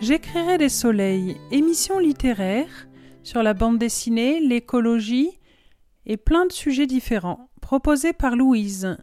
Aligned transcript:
J'écrirai 0.00 0.58
des 0.58 0.68
soleils, 0.68 1.36
émissions 1.50 1.98
littéraires 1.98 2.86
sur 3.22 3.42
la 3.42 3.54
bande 3.54 3.78
dessinée, 3.78 4.40
l'écologie 4.40 5.30
et 6.04 6.18
plein 6.18 6.46
de 6.46 6.52
sujets 6.52 6.86
différents, 6.86 7.48
proposés 7.62 8.12
par 8.12 8.36
Louise. 8.36 8.98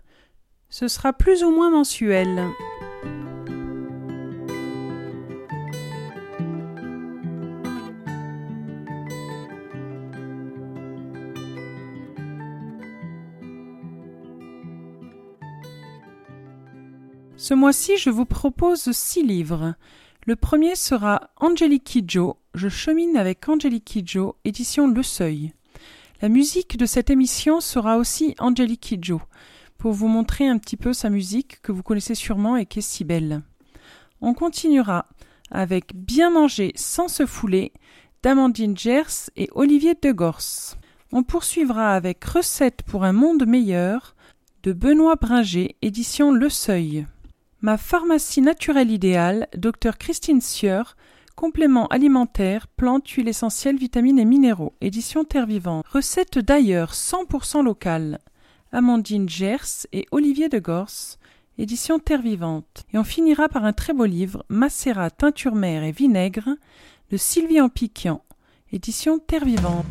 Ce 0.70 0.88
sera 0.88 1.12
plus 1.12 1.44
ou 1.44 1.52
moins 1.52 1.72
mensuel. 1.72 2.48
Ce 17.36 17.54
mois-ci, 17.54 17.98
je 17.98 18.10
vous 18.10 18.26
propose 18.26 18.92
six 18.92 19.22
livres. 19.22 19.76
Le 20.26 20.38
premier 20.38 20.76
sera 20.76 21.32
Angelique 21.36 21.84
Kidjo. 21.84 22.38
Je 22.54 22.70
chemine 22.70 23.18
avec 23.18 23.50
Angelique 23.50 23.84
Kidjo, 23.84 24.38
édition 24.46 24.88
Le 24.88 25.04
Seuil. 25.04 25.52
La 26.22 26.30
musique 26.30 26.78
de 26.78 26.86
cette 26.86 27.10
émission 27.10 27.60
sera 27.60 27.98
aussi 27.98 28.34
Angelique 28.40 28.80
Kidjo, 28.80 29.22
pour 29.78 29.92
vous 29.92 30.08
montrer 30.08 30.48
un 30.48 30.60
petit 30.60 30.78
peu 30.78 30.94
sa 30.94 31.10
musique 31.10 31.62
que 31.62 31.74
vous 31.74 31.84
connaissez 31.84 32.16
sûrement 32.16 32.56
et 32.56 32.66
qui 32.66 32.80
est 32.80 32.84
si 32.84 33.04
belle. 33.04 33.42
On 34.22 34.34
continuera 34.34 35.08
avec 35.52 35.94
Bien 35.94 36.30
manger 36.30 36.72
sans 36.76 37.10
se 37.10 37.26
fouler 37.26 37.74
d'Amandine 38.22 38.78
Gers 38.78 39.30
et 39.36 39.50
Olivier 39.52 39.94
Degors. 40.02 40.78
On 41.12 41.24
poursuivra 41.24 41.96
avec 41.96 42.24
Recettes 42.24 42.84
pour 42.84 43.04
un 43.04 43.12
monde 43.12 43.46
meilleur 43.46 44.16
de 44.64 44.72
Benoît 44.72 45.18
Bringer, 45.18 45.76
édition 45.82 46.32
Le 46.32 46.48
Seuil. 46.48 47.08
Ma 47.64 47.78
pharmacie 47.78 48.42
naturelle 48.42 48.92
idéale, 48.92 49.48
Dr 49.56 49.98
Christine 49.98 50.42
Sieur, 50.42 50.98
compléments 51.38 51.88
alimentaires, 51.88 52.68
plantes, 52.68 53.08
huiles 53.08 53.30
essentielles, 53.30 53.78
vitamines 53.78 54.20
et 54.20 54.26
minéraux, 54.26 54.74
édition 54.82 55.24
Terre 55.24 55.46
Vivante. 55.46 55.86
Recettes 55.88 56.40
d'ailleurs 56.40 56.92
100% 56.92 57.64
locales. 57.64 58.20
Amandine 58.74 59.30
Gers 59.30 59.88
et 59.94 60.06
Olivier 60.12 60.50
de 60.50 60.60
Gors, 60.60 61.16
édition 61.58 62.00
Terre 62.00 62.22
Vivante. 62.22 62.84
Et 62.94 62.98
on 62.98 63.06
finira 63.06 63.48
par 63.48 63.64
un 63.64 63.72
très 63.72 63.94
beau 63.94 64.04
livre, 64.04 64.44
Macérat, 64.50 65.10
teinture 65.10 65.56
mère 65.56 65.84
et 65.84 65.94
vinaigre, 65.94 66.50
de 67.12 67.16
Sylvie 67.16 67.62
Ampiquian, 67.62 68.26
édition 68.74 69.20
Terre 69.20 69.46
Vivante. 69.46 69.86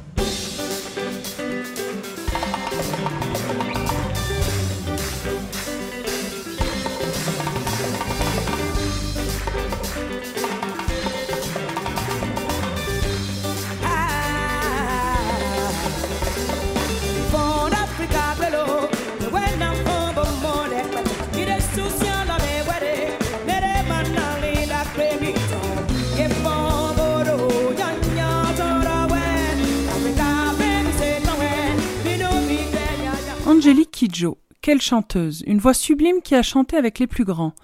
Angélique 33.62 33.92
Kidjo, 33.92 34.38
quelle 34.60 34.80
chanteuse, 34.80 35.44
une 35.46 35.60
voix 35.60 35.72
sublime 35.72 36.20
qui 36.20 36.34
a 36.34 36.42
chanté 36.42 36.76
avec 36.76 36.98
les 36.98 37.06
plus 37.06 37.22
grands. 37.22 37.54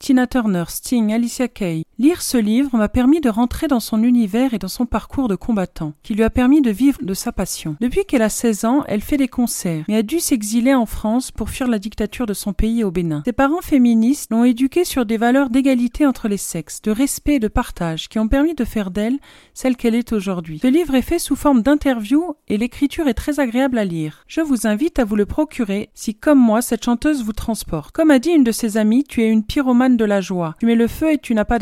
Tina 0.00 0.26
Turner, 0.26 0.64
Sting, 0.66 1.12
Alicia 1.12 1.46
Kay. 1.46 1.84
Lire 1.96 2.22
ce 2.22 2.36
livre 2.36 2.76
m'a 2.76 2.88
permis 2.88 3.20
de 3.20 3.28
rentrer 3.28 3.68
dans 3.68 3.78
son 3.78 4.02
univers 4.02 4.52
et 4.52 4.58
dans 4.58 4.66
son 4.66 4.84
parcours 4.84 5.28
de 5.28 5.36
combattant, 5.36 5.92
qui 6.02 6.14
lui 6.14 6.24
a 6.24 6.30
permis 6.30 6.60
de 6.60 6.72
vivre 6.72 6.98
de 7.00 7.14
sa 7.14 7.30
passion. 7.30 7.76
Depuis 7.80 8.04
qu'elle 8.04 8.22
a 8.22 8.28
16 8.28 8.64
ans, 8.64 8.84
elle 8.88 9.00
fait 9.00 9.16
des 9.16 9.28
concerts, 9.28 9.84
mais 9.86 9.94
a 9.94 10.02
dû 10.02 10.18
s'exiler 10.18 10.74
en 10.74 10.86
France 10.86 11.30
pour 11.30 11.50
fuir 11.50 11.68
la 11.68 11.78
dictature 11.78 12.26
de 12.26 12.34
son 12.34 12.52
pays 12.52 12.82
au 12.82 12.90
Bénin. 12.90 13.22
Ses 13.24 13.32
parents 13.32 13.60
féministes 13.60 14.32
l'ont 14.32 14.42
éduquée 14.42 14.84
sur 14.84 15.06
des 15.06 15.16
valeurs 15.16 15.50
d'égalité 15.50 16.04
entre 16.04 16.26
les 16.26 16.36
sexes, 16.36 16.82
de 16.82 16.90
respect 16.90 17.34
et 17.34 17.38
de 17.38 17.46
partage, 17.46 18.08
qui 18.08 18.18
ont 18.18 18.26
permis 18.26 18.54
de 18.54 18.64
faire 18.64 18.90
d'elle 18.90 19.20
celle 19.52 19.76
qu'elle 19.76 19.94
est 19.94 20.12
aujourd'hui. 20.12 20.58
Ce 20.62 20.66
livre 20.66 20.96
est 20.96 21.02
fait 21.02 21.20
sous 21.20 21.36
forme 21.36 21.62
d'interview 21.62 22.34
et 22.48 22.58
l'écriture 22.58 23.06
est 23.06 23.14
très 23.14 23.38
agréable 23.38 23.78
à 23.78 23.84
lire. 23.84 24.24
Je 24.26 24.40
vous 24.40 24.66
invite 24.66 24.98
à 24.98 25.04
vous 25.04 25.14
le 25.14 25.26
procurer 25.26 25.90
si, 25.94 26.16
comme 26.16 26.40
moi, 26.40 26.60
cette 26.60 26.84
chanteuse 26.84 27.22
vous 27.22 27.32
transporte. 27.32 27.94
Comme 27.94 28.10
a 28.10 28.18
dit 28.18 28.30
une 28.30 28.42
de 28.42 28.50
ses 28.50 28.78
amies, 28.78 29.04
tu 29.04 29.22
es 29.22 29.28
une 29.28 29.44
pyromane 29.44 29.96
de 29.96 30.04
la 30.04 30.20
joie. 30.20 30.56
Tu 30.58 30.66
mets 30.66 30.74
le 30.74 30.88
feu 30.88 31.12
et 31.12 31.18
tu 31.18 31.34
n'as 31.34 31.44
pas 31.44 31.60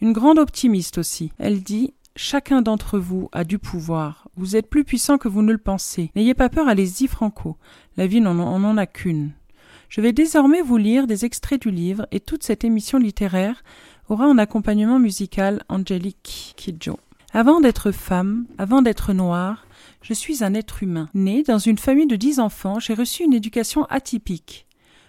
Une 0.00 0.12
grande 0.12 0.38
optimiste 0.38 0.98
aussi. 0.98 1.32
Elle 1.38 1.62
dit 1.62 1.94
Chacun 2.16 2.62
d'entre 2.62 2.98
vous 2.98 3.28
a 3.32 3.44
du 3.44 3.58
pouvoir. 3.58 4.28
Vous 4.36 4.56
êtes 4.56 4.70
plus 4.70 4.84
puissant 4.84 5.18
que 5.18 5.28
vous 5.28 5.42
ne 5.42 5.52
le 5.52 5.58
pensez. 5.58 6.10
N'ayez 6.16 6.34
pas 6.34 6.48
peur, 6.48 6.66
allez-y, 6.66 7.06
Franco. 7.08 7.56
La 7.96 8.06
vie 8.06 8.20
n'en 8.22 8.38
en 8.38 8.76
a 8.78 8.86
qu'une. 8.86 9.32
Je 9.88 10.00
vais 10.00 10.12
désormais 10.12 10.62
vous 10.62 10.78
lire 10.78 11.06
des 11.06 11.24
extraits 11.24 11.60
du 11.60 11.70
livre 11.70 12.06
et 12.10 12.20
toute 12.20 12.42
cette 12.42 12.64
émission 12.64 12.98
littéraire 12.98 13.62
aura 14.08 14.26
en 14.26 14.38
accompagnement 14.38 14.98
musical 14.98 15.62
Angelique 15.68 16.54
Kidjo. 16.56 16.98
Avant 17.32 17.60
d'être 17.60 17.92
femme, 17.92 18.46
avant 18.56 18.82
d'être 18.82 19.12
noire, 19.12 19.66
je 20.00 20.14
suis 20.14 20.42
un 20.42 20.54
être 20.54 20.82
humain. 20.82 21.08
Né 21.12 21.42
dans 21.42 21.58
une 21.58 21.78
famille 21.78 22.06
de 22.06 22.16
dix 22.16 22.40
enfants, 22.40 22.80
j'ai 22.80 22.94
reçu 22.94 23.24
une 23.24 23.34
éducation 23.34 23.84
atypique. 23.84 24.66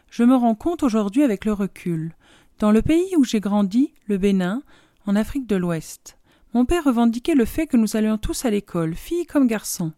Je 0.09 0.23
me 0.23 0.35
rends 0.35 0.55
compte 0.55 0.83
aujourd'hui 0.83 1.23
avec 1.23 1.45
le 1.45 1.53
recul. 1.53 2.13
Dans 2.59 2.71
le 2.71 2.81
pays 2.81 3.15
où 3.15 3.23
j'ai 3.23 3.39
grandi, 3.39 3.93
le 4.07 4.17
Bénin, 4.17 4.63
en 5.05 5.15
Afrique 5.15 5.45
de 5.45 5.55
l'Ouest, 5.55 6.17
mon 6.55 6.65
père 6.65 6.85
revendiquait 6.85 7.35
le 7.35 7.45
fait 7.45 7.67
que 7.67 7.77
nous 7.77 7.95
allions 7.95 8.17
tous 8.17 8.45
à 8.45 8.49
l'école, 8.49 8.95
filles 8.95 9.27
comme 9.27 9.45
garçons. 9.45 9.93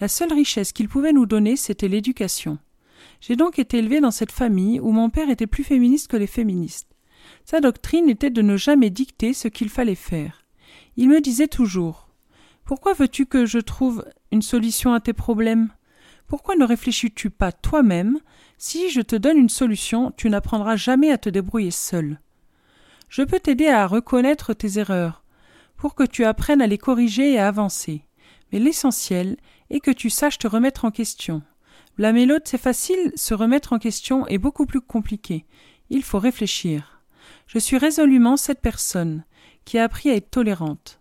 La 0.00 0.08
seule 0.08 0.32
richesse 0.32 0.72
qu'il 0.72 0.88
pouvait 0.88 1.12
nous 1.12 1.26
donner, 1.26 1.54
c'était 1.56 1.86
l'éducation. 1.86 2.58
J'ai 3.20 3.36
donc 3.36 3.58
été 3.58 3.76
élevé 3.76 4.00
dans 4.00 4.10
cette 4.10 4.32
famille 4.32 4.80
où 4.80 4.90
mon 4.90 5.10
père 5.10 5.28
était 5.28 5.46
plus 5.46 5.64
féministe 5.64 6.08
que 6.08 6.16
les 6.16 6.26
féministes. 6.26 6.88
Sa 7.44 7.60
doctrine 7.60 8.08
était 8.08 8.30
de 8.30 8.40
ne 8.40 8.56
jamais 8.56 8.88
dicter 8.88 9.34
ce 9.34 9.48
qu'il 9.48 9.68
fallait 9.68 9.94
faire. 9.94 10.46
Il 10.96 11.10
me 11.10 11.20
disait 11.20 11.46
toujours 11.46 12.08
Pourquoi 12.64 12.94
veux-tu 12.94 13.26
que 13.26 13.44
je 13.44 13.58
trouve 13.58 14.02
une 14.32 14.40
solution 14.40 14.94
à 14.94 15.00
tes 15.00 15.12
problèmes? 15.12 15.68
Pourquoi 16.26 16.56
ne 16.56 16.64
réfléchis-tu 16.64 17.28
pas 17.28 17.52
toi-même? 17.52 18.18
Si 18.58 18.90
je 18.90 19.00
te 19.00 19.16
donne 19.16 19.38
une 19.38 19.48
solution, 19.48 20.12
tu 20.16 20.28
n'apprendras 20.28 20.76
jamais 20.76 21.10
à 21.10 21.18
te 21.18 21.28
débrouiller 21.28 21.70
seul. 21.70 22.20
Je 23.08 23.22
peux 23.22 23.40
t'aider 23.40 23.68
à 23.68 23.86
reconnaître 23.86 24.52
tes 24.52 24.78
erreurs, 24.78 25.22
pour 25.76 25.94
que 25.94 26.04
tu 26.04 26.24
apprennes 26.24 26.60
à 26.60 26.66
les 26.66 26.76
corriger 26.76 27.32
et 27.32 27.38
à 27.38 27.48
avancer. 27.48 28.04
Mais 28.52 28.58
l'essentiel 28.58 29.36
est 29.70 29.80
que 29.80 29.92
tu 29.92 30.10
saches 30.10 30.38
te 30.38 30.48
remettre 30.48 30.84
en 30.84 30.90
question. 30.90 31.42
La 31.98 32.12
mélode, 32.12 32.42
c'est 32.44 32.58
facile, 32.58 33.12
se 33.14 33.32
remettre 33.32 33.72
en 33.72 33.78
question 33.78 34.26
est 34.26 34.38
beaucoup 34.38 34.66
plus 34.66 34.80
compliqué. 34.80 35.46
Il 35.90 36.02
faut 36.02 36.18
réfléchir. 36.18 37.02
Je 37.46 37.58
suis 37.58 37.78
résolument 37.78 38.36
cette 38.36 38.60
personne 38.60 39.24
qui 39.64 39.78
a 39.78 39.84
appris 39.84 40.10
à 40.10 40.14
être 40.14 40.30
tolérante. 40.30 41.00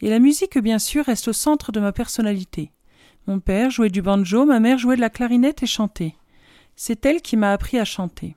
Et 0.00 0.10
la 0.10 0.18
musique, 0.18 0.58
bien 0.58 0.78
sûr, 0.78 1.04
reste 1.04 1.28
au 1.28 1.32
centre 1.32 1.72
de 1.72 1.80
ma 1.80 1.92
personnalité. 1.92 2.70
Mon 3.26 3.40
père 3.40 3.70
jouait 3.70 3.90
du 3.90 4.00
banjo, 4.00 4.44
ma 4.44 4.60
mère 4.60 4.78
jouait 4.78 4.96
de 4.96 5.00
la 5.00 5.10
clarinette 5.10 5.62
et 5.62 5.66
chantait. 5.66 6.14
C'est 6.80 7.04
elle 7.06 7.22
qui 7.22 7.36
m'a 7.36 7.50
appris 7.50 7.76
à 7.76 7.84
chanter. 7.84 8.36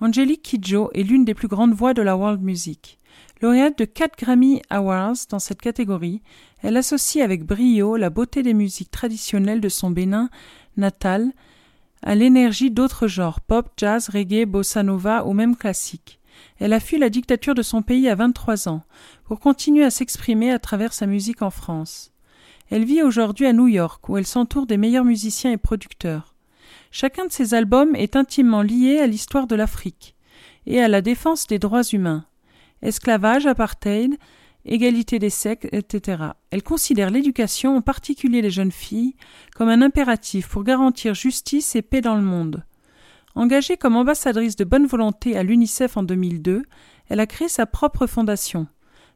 Angelique 0.00 0.40
Kidjo 0.40 0.90
est 0.94 1.02
l'une 1.02 1.26
des 1.26 1.34
plus 1.34 1.48
grandes 1.48 1.74
voix 1.74 1.92
de 1.92 2.00
la 2.00 2.16
world 2.16 2.40
music. 2.40 2.98
Lauréate 3.42 3.78
de 3.78 3.84
quatre 3.84 4.16
Grammy 4.16 4.62
Awards 4.70 5.26
dans 5.28 5.38
cette 5.38 5.60
catégorie, 5.60 6.22
elle 6.62 6.78
associe 6.78 7.22
avec 7.22 7.44
brio 7.44 7.98
la 7.98 8.08
beauté 8.08 8.42
des 8.42 8.54
musiques 8.54 8.90
traditionnelles 8.90 9.60
de 9.60 9.68
son 9.68 9.90
Bénin 9.90 10.30
natal 10.78 11.30
à 12.02 12.14
l'énergie 12.14 12.70
d'autres 12.70 13.06
genres 13.06 13.42
pop, 13.42 13.68
jazz, 13.76 14.08
reggae, 14.08 14.46
bossa 14.46 14.82
nova 14.82 15.26
ou 15.26 15.34
même 15.34 15.54
classique. 15.54 16.20
Elle 16.58 16.72
a 16.72 16.80
fui 16.80 16.96
la 16.96 17.10
dictature 17.10 17.54
de 17.54 17.60
son 17.60 17.82
pays 17.82 18.08
à 18.08 18.14
23 18.14 18.70
ans 18.70 18.82
pour 19.24 19.40
continuer 19.40 19.84
à 19.84 19.90
s'exprimer 19.90 20.50
à 20.52 20.58
travers 20.58 20.94
sa 20.94 21.06
musique 21.06 21.42
en 21.42 21.50
France. 21.50 22.12
Elle 22.70 22.86
vit 22.86 23.02
aujourd'hui 23.02 23.44
à 23.44 23.52
New 23.52 23.68
York 23.68 24.08
où 24.08 24.16
elle 24.16 24.26
s'entoure 24.26 24.64
des 24.64 24.78
meilleurs 24.78 25.04
musiciens 25.04 25.52
et 25.52 25.58
producteurs. 25.58 26.31
Chacun 26.94 27.24
de 27.24 27.32
ces 27.32 27.54
albums 27.54 27.96
est 27.96 28.16
intimement 28.16 28.60
lié 28.60 28.98
à 28.98 29.06
l'histoire 29.06 29.46
de 29.46 29.56
l'Afrique 29.56 30.14
et 30.66 30.78
à 30.82 30.88
la 30.88 31.00
défense 31.00 31.46
des 31.46 31.58
droits 31.58 31.82
humains. 31.84 32.26
Esclavage, 32.82 33.46
apartheid, 33.46 34.18
égalité 34.66 35.18
des 35.18 35.30
sexes, 35.30 35.68
etc. 35.72 36.22
Elle 36.50 36.62
considère 36.62 37.08
l'éducation, 37.08 37.78
en 37.78 37.80
particulier 37.80 38.42
les 38.42 38.50
jeunes 38.50 38.72
filles, 38.72 39.16
comme 39.56 39.70
un 39.70 39.80
impératif 39.80 40.48
pour 40.48 40.64
garantir 40.64 41.14
justice 41.14 41.74
et 41.76 41.80
paix 41.80 42.02
dans 42.02 42.14
le 42.14 42.20
monde. 42.20 42.62
Engagée 43.34 43.78
comme 43.78 43.96
ambassadrice 43.96 44.56
de 44.56 44.64
bonne 44.64 44.86
volonté 44.86 45.34
à 45.34 45.42
l'UNICEF 45.42 45.96
en 45.96 46.02
2002, 46.02 46.62
elle 47.08 47.20
a 47.20 47.26
créé 47.26 47.48
sa 47.48 47.64
propre 47.64 48.06
fondation, 48.06 48.66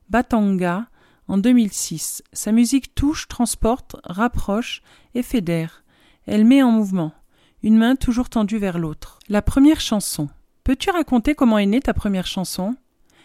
Batanga, 0.09 0.89
en 1.29 1.37
2006. 1.37 2.23
Sa 2.33 2.53
musique 2.53 2.95
touche, 2.95 3.29
transporte, 3.29 3.97
rapproche 4.05 4.81
et 5.15 5.23
fédère. 5.23 5.85
Elle 6.25 6.47
met 6.47 6.63
en 6.63 6.71
mouvement 6.71 7.13
une 7.63 7.79
main 7.79 7.97
toujours 7.97 8.29
tendue 8.29 8.59
vers 8.59 8.79
l'autre. 8.79 9.19
La 9.29 9.43
première 9.43 9.81
chanson. 9.81 10.29
Peux-tu 10.65 10.91
raconter 10.91 11.35
comment 11.35 11.59
est 11.59 11.67
née 11.67 11.81
ta 11.81 11.95
première 11.95 12.27
chanson? 12.27 12.77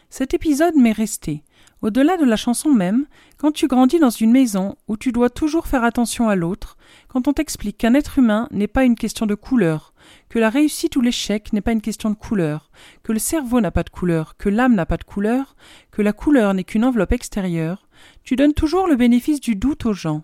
Cet 0.10 0.33
épisode 0.33 0.75
m'est 0.75 0.92
resté. 0.92 1.44
Au-delà 1.81 2.16
de 2.18 2.25
la 2.25 2.36
chanson 2.36 2.69
même, 2.72 3.07
quand 3.38 3.51
tu 3.51 3.68
grandis 3.68 3.98
dans 3.98 4.12
une 4.12 4.31
maison 4.31 4.75
où 4.88 4.98
tu 4.98 5.12
dois 5.12 5.31
toujours 5.31 5.68
faire 5.68 5.83
attention 5.83 6.30
à 6.30 6.36
l'autre, 6.36 6.78
quand 7.07 7.28
on 7.28 7.33
t'explique 7.33 7.80
qu'un 7.80 7.95
être 7.95 8.19
humain 8.19 8.48
n'est 8.51 8.68
pas 8.68 8.83
une 8.83 8.95
question 8.95 9.25
de 9.25 9.33
couleur, 9.33 9.94
que 10.30 10.38
la 10.38 10.50
réussite 10.51 10.95
ou 10.95 11.01
l'échec 11.01 11.51
n'est 11.54 11.62
pas 11.62 11.72
une 11.72 11.81
question 11.81 12.12
de 12.12 12.16
couleur, 12.16 12.69
que 13.04 13.13
le 13.13 13.19
cerveau 13.19 13.62
n'a 13.62 13.72
pas 13.72 13.83
de 13.83 13.89
couleur, 13.89 14.38
que 14.38 14.50
l'âme 14.50 14.75
n'a 14.75 14.86
pas 14.86 14.98
de 14.98 15.04
couleur, 15.04 15.56
que 15.92 16.04
la 16.04 16.13
couleur 16.13 16.54
n'est 16.54 16.63
qu'une 16.63 16.86
enveloppe 16.86 17.13
extérieure, 17.13 17.88
tu 18.24 18.36
donnes 18.36 18.54
toujours 18.54 18.88
le 18.88 18.95
bénéfice 18.95 19.39
du 19.39 19.56
doute 19.56 19.86
aux 19.86 19.94
gens. 19.94 20.22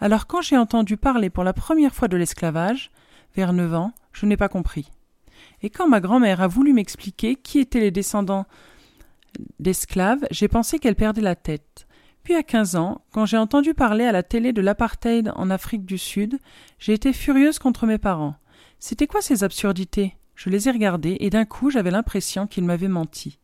Alors 0.00 0.26
quand 0.26 0.40
j'ai 0.40 0.56
entendu 0.56 0.96
parler 0.96 1.28
pour 1.28 1.44
la 1.44 1.52
première 1.52 1.94
fois 1.94 2.08
de 2.08 2.16
l'esclavage, 2.16 2.90
vers 3.34 3.52
neuf 3.52 3.74
ans, 3.74 3.92
je 4.12 4.26
n'ai 4.26 4.36
pas 4.36 4.48
compris. 4.48 4.90
Et 5.62 5.70
quand 5.70 5.88
ma 5.88 6.00
grand-mère 6.00 6.40
a 6.40 6.46
voulu 6.46 6.72
m'expliquer 6.72 7.36
qui 7.36 7.58
étaient 7.58 7.80
les 7.80 7.90
descendants 7.90 8.46
d'esclaves, 9.58 10.24
j'ai 10.30 10.48
pensé 10.48 10.78
qu'elle 10.78 10.94
perdait 10.94 11.20
la 11.20 11.36
tête. 11.36 11.86
Puis 12.22 12.34
à 12.34 12.42
quinze 12.42 12.76
ans, 12.76 13.02
quand 13.12 13.26
j'ai 13.26 13.36
entendu 13.36 13.74
parler 13.74 14.04
à 14.04 14.12
la 14.12 14.22
télé 14.22 14.52
de 14.52 14.62
l'apartheid 14.62 15.32
en 15.36 15.50
Afrique 15.50 15.84
du 15.84 15.98
Sud, 15.98 16.38
j'ai 16.78 16.94
été 16.94 17.12
furieuse 17.12 17.58
contre 17.58 17.86
mes 17.86 17.98
parents. 17.98 18.36
C'était 18.78 19.06
quoi 19.06 19.20
ces 19.20 19.44
absurdités? 19.44 20.16
Je 20.34 20.50
les 20.50 20.68
ai 20.68 20.72
regardées 20.72 21.16
et 21.20 21.30
d'un 21.30 21.44
coup 21.44 21.70
j'avais 21.70 21.90
l'impression 21.90 22.46
qu'ils 22.46 22.64
m'avaient 22.64 22.88
menti. 22.88 23.38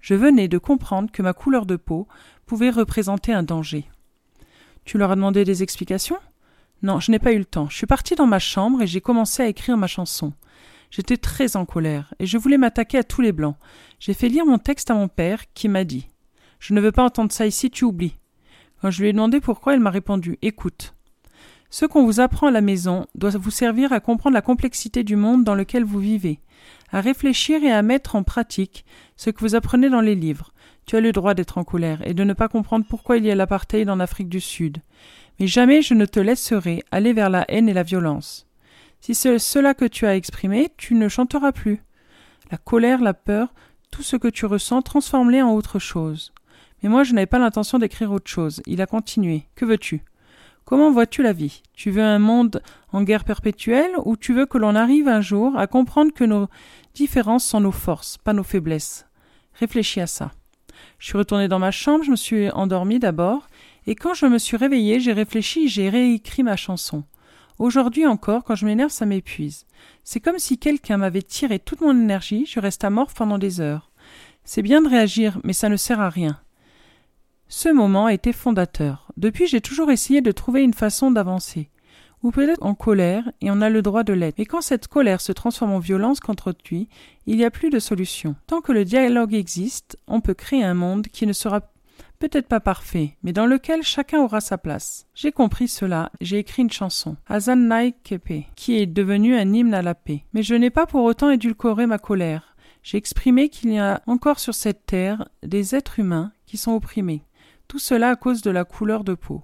Je 0.00 0.14
venais 0.14 0.48
de 0.48 0.58
comprendre 0.58 1.10
que 1.10 1.22
ma 1.22 1.32
couleur 1.32 1.66
de 1.66 1.76
peau 1.76 2.08
pouvait 2.46 2.70
représenter 2.70 3.32
un 3.32 3.42
danger. 3.42 3.88
Tu 4.84 4.98
leur 4.98 5.10
as 5.10 5.16
demandé 5.16 5.44
des 5.44 5.62
explications? 5.62 6.18
Non, 6.82 7.00
je 7.00 7.10
n'ai 7.10 7.18
pas 7.18 7.32
eu 7.32 7.38
le 7.38 7.44
temps. 7.44 7.68
Je 7.68 7.76
suis 7.76 7.86
partie 7.86 8.14
dans 8.14 8.26
ma 8.26 8.38
chambre 8.38 8.82
et 8.82 8.86
j'ai 8.86 9.00
commencé 9.00 9.42
à 9.42 9.48
écrire 9.48 9.76
ma 9.76 9.86
chanson. 9.86 10.32
J'étais 10.90 11.16
très 11.16 11.56
en 11.56 11.66
colère, 11.66 12.12
et 12.18 12.26
je 12.26 12.36
voulais 12.36 12.58
m'attaquer 12.58 12.98
à 12.98 13.04
tous 13.04 13.20
les 13.20 13.32
blancs. 13.32 13.56
J'ai 14.00 14.14
fait 14.14 14.28
lire 14.28 14.44
mon 14.44 14.58
texte 14.58 14.90
à 14.90 14.94
mon 14.94 15.06
père, 15.06 15.44
qui 15.54 15.68
m'a 15.68 15.84
dit. 15.84 16.08
Je 16.58 16.74
ne 16.74 16.80
veux 16.80 16.90
pas 16.90 17.04
entendre 17.04 17.30
ça 17.30 17.46
ici, 17.46 17.70
tu 17.70 17.84
oublies. 17.84 18.16
Quand 18.80 18.90
je 18.90 19.02
lui 19.02 19.08
ai 19.08 19.12
demandé 19.12 19.40
pourquoi, 19.40 19.74
il 19.74 19.80
m'a 19.80 19.90
répondu. 19.90 20.38
Écoute. 20.42 20.94
Ce 21.72 21.86
qu'on 21.86 22.04
vous 22.04 22.18
apprend 22.18 22.48
à 22.48 22.50
la 22.50 22.60
maison 22.60 23.06
doit 23.14 23.30
vous 23.30 23.52
servir 23.52 23.92
à 23.92 24.00
comprendre 24.00 24.34
la 24.34 24.42
complexité 24.42 25.04
du 25.04 25.14
monde 25.14 25.44
dans 25.44 25.54
lequel 25.54 25.84
vous 25.84 26.00
vivez, 26.00 26.40
à 26.90 27.00
réfléchir 27.00 27.62
et 27.62 27.70
à 27.70 27.82
mettre 27.82 28.16
en 28.16 28.24
pratique 28.24 28.84
ce 29.16 29.30
que 29.30 29.40
vous 29.40 29.54
apprenez 29.54 29.88
dans 29.88 30.00
les 30.00 30.16
livres. 30.16 30.52
Tu 30.86 30.96
as 30.96 31.00
le 31.00 31.12
droit 31.12 31.34
d'être 31.34 31.58
en 31.58 31.64
colère 31.64 32.04
et 32.04 32.14
de 32.14 32.24
ne 32.24 32.32
pas 32.32 32.48
comprendre 32.48 32.84
pourquoi 32.88 33.18
il 33.18 33.24
y 33.24 33.30
a 33.30 33.36
l'apartheid 33.36 33.88
en 33.88 34.00
Afrique 34.00 34.28
du 34.28 34.40
Sud. 34.40 34.78
Mais 35.40 35.46
jamais 35.46 35.80
je 35.80 35.94
ne 35.94 36.04
te 36.04 36.20
laisserai 36.20 36.84
aller 36.90 37.14
vers 37.14 37.30
la 37.30 37.46
haine 37.48 37.68
et 37.68 37.72
la 37.72 37.82
violence. 37.82 38.46
Si 39.00 39.14
c'est 39.14 39.38
cela 39.38 39.72
que 39.72 39.86
tu 39.86 40.04
as 40.06 40.14
exprimé, 40.14 40.68
tu 40.76 40.94
ne 40.94 41.08
chanteras 41.08 41.52
plus. 41.52 41.82
La 42.50 42.58
colère, 42.58 43.00
la 43.00 43.14
peur, 43.14 43.54
tout 43.90 44.02
ce 44.02 44.16
que 44.16 44.28
tu 44.28 44.44
ressens, 44.44 44.82
transforme-les 44.82 45.40
en 45.40 45.54
autre 45.54 45.78
chose. 45.78 46.34
Mais 46.82 46.90
moi, 46.90 47.04
je 47.04 47.14
n'avais 47.14 47.26
pas 47.26 47.38
l'intention 47.38 47.78
d'écrire 47.78 48.12
autre 48.12 48.30
chose. 48.30 48.60
Il 48.66 48.82
a 48.82 48.86
continué. 48.86 49.46
Que 49.54 49.64
veux-tu? 49.64 50.04
Comment 50.66 50.90
vois-tu 50.90 51.22
la 51.22 51.32
vie? 51.32 51.62
Tu 51.72 51.90
veux 51.90 52.02
un 52.02 52.18
monde 52.18 52.62
en 52.92 53.02
guerre 53.02 53.24
perpétuelle 53.24 53.92
ou 54.04 54.18
tu 54.18 54.34
veux 54.34 54.44
que 54.44 54.58
l'on 54.58 54.74
arrive 54.74 55.08
un 55.08 55.22
jour 55.22 55.56
à 55.56 55.66
comprendre 55.66 56.12
que 56.12 56.24
nos 56.24 56.48
différences 56.94 57.46
sont 57.46 57.60
nos 57.60 57.72
forces, 57.72 58.18
pas 58.18 58.34
nos 58.34 58.44
faiblesses? 58.44 59.06
Réfléchis 59.54 60.00
à 60.00 60.06
ça. 60.06 60.32
Je 60.98 61.06
suis 61.06 61.18
retourné 61.18 61.48
dans 61.48 61.58
ma 61.58 61.70
chambre, 61.70 62.04
je 62.04 62.10
me 62.10 62.16
suis 62.16 62.50
endormi 62.50 62.98
d'abord, 62.98 63.48
et 63.90 63.96
quand 63.96 64.14
je 64.14 64.26
me 64.26 64.38
suis 64.38 64.56
réveillé, 64.56 65.00
j'ai 65.00 65.12
réfléchi, 65.12 65.66
j'ai 65.66 65.88
réécrit 65.88 66.44
ma 66.44 66.54
chanson. 66.54 67.02
Aujourd'hui 67.58 68.06
encore, 68.06 68.44
quand 68.44 68.54
je 68.54 68.64
m'énerve, 68.64 68.92
ça 68.92 69.04
m'épuise. 69.04 69.66
C'est 70.04 70.20
comme 70.20 70.38
si 70.38 70.58
quelqu'un 70.58 70.98
m'avait 70.98 71.22
tiré 71.22 71.58
toute 71.58 71.80
mon 71.80 71.90
énergie, 71.90 72.46
je 72.46 72.60
reste 72.60 72.84
amorphe 72.84 73.14
pendant 73.14 73.36
des 73.36 73.60
heures. 73.60 73.90
C'est 74.44 74.62
bien 74.62 74.80
de 74.80 74.88
réagir, 74.88 75.40
mais 75.42 75.52
ça 75.52 75.68
ne 75.68 75.74
sert 75.74 76.00
à 76.00 76.08
rien. 76.08 76.38
Ce 77.48 77.68
moment 77.68 78.06
a 78.06 78.14
été 78.14 78.32
fondateur. 78.32 79.10
Depuis, 79.16 79.48
j'ai 79.48 79.60
toujours 79.60 79.90
essayé 79.90 80.20
de 80.20 80.30
trouver 80.30 80.62
une 80.62 80.72
façon 80.72 81.10
d'avancer. 81.10 81.68
Ou 82.22 82.30
peut-être 82.30 82.62
en 82.62 82.76
colère, 82.76 83.32
et 83.40 83.50
on 83.50 83.60
a 83.60 83.70
le 83.70 83.82
droit 83.82 84.04
de 84.04 84.12
l'être. 84.12 84.38
Mais 84.38 84.46
quand 84.46 84.60
cette 84.60 84.86
colère 84.86 85.20
se 85.20 85.32
transforme 85.32 85.72
en 85.72 85.80
violence 85.80 86.20
contre 86.20 86.54
lui, 86.70 86.88
il 87.26 87.38
n'y 87.38 87.44
a 87.44 87.50
plus 87.50 87.70
de 87.70 87.80
solution. 87.80 88.36
Tant 88.46 88.60
que 88.60 88.70
le 88.70 88.84
dialogue 88.84 89.34
existe, 89.34 89.98
on 90.06 90.20
peut 90.20 90.34
créer 90.34 90.62
un 90.62 90.74
monde 90.74 91.08
qui 91.08 91.26
ne 91.26 91.32
sera 91.32 91.62
peut-être 92.20 92.46
pas 92.46 92.60
parfait, 92.60 93.16
mais 93.22 93.32
dans 93.32 93.46
lequel 93.46 93.82
chacun 93.82 94.20
aura 94.20 94.40
sa 94.40 94.58
place. 94.58 95.06
J'ai 95.14 95.32
compris 95.32 95.66
cela, 95.66 96.12
j'ai 96.20 96.38
écrit 96.38 96.62
une 96.62 96.70
chanson, 96.70 97.16
Hazan 97.26 97.90
Kepe, 98.04 98.44
qui 98.54 98.76
est 98.76 98.86
devenue 98.86 99.34
un 99.34 99.52
hymne 99.52 99.74
à 99.74 99.82
la 99.82 99.94
paix. 99.94 100.24
Mais 100.34 100.42
je 100.42 100.54
n'ai 100.54 100.70
pas 100.70 100.86
pour 100.86 101.02
autant 101.02 101.30
édulcoré 101.30 101.86
ma 101.86 101.98
colère. 101.98 102.54
J'ai 102.82 102.98
exprimé 102.98 103.48
qu'il 103.48 103.72
y 103.72 103.78
a 103.78 104.02
encore 104.06 104.38
sur 104.38 104.54
cette 104.54 104.86
terre 104.86 105.28
des 105.42 105.74
êtres 105.74 105.98
humains 105.98 106.32
qui 106.46 106.58
sont 106.58 106.72
opprimés. 106.72 107.24
Tout 107.68 107.78
cela 107.78 108.10
à 108.10 108.16
cause 108.16 108.42
de 108.42 108.50
la 108.50 108.64
couleur 108.64 109.02
de 109.02 109.14
peau. 109.14 109.42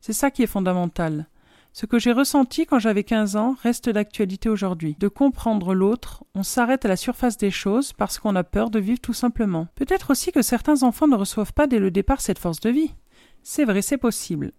C'est 0.00 0.12
ça 0.12 0.30
qui 0.30 0.42
est 0.42 0.46
fondamental. 0.46 1.26
Ce 1.80 1.86
que 1.86 2.00
j'ai 2.00 2.10
ressenti 2.10 2.66
quand 2.66 2.80
j'avais 2.80 3.04
quinze 3.04 3.36
ans 3.36 3.54
reste 3.62 3.88
d'actualité 3.88 4.48
aujourd'hui. 4.48 4.96
De 4.98 5.06
comprendre 5.06 5.74
l'autre, 5.74 6.24
on 6.34 6.42
s'arrête 6.42 6.84
à 6.84 6.88
la 6.88 6.96
surface 6.96 7.36
des 7.36 7.52
choses 7.52 7.92
parce 7.92 8.18
qu'on 8.18 8.34
a 8.34 8.42
peur 8.42 8.70
de 8.70 8.80
vivre 8.80 8.98
tout 8.98 9.12
simplement. 9.12 9.68
Peut-être 9.76 10.10
aussi 10.10 10.32
que 10.32 10.42
certains 10.42 10.82
enfants 10.82 11.06
ne 11.06 11.14
reçoivent 11.14 11.52
pas 11.52 11.68
dès 11.68 11.78
le 11.78 11.92
départ 11.92 12.20
cette 12.20 12.40
force 12.40 12.58
de 12.58 12.70
vie. 12.70 12.96
C'est 13.44 13.64
vrai, 13.64 13.80
c'est 13.80 13.96
possible. 13.96 14.50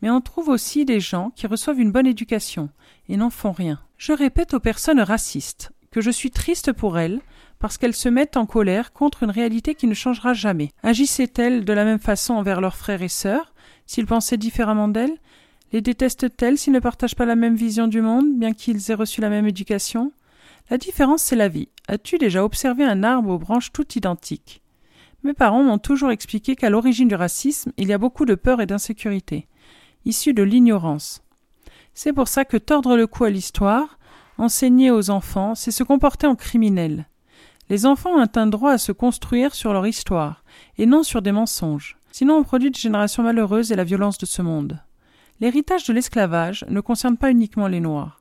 Mais 0.00 0.08
on 0.08 0.22
trouve 0.22 0.48
aussi 0.48 0.86
des 0.86 0.98
gens 0.98 1.28
qui 1.36 1.46
reçoivent 1.46 1.78
une 1.78 1.92
bonne 1.92 2.06
éducation 2.06 2.70
et 3.06 3.18
n'en 3.18 3.28
font 3.28 3.52
rien. 3.52 3.78
Je 3.98 4.14
répète 4.14 4.54
aux 4.54 4.58
personnes 4.58 5.02
racistes 5.02 5.72
que 5.90 6.00
je 6.00 6.10
suis 6.10 6.30
triste 6.30 6.72
pour 6.72 6.98
elles 6.98 7.20
parce 7.58 7.76
qu'elles 7.76 7.94
se 7.94 8.08
mettent 8.08 8.38
en 8.38 8.46
colère 8.46 8.94
contre 8.94 9.24
une 9.24 9.30
réalité 9.30 9.74
qui 9.74 9.86
ne 9.86 9.92
changera 9.92 10.32
jamais. 10.32 10.70
Agissaient-elles 10.82 11.66
de 11.66 11.72
la 11.74 11.84
même 11.84 11.98
façon 11.98 12.32
envers 12.32 12.62
leurs 12.62 12.76
frères 12.76 13.02
et 13.02 13.08
sœurs, 13.08 13.52
s'ils 13.84 14.06
pensaient 14.06 14.38
différemment 14.38 14.88
d'elles? 14.88 15.18
Les 15.72 15.80
détestent-elles 15.80 16.58
s'ils 16.58 16.72
ne 16.72 16.80
partagent 16.80 17.16
pas 17.16 17.24
la 17.24 17.36
même 17.36 17.56
vision 17.56 17.88
du 17.88 18.02
monde, 18.02 18.38
bien 18.38 18.52
qu'ils 18.52 18.90
aient 18.90 18.94
reçu 18.94 19.20
la 19.20 19.30
même 19.30 19.46
éducation? 19.46 20.12
La 20.70 20.78
différence, 20.78 21.22
c'est 21.22 21.36
la 21.36 21.48
vie. 21.48 21.68
As-tu 21.88 22.18
déjà 22.18 22.44
observé 22.44 22.84
un 22.84 23.02
arbre 23.02 23.30
aux 23.30 23.38
branches 23.38 23.72
toutes 23.72 23.96
identiques? 23.96 24.62
Mes 25.24 25.34
parents 25.34 25.62
m'ont 25.62 25.78
toujours 25.78 26.10
expliqué 26.10 26.56
qu'à 26.56 26.70
l'origine 26.70 27.08
du 27.08 27.14
racisme, 27.14 27.72
il 27.76 27.88
y 27.88 27.92
a 27.92 27.98
beaucoup 27.98 28.24
de 28.24 28.34
peur 28.34 28.60
et 28.60 28.66
d'insécurité, 28.66 29.48
issues 30.04 30.34
de 30.34 30.42
l'ignorance. 30.42 31.22
C'est 31.94 32.12
pour 32.12 32.28
ça 32.28 32.44
que 32.44 32.56
tordre 32.56 32.96
le 32.96 33.06
cou 33.06 33.24
à 33.24 33.30
l'histoire, 33.30 33.98
enseigner 34.38 34.90
aux 34.90 35.10
enfants, 35.10 35.54
c'est 35.54 35.70
se 35.70 35.84
comporter 35.84 36.26
en 36.26 36.34
criminel. 36.34 37.06
Les 37.68 37.86
enfants 37.86 38.10
ont 38.10 38.28
un 38.34 38.46
droit 38.46 38.72
à 38.72 38.78
se 38.78 38.92
construire 38.92 39.54
sur 39.54 39.72
leur 39.72 39.86
histoire, 39.86 40.42
et 40.76 40.86
non 40.86 41.02
sur 41.02 41.22
des 41.22 41.32
mensonges. 41.32 41.96
Sinon 42.10 42.36
on 42.36 42.44
produit 42.44 42.70
des 42.70 42.80
générations 42.80 43.22
malheureuses 43.22 43.72
et 43.72 43.76
la 43.76 43.84
violence 43.84 44.18
de 44.18 44.26
ce 44.26 44.42
monde. 44.42 44.80
L'héritage 45.42 45.82
de 45.82 45.92
l'esclavage 45.92 46.64
ne 46.68 46.80
concerne 46.80 47.16
pas 47.16 47.32
uniquement 47.32 47.66
les 47.66 47.80
Noirs. 47.80 48.20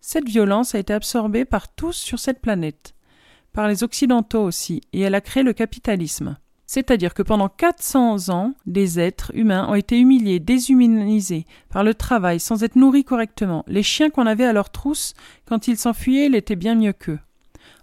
Cette 0.00 0.28
violence 0.28 0.76
a 0.76 0.78
été 0.78 0.92
absorbée 0.92 1.44
par 1.44 1.66
tous 1.66 1.94
sur 1.94 2.20
cette 2.20 2.40
planète, 2.40 2.94
par 3.52 3.66
les 3.66 3.82
Occidentaux 3.82 4.44
aussi, 4.44 4.80
et 4.92 5.00
elle 5.00 5.16
a 5.16 5.20
créé 5.20 5.42
le 5.42 5.52
capitalisme. 5.52 6.38
C'est-à-dire 6.66 7.12
que 7.12 7.24
pendant 7.24 7.48
400 7.48 8.28
ans, 8.28 8.54
des 8.66 9.00
êtres 9.00 9.32
humains 9.34 9.66
ont 9.68 9.74
été 9.74 9.98
humiliés, 9.98 10.38
déshumanisés 10.38 11.44
par 11.70 11.82
le 11.82 11.92
travail 11.92 12.38
sans 12.38 12.62
être 12.62 12.76
nourris 12.76 13.02
correctement. 13.02 13.64
Les 13.66 13.82
chiens 13.82 14.08
qu'on 14.08 14.28
avait 14.28 14.44
à 14.44 14.52
leur 14.52 14.70
trousse, 14.70 15.14
quand 15.46 15.66
ils 15.66 15.76
s'enfuyaient, 15.76 16.26
ils 16.26 16.36
étaient 16.36 16.54
bien 16.54 16.76
mieux 16.76 16.92
qu'eux. 16.92 17.18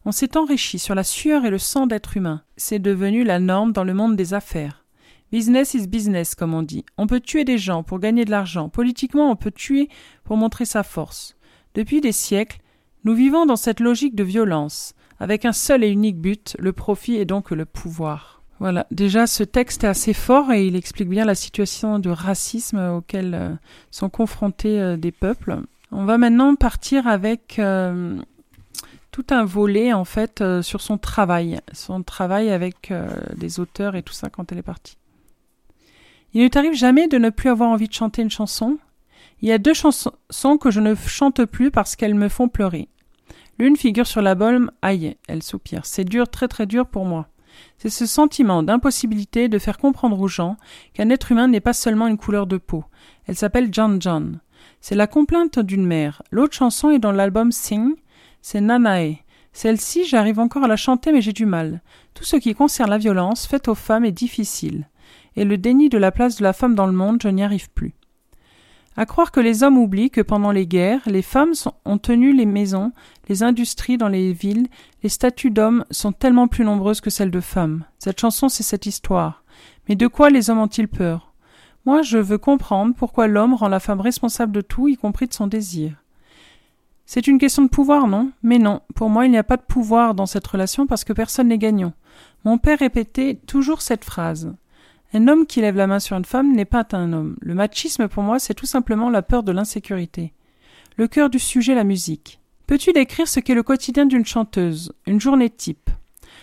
On 0.06 0.14
s'est 0.14 0.38
enrichi 0.38 0.80
sur 0.80 0.96
la 0.96 1.04
sueur 1.04 1.44
et 1.44 1.50
le 1.50 1.58
sang 1.58 1.88
d'êtres 1.88 2.16
humains. 2.16 2.42
C'est 2.56 2.80
devenu 2.80 3.26
la 3.26 3.40
norme 3.40 3.74
dans 3.74 3.84
le 3.84 3.94
monde 3.94 4.16
des 4.16 4.34
affaires. 4.34 4.86
Business 5.32 5.74
is 5.74 5.88
business, 5.88 6.36
comme 6.36 6.54
on 6.54 6.64
dit. 6.64 6.86
On 6.98 7.06
peut 7.06 7.20
tuer 7.20 7.44
des 7.44 7.58
gens 7.58 7.84
pour 7.84 8.00
gagner 8.00 8.24
de 8.24 8.32
l'argent. 8.32 8.70
Politiquement, 8.70 9.30
on 9.30 9.36
peut 9.36 9.52
tuer 9.52 9.90
pour 10.24 10.38
montrer 10.38 10.66
sa 10.66 10.84
force. 10.84 11.36
Depuis 11.74 12.00
des 12.00 12.14
siècles, 12.14 12.60
nous 13.04 13.14
vivons 13.14 13.46
dans 13.46 13.56
cette 13.56 13.80
logique 13.80 14.16
de 14.16 14.24
violence, 14.24 14.94
avec 15.20 15.46
un 15.46 15.52
seul 15.52 15.84
et 15.84 15.90
unique 15.90 16.20
but, 16.20 16.56
le 16.60 16.74
profit 16.74 17.16
et 17.16 17.26
donc 17.26 17.52
le 17.52 17.66
pouvoir. 17.66 18.38
Voilà, 18.60 18.88
déjà 18.90 19.28
ce 19.28 19.44
texte 19.44 19.84
est 19.84 19.88
assez 19.88 20.14
fort 20.14 20.52
et 20.52 20.66
il 20.66 20.76
explique 20.76 21.10
bien 21.10 21.26
la 21.26 21.36
situation 21.36 22.00
de 22.00 22.10
racisme 22.10 22.80
auquel 22.96 23.36
euh, 23.36 23.50
sont 23.92 24.10
confrontés 24.10 24.80
euh, 24.80 24.98
des 24.98 25.12
peuples. 25.12 25.60
On 25.92 26.06
va 26.06 26.18
maintenant 26.18 26.56
partir 26.56 27.06
avec 27.06 27.60
euh, 27.60 28.18
tout 29.12 29.28
un 29.30 29.46
volet 29.46 29.94
en 29.94 30.06
fait 30.06 30.44
sur 30.62 30.82
son 30.82 30.98
travail, 30.98 31.60
son 31.72 32.02
travail 32.04 32.50
avec 32.50 32.92
des 33.36 33.60
auteurs 33.60 33.96
et 33.96 34.04
tout 34.04 34.14
ça 34.14 34.30
quand 34.30 34.52
elle 34.52 34.58
est 34.58 34.64
partie. 34.64 34.98
Il 36.38 36.44
ne 36.44 36.50
t'arrive 36.50 36.76
jamais 36.76 37.08
de 37.08 37.18
ne 37.18 37.32
plus 37.32 37.50
avoir 37.50 37.72
envie 37.72 37.88
de 37.88 37.94
chanter 37.94 38.22
une 38.22 38.30
chanson 38.30 38.78
Il 39.42 39.50
y 39.50 39.52
a 39.52 39.58
deux 39.58 39.74
chansons 39.74 40.12
que 40.62 40.70
je 40.70 40.80
ne 40.80 40.94
chante 40.94 41.44
plus 41.46 41.72
parce 41.72 41.96
qu'elles 41.96 42.14
me 42.14 42.30
font 42.30 42.48
pleurer. 42.48 42.90
L'une 43.58 43.76
figure 43.76 44.06
sur 44.06 44.22
l'album 44.22 44.70
Aïe, 44.84 45.18
elle 45.28 45.42
soupire. 45.42 45.84
C'est 45.84 46.04
dur, 46.04 46.30
très 46.30 46.48
très 46.48 46.68
dur 46.68 46.86
pour 46.86 47.06
moi. 47.06 47.28
C'est 47.80 47.90
ce 47.90 48.06
sentiment 48.06 48.62
d'impossibilité 48.62 49.50
de 49.50 49.58
faire 49.58 49.80
comprendre 49.80 50.20
aux 50.20 50.28
gens 50.28 50.58
qu'un 50.94 51.10
être 51.10 51.32
humain 51.32 51.48
n'est 51.48 51.60
pas 51.60 51.74
seulement 51.74 52.06
une 52.06 52.20
couleur 52.20 52.46
de 52.46 52.58
peau. 52.58 52.84
Elle 53.26 53.36
s'appelle 53.36 53.70
John 53.72 54.00
John. 54.00 54.40
C'est 54.80 54.94
la 54.94 55.08
complainte 55.08 55.58
d'une 55.58 55.88
mère. 55.88 56.22
L'autre 56.30 56.54
chanson 56.54 56.92
est 56.92 57.00
dans 57.00 57.12
l'album 57.12 57.52
Sing, 57.52 57.96
c'est 58.44 58.62
Nanae. 58.62 59.24
Celle-ci, 59.54 60.06
j'arrive 60.06 60.38
encore 60.38 60.66
à 60.66 60.68
la 60.68 60.78
chanter, 60.78 61.12
mais 61.12 61.22
j'ai 61.22 61.34
du 61.34 61.48
mal. 61.48 61.82
Tout 62.14 62.26
ce 62.26 62.36
qui 62.36 62.54
concerne 62.54 62.92
la 62.92 63.00
violence 63.00 63.48
faite 63.48 63.70
aux 63.70 63.74
femmes 63.74 64.06
est 64.06 64.12
difficile. 64.12 64.88
Et 65.38 65.46
le 65.46 65.58
déni 65.58 65.88
de 65.88 65.98
la 65.98 66.12
place 66.12 66.36
de 66.36 66.44
la 66.44 66.52
femme 66.52 66.76
dans 66.76 66.88
le 66.88 66.92
monde, 66.92 67.22
je 67.22 67.30
n'y 67.30 67.44
arrive 67.44 67.70
plus. 67.70 67.94
À 68.98 69.06
croire 69.06 69.32
que 69.32 69.40
les 69.40 69.62
hommes 69.62 69.78
oublient 69.78 70.10
que 70.10 70.22
pendant 70.22 70.52
les 70.52 70.66
guerres, 70.66 71.04
les 71.06 71.22
femmes 71.22 71.54
ont 71.86 72.00
tenu 72.00 72.34
les 72.34 72.48
maisons, 72.48 72.92
les 73.30 73.44
industries 73.44 73.98
dans 73.98 74.08
les 74.08 74.34
villes, 74.34 74.68
les 75.04 75.10
statues 75.10 75.52
d'hommes 75.52 75.86
sont 75.92 76.12
tellement 76.12 76.48
plus 76.48 76.66
nombreuses 76.66 77.02
que 77.02 77.12
celles 77.12 77.30
de 77.30 77.40
femmes. 77.40 77.86
Cette 78.00 78.20
chanson, 78.20 78.50
c'est 78.50 78.64
cette 78.64 78.88
histoire. 78.88 79.44
Mais 79.88 79.96
de 79.96 80.08
quoi 80.08 80.32
les 80.32 80.50
hommes 80.50 80.58
ont-ils 80.58 80.88
peur? 80.88 81.32
Moi, 81.86 82.02
je 82.02 82.18
veux 82.18 82.40
comprendre 82.40 82.96
pourquoi 82.96 83.28
l'homme 83.28 83.54
rend 83.54 83.70
la 83.70 83.80
femme 83.80 84.02
responsable 84.02 84.52
de 84.52 84.62
tout, 84.62 84.88
y 84.88 84.98
compris 84.98 85.28
de 85.28 85.34
son 85.34 85.46
désir. 85.46 86.04
C'est 87.06 87.28
une 87.28 87.38
question 87.38 87.62
de 87.62 87.70
pouvoir, 87.70 88.08
non? 88.08 88.32
Mais 88.42 88.58
non, 88.58 88.82
pour 88.96 89.12
moi, 89.12 89.26
il 89.26 89.32
n'y 89.32 89.38
a 89.38 89.44
pas 89.44 89.58
de 89.58 89.62
pouvoir 89.62 90.16
dans 90.16 90.26
cette 90.26 90.48
relation 90.48 90.88
parce 90.88 91.04
que 91.04 91.14
personne 91.14 91.50
n'est 91.50 91.60
gagnant. 91.60 91.94
Mon 92.44 92.58
père 92.58 92.80
répétait 92.80 93.40
toujours 93.46 93.84
cette 93.84 94.04
phrase. 94.04 94.54
Un 95.14 95.28
homme 95.28 95.46
qui 95.46 95.62
lève 95.62 95.78
la 95.78 95.88
main 95.88 96.00
sur 96.00 96.18
une 96.18 96.26
femme 96.26 96.54
n'est 96.54 96.66
pas 96.66 96.86
un 96.92 97.14
homme. 97.14 97.38
Le 97.42 97.54
machisme, 97.54 98.08
pour 98.08 98.24
moi, 98.24 98.40
c'est 98.40 98.54
tout 98.54 98.66
simplement 98.66 99.10
la 99.10 99.22
peur 99.22 99.44
de 99.44 99.52
l'insécurité. 99.52 100.34
Le 100.98 101.08
cœur 101.08 101.30
du 101.30 101.40
sujet, 101.40 101.76
la 101.76 101.84
musique. 101.86 102.40
Peux-tu 102.66 102.92
décrire 102.92 103.28
ce 103.28 103.40
qu'est 103.40 103.54
le 103.54 103.64
quotidien 103.64 104.06
d'une 104.06 104.26
chanteuse, 104.26 104.92
une 105.06 105.22
journée 105.22 105.50
type? 105.50 105.90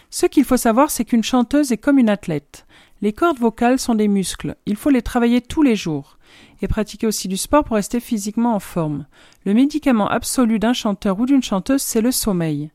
Ce 0.09 0.25
qu'il 0.27 0.45
faut 0.45 0.57
savoir, 0.57 0.91
c'est 0.91 1.05
qu'une 1.05 1.25
chanteuse 1.25 1.73
est 1.73 1.77
comme 1.77 1.99
une 1.99 2.09
athlète. 2.09 2.67
Les 3.03 3.13
cordes 3.13 3.39
vocales 3.39 3.79
sont 3.79 3.95
des 3.95 4.09
muscles, 4.09 4.57
il 4.65 4.77
faut 4.77 4.89
les 4.89 5.03
travailler 5.03 5.43
tous 5.43 5.63
les 5.63 5.77
jours, 5.77 6.17
et 6.63 6.69
pratiquer 6.69 7.07
aussi 7.07 7.29
du 7.29 7.37
sport 7.37 7.65
pour 7.65 7.77
rester 7.77 8.01
physiquement 8.01 8.55
en 8.55 8.61
forme. 8.61 9.07
Le 9.45 9.53
médicament 9.53 10.09
absolu 10.09 10.59
d'un 10.59 10.73
chanteur 10.73 11.21
ou 11.21 11.27
d'une 11.27 11.43
chanteuse, 11.43 11.83
c'est 11.83 12.01
le 12.01 12.13
sommeil. 12.13 12.71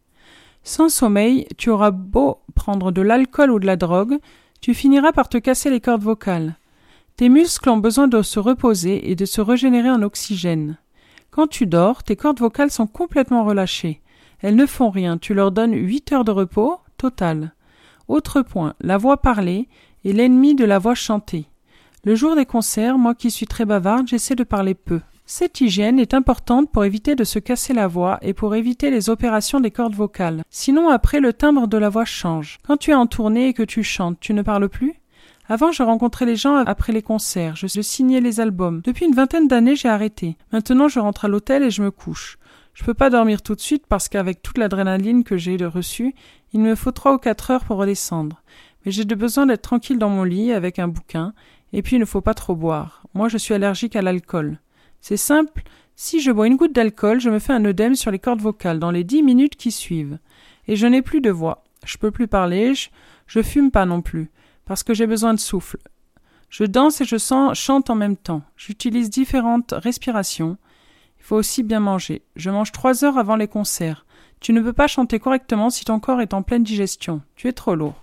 Sans 0.63 0.89
sommeil, 0.89 1.48
tu 1.58 1.72
auras 1.72 1.91
beau 1.91 2.41
prendre 2.53 2.91
de 2.91 3.01
l'alcool 3.01 3.50
ou 3.50 3.60
de 3.60 3.65
la 3.65 3.77
drogue, 3.77 4.19
tu 4.61 4.73
finiras 4.73 5.11
par 5.11 5.29
te 5.29 5.37
casser 5.37 5.69
les 5.69 5.81
cordes 5.81 6.03
vocales. 6.03 6.55
Tes 7.15 7.29
muscles 7.29 7.69
ont 7.69 7.77
besoin 7.77 8.07
de 8.07 8.21
se 8.21 8.39
reposer 8.39 9.11
et 9.11 9.15
de 9.15 9.25
se 9.25 9.41
régénérer 9.41 9.89
en 9.89 10.01
oxygène. 10.01 10.77
Quand 11.31 11.47
tu 11.47 11.65
dors, 11.65 12.03
tes 12.03 12.15
cordes 12.15 12.39
vocales 12.39 12.71
sont 12.71 12.87
complètement 12.87 13.43
relâchées. 13.43 14.01
Elles 14.41 14.55
ne 14.55 14.65
font 14.65 14.89
rien, 14.89 15.17
tu 15.17 15.33
leur 15.33 15.51
donnes 15.51 15.75
huit 15.75 16.11
heures 16.11 16.23
de 16.23 16.31
repos 16.31 16.77
total. 16.97 17.53
Autre 18.07 18.41
point, 18.41 18.73
la 18.81 18.97
voix 18.97 19.17
parlée 19.17 19.67
est 20.05 20.13
l'ennemi 20.13 20.55
de 20.55 20.65
la 20.65 20.79
voix 20.79 20.95
chantée. 20.95 21.45
Le 22.05 22.15
jour 22.15 22.35
des 22.35 22.45
concerts, 22.45 22.97
moi 22.97 23.13
qui 23.13 23.29
suis 23.29 23.47
très 23.47 23.65
bavarde, 23.65 24.07
j'essaie 24.07 24.35
de 24.35 24.43
parler 24.43 24.73
peu. 24.73 25.01
Cette 25.31 25.62
hygiène 25.62 26.00
est 26.00 26.15
importante 26.15 26.71
pour 26.71 26.86
éviter 26.86 27.13
de 27.13 27.24
se 27.24 27.38
casser 27.38 27.71
la 27.71 27.86
voix 27.86 28.17
et 28.24 28.33
pour 28.33 28.55
éviter 28.55 28.89
les 28.89 29.12
opérations 29.12 29.59
des 29.59 29.69
cordes 29.69 29.93
vocales. 29.93 30.41
Sinon, 30.50 30.89
après, 30.89 31.19
le 31.19 31.33
timbre 31.33 31.67
de 31.67 31.77
la 31.77 31.89
voix 31.89 32.03
change. 32.03 32.57
Quand 32.65 32.77
tu 32.77 32.89
es 32.89 32.95
en 32.95 33.05
tournée 33.05 33.50
et 33.50 33.53
que 33.53 33.62
tu 33.62 33.83
chantes, 33.83 34.19
tu 34.19 34.33
ne 34.33 34.41
parles 34.41 34.69
plus? 34.69 34.95
Avant, 35.48 35.71
je 35.71 35.83
rencontrais 35.83 36.25
les 36.25 36.36
gens 36.36 36.55
après 36.55 36.93
les 36.93 37.03
concerts, 37.03 37.55
je 37.55 37.67
signais 37.79 38.21
les 38.21 38.39
albums. 38.39 38.81
Depuis 38.83 39.05
une 39.05 39.13
vingtaine 39.13 39.48
d'années, 39.48 39.75
j'ai 39.75 39.88
arrêté. 39.88 40.36
Maintenant, 40.51 40.88
je 40.88 41.00
rentre 41.00 41.25
à 41.25 41.27
l'hôtel 41.27 41.62
et 41.62 41.69
je 41.69 41.83
me 41.83 41.91
couche. 41.91 42.39
Je 42.74 42.83
peux 42.83 42.95
pas 42.95 43.12
dormir 43.12 43.43
tout 43.43 43.53
de 43.53 43.62
suite 43.62 43.86
parce 43.88 44.09
qu'avec 44.09 44.41
toute 44.41 44.57
l'adrénaline 44.57 45.24
que 45.24 45.38
j'ai 45.38 45.63
reçue, 45.63 46.15
il 46.53 46.59
me 46.59 46.74
faut 46.74 46.91
trois 46.91 47.13
ou 47.13 47.17
quatre 47.19 47.51
heures 47.51 47.65
pour 47.65 47.77
redescendre. 47.77 48.41
Mais 48.83 48.91
j'ai 48.91 49.05
besoin 49.05 49.45
d'être 49.45 49.62
tranquille 49.62 50.00
dans 50.00 50.09
mon 50.09 50.24
lit 50.24 50.53
avec 50.53 50.79
un 50.79 50.88
bouquin, 50.88 51.33
et 51.71 51.83
puis 51.83 51.98
il 51.98 52.00
ne 52.00 52.05
faut 52.05 52.21
pas 52.21 52.33
trop 52.33 52.55
boire. 52.55 53.03
Moi, 53.13 53.29
je 53.29 53.38
suis 53.38 53.53
allergique 53.53 53.95
à 53.95 54.01
l'alcool. 54.01 54.57
C'est 55.01 55.17
simple. 55.17 55.63
Si 55.95 56.21
je 56.21 56.31
bois 56.31 56.47
une 56.47 56.55
goutte 56.55 56.73
d'alcool, 56.73 57.19
je 57.19 57.29
me 57.29 57.39
fais 57.39 57.53
un 57.53 57.65
œdème 57.65 57.95
sur 57.95 58.11
les 58.11 58.19
cordes 58.19 58.41
vocales 58.41 58.79
dans 58.79 58.91
les 58.91 59.03
dix 59.03 59.23
minutes 59.23 59.55
qui 59.55 59.71
suivent. 59.71 60.19
Et 60.67 60.75
je 60.75 60.87
n'ai 60.87 61.01
plus 61.01 61.21
de 61.21 61.29
voix. 61.29 61.63
Je 61.85 61.97
peux 61.97 62.11
plus 62.11 62.27
parler, 62.27 62.75
je, 62.75 62.89
je 63.27 63.41
fume 63.41 63.71
pas 63.71 63.85
non 63.85 64.01
plus, 64.01 64.29
parce 64.65 64.83
que 64.83 64.93
j'ai 64.93 65.07
besoin 65.07 65.33
de 65.33 65.39
souffle. 65.39 65.77
Je 66.49 66.63
danse 66.63 67.01
et 67.01 67.05
je 67.05 67.17
sens, 67.17 67.57
chante 67.57 67.89
en 67.89 67.95
même 67.95 68.17
temps. 68.17 68.41
J'utilise 68.57 69.09
différentes 69.09 69.73
respirations. 69.73 70.57
Il 71.19 71.23
faut 71.23 71.35
aussi 71.35 71.63
bien 71.63 71.79
manger. 71.79 72.23
Je 72.35 72.49
mange 72.49 72.71
trois 72.71 73.03
heures 73.03 73.17
avant 73.17 73.35
les 73.35 73.47
concerts. 73.47 74.05
Tu 74.39 74.53
ne 74.53 74.61
peux 74.61 74.73
pas 74.73 74.87
chanter 74.87 75.19
correctement 75.19 75.69
si 75.69 75.85
ton 75.85 75.99
corps 75.99 76.21
est 76.21 76.33
en 76.33 76.43
pleine 76.43 76.63
digestion. 76.63 77.21
Tu 77.35 77.47
es 77.47 77.53
trop 77.53 77.75
lourd. 77.75 78.01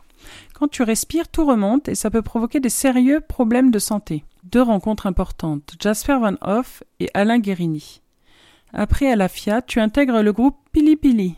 Quand 0.54 0.68
tu 0.68 0.82
respires, 0.82 1.28
tout 1.28 1.44
remonte 1.44 1.88
et 1.88 1.94
ça 1.94 2.10
peut 2.10 2.22
provoquer 2.22 2.60
des 2.60 2.68
sérieux 2.68 3.20
problèmes 3.20 3.70
de 3.70 3.78
santé. 3.78 4.24
Deux 4.52 4.62
rencontres 4.62 5.08
importantes, 5.08 5.74
Jasper 5.80 6.18
Van 6.20 6.36
Hoff 6.40 6.84
et 7.00 7.10
Alain 7.14 7.40
Guérini. 7.40 8.00
Après 8.72 9.10
à 9.10 9.16
la 9.16 9.28
tu 9.28 9.80
intègres 9.80 10.22
le 10.22 10.32
groupe 10.32 10.56
Pili 10.70 10.94
Pili. 10.94 11.34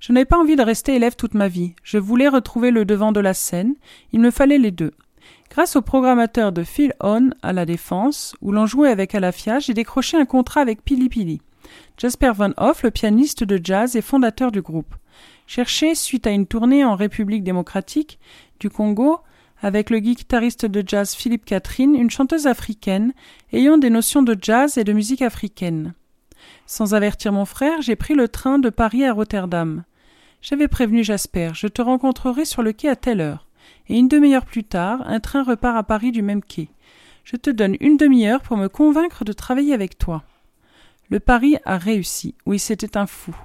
Je 0.00 0.12
n'avais 0.12 0.24
pas 0.24 0.38
envie 0.38 0.56
de 0.56 0.62
rester 0.62 0.96
élève 0.96 1.14
toute 1.14 1.34
ma 1.34 1.46
vie. 1.46 1.74
Je 1.84 1.98
voulais 1.98 2.26
retrouver 2.26 2.72
le 2.72 2.84
devant 2.84 3.12
de 3.12 3.20
la 3.20 3.32
scène. 3.32 3.76
Il 4.12 4.18
me 4.18 4.32
fallait 4.32 4.58
les 4.58 4.72
deux. 4.72 4.90
Grâce 5.50 5.76
au 5.76 5.82
programmateur 5.82 6.50
de 6.50 6.64
Phil 6.64 6.94
On 7.00 7.30
à 7.42 7.52
la 7.52 7.64
Défense, 7.64 8.34
où 8.40 8.50
l'on 8.50 8.66
jouait 8.66 8.90
avec 8.90 9.14
Alafia, 9.14 9.60
j'ai 9.60 9.72
décroché 9.72 10.16
un 10.16 10.24
contrat 10.24 10.62
avec 10.62 10.82
Pili 10.82 11.08
Pili. 11.08 11.40
Jasper 11.96 12.32
Van 12.34 12.50
Hoff, 12.56 12.82
le 12.82 12.90
pianiste 12.90 13.44
de 13.44 13.60
jazz 13.62 13.94
et 13.94 14.02
fondateur 14.02 14.50
du 14.50 14.62
groupe 14.62 14.96
cherché 15.46 15.94
suite 15.94 16.26
à 16.26 16.30
une 16.30 16.46
tournée 16.46 16.84
en 16.84 16.94
République 16.94 17.44
démocratique 17.44 18.18
du 18.60 18.70
Congo 18.70 19.20
avec 19.62 19.90
le 19.90 20.00
guitariste 20.00 20.66
de 20.66 20.82
jazz 20.86 21.14
Philippe 21.14 21.44
Catherine, 21.44 21.94
une 21.94 22.10
chanteuse 22.10 22.46
africaine 22.46 23.12
ayant 23.52 23.78
des 23.78 23.90
notions 23.90 24.22
de 24.22 24.36
jazz 24.40 24.76
et 24.76 24.84
de 24.84 24.92
musique 24.92 25.22
africaine. 25.22 25.94
Sans 26.66 26.94
avertir 26.94 27.32
mon 27.32 27.44
frère, 27.44 27.80
j'ai 27.80 27.96
pris 27.96 28.14
le 28.14 28.28
train 28.28 28.58
de 28.58 28.70
Paris 28.70 29.04
à 29.04 29.12
Rotterdam. 29.12 29.84
J'avais 30.42 30.68
prévenu 30.68 31.04
Jasper, 31.04 31.52
je 31.54 31.68
te 31.68 31.80
rencontrerai 31.80 32.44
sur 32.44 32.62
le 32.62 32.72
quai 32.72 32.88
à 32.88 32.96
telle 32.96 33.20
heure. 33.20 33.46
Et 33.88 33.96
une 33.96 34.08
demi-heure 34.08 34.44
plus 34.44 34.64
tard, 34.64 35.02
un 35.06 35.20
train 35.20 35.44
repart 35.44 35.76
à 35.76 35.84
Paris 35.84 36.10
du 36.10 36.22
même 36.22 36.42
quai. 36.42 36.68
Je 37.22 37.36
te 37.36 37.50
donne 37.50 37.76
une 37.80 37.96
demi-heure 37.96 38.42
pour 38.42 38.56
me 38.56 38.68
convaincre 38.68 39.24
de 39.24 39.32
travailler 39.32 39.74
avec 39.74 39.96
toi. 39.96 40.24
Le 41.08 41.20
pari 41.20 41.56
a 41.64 41.78
réussi. 41.78 42.34
Oui, 42.46 42.58
c'était 42.58 42.96
un 42.96 43.06
fou. 43.06 43.36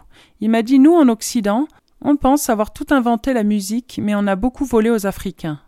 Il 0.41 0.49
m'a 0.49 0.63
dit, 0.63 0.79
nous, 0.79 0.93
en 0.93 1.09
Occident, 1.09 1.67
on 2.01 2.15
pense 2.15 2.49
avoir 2.49 2.73
tout 2.73 2.87
inventé 2.89 3.33
la 3.33 3.43
musique, 3.43 3.99
mais 4.01 4.15
on 4.15 4.25
a 4.25 4.35
beaucoup 4.35 4.65
volé 4.65 4.89
aux 4.89 5.05
Africains. 5.05 5.59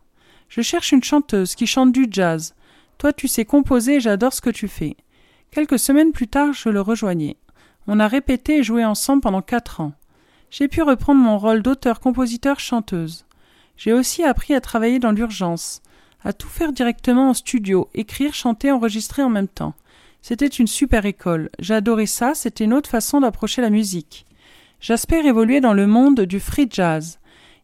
Je 0.49 0.61
cherche 0.61 0.91
une 0.91 1.03
chanteuse 1.03 1.55
qui 1.55 1.67
chante 1.67 1.91
du 1.91 2.07
jazz. 2.09 2.55
Toi, 2.97 3.13
tu 3.13 3.27
sais 3.27 3.45
composer 3.45 3.95
et 3.95 3.99
j'adore 3.99 4.33
ce 4.33 4.41
que 4.41 4.49
tu 4.49 4.67
fais. 4.67 4.97
Quelques 5.51 5.79
semaines 5.79 6.11
plus 6.11 6.27
tard, 6.27 6.53
je 6.53 6.69
le 6.69 6.81
rejoignais. 6.81 7.37
On 7.87 7.99
a 7.99 8.07
répété 8.07 8.57
et 8.57 8.63
joué 8.63 8.83
ensemble 8.83 9.21
pendant 9.21 9.41
quatre 9.41 9.79
ans. 9.79 9.93
J'ai 10.51 10.67
pu 10.67 10.81
reprendre 10.81 11.21
mon 11.21 11.37
rôle 11.37 11.61
d'auteur-compositeur-chanteuse. 11.61 13.25
J'ai 13.77 13.93
aussi 13.93 14.23
appris 14.23 14.53
à 14.53 14.61
travailler 14.61 14.99
dans 14.99 15.11
l'urgence, 15.11 15.81
à 16.23 16.33
tout 16.33 16.49
faire 16.49 16.73
directement 16.73 17.29
en 17.29 17.33
studio, 17.33 17.87
écrire, 17.93 18.33
chanter, 18.33 18.71
enregistrer 18.71 19.21
en 19.23 19.29
même 19.29 19.47
temps. 19.47 19.73
C'était 20.21 20.47
une 20.47 20.67
super 20.67 21.05
école. 21.05 21.49
J'adorais 21.59 22.05
ça, 22.05 22.33
c'était 22.33 22.65
une 22.65 22.73
autre 22.73 22.89
façon 22.89 23.21
d'approcher 23.21 23.61
la 23.61 23.69
musique. 23.69 24.25
Jasper 24.81 25.25
évoluait 25.25 25.61
dans 25.61 25.73
le 25.73 25.87
monde 25.87 26.21
du 26.21 26.39
free 26.39 26.67
jazz. 26.69 27.19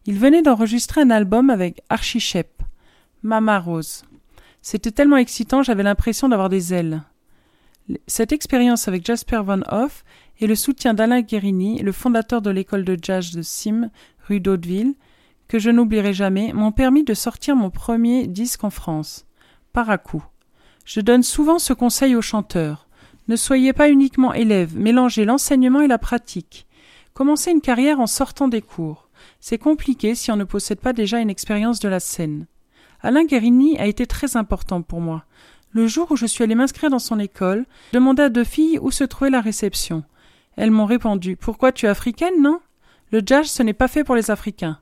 Il 0.06 0.18
venait 0.18 0.42
d'enregistrer 0.42 1.02
un 1.02 1.10
album 1.10 1.50
avec 1.50 1.82
Archie 1.88 2.20
Shep, 2.20 2.62
Mama 3.26 3.58
Rose. 3.58 4.04
C'était 4.62 4.92
tellement 4.92 5.16
excitant, 5.16 5.64
j'avais 5.64 5.82
l'impression 5.82 6.28
d'avoir 6.28 6.48
des 6.48 6.72
ailes. 6.72 7.02
Cette 8.06 8.30
expérience 8.30 8.86
avec 8.86 9.04
Jasper 9.04 9.42
Van 9.44 9.62
Hoff 9.68 10.04
et 10.38 10.46
le 10.46 10.54
soutien 10.54 10.94
d'Alain 10.94 11.22
Guérini, 11.22 11.82
le 11.82 11.90
fondateur 11.90 12.40
de 12.40 12.50
l'école 12.50 12.84
de 12.84 12.96
jazz 13.00 13.32
de 13.32 13.42
Sim, 13.42 13.90
rue 14.28 14.38
d'Hauteville, 14.38 14.94
que 15.48 15.58
je 15.58 15.70
n'oublierai 15.70 16.14
jamais, 16.14 16.52
m'ont 16.52 16.70
permis 16.70 17.02
de 17.02 17.14
sortir 17.14 17.56
mon 17.56 17.70
premier 17.70 18.28
disque 18.28 18.62
en 18.62 18.70
France. 18.70 19.26
Par 19.72 19.90
à 19.90 19.98
coup. 19.98 20.24
Je 20.84 21.00
donne 21.00 21.24
souvent 21.24 21.58
ce 21.58 21.72
conseil 21.72 22.14
aux 22.14 22.22
chanteurs. 22.22 22.86
Ne 23.26 23.34
soyez 23.34 23.72
pas 23.72 23.90
uniquement 23.90 24.34
élèves, 24.34 24.76
mélangez 24.76 25.24
l'enseignement 25.24 25.80
et 25.80 25.88
la 25.88 25.98
pratique. 25.98 26.68
Commencer 27.12 27.50
une 27.50 27.60
carrière 27.60 27.98
en 27.98 28.06
sortant 28.06 28.46
des 28.46 28.62
cours. 28.62 29.08
C'est 29.40 29.58
compliqué 29.58 30.14
si 30.14 30.30
on 30.30 30.36
ne 30.36 30.44
possède 30.44 30.78
pas 30.78 30.92
déjà 30.92 31.18
une 31.18 31.30
expérience 31.30 31.80
de 31.80 31.88
la 31.88 31.98
scène. 31.98 32.46
Alain 33.02 33.24
Guérini 33.24 33.78
a 33.78 33.86
été 33.86 34.06
très 34.06 34.36
important 34.36 34.82
pour 34.82 35.00
moi. 35.00 35.24
Le 35.72 35.86
jour 35.86 36.10
où 36.10 36.16
je 36.16 36.26
suis 36.26 36.42
allé 36.42 36.54
m'inscrire 36.54 36.90
dans 36.90 36.98
son 36.98 37.18
école, 37.18 37.66
je 37.92 37.98
demandai 37.98 38.22
à 38.24 38.28
deux 38.28 38.44
filles 38.44 38.78
où 38.80 38.90
se 38.90 39.04
trouvait 39.04 39.30
la 39.30 39.40
réception. 39.40 40.04
Elles 40.56 40.70
m'ont 40.70 40.86
répondu 40.86 41.36
Pourquoi 41.36 41.72
tu 41.72 41.86
es 41.86 41.88
africaine, 41.88 42.40
non? 42.40 42.60
Le 43.12 43.22
jazz, 43.24 43.46
ce 43.46 43.62
n'est 43.62 43.72
pas 43.72 43.88
fait 43.88 44.02
pour 44.02 44.16
les 44.16 44.30
Africains. 44.30 44.78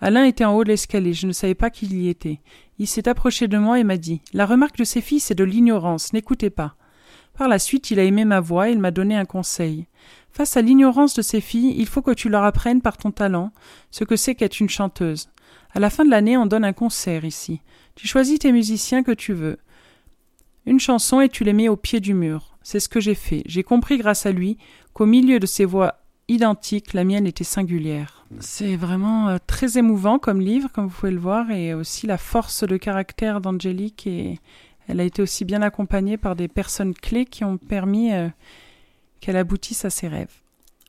Alain 0.00 0.24
était 0.24 0.44
en 0.44 0.54
haut 0.54 0.64
de 0.64 0.68
l'escalier, 0.68 1.14
je 1.14 1.26
ne 1.26 1.32
savais 1.32 1.54
pas 1.54 1.70
qu'il 1.70 1.94
y 1.94 2.08
était. 2.08 2.40
Il 2.78 2.86
s'est 2.86 3.08
approché 3.08 3.48
de 3.48 3.56
moi 3.56 3.78
et 3.78 3.84
m'a 3.84 3.96
dit 3.96 4.20
La 4.32 4.44
remarque 4.44 4.76
de 4.76 4.84
ces 4.84 5.00
filles, 5.00 5.20
c'est 5.20 5.34
de 5.34 5.44
l'ignorance, 5.44 6.12
n'écoutez 6.12 6.50
pas. 6.50 6.74
Par 7.38 7.48
la 7.48 7.58
suite, 7.58 7.90
il 7.90 7.98
a 7.98 8.04
aimé 8.04 8.24
ma 8.24 8.40
voix 8.40 8.68
et 8.68 8.72
il 8.72 8.78
m'a 8.78 8.90
donné 8.90 9.16
un 9.16 9.24
conseil. 9.24 9.86
Face 10.30 10.56
à 10.56 10.62
l'ignorance 10.62 11.14
de 11.14 11.22
ces 11.22 11.40
filles, 11.40 11.74
il 11.78 11.86
faut 11.86 12.02
que 12.02 12.10
tu 12.10 12.28
leur 12.28 12.44
apprennes 12.44 12.82
par 12.82 12.96
ton 12.96 13.12
talent 13.12 13.52
ce 13.90 14.04
que 14.04 14.16
c'est 14.16 14.34
qu'être 14.34 14.60
une 14.60 14.68
chanteuse. 14.68 15.28
À 15.74 15.80
la 15.80 15.90
fin 15.90 16.04
de 16.04 16.10
l'année, 16.10 16.36
on 16.36 16.46
donne 16.46 16.64
un 16.64 16.72
concert 16.72 17.24
ici. 17.24 17.60
Tu 17.96 18.06
choisis 18.06 18.38
tes 18.38 18.52
musiciens 18.52 19.02
que 19.02 19.10
tu 19.10 19.32
veux. 19.32 19.58
Une 20.66 20.78
chanson 20.78 21.20
et 21.20 21.28
tu 21.28 21.42
les 21.42 21.52
mets 21.52 21.68
au 21.68 21.76
pied 21.76 21.98
du 21.98 22.14
mur. 22.14 22.56
C'est 22.62 22.80
ce 22.80 22.88
que 22.88 23.00
j'ai 23.00 23.16
fait. 23.16 23.42
J'ai 23.46 23.64
compris 23.64 23.98
grâce 23.98 24.24
à 24.24 24.32
lui 24.32 24.56
qu'au 24.92 25.04
milieu 25.04 25.40
de 25.40 25.46
ces 25.46 25.64
voix 25.64 25.96
identique, 26.28 26.94
la 26.94 27.04
mienne 27.04 27.26
était 27.26 27.44
singulière. 27.44 28.24
C'est 28.38 28.76
vraiment 28.76 29.28
euh, 29.28 29.38
très 29.46 29.76
émouvant 29.76 30.18
comme 30.18 30.40
livre, 30.40 30.70
comme 30.72 30.86
vous 30.86 30.94
pouvez 30.94 31.12
le 31.12 31.18
voir, 31.18 31.50
et 31.50 31.74
aussi 31.74 32.06
la 32.06 32.18
force 32.18 32.64
de 32.64 32.76
caractère 32.76 33.40
d'Angélique. 33.40 34.06
Et 34.06 34.38
elle 34.86 35.00
a 35.00 35.04
été 35.04 35.20
aussi 35.22 35.44
bien 35.44 35.60
accompagnée 35.60 36.16
par 36.16 36.36
des 36.36 36.48
personnes 36.48 36.94
clés 36.94 37.26
qui 37.26 37.44
ont 37.44 37.58
permis 37.58 38.12
euh, 38.12 38.28
qu'elle 39.20 39.36
aboutisse 39.36 39.84
à 39.84 39.90
ses 39.90 40.08
rêves. 40.08 40.40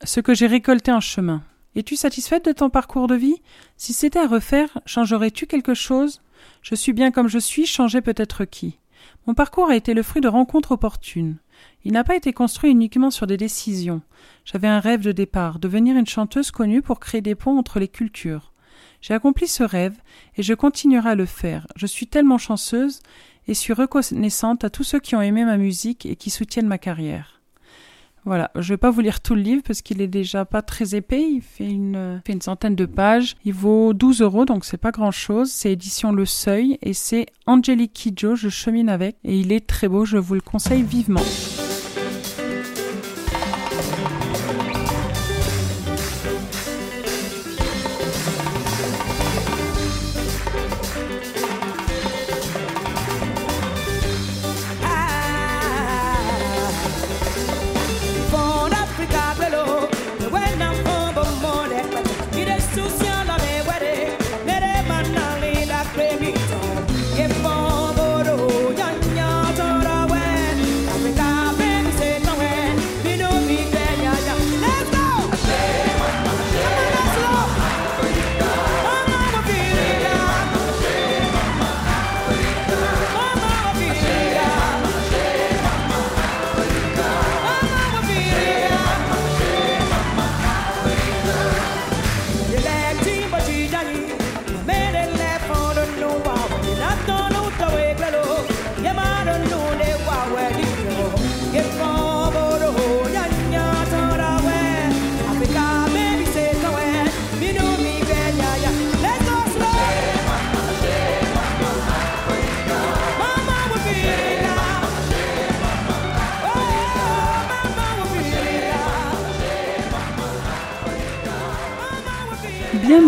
Ce 0.03 0.19
que 0.19 0.33
j'ai 0.33 0.47
récolté 0.47 0.91
en 0.91 1.01
chemin. 1.01 1.43
Es-tu 1.75 1.97
satisfaite 1.97 2.45
de 2.45 2.53
ton 2.53 2.69
parcours 2.69 3.07
de 3.07 3.15
vie? 3.15 3.41
Si 3.75 3.91
c'était 3.91 4.19
à 4.19 4.27
refaire, 4.27 4.79
changerais-tu 4.85 5.45
quelque 5.45 5.73
chose? 5.73 6.21
Je 6.61 6.73
suis 6.73 6.93
bien 6.93 7.11
comme 7.11 7.27
je 7.27 7.37
suis, 7.37 7.65
changer 7.65 7.99
peut-être 7.99 8.45
qui? 8.45 8.79
Mon 9.27 9.33
parcours 9.33 9.69
a 9.69 9.75
été 9.75 9.93
le 9.93 10.01
fruit 10.01 10.21
de 10.21 10.29
rencontres 10.29 10.71
opportunes. 10.71 11.35
Il 11.83 11.91
n'a 11.91 12.05
pas 12.05 12.15
été 12.15 12.31
construit 12.31 12.71
uniquement 12.71 13.11
sur 13.11 13.27
des 13.27 13.35
décisions. 13.35 14.01
J'avais 14.45 14.69
un 14.69 14.79
rêve 14.79 15.01
de 15.01 15.11
départ, 15.11 15.59
devenir 15.59 15.97
une 15.97 16.07
chanteuse 16.07 16.49
connue 16.49 16.81
pour 16.81 17.01
créer 17.01 17.21
des 17.21 17.35
ponts 17.35 17.59
entre 17.59 17.79
les 17.79 17.89
cultures. 17.89 18.53
J'ai 19.01 19.13
accompli 19.13 19.45
ce 19.45 19.63
rêve 19.63 19.97
et 20.37 20.43
je 20.43 20.53
continuerai 20.53 21.09
à 21.09 21.15
le 21.15 21.25
faire. 21.25 21.67
Je 21.75 21.87
suis 21.87 22.07
tellement 22.07 22.37
chanceuse 22.37 23.01
et 23.47 23.53
suis 23.53 23.73
reconnaissante 23.73 24.63
à 24.63 24.69
tous 24.69 24.83
ceux 24.85 24.99
qui 24.99 25.15
ont 25.15 25.21
aimé 25.21 25.43
ma 25.43 25.57
musique 25.57 26.05
et 26.05 26.15
qui 26.15 26.29
soutiennent 26.29 26.67
ma 26.67 26.77
carrière. 26.77 27.34
Voilà, 28.25 28.49
je 28.55 28.73
vais 28.73 28.77
pas 28.77 28.89
vous 28.89 29.01
lire 29.01 29.21
tout 29.21 29.35
le 29.35 29.41
livre 29.41 29.61
parce 29.65 29.83
qu'il 29.83 30.01
est 30.01 30.07
déjà 30.07 30.45
pas 30.45 30.63
très 30.63 30.95
épais. 30.95 31.21
Il 31.29 31.41
fait 31.41 31.69
une, 31.69 32.21
fait 32.25 32.33
une 32.33 32.41
centaine 32.41 32.75
de 32.75 32.85
pages. 32.85 33.35
Il 33.45 33.53
vaut 33.53 33.93
12 33.93 34.21
euros, 34.21 34.45
donc 34.45 34.65
c'est 34.65 34.77
pas 34.77 34.91
grand 34.91 35.11
chose. 35.11 35.51
C'est 35.51 35.71
édition 35.71 36.11
Le 36.11 36.25
Seuil 36.25 36.79
et 36.81 36.93
c'est 36.93 37.27
Angelique 37.45 37.93
Kidjo. 37.93 38.35
Je 38.35 38.49
chemine 38.49 38.89
avec 38.89 39.17
et 39.23 39.39
il 39.39 39.51
est 39.51 39.67
très 39.67 39.87
beau. 39.87 40.05
Je 40.05 40.17
vous 40.17 40.33
le 40.33 40.41
conseille 40.41 40.81
vivement. 40.81 41.21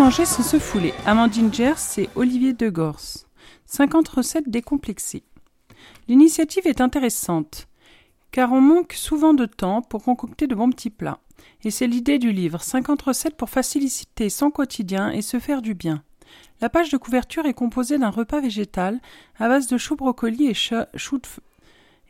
Manger 0.07 0.23
sans 0.23 0.43
se 0.43 0.57
fouler. 0.57 0.93
Amandine 1.05 1.53
Gers 1.53 1.97
et 1.97 2.09
Olivier 2.15 2.53
Degors. 2.53 3.25
50 3.65 4.07
recettes 4.07 4.49
décomplexées. 4.49 5.23
L'initiative 6.07 6.65
est 6.65 6.79
intéressante, 6.79 7.67
car 8.31 8.53
on 8.53 8.61
manque 8.61 8.93
souvent 8.93 9.33
de 9.33 9.45
temps 9.45 9.81
pour 9.81 10.05
concocter 10.05 10.47
de 10.47 10.55
bons 10.55 10.69
petits 10.69 10.91
plats. 10.91 11.19
Et 11.65 11.71
c'est 11.71 11.87
l'idée 11.87 12.19
du 12.19 12.31
livre 12.31 12.61
50 12.61 13.01
recettes 13.01 13.35
pour 13.35 13.49
faciliter 13.49 14.29
son 14.29 14.49
quotidien 14.49 15.11
et 15.11 15.21
se 15.21 15.41
faire 15.41 15.61
du 15.61 15.73
bien. 15.73 16.01
La 16.61 16.69
page 16.69 16.89
de 16.89 16.95
couverture 16.95 17.45
est 17.45 17.53
composée 17.53 17.97
d'un 17.97 18.09
repas 18.09 18.39
végétal 18.39 19.01
à 19.37 19.49
base 19.49 19.67
de 19.67 19.77
choux 19.77 19.97
brocoli 19.97 20.47
et, 20.47 20.53
chou 20.53 21.19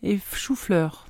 et 0.04 0.20
chou-fleur. 0.36 1.08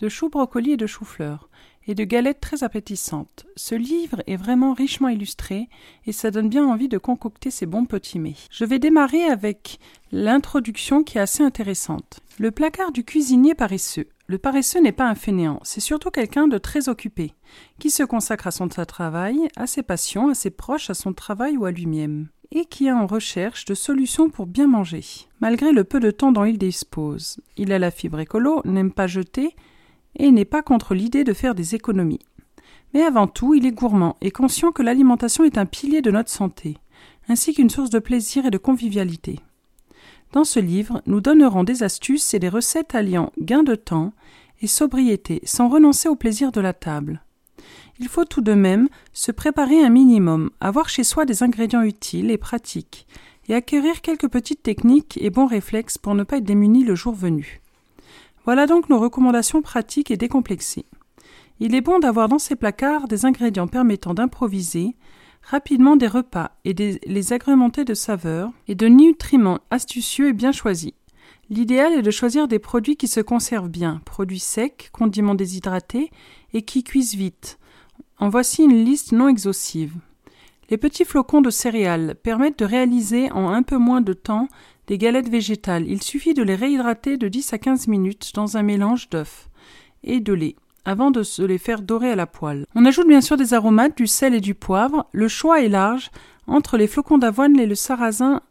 De 0.00 0.08
choux 0.08 0.28
brocoli 0.28 0.72
et 0.72 0.76
de 0.76 0.88
chou-fleur 0.88 1.48
et 1.86 1.94
de 1.94 2.04
galettes 2.04 2.40
très 2.40 2.64
appétissantes. 2.64 3.46
Ce 3.56 3.74
livre 3.74 4.22
est 4.26 4.36
vraiment 4.36 4.74
richement 4.74 5.08
illustré 5.08 5.68
et 6.06 6.12
ça 6.12 6.30
donne 6.30 6.48
bien 6.48 6.66
envie 6.66 6.88
de 6.88 6.98
concocter 6.98 7.50
ces 7.50 7.66
bons 7.66 7.86
petits 7.86 8.18
mets. 8.18 8.36
Je 8.50 8.64
vais 8.64 8.78
démarrer 8.78 9.24
avec 9.24 9.78
l'introduction 10.12 11.02
qui 11.02 11.18
est 11.18 11.22
assez 11.22 11.42
intéressante. 11.42 12.20
Le 12.38 12.50
placard 12.50 12.92
du 12.92 13.04
cuisinier 13.04 13.54
paresseux. 13.54 14.08
Le 14.26 14.38
paresseux 14.38 14.80
n'est 14.80 14.92
pas 14.92 15.08
un 15.08 15.14
fainéant, 15.14 15.60
c'est 15.64 15.80
surtout 15.80 16.10
quelqu'un 16.10 16.48
de 16.48 16.56
très 16.56 16.88
occupé, 16.88 17.34
qui 17.78 17.90
se 17.90 18.02
consacre 18.02 18.46
à 18.46 18.50
son 18.50 18.68
travail, 18.68 19.38
à 19.54 19.66
ses 19.66 19.82
passions, 19.82 20.30
à 20.30 20.34
ses 20.34 20.50
proches, 20.50 20.88
à 20.88 20.94
son 20.94 21.12
travail 21.12 21.58
ou 21.58 21.66
à 21.66 21.70
lui-même, 21.70 22.28
et 22.50 22.64
qui 22.64 22.86
est 22.86 22.92
en 22.92 23.06
recherche 23.06 23.66
de 23.66 23.74
solutions 23.74 24.30
pour 24.30 24.46
bien 24.46 24.66
manger, 24.66 25.04
malgré 25.40 25.72
le 25.72 25.84
peu 25.84 26.00
de 26.00 26.10
temps 26.10 26.32
dont 26.32 26.46
il 26.46 26.56
dispose. 26.56 27.36
Il 27.58 27.70
a 27.70 27.78
la 27.78 27.90
fibre 27.90 28.18
écolo, 28.18 28.62
n'aime 28.64 28.92
pas 28.92 29.06
jeter, 29.06 29.54
et 30.16 30.30
n'est 30.30 30.44
pas 30.44 30.62
contre 30.62 30.94
l'idée 30.94 31.24
de 31.24 31.32
faire 31.32 31.54
des 31.54 31.74
économies. 31.74 32.20
Mais 32.92 33.02
avant 33.02 33.26
tout, 33.26 33.54
il 33.54 33.66
est 33.66 33.72
gourmand 33.72 34.16
et 34.20 34.30
conscient 34.30 34.72
que 34.72 34.82
l'alimentation 34.82 35.44
est 35.44 35.58
un 35.58 35.66
pilier 35.66 36.00
de 36.00 36.10
notre 36.10 36.30
santé, 36.30 36.78
ainsi 37.28 37.54
qu'une 37.54 37.70
source 37.70 37.90
de 37.90 37.98
plaisir 37.98 38.46
et 38.46 38.50
de 38.50 38.58
convivialité. 38.58 39.40
Dans 40.32 40.44
ce 40.44 40.60
livre, 40.60 41.02
nous 41.06 41.20
donnerons 41.20 41.64
des 41.64 41.82
astuces 41.82 42.34
et 42.34 42.38
des 42.38 42.48
recettes 42.48 42.94
alliant 42.94 43.32
gain 43.40 43.62
de 43.62 43.74
temps 43.74 44.12
et 44.62 44.66
sobriété 44.66 45.40
sans 45.44 45.68
renoncer 45.68 46.08
au 46.08 46.16
plaisir 46.16 46.52
de 46.52 46.60
la 46.60 46.72
table. 46.72 47.22
Il 48.00 48.08
faut 48.08 48.24
tout 48.24 48.40
de 48.40 48.54
même 48.54 48.88
se 49.12 49.30
préparer 49.30 49.84
un 49.84 49.90
minimum, 49.90 50.50
avoir 50.60 50.88
chez 50.88 51.04
soi 51.04 51.24
des 51.24 51.42
ingrédients 51.42 51.82
utiles 51.82 52.30
et 52.30 52.38
pratiques, 52.38 53.06
et 53.48 53.54
acquérir 53.54 54.00
quelques 54.00 54.28
petites 54.28 54.62
techniques 54.62 55.18
et 55.20 55.30
bons 55.30 55.46
réflexes 55.46 55.98
pour 55.98 56.14
ne 56.14 56.24
pas 56.24 56.38
être 56.38 56.44
démuni 56.44 56.82
le 56.82 56.94
jour 56.94 57.14
venu. 57.14 57.60
Voilà 58.44 58.66
donc 58.66 58.88
nos 58.90 58.98
recommandations 58.98 59.62
pratiques 59.62 60.10
et 60.10 60.16
décomplexées. 60.16 60.86
Il 61.60 61.74
est 61.74 61.80
bon 61.80 61.98
d'avoir 61.98 62.28
dans 62.28 62.38
ces 62.38 62.56
placards 62.56 63.08
des 63.08 63.24
ingrédients 63.24 63.68
permettant 63.68 64.14
d'improviser 64.14 64.96
rapidement 65.42 65.96
des 65.96 66.06
repas 66.06 66.52
et 66.64 66.74
de 66.74 66.98
les 67.06 67.32
agrémenter 67.32 67.84
de 67.84 67.94
saveurs 67.94 68.50
et 68.66 68.74
de 68.74 68.86
nutriments 68.86 69.60
astucieux 69.70 70.28
et 70.28 70.32
bien 70.32 70.52
choisis. 70.52 70.92
L'idéal 71.50 71.92
est 71.92 72.02
de 72.02 72.10
choisir 72.10 72.48
des 72.48 72.58
produits 72.58 72.96
qui 72.96 73.08
se 73.08 73.20
conservent 73.20 73.68
bien, 73.68 74.00
produits 74.04 74.38
secs, 74.38 74.90
condiments 74.92 75.34
déshydratés 75.34 76.10
et 76.54 76.62
qui 76.62 76.82
cuisent 76.82 77.14
vite. 77.14 77.58
En 78.18 78.30
voici 78.30 78.62
une 78.62 78.84
liste 78.84 79.12
non 79.12 79.28
exhaustive. 79.28 79.94
Les 80.70 80.78
petits 80.78 81.04
flocons 81.04 81.42
de 81.42 81.50
céréales 81.50 82.14
permettent 82.22 82.58
de 82.58 82.64
réaliser 82.64 83.30
en 83.32 83.50
un 83.50 83.62
peu 83.62 83.76
moins 83.76 84.00
de 84.00 84.14
temps 84.14 84.48
des 84.86 84.98
galettes 84.98 85.28
végétales. 85.28 85.86
Il 85.88 86.02
suffit 86.02 86.34
de 86.34 86.42
les 86.42 86.54
réhydrater 86.54 87.16
de 87.16 87.28
10 87.28 87.52
à 87.52 87.58
15 87.58 87.88
minutes 87.88 88.32
dans 88.34 88.56
un 88.56 88.62
mélange 88.62 89.08
d'œufs 89.10 89.48
et 90.02 90.20
de 90.20 90.32
lait 90.32 90.56
avant 90.84 91.10
de 91.10 91.22
se 91.22 91.42
les 91.42 91.58
faire 91.58 91.82
dorer 91.82 92.10
à 92.10 92.16
la 92.16 92.26
poêle. 92.26 92.66
On 92.74 92.84
ajoute 92.84 93.08
bien 93.08 93.20
sûr 93.20 93.36
des 93.36 93.54
aromates, 93.54 93.96
du 93.96 94.06
sel 94.06 94.34
et 94.34 94.40
du 94.40 94.54
poivre. 94.54 95.06
Le 95.12 95.28
choix 95.28 95.62
est 95.62 95.68
large 95.68 96.10
entre 96.46 96.76
les 96.76 96.86
flocons 96.86 97.18
d'avoine 97.18 97.58
et 97.58 97.66
le 97.66 97.74
sarrasin 97.74 98.42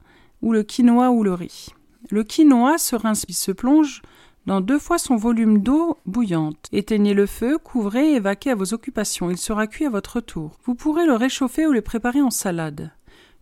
ou 0.42 0.52
le 0.52 0.64
quinoa 0.64 1.12
ou 1.12 1.24
le 1.24 1.34
riz. 1.34 1.70
Le 2.10 2.24
quinoa 2.24 2.78
se 2.78 2.96
rince 2.96 3.26
se 3.30 3.52
plonge 3.52 4.02
dans 4.46 4.62
deux 4.62 4.80
fois 4.80 4.98
son 4.98 5.16
volume 5.16 5.60
d'eau 5.60 5.98
bouillante. 6.06 6.68
Éteignez 6.72 7.14
le 7.14 7.26
feu, 7.26 7.58
couvrez 7.58 8.14
et 8.14 8.20
vaquez 8.20 8.52
à 8.52 8.56
vos 8.56 8.74
occupations. 8.74 9.30
Il 9.30 9.38
sera 9.38 9.68
cuit 9.68 9.86
à 9.86 9.90
votre 9.90 10.20
tour. 10.20 10.60
Vous 10.66 10.76
pourrez 10.76 11.06
le 11.06 11.14
réchauffer 11.14 11.66
ou 11.66 11.72
le 11.72 11.82
préparer 11.82 12.22
en 12.22 12.32
salade. 12.32 12.92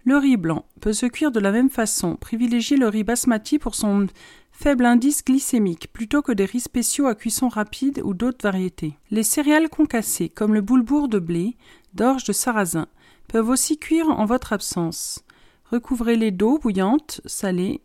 Le 0.03 0.17
riz 0.17 0.37
blanc 0.37 0.65
peut 0.79 0.93
se 0.93 1.05
cuire 1.05 1.31
de 1.31 1.39
la 1.39 1.51
même 1.51 1.69
façon. 1.69 2.15
Privilégiez 2.15 2.75
le 2.75 2.87
riz 2.87 3.03
basmati 3.03 3.59
pour 3.59 3.75
son 3.75 4.07
faible 4.51 4.85
indice 4.85 5.23
glycémique 5.23 5.93
plutôt 5.93 6.21
que 6.21 6.31
des 6.31 6.45
riz 6.45 6.59
spéciaux 6.59 7.07
à 7.07 7.15
cuisson 7.15 7.49
rapide 7.49 8.01
ou 8.03 8.13
d'autres 8.13 8.43
variétés. 8.43 8.97
Les 9.11 9.23
céréales 9.23 9.69
concassées 9.69 10.29
comme 10.29 10.53
le 10.53 10.61
boulebourg 10.61 11.07
de 11.07 11.19
blé, 11.19 11.55
d'orge 11.93 12.23
de 12.23 12.33
sarrasin 12.33 12.87
peuvent 13.27 13.49
aussi 13.49 13.77
cuire 13.77 14.09
en 14.09 14.25
votre 14.25 14.53
absence. 14.53 15.23
Recouvrez-les 15.71 16.31
d'eau 16.31 16.57
bouillante, 16.57 17.21
salée, 17.25 17.81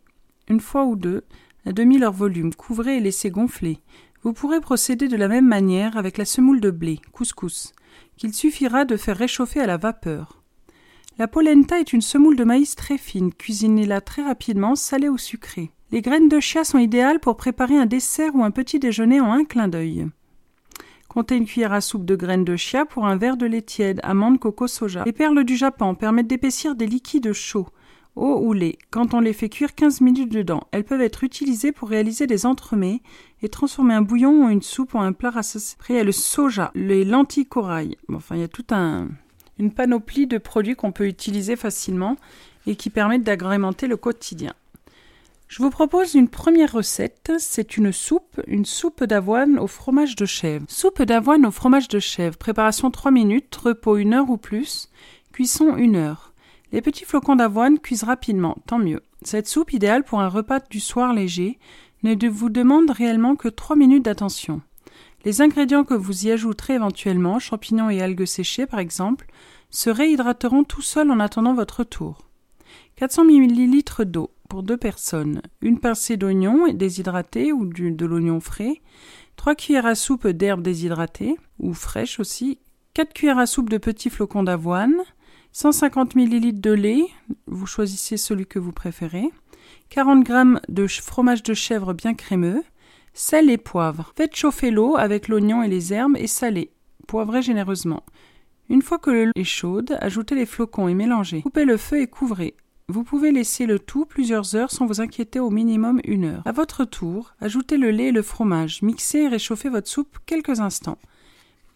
une 0.49 0.59
fois 0.59 0.85
ou 0.85 0.95
deux, 0.95 1.23
à 1.65 1.71
demi 1.71 1.99
leur 1.99 2.13
volume. 2.13 2.53
Couvrez 2.53 2.97
et 2.97 2.99
laissez 2.99 3.29
gonfler. 3.29 3.79
Vous 4.23 4.33
pourrez 4.33 4.59
procéder 4.59 5.07
de 5.07 5.15
la 5.15 5.27
même 5.27 5.47
manière 5.47 5.97
avec 5.97 6.17
la 6.17 6.25
semoule 6.25 6.61
de 6.61 6.71
blé, 6.71 6.99
couscous. 7.11 7.73
qu'il 8.17 8.33
suffira 8.33 8.83
de 8.85 8.97
faire 8.97 9.17
réchauffer 9.17 9.59
à 9.59 9.67
la 9.67 9.77
vapeur. 9.77 10.36
La 11.19 11.27
polenta 11.27 11.79
est 11.79 11.93
une 11.93 12.01
semoule 12.01 12.35
de 12.35 12.43
maïs 12.43 12.75
très 12.75 12.99
fine, 12.99 13.33
cuisinez-la 13.33 14.01
très 14.01 14.21
rapidement, 14.21 14.75
salée 14.75 15.09
ou 15.09 15.17
sucrée. 15.17 15.71
Les 15.91 16.03
graines 16.03 16.29
de 16.29 16.39
chia 16.39 16.63
sont 16.63 16.77
idéales 16.77 17.19
pour 17.19 17.37
préparer 17.37 17.75
un 17.75 17.87
dessert 17.87 18.35
ou 18.35 18.43
un 18.43 18.51
petit 18.51 18.77
déjeuner 18.77 19.19
en 19.19 19.31
un 19.31 19.43
clin 19.43 19.67
d'œil. 19.67 20.05
Comptez 21.07 21.35
une 21.35 21.47
cuillère 21.47 21.73
à 21.73 21.81
soupe 21.81 22.05
de 22.05 22.15
graines 22.15 22.45
de 22.45 22.55
chia 22.55 22.85
pour 22.85 23.07
un 23.07 23.15
verre 23.15 23.35
de 23.35 23.47
lait 23.47 23.63
tiède, 23.63 23.99
amandes, 24.03 24.37
coco, 24.37 24.67
soja. 24.67 25.05
Les 25.05 25.11
perles 25.11 25.43
du 25.43 25.55
Japon 25.55 25.95
permettent 25.95 26.27
d'épaissir 26.27 26.75
des 26.75 26.85
liquides 26.85 27.33
chauds, 27.33 27.69
eau 28.15 28.39
ou 28.43 28.53
lait, 28.53 28.77
quand 28.91 29.15
on 29.15 29.19
les 29.19 29.33
fait 29.33 29.49
cuire 29.49 29.73
15 29.73 30.01
minutes 30.01 30.31
dedans. 30.31 30.67
Elles 30.71 30.83
peuvent 30.83 31.01
être 31.01 31.23
utilisées 31.23 31.71
pour 31.71 31.89
réaliser 31.89 32.27
des 32.27 32.45
entremets 32.45 33.01
et 33.41 33.49
transformer 33.49 33.95
un 33.95 34.03
bouillon 34.03 34.45
ou 34.45 34.49
une 34.49 34.61
soupe 34.61 34.93
en 34.93 35.01
un 35.01 35.13
plat 35.13 35.31
rassasié. 35.31 35.77
Après, 35.79 35.95
il 35.95 35.97
y 35.97 35.99
a 35.99 36.03
le 36.03 36.11
soja, 36.11 36.69
les 36.75 37.05
lentilles 37.05 37.47
corail. 37.47 37.97
enfin, 38.13 38.35
il 38.35 38.41
y 38.41 38.43
a 38.43 38.47
toute 38.47 38.71
un, 38.71 39.07
une 39.59 39.71
panoplie 39.71 40.27
de 40.27 40.37
produits 40.37 40.75
qu'on 40.75 40.91
peut 40.91 41.07
utiliser 41.07 41.55
facilement 41.55 42.17
et 42.65 42.75
qui 42.75 42.89
permettent 42.89 43.23
d'agrémenter 43.23 43.87
le 43.87 43.97
quotidien. 43.97 44.53
Je 45.47 45.63
vous 45.63 45.69
propose 45.69 46.13
une 46.13 46.27
première 46.27 46.73
recette, 46.73 47.31
c'est 47.39 47.77
une 47.77 47.93
soupe, 47.93 48.41
une 48.47 48.65
soupe 48.65 49.05
d'avoine 49.05 49.57
au 49.59 49.67
fromage 49.67 50.17
de 50.17 50.25
chèvre. 50.25 50.65
Soupe 50.67 51.01
d'avoine 51.01 51.45
au 51.45 51.51
fromage 51.51 51.87
de 51.87 51.99
chèvre, 51.99 52.37
préparation 52.37 52.91
3 52.91 53.11
minutes, 53.11 53.55
repos 53.55 53.95
1 53.95 54.11
heure 54.11 54.29
ou 54.29 54.35
plus, 54.35 54.89
cuisson 55.31 55.73
1 55.73 55.95
heure. 55.95 56.33
Les 56.73 56.81
petits 56.81 57.05
flocons 57.05 57.37
d'avoine 57.37 57.79
cuisent 57.79 58.03
rapidement, 58.03 58.57
tant 58.67 58.77
mieux. 58.77 59.01
Cette 59.21 59.47
soupe 59.47 59.71
idéale 59.71 60.03
pour 60.03 60.19
un 60.19 60.27
repas 60.27 60.59
du 60.69 60.81
soir 60.81 61.13
léger 61.13 61.59
ne 62.03 62.27
vous 62.27 62.49
demande 62.49 62.91
réellement 62.91 63.37
que 63.37 63.47
3 63.47 63.77
minutes 63.77 64.03
d'attention. 64.03 64.61
Les 65.23 65.41
ingrédients 65.41 65.85
que 65.85 65.93
vous 65.93 66.27
y 66.27 66.31
ajouterez 66.31 66.73
éventuellement, 66.73 67.39
champignons 67.39 67.89
et 67.89 68.01
algues 68.01 68.25
séchées 68.25 68.65
par 68.65 68.79
exemple, 68.79 69.27
se 69.69 69.89
réhydrateront 69.89 70.63
tout 70.63 70.81
seuls 70.81 71.11
en 71.11 71.19
attendant 71.19 71.53
votre 71.53 71.83
tour. 71.83 72.29
400 72.95 73.25
ml 73.25 74.05
d'eau, 74.05 74.31
pour 74.49 74.63
deux 74.63 74.77
personnes, 74.77 75.41
une 75.61 75.79
pincée 75.79 76.17
d'oignon 76.17 76.71
déshydraté 76.73 77.51
ou 77.51 77.65
de 77.65 78.05
l'oignon 78.05 78.39
frais, 78.39 78.81
trois 79.35 79.55
cuillères 79.55 79.85
à 79.85 79.95
soupe 79.95 80.27
d'herbes 80.27 80.61
déshydratées 80.61 81.37
ou 81.59 81.73
fraîches 81.73 82.19
aussi, 82.19 82.59
quatre 82.93 83.13
cuillères 83.13 83.37
à 83.37 83.45
soupe 83.45 83.69
de 83.69 83.77
petits 83.77 84.09
flocons 84.09 84.43
d'avoine, 84.43 84.95
150 85.51 86.15
ml 86.15 86.59
de 86.59 86.71
lait, 86.71 87.05
vous 87.45 87.65
choisissez 87.65 88.17
celui 88.17 88.45
que 88.45 88.59
vous 88.59 88.71
préférez, 88.71 89.29
40 89.89 90.27
g 90.27 90.33
de 90.69 90.87
fromage 90.87 91.43
de 91.43 91.53
chèvre 91.53 91.93
bien 91.93 92.13
crémeux, 92.13 92.63
sel 93.13 93.49
et 93.49 93.57
poivre. 93.57 94.13
Faites 94.15 94.35
chauffer 94.35 94.71
l'eau 94.71 94.95
avec 94.97 95.27
l'oignon 95.27 95.63
et 95.63 95.67
les 95.67 95.93
herbes 95.93 96.17
et 96.17 96.27
salez. 96.27 96.71
Poivrez 97.07 97.41
généreusement. 97.41 98.03
Une 98.69 98.81
fois 98.81 98.97
que 98.97 99.09
l'eau 99.09 99.31
est 99.35 99.43
chaude, 99.43 99.97
ajoutez 100.01 100.35
les 100.35 100.45
flocons 100.45 100.87
et 100.87 100.93
mélangez. 100.93 101.41
Coupez 101.41 101.65
le 101.65 101.77
feu 101.77 102.01
et 102.01 102.07
couvrez. 102.07 102.55
Vous 102.89 103.03
pouvez 103.03 103.31
laisser 103.31 103.65
le 103.65 103.79
tout 103.79 104.05
plusieurs 104.05 104.55
heures 104.55 104.71
sans 104.71 104.85
vous 104.85 105.01
inquiéter 105.01 105.39
au 105.39 105.49
minimum 105.49 105.99
une 106.05 106.25
heure. 106.25 106.41
À 106.45 106.51
votre 106.51 106.85
tour, 106.85 107.33
ajoutez 107.41 107.77
le 107.77 107.91
lait 107.91 108.07
et 108.07 108.11
le 108.13 108.21
fromage, 108.21 108.81
mixez 108.81 109.19
et 109.19 109.27
réchauffez 109.27 109.69
votre 109.69 109.89
soupe 109.89 110.17
quelques 110.25 110.61
instants. 110.61 110.97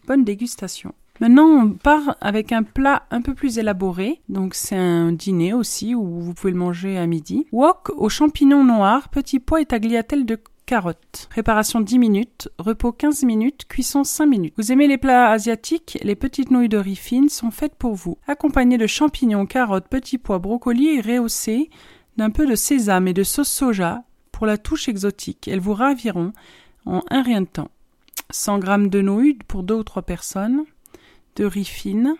Bonne 0.06 0.24
dégustation. 0.24 0.94
Maintenant, 1.20 1.46
on 1.46 1.70
part 1.70 2.16
avec 2.20 2.50
un 2.50 2.62
plat 2.62 3.04
un 3.10 3.20
peu 3.20 3.34
plus 3.34 3.58
élaboré. 3.58 4.20
Donc, 4.28 4.54
c'est 4.54 4.76
un 4.76 5.12
dîner 5.12 5.52
aussi 5.52 5.94
où 5.94 6.20
vous 6.20 6.34
pouvez 6.34 6.52
le 6.52 6.58
manger 6.58 6.98
à 6.98 7.06
midi. 7.06 7.46
Wok 7.52 7.90
aux 7.90 8.08
champignons 8.08 8.64
noirs, 8.64 9.08
petits 9.08 9.38
pois 9.38 9.60
et 9.60 9.66
tagliatelles 9.66 10.26
de 10.26 10.38
carottes. 10.66 11.26
Préparation 11.30 11.80
10 11.80 11.98
minutes, 11.98 12.48
repos 12.58 12.92
15 12.92 13.24
minutes, 13.24 13.66
cuisson 13.66 14.04
5 14.04 14.26
minutes. 14.26 14.54
Vous 14.56 14.72
aimez 14.72 14.86
les 14.86 14.98
plats 14.98 15.30
asiatiques? 15.30 15.98
Les 16.02 16.16
petites 16.16 16.50
nouilles 16.50 16.68
de 16.68 16.78
riz 16.78 16.96
fines 16.96 17.28
sont 17.28 17.50
faites 17.50 17.74
pour 17.74 17.94
vous. 17.94 18.18
Accompagnées 18.26 18.78
de 18.78 18.86
champignons, 18.86 19.46
carottes, 19.46 19.88
petits 19.88 20.18
pois, 20.18 20.38
brocolis 20.38 20.88
et 20.88 21.00
rehaussées 21.00 21.70
d'un 22.16 22.30
peu 22.30 22.46
de 22.46 22.54
sésame 22.54 23.08
et 23.08 23.14
de 23.14 23.22
sauce 23.22 23.48
soja 23.48 24.04
pour 24.30 24.46
la 24.46 24.58
touche 24.58 24.88
exotique. 24.88 25.48
Elles 25.48 25.60
vous 25.60 25.74
raviront 25.74 26.32
en 26.86 27.02
un 27.10 27.22
rien 27.22 27.42
de 27.42 27.46
temps. 27.46 27.70
100 28.30 28.62
g 28.62 28.88
de 28.88 29.00
nouilles 29.00 29.38
pour 29.46 29.62
2 29.62 29.74
ou 29.74 29.84
3 29.84 30.02
personnes, 30.02 30.64
de 31.36 31.44
riz 31.44 31.64
fine, 31.64 32.16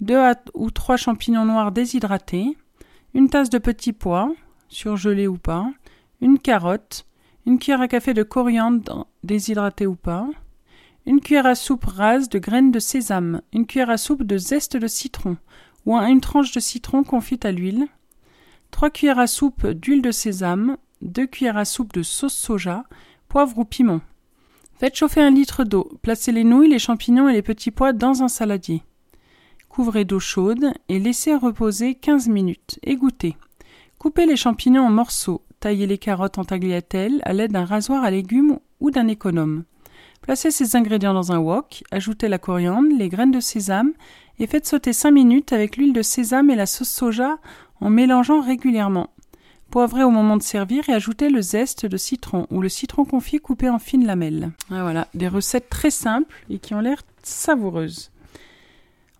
2 0.00 0.32
ou 0.54 0.70
3 0.70 0.96
champignons 0.96 1.44
noirs 1.44 1.72
déshydratés, 1.72 2.56
une 3.14 3.28
tasse 3.28 3.50
de 3.50 3.58
petits 3.58 3.92
pois, 3.92 4.32
surgelés 4.68 5.26
ou 5.26 5.38
pas, 5.38 5.70
une 6.20 6.38
carotte, 6.38 7.06
une 7.46 7.58
cuillère 7.58 7.80
à 7.80 7.88
café 7.88 8.14
de 8.14 8.22
coriandre 8.22 9.06
déshydraté 9.22 9.86
ou 9.86 9.94
pas, 9.94 10.28
une 11.06 11.20
cuillère 11.20 11.46
à 11.46 11.54
soupe 11.54 11.84
rase 11.84 12.28
de 12.28 12.38
graines 12.38 12.72
de 12.72 12.78
sésame, 12.78 13.42
une 13.52 13.66
cuillère 13.66 13.90
à 13.90 13.98
soupe 13.98 14.22
de 14.22 14.38
zeste 14.38 14.76
de 14.76 14.86
citron 14.86 15.36
ou 15.84 15.96
une 15.96 16.20
tranche 16.20 16.52
de 16.52 16.60
citron 16.60 17.04
confite 17.04 17.44
à 17.44 17.52
l'huile, 17.52 17.86
trois 18.70 18.90
cuillères 18.90 19.18
à 19.18 19.26
soupe 19.26 19.66
d'huile 19.66 20.00
de 20.00 20.10
sésame, 20.10 20.78
deux 21.02 21.26
cuillères 21.26 21.58
à 21.58 21.66
soupe 21.66 21.92
de 21.92 22.02
sauce 22.02 22.34
soja, 22.34 22.84
poivre 23.28 23.58
ou 23.58 23.64
piment. 23.64 24.00
Faites 24.78 24.96
chauffer 24.96 25.20
un 25.20 25.30
litre 25.30 25.64
d'eau, 25.64 25.90
placez 26.02 26.32
les 26.32 26.44
nouilles, 26.44 26.70
les 26.70 26.78
champignons 26.78 27.28
et 27.28 27.32
les 27.32 27.42
petits 27.42 27.70
pois 27.70 27.92
dans 27.92 28.22
un 28.22 28.28
saladier. 28.28 28.82
Couvrez 29.68 30.04
d'eau 30.04 30.20
chaude 30.20 30.72
et 30.88 30.98
laissez 30.98 31.34
reposer 31.34 31.94
15 31.94 32.28
minutes. 32.28 32.78
Égouttez. 32.82 33.36
Coupez 33.98 34.26
les 34.26 34.36
champignons 34.36 34.86
en 34.86 34.90
morceaux, 34.90 35.42
Taillez 35.64 35.86
les 35.86 35.96
carottes 35.96 36.36
en 36.36 36.44
tagliatelles 36.44 37.22
à 37.22 37.32
l'aide 37.32 37.52
d'un 37.52 37.64
rasoir 37.64 38.04
à 38.04 38.10
légumes 38.10 38.58
ou 38.80 38.90
d'un 38.90 39.08
économe. 39.08 39.64
Placez 40.20 40.50
ces 40.50 40.76
ingrédients 40.76 41.14
dans 41.14 41.32
un 41.32 41.38
wok, 41.38 41.84
ajoutez 41.90 42.28
la 42.28 42.36
coriandre, 42.36 42.90
les 42.94 43.08
graines 43.08 43.30
de 43.30 43.40
sésame 43.40 43.92
et 44.38 44.46
faites 44.46 44.66
sauter 44.66 44.92
5 44.92 45.10
minutes 45.10 45.54
avec 45.54 45.78
l'huile 45.78 45.94
de 45.94 46.02
sésame 46.02 46.50
et 46.50 46.54
la 46.54 46.66
sauce 46.66 46.90
soja 46.90 47.38
en 47.80 47.88
mélangeant 47.88 48.42
régulièrement. 48.42 49.08
Poivrez 49.70 50.04
au 50.04 50.10
moment 50.10 50.36
de 50.36 50.42
servir 50.42 50.86
et 50.90 50.92
ajoutez 50.92 51.30
le 51.30 51.40
zeste 51.40 51.86
de 51.86 51.96
citron 51.96 52.46
ou 52.50 52.60
le 52.60 52.68
citron 52.68 53.06
confit 53.06 53.38
coupé 53.38 53.70
en 53.70 53.78
fines 53.78 54.04
lamelles. 54.04 54.50
Ah, 54.70 54.82
voilà, 54.82 55.08
des 55.14 55.28
recettes 55.28 55.70
très 55.70 55.88
simples 55.88 56.36
et 56.50 56.58
qui 56.58 56.74
ont 56.74 56.80
l'air 56.80 57.00
savoureuses. 57.22 58.10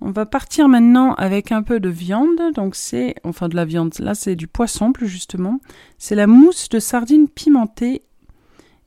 On 0.06 0.10
va 0.10 0.26
partir 0.26 0.68
maintenant 0.68 1.14
avec 1.14 1.50
un 1.50 1.62
peu 1.62 1.80
de 1.80 1.88
viande. 1.88 2.52
Donc 2.54 2.74
c'est, 2.74 3.14
enfin 3.24 3.48
de 3.48 3.56
la 3.56 3.64
viande, 3.64 3.94
là 4.00 4.14
c'est 4.14 4.36
du 4.36 4.46
poisson 4.46 4.92
plus 4.92 5.08
justement. 5.08 5.60
C'est 5.96 6.14
la 6.14 6.26
mousse 6.26 6.68
de 6.68 6.78
sardine 6.78 7.26
pimentée. 7.26 8.02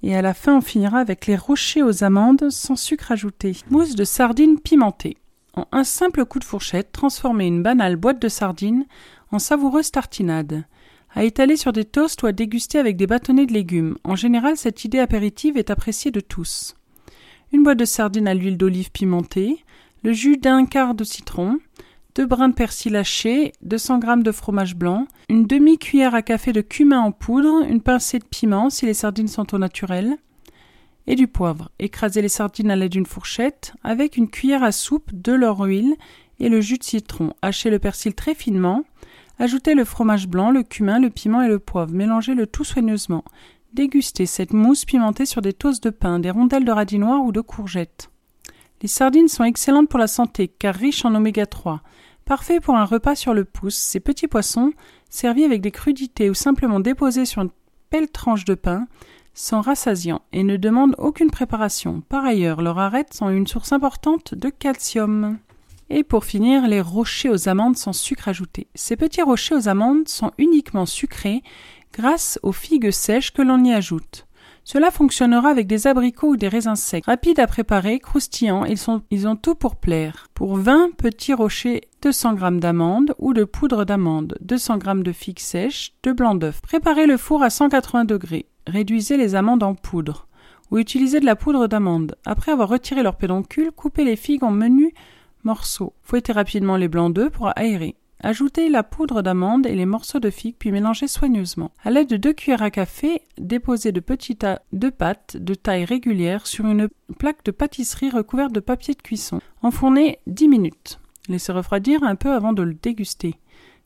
Et 0.04 0.16
à 0.16 0.22
la 0.22 0.36
fin, 0.36 0.58
on 0.58 0.62
finira 0.62 1.00
avec 1.00 1.26
les 1.26 1.36
rochers 1.36 1.82
aux 1.82 2.04
amandes 2.04 2.52
sans 2.52 2.76
sucre 2.76 3.12
ajouté. 3.12 3.58
Mousse 3.72 3.96
de 3.96 4.04
sardine 4.04 4.60
pimentée. 4.60 5.18
En 5.56 5.68
un 5.72 5.84
simple 5.84 6.24
coup 6.24 6.38
de 6.38 6.44
fourchette, 6.44 6.92
transformez 6.92 7.48
une 7.48 7.64
banale 7.64 7.96
boîte 7.96 8.22
de 8.22 8.30
sardines 8.30 8.86
en 9.32 9.40
savoureuse 9.40 9.90
tartinade. 9.90 10.66
À 11.16 11.24
étaler 11.24 11.58
sur 11.58 11.74
des 11.74 11.86
toasts 11.86 12.22
ou 12.22 12.28
à 12.28 12.32
déguster 12.32 12.78
avec 12.78 12.96
des 12.96 13.08
bâtonnets 13.08 13.48
de 13.48 13.54
légumes. 13.54 13.98
En 14.04 14.16
général, 14.16 14.56
cette 14.56 14.86
idée 14.86 15.00
apéritive 15.00 15.58
est 15.58 15.72
appréciée 15.72 16.12
de 16.12 16.20
tous. 16.20 16.76
Une 17.52 17.64
boîte 17.64 17.80
de 17.80 17.86
sardines 17.86 18.28
à 18.28 18.36
l'huile 18.36 18.58
d'olive 18.58 18.92
pimentée, 18.92 19.64
le 20.08 20.14
jus 20.14 20.38
d'un 20.38 20.66
quart 20.66 20.96
de 20.96 21.04
citron, 21.04 21.60
deux 22.16 22.26
brins 22.26 22.48
de 22.48 22.54
persil 22.54 22.96
haché, 22.96 23.52
200 23.64 24.00
g 24.00 24.24
de 24.24 24.32
fromage 24.32 24.74
blanc, 24.74 25.06
une 25.28 25.46
demi-cuillère 25.46 26.16
à 26.16 26.22
café 26.22 26.54
de 26.54 26.62
cumin 26.62 27.02
en 27.02 27.12
poudre, 27.12 27.66
une 27.68 27.82
pincée 27.82 28.20
de 28.20 28.24
piment 28.24 28.70
si 28.70 28.86
les 28.86 28.94
sardines 28.94 29.28
sont 29.28 29.54
au 29.54 29.58
naturel, 29.58 30.16
et 31.08 31.16
du 31.16 31.28
poivre. 31.28 31.72
Écrasez 31.78 32.22
les 32.22 32.30
sardines 32.30 32.72
à 32.72 32.78
l'aide 32.78 32.94
d'une 32.94 33.06
fourchette 33.06 33.74
avec 33.84 34.16
une 34.16 34.30
cuillère 34.30 34.64
à 34.64 34.72
soupe, 34.72 35.12
de 35.12 35.34
leur 35.34 35.60
huile 35.60 35.98
et 36.40 36.48
le 36.48 36.62
jus 36.62 36.78
de 36.78 36.86
citron. 36.86 37.34
Hachez 37.42 37.70
le 37.70 37.78
persil 37.78 38.16
très 38.16 38.34
finement. 38.34 38.86
Ajoutez 39.40 39.74
le 39.74 39.84
fromage 39.84 40.30
blanc, 40.30 40.52
le 40.52 40.64
cumin, 40.64 41.00
le 41.00 41.10
piment 41.10 41.42
et 41.42 41.50
le 41.50 41.60
poivre. 41.60 41.92
Mélangez 41.92 42.34
le 42.34 42.48
tout 42.48 42.64
soigneusement. 42.64 43.26
Dégustez 43.74 44.26
cette 44.26 44.54
mousse 44.54 44.86
pimentée 44.86 45.26
sur 45.26 45.42
des 45.42 45.52
toasts 45.52 45.84
de 45.84 45.90
pain, 45.90 46.20
des 46.20 46.32
rondelles 46.32 46.64
de 46.64 46.72
radis 46.72 46.98
noir 46.98 47.26
ou 47.26 47.34
de 47.34 47.42
courgettes. 47.42 48.10
Les 48.82 48.88
sardines 48.88 49.28
sont 49.28 49.44
excellentes 49.44 49.90
pour 49.90 50.00
la 50.00 50.08
santé 50.08 50.48
car 50.48 50.76
riches 50.76 51.04
en 51.04 51.16
oméga 51.16 51.48
3. 51.48 51.82
Parfait 52.26 52.60
pour 52.60 52.76
un 52.76 52.86
repas 52.86 53.16
sur 53.16 53.34
le 53.34 53.44
pouce, 53.44 53.76
ces 53.76 54.00
petits 54.00 54.28
poissons, 54.28 54.74
servis 55.10 55.46
avec 55.46 55.62
des 55.62 55.72
crudités 55.72 56.30
ou 56.30 56.36
simplement 56.36 56.80
déposés 56.80 57.26
sur 57.26 57.42
une 57.42 57.50
belle 57.90 58.10
tranche 58.10 58.46
de 58.46 58.54
pain, 58.54 58.88
sont 59.34 59.62
rassasiants 59.62 60.22
et 60.32 60.44
ne 60.44 60.58
demandent 60.58 60.96
aucune 60.98 61.32
préparation. 61.32 62.02
Par 62.10 62.26
ailleurs, 62.26 62.62
leurs 62.62 62.78
arêtes 62.78 63.14
sont 63.14 63.30
une 63.30 63.48
source 63.48 63.72
importante 63.72 64.36
de 64.36 64.50
calcium. 64.50 65.40
Et 65.90 66.04
pour 66.04 66.26
finir, 66.26 66.68
les 66.68 66.82
rochers 66.82 67.30
aux 67.30 67.48
amandes 67.48 67.78
sans 67.78 67.94
sucre 67.94 68.28
ajouté. 68.28 68.68
Ces 68.76 68.96
petits 68.96 69.22
rochers 69.22 69.56
aux 69.56 69.70
amandes 69.70 70.08
sont 70.08 70.32
uniquement 70.38 70.86
sucrés 70.86 71.42
grâce 71.94 72.40
aux 72.44 72.52
figues 72.52 72.92
sèches 72.92 73.32
que 73.32 73.42
l'on 73.42 73.64
y 73.64 73.72
ajoute. 73.72 74.27
Cela 74.70 74.92
fonctionnera 74.92 75.48
avec 75.48 75.66
des 75.66 75.88
abricots 75.88 76.32
ou 76.32 76.36
des 76.36 76.50
raisins 76.50 76.76
secs. 76.76 77.06
Rapides 77.06 77.40
à 77.40 77.48
préparer, 77.48 78.00
croustillants, 78.00 78.66
ils, 78.66 79.28
ont 79.30 79.36
tout 79.38 79.56
pour 79.56 79.78
plaire. 79.78 80.28
Pour 80.34 80.58
20 80.58 80.94
petits 80.98 81.34
rochers, 81.34 81.84
200 82.02 82.38
g 82.38 82.60
d'amandes 82.60 83.16
ou 83.18 83.34
de 83.34 83.46
poudre 83.46 83.86
d'amande, 83.86 84.38
200 84.42 84.80
g 84.82 85.04
de 85.04 85.12
figues 85.14 85.40
sèches, 85.40 85.94
de 86.04 86.12
blanc 86.12 86.36
d'œuf. 86.36 86.60
Préparez 86.62 87.08
le 87.08 87.16
four 87.16 87.44
à 87.44 87.50
180 87.50 88.04
degrés. 88.04 88.48
Réduisez 88.68 89.16
les 89.16 89.36
amandes 89.36 89.64
en 89.64 89.74
poudre 89.74 90.28
ou 90.70 90.80
utilisez 90.80 91.22
de 91.22 91.26
la 91.26 91.38
poudre 91.38 91.68
d'amande. 91.68 92.18
Après 92.26 92.52
avoir 92.52 92.68
retiré 92.68 93.04
leur 93.04 93.16
pédoncule, 93.16 93.72
coupez 93.72 94.04
les 94.04 94.18
figues 94.18 94.44
en 94.44 94.52
menus 94.52 94.92
morceaux. 95.46 95.94
Fouettez 96.04 96.34
rapidement 96.34 96.76
les 96.76 96.90
blancs 96.90 97.14
d'œufs 97.14 97.32
pour 97.32 97.58
aérer. 97.58 97.96
Ajoutez 98.20 98.70
la 98.70 98.82
poudre 98.82 99.22
d'amande 99.22 99.68
et 99.68 99.76
les 99.76 99.86
morceaux 99.86 100.20
de 100.20 100.32
figue 100.32 100.56
puis 100.58 100.72
mélangez 100.72 101.08
soigneusement. 101.08 101.72
À 101.84 101.92
l'aide 101.92 102.10
de 102.10 102.18
deux 102.18 102.34
cuillères 102.34 102.64
à 102.64 102.72
café, 102.72 103.22
déposez 103.38 103.92
de 103.92 104.00
petits 104.00 104.36
tas 104.36 104.62
de 104.74 104.90
pâtes 104.90 105.38
de 105.38 105.54
taille 105.54 105.86
régulière 105.86 106.48
sur 106.48 106.66
une 106.66 106.90
plaque 107.20 107.46
de 107.46 107.52
pâtisserie 107.52 108.10
recouverte 108.10 108.54
de 108.54 108.60
papier 108.60 108.96
de 108.96 109.02
cuisson. 109.02 109.40
Enfournez 109.62 110.18
10 110.26 110.48
minutes. 110.48 111.00
Laissez 111.30 111.52
refroidir 111.52 112.04
un 112.04 112.16
peu 112.16 112.32
avant 112.32 112.54
de 112.54 112.64
le 112.64 112.74
déguster. 112.74 113.36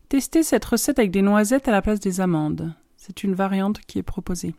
Testez 0.08 0.44
cette 0.44 0.66
recette 0.66 1.00
avec 1.00 1.12
des 1.12 1.22
noisettes 1.22 1.68
à 1.68 1.72
la 1.72 1.82
place 1.82 2.00
des 2.00 2.22
amandes. 2.22 2.74
C'est 2.96 3.24
une 3.24 3.36
variante 3.36 3.82
qui 3.82 4.00
est 4.00 4.04
proposée. 4.04 4.56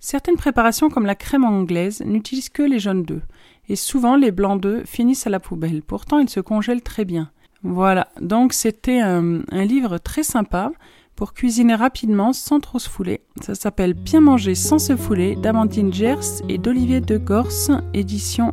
Certaines 0.00 0.36
préparations 0.36 0.90
comme 0.90 1.06
la 1.06 1.14
crème 1.14 1.44
anglaise 1.44 2.02
n'utilisent 2.04 2.50
que 2.50 2.62
les 2.62 2.78
jaunes 2.78 3.02
d'œufs, 3.04 3.22
et 3.68 3.76
souvent 3.76 4.16
les 4.16 4.32
blancs 4.32 4.60
d'œufs 4.60 4.86
finissent 4.86 5.26
à 5.26 5.30
la 5.30 5.40
poubelle. 5.40 5.82
Pourtant, 5.82 6.18
ils 6.18 6.28
se 6.28 6.40
congèlent 6.40 6.82
très 6.82 7.04
bien. 7.04 7.30
Voilà, 7.64 8.06
donc 8.20 8.52
c'était 8.52 9.00
un, 9.00 9.42
livre 9.50 9.98
très 9.98 10.22
sympa 10.22 10.70
pour 11.16 11.34
cuisiner 11.34 11.74
rapidement 11.74 12.32
sans 12.32 12.60
trop 12.60 12.78
se 12.78 12.88
fouler. 12.88 13.22
Ça 13.40 13.56
s'appelle 13.56 13.94
Bien 13.94 14.20
manger 14.20 14.54
sans 14.54 14.78
se 14.78 14.96
fouler 14.96 15.34
d'Amandine 15.34 15.92
Gers 15.92 16.42
et 16.48 16.58
d'Olivier 16.58 17.00
de 17.00 17.18
Gorse, 17.18 17.72
édition 17.94 18.52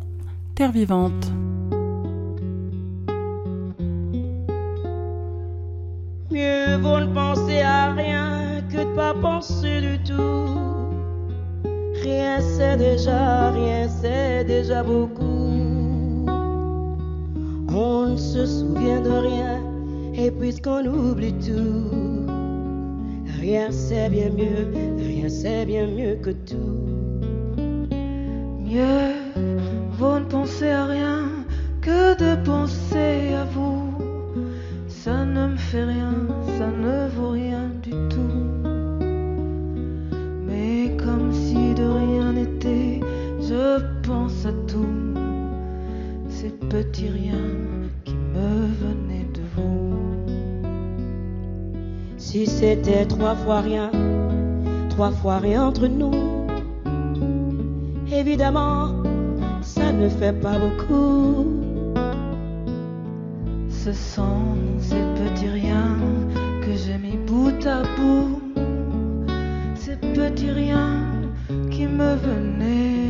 Terre 0.56 0.72
Vivante. 0.72 1.32
Rien 12.02 12.40
c'est 12.40 12.76
déjà, 12.76 13.50
rien 13.52 13.88
c'est 13.88 14.44
déjà 14.44 14.82
beaucoup. 14.82 15.75
On 17.78 18.06
ne 18.12 18.16
se 18.16 18.46
souvient 18.46 19.02
de 19.02 19.10
rien, 19.10 19.60
et 20.14 20.30
puisqu'on 20.30 20.86
oublie 20.86 21.34
tout, 21.34 22.24
rien 23.38 23.70
c'est 23.70 24.08
bien 24.08 24.30
mieux, 24.30 24.72
rien 24.96 25.28
c'est 25.28 25.66
bien 25.66 25.86
mieux 25.86 26.14
que 26.22 26.30
tout. 26.30 26.86
Mieux 28.64 29.12
vaut 29.98 30.18
ne 30.18 30.24
penser 30.24 30.70
à 30.70 30.86
rien 30.86 31.28
que 31.82 32.16
de 32.16 32.42
penser 32.46 33.34
à 33.34 33.44
vous. 33.44 33.92
Ça 34.88 35.26
ne 35.26 35.48
me 35.48 35.56
fait 35.58 35.84
rien, 35.84 36.14
ça 36.56 36.68
ne 36.68 37.08
vaut 37.10 37.32
rien 37.32 37.55
trois 53.08 53.34
fois 53.34 53.60
rien, 53.60 53.90
trois 54.90 55.10
fois 55.10 55.38
rien 55.38 55.64
entre 55.66 55.86
nous, 55.86 56.46
évidemment, 58.12 59.02
ça 59.62 59.92
ne 59.92 60.08
fait 60.08 60.32
pas 60.32 60.58
beaucoup. 60.58 61.46
Ce 63.68 63.92
sont 63.92 64.56
ces 64.80 65.02
petits 65.18 65.48
riens 65.48 65.96
que 66.62 66.72
j'ai 66.74 66.98
mis 66.98 67.16
bout 67.16 67.66
à 67.66 67.82
bout, 67.96 68.40
ces 69.74 69.96
petits 69.96 70.50
riens 70.50 71.02
qui 71.70 71.86
me 71.86 72.16
venaient 72.16 73.05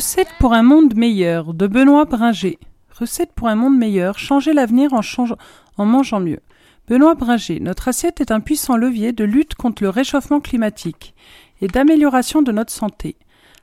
Recette 0.00 0.32
pour 0.38 0.54
un 0.54 0.62
monde 0.62 0.96
meilleur 0.96 1.52
de 1.52 1.66
Benoît 1.66 2.06
Bringer. 2.06 2.58
Recette 2.98 3.32
pour 3.34 3.48
un 3.48 3.54
monde 3.54 3.76
meilleur, 3.76 4.18
changer 4.18 4.54
l'avenir 4.54 4.94
en, 4.94 5.84
mangeant 5.84 6.20
mieux. 6.20 6.40
Benoît 6.88 7.14
Bringer, 7.14 7.60
notre 7.60 7.88
assiette 7.88 8.18
est 8.22 8.32
un 8.32 8.40
puissant 8.40 8.78
levier 8.78 9.12
de 9.12 9.24
lutte 9.24 9.56
contre 9.56 9.82
le 9.82 9.90
réchauffement 9.90 10.40
climatique 10.40 11.14
et 11.60 11.68
d'amélioration 11.68 12.40
de 12.40 12.50
notre 12.50 12.72
santé. 12.72 13.18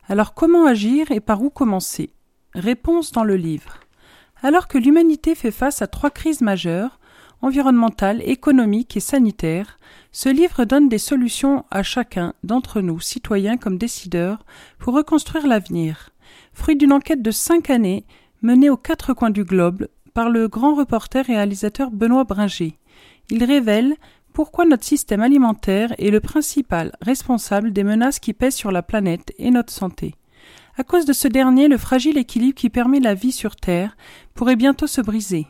Alors 0.08 0.36
comment 0.36 0.68
agir 0.68 1.10
et 1.10 1.22
par 1.22 1.42
où 1.42 1.50
commencer? 1.50 2.12
Réponse 2.54 3.12
dans 3.12 3.24
le 3.24 3.36
livre. 3.36 3.80
Alors 4.44 4.68
que 4.68 4.78
l'humanité 4.78 5.34
fait 5.34 5.50
face 5.50 5.82
à 5.82 5.88
trois 5.88 6.12
crises 6.12 6.42
majeures, 6.42 7.00
environnementale, 7.42 8.22
économique 8.22 8.96
et 8.96 9.00
sanitaire, 9.00 9.80
ce 10.12 10.30
livre 10.30 10.66
donne 10.66 10.88
des 10.88 11.00
solutions 11.00 11.66
à 11.72 11.82
chacun 11.82 12.36
d'entre 12.44 12.82
nous, 12.82 13.00
citoyens 13.00 13.58
comme 13.58 13.80
décideurs, 13.80 14.46
pour 14.78 14.94
reconstruire 14.94 15.48
l'avenir. 15.48 16.12
Fruit 16.58 16.76
d'une 16.76 16.92
enquête 16.92 17.22
de 17.22 17.30
cinq 17.30 17.70
années 17.70 18.04
menée 18.42 18.72
aux 18.72 18.78
quatre 18.78 19.14
coins 19.14 19.30
du 19.30 19.44
globe 19.44 19.88
par 20.16 20.32
le 20.32 20.48
grand 20.48 20.74
reporter 20.74 21.30
et 21.30 21.34
réalisateur 21.36 21.92
Benoît 21.92 22.24
Bringer. 22.24 22.80
Il 23.30 23.44
révèle 23.44 23.96
pourquoi 24.34 24.66
notre 24.66 24.84
système 24.84 25.22
alimentaire 25.22 25.94
est 26.00 26.10
le 26.10 26.20
principal 26.20 26.94
responsable 27.00 27.72
des 27.72 27.84
menaces 27.84 28.20
qui 28.20 28.34
pèsent 28.34 28.56
sur 28.56 28.72
la 28.72 28.82
planète 28.82 29.34
et 29.38 29.52
notre 29.52 29.72
santé. 29.72 30.16
À 30.78 30.84
cause 30.84 31.06
de 31.06 31.14
ce 31.14 31.28
dernier, 31.28 31.68
le 31.68 31.78
fragile 31.78 32.18
équilibre 32.18 32.58
qui 32.58 32.72
permet 32.72 33.00
la 33.00 33.14
vie 33.14 33.32
sur 33.32 33.56
Terre 33.56 33.96
pourrait 34.34 34.56
bientôt 34.56 34.88
se 34.88 35.00
briser. 35.00 35.46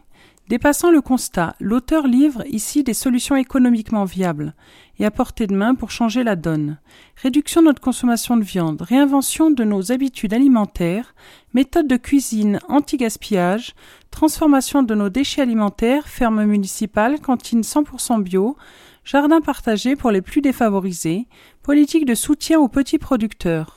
Dépassant 0.47 0.91
le 0.91 1.01
constat, 1.01 1.57
l'auteur 1.59 2.07
livre 2.07 2.41
ici 2.47 2.81
des 2.81 2.93
solutions 2.93 3.35
économiquement 3.35 4.05
viables 4.05 4.53
et 4.97 5.05
à 5.05 5.11
portée 5.11 5.45
de 5.45 5.53
main 5.53 5.75
pour 5.75 5.91
changer 5.91 6.23
la 6.23 6.37
donne. 6.37 6.77
Réduction 7.21 7.59
de 7.59 7.65
notre 7.65 7.81
consommation 7.81 8.37
de 8.37 8.45
viande, 8.45 8.81
réinvention 8.81 9.51
de 9.51 9.65
nos 9.65 9.91
habitudes 9.91 10.33
alimentaires, 10.33 11.15
méthode 11.53 11.87
de 11.87 11.97
cuisine 11.97 12.61
anti-gaspillage, 12.69 13.75
transformation 14.09 14.83
de 14.83 14.95
nos 14.95 15.09
déchets 15.09 15.41
alimentaires, 15.41 16.07
fermes 16.07 16.45
municipales, 16.45 17.19
cantines 17.19 17.61
100% 17.61 18.23
bio, 18.23 18.55
jardins 19.03 19.41
partagés 19.41 19.97
pour 19.97 20.11
les 20.11 20.21
plus 20.21 20.39
défavorisés, 20.39 21.27
politique 21.61 22.05
de 22.05 22.15
soutien 22.15 22.57
aux 22.57 22.69
petits 22.69 22.99
producteurs. 22.99 23.76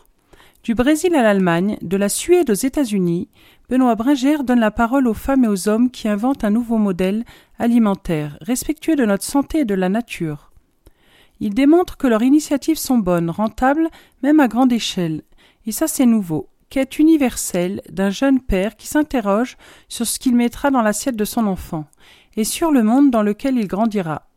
Du 0.63 0.75
Brésil 0.75 1.15
à 1.15 1.23
l'Allemagne, 1.23 1.79
de 1.81 1.97
la 1.97 2.11
Suède 2.11 2.51
aux 2.51 2.55
États-Unis, 2.55 3.29
Benoît 3.71 3.95
Bringer 3.95 4.39
donne 4.45 4.61
la 4.61 4.71
parole 4.71 5.09
aux 5.09 5.15
femmes 5.15 5.45
et 5.45 5.49
aux 5.49 5.71
hommes 5.71 5.91
qui 5.91 6.07
inventent 6.07 6.45
un 6.45 6.51
nouveau 6.51 6.77
modèle 6.77 7.25
alimentaire, 7.59 8.37
respectueux 8.43 8.95
de 8.95 9.07
notre 9.07 9.25
santé 9.25 9.61
et 9.61 9.65
de 9.65 9.75
la 9.75 9.89
nature. 9.89 10.53
Il 11.41 11.55
démontre 11.55 11.97
que 11.97 12.07
leurs 12.07 12.23
initiatives 12.23 12.77
sont 12.77 12.99
bonnes, 12.99 13.31
rentables, 13.31 13.89
même 14.23 14.39
à 14.39 14.49
grande 14.49 14.71
échelle. 14.71 15.23
Et 15.65 15.73
ça, 15.73 15.87
c'est 15.87 16.05
nouveau. 16.05 16.51
Quête 16.69 16.99
universelle 16.99 17.81
d'un 17.89 18.11
jeune 18.11 18.41
père 18.41 18.77
qui 18.77 18.87
s'interroge 18.87 19.57
sur 19.89 20.07
ce 20.07 20.19
qu'il 20.19 20.37
mettra 20.37 20.71
dans 20.71 20.83
l'assiette 20.83 21.17
de 21.17 21.25
son 21.25 21.47
enfant, 21.47 21.87
et 22.37 22.45
sur 22.45 22.71
le 22.71 22.83
monde 22.83 23.11
dans 23.11 23.23
lequel 23.23 23.57
il 23.57 23.67
grandira. 23.67 24.30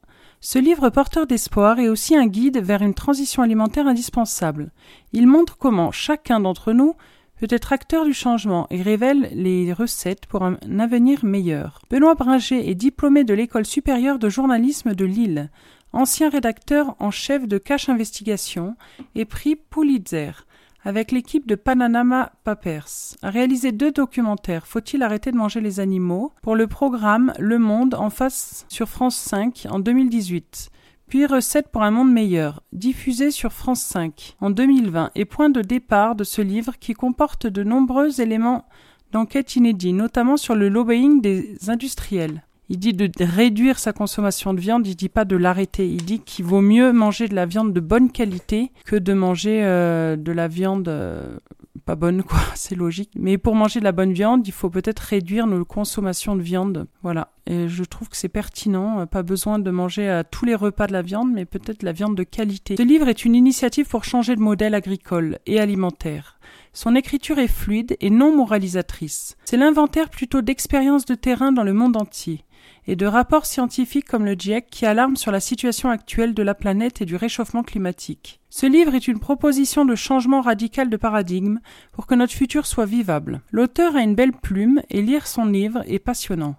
Ce 0.46 0.60
livre 0.60 0.90
porteur 0.90 1.26
d'espoir 1.26 1.80
est 1.80 1.88
aussi 1.88 2.18
un 2.18 2.28
guide 2.28 2.58
vers 2.58 2.82
une 2.82 2.94
transition 2.94 3.44
alimentaire 3.44 3.88
indispensable. 3.88 4.74
Il 5.14 5.26
montre 5.26 5.58
comment 5.58 5.90
chacun 5.94 6.42
d'entre 6.42 6.74
nous 6.74 6.96
peut 7.40 7.48
être 7.50 7.72
acteur 7.72 8.04
du 8.04 8.14
changement 8.14 8.68
et 8.70 8.82
révèle 8.82 9.30
les 9.32 9.72
recettes 9.72 10.26
pour 10.26 10.44
un 10.44 10.58
avenir 10.80 11.24
meilleur. 11.24 11.80
Benoît 11.90 12.16
Bringer 12.16 12.70
est 12.70 12.76
diplômé 12.76 13.24
de 13.24 13.34
l'École 13.34 13.66
supérieure 13.66 14.20
de 14.20 14.28
journalisme 14.28 14.94
de 14.94 15.06
Lille, 15.06 15.50
ancien 15.94 16.30
rédacteur 16.30 16.98
en 17.00 17.10
chef 17.10 17.48
de 17.48 17.58
Cache 17.58 17.88
Investigation 17.88 18.76
et 19.16 19.24
prix 19.24 19.56
Pulitzer. 19.56 20.46
Avec 20.84 21.12
l'équipe 21.12 21.48
de 21.48 21.56
Panama 21.56 22.32
Papers, 22.44 23.16
a 23.22 23.30
réalisé 23.30 23.72
deux 23.72 23.92
documentaires 23.92 24.68
Faut-il 24.68 25.04
arrêter 25.04 25.32
de 25.32 25.38
manger 25.38 25.62
les 25.62 25.80
animaux? 25.80 26.32
Pour 26.42 26.56
le 26.56 26.68
programme 26.68 27.34
Le 27.40 27.58
Monde 27.58 27.96
en 27.96 28.10
face 28.10 28.66
sur 28.70 28.90
France 28.90 29.16
5 29.16 29.68
en 29.70 29.80
2018 29.80 30.70
puis 31.08 31.26
Recette 31.28 31.68
pour 31.68 31.84
un 31.84 31.92
monde 31.92 32.12
meilleur, 32.12 32.64
diffusé 32.72 33.30
sur 33.30 33.54
France 33.54 33.84
5 33.84 34.36
en 34.42 34.50
2020 34.50 35.12
et 35.14 35.26
point 35.26 35.50
de 35.50 35.62
départ 35.62 36.16
de 36.16 36.24
ce 36.24 36.42
livre 36.42 36.80
qui 36.80 36.94
comporte 36.94 37.46
de 37.46 37.64
nombreux 37.64 38.20
éléments 38.20 38.66
d'enquête 39.12 39.56
inédits, 39.56 39.94
notamment 39.94 40.38
sur 40.38 40.56
le 40.56 40.70
lobbying 40.70 41.22
des 41.22 41.70
industriels. 41.70 42.44
Il 42.70 42.80
dit 42.80 42.94
de 42.94 43.10
réduire 43.20 43.78
sa 43.78 43.94
consommation 43.94 44.54
de 44.54 44.60
viande, 44.60 44.88
il 44.88 44.96
dit 44.96 45.10
pas 45.10 45.26
de 45.26 45.36
l'arrêter. 45.36 45.88
Il 45.88 46.06
dit 46.06 46.20
qu'il 46.20 46.46
vaut 46.46 46.62
mieux 46.62 46.94
manger 46.94 47.28
de 47.28 47.36
la 47.36 47.46
viande 47.46 47.74
de 47.74 47.80
bonne 47.80 48.12
qualité 48.12 48.72
que 48.86 48.96
de 48.96 49.14
manger 49.14 49.64
euh, 49.64 50.16
de 50.16 50.32
la 50.32 50.48
viande 50.48 50.88
euh, 50.88 51.38
pas 51.86 51.96
bonne, 51.96 52.24
quoi. 52.24 52.40
C'est 52.56 52.76
logique. 52.76 53.12
Mais 53.16 53.38
pour 53.38 53.56
manger 53.56 53.80
de 53.80 53.84
la 53.84 53.92
bonne 53.92 54.14
viande, 54.14 54.48
il 54.48 54.52
faut 54.52 54.70
peut-être 54.70 55.00
réduire 55.00 55.48
nos 55.48 55.66
consommations 55.66 56.36
de 56.36 56.42
viande. 56.42 56.88
Voilà. 57.02 57.30
Et 57.46 57.68
je 57.68 57.84
trouve 57.84 58.08
que 58.08 58.16
c'est 58.16 58.30
pertinent. 58.30 59.02
Euh, 59.02 59.06
pas 59.06 59.24
besoin 59.24 59.60
de 59.60 59.70
manger 59.70 60.10
à 60.10 60.24
tous 60.24 60.46
les 60.46 60.56
repas 60.56 60.88
de 60.88 60.94
la 60.94 61.02
viande, 61.02 61.32
mais 61.34 61.46
peut-être 61.46 61.84
la 61.84 61.92
viande 61.92 62.16
de 62.16 62.24
qualité. 62.24 62.76
Ce 62.78 62.84
livre 62.84 63.10
est 63.10 63.26
une 63.26 63.36
initiative 63.36 63.88
pour 63.88 64.06
changer 64.06 64.36
de 64.36 64.42
modèle 64.42 64.76
agricole 64.76 65.40
et 65.46 65.60
alimentaire. 65.60 66.40
Son 66.72 66.96
écriture 66.96 67.38
est 67.38 67.48
fluide 67.48 67.98
et 68.00 68.10
non 68.10 68.36
moralisatrice. 68.36 69.36
C'est 69.46 69.58
l'inventaire 69.58 70.10
plutôt 70.10 70.42
d'expériences 70.42 71.06
de 71.06 71.16
terrain 71.16 71.52
dans 71.52 71.64
le 71.64 71.74
monde 71.74 71.98
entier 71.98 72.46
et 72.88 72.96
de 72.96 73.06
rapports 73.06 73.46
scientifiques 73.46 74.08
comme 74.08 74.26
le 74.26 74.34
GIEC 74.34 74.68
qui 74.70 74.86
alarment 74.86 75.16
sur 75.16 75.32
la 75.32 75.40
situation 75.40 75.90
actuelle 75.90 76.34
de 76.34 76.44
la 76.44 76.56
planète 76.56 77.02
et 77.02 77.06
du 77.06 77.16
réchauffement 77.16 77.64
climatique. 77.64 78.42
Ce 78.50 78.66
livre 78.66 78.94
est 78.94 79.08
une 79.08 79.20
proposition 79.20 79.86
de 79.86 79.96
changement 79.96 80.42
radical 80.42 80.90
de 80.90 80.98
paradigme 80.98 81.60
pour 81.92 82.08
que 82.08 82.16
notre 82.16 82.34
futur 82.34 82.66
soit 82.66 82.86
vivable. 82.86 83.42
L'auteur 83.52 83.96
a 83.96 84.02
une 84.02 84.16
belle 84.16 84.34
plume 84.34 84.82
et 84.90 85.02
lire 85.02 85.28
son 85.28 85.46
livre 85.46 85.84
est 85.88 86.00
passionnant, 86.00 86.56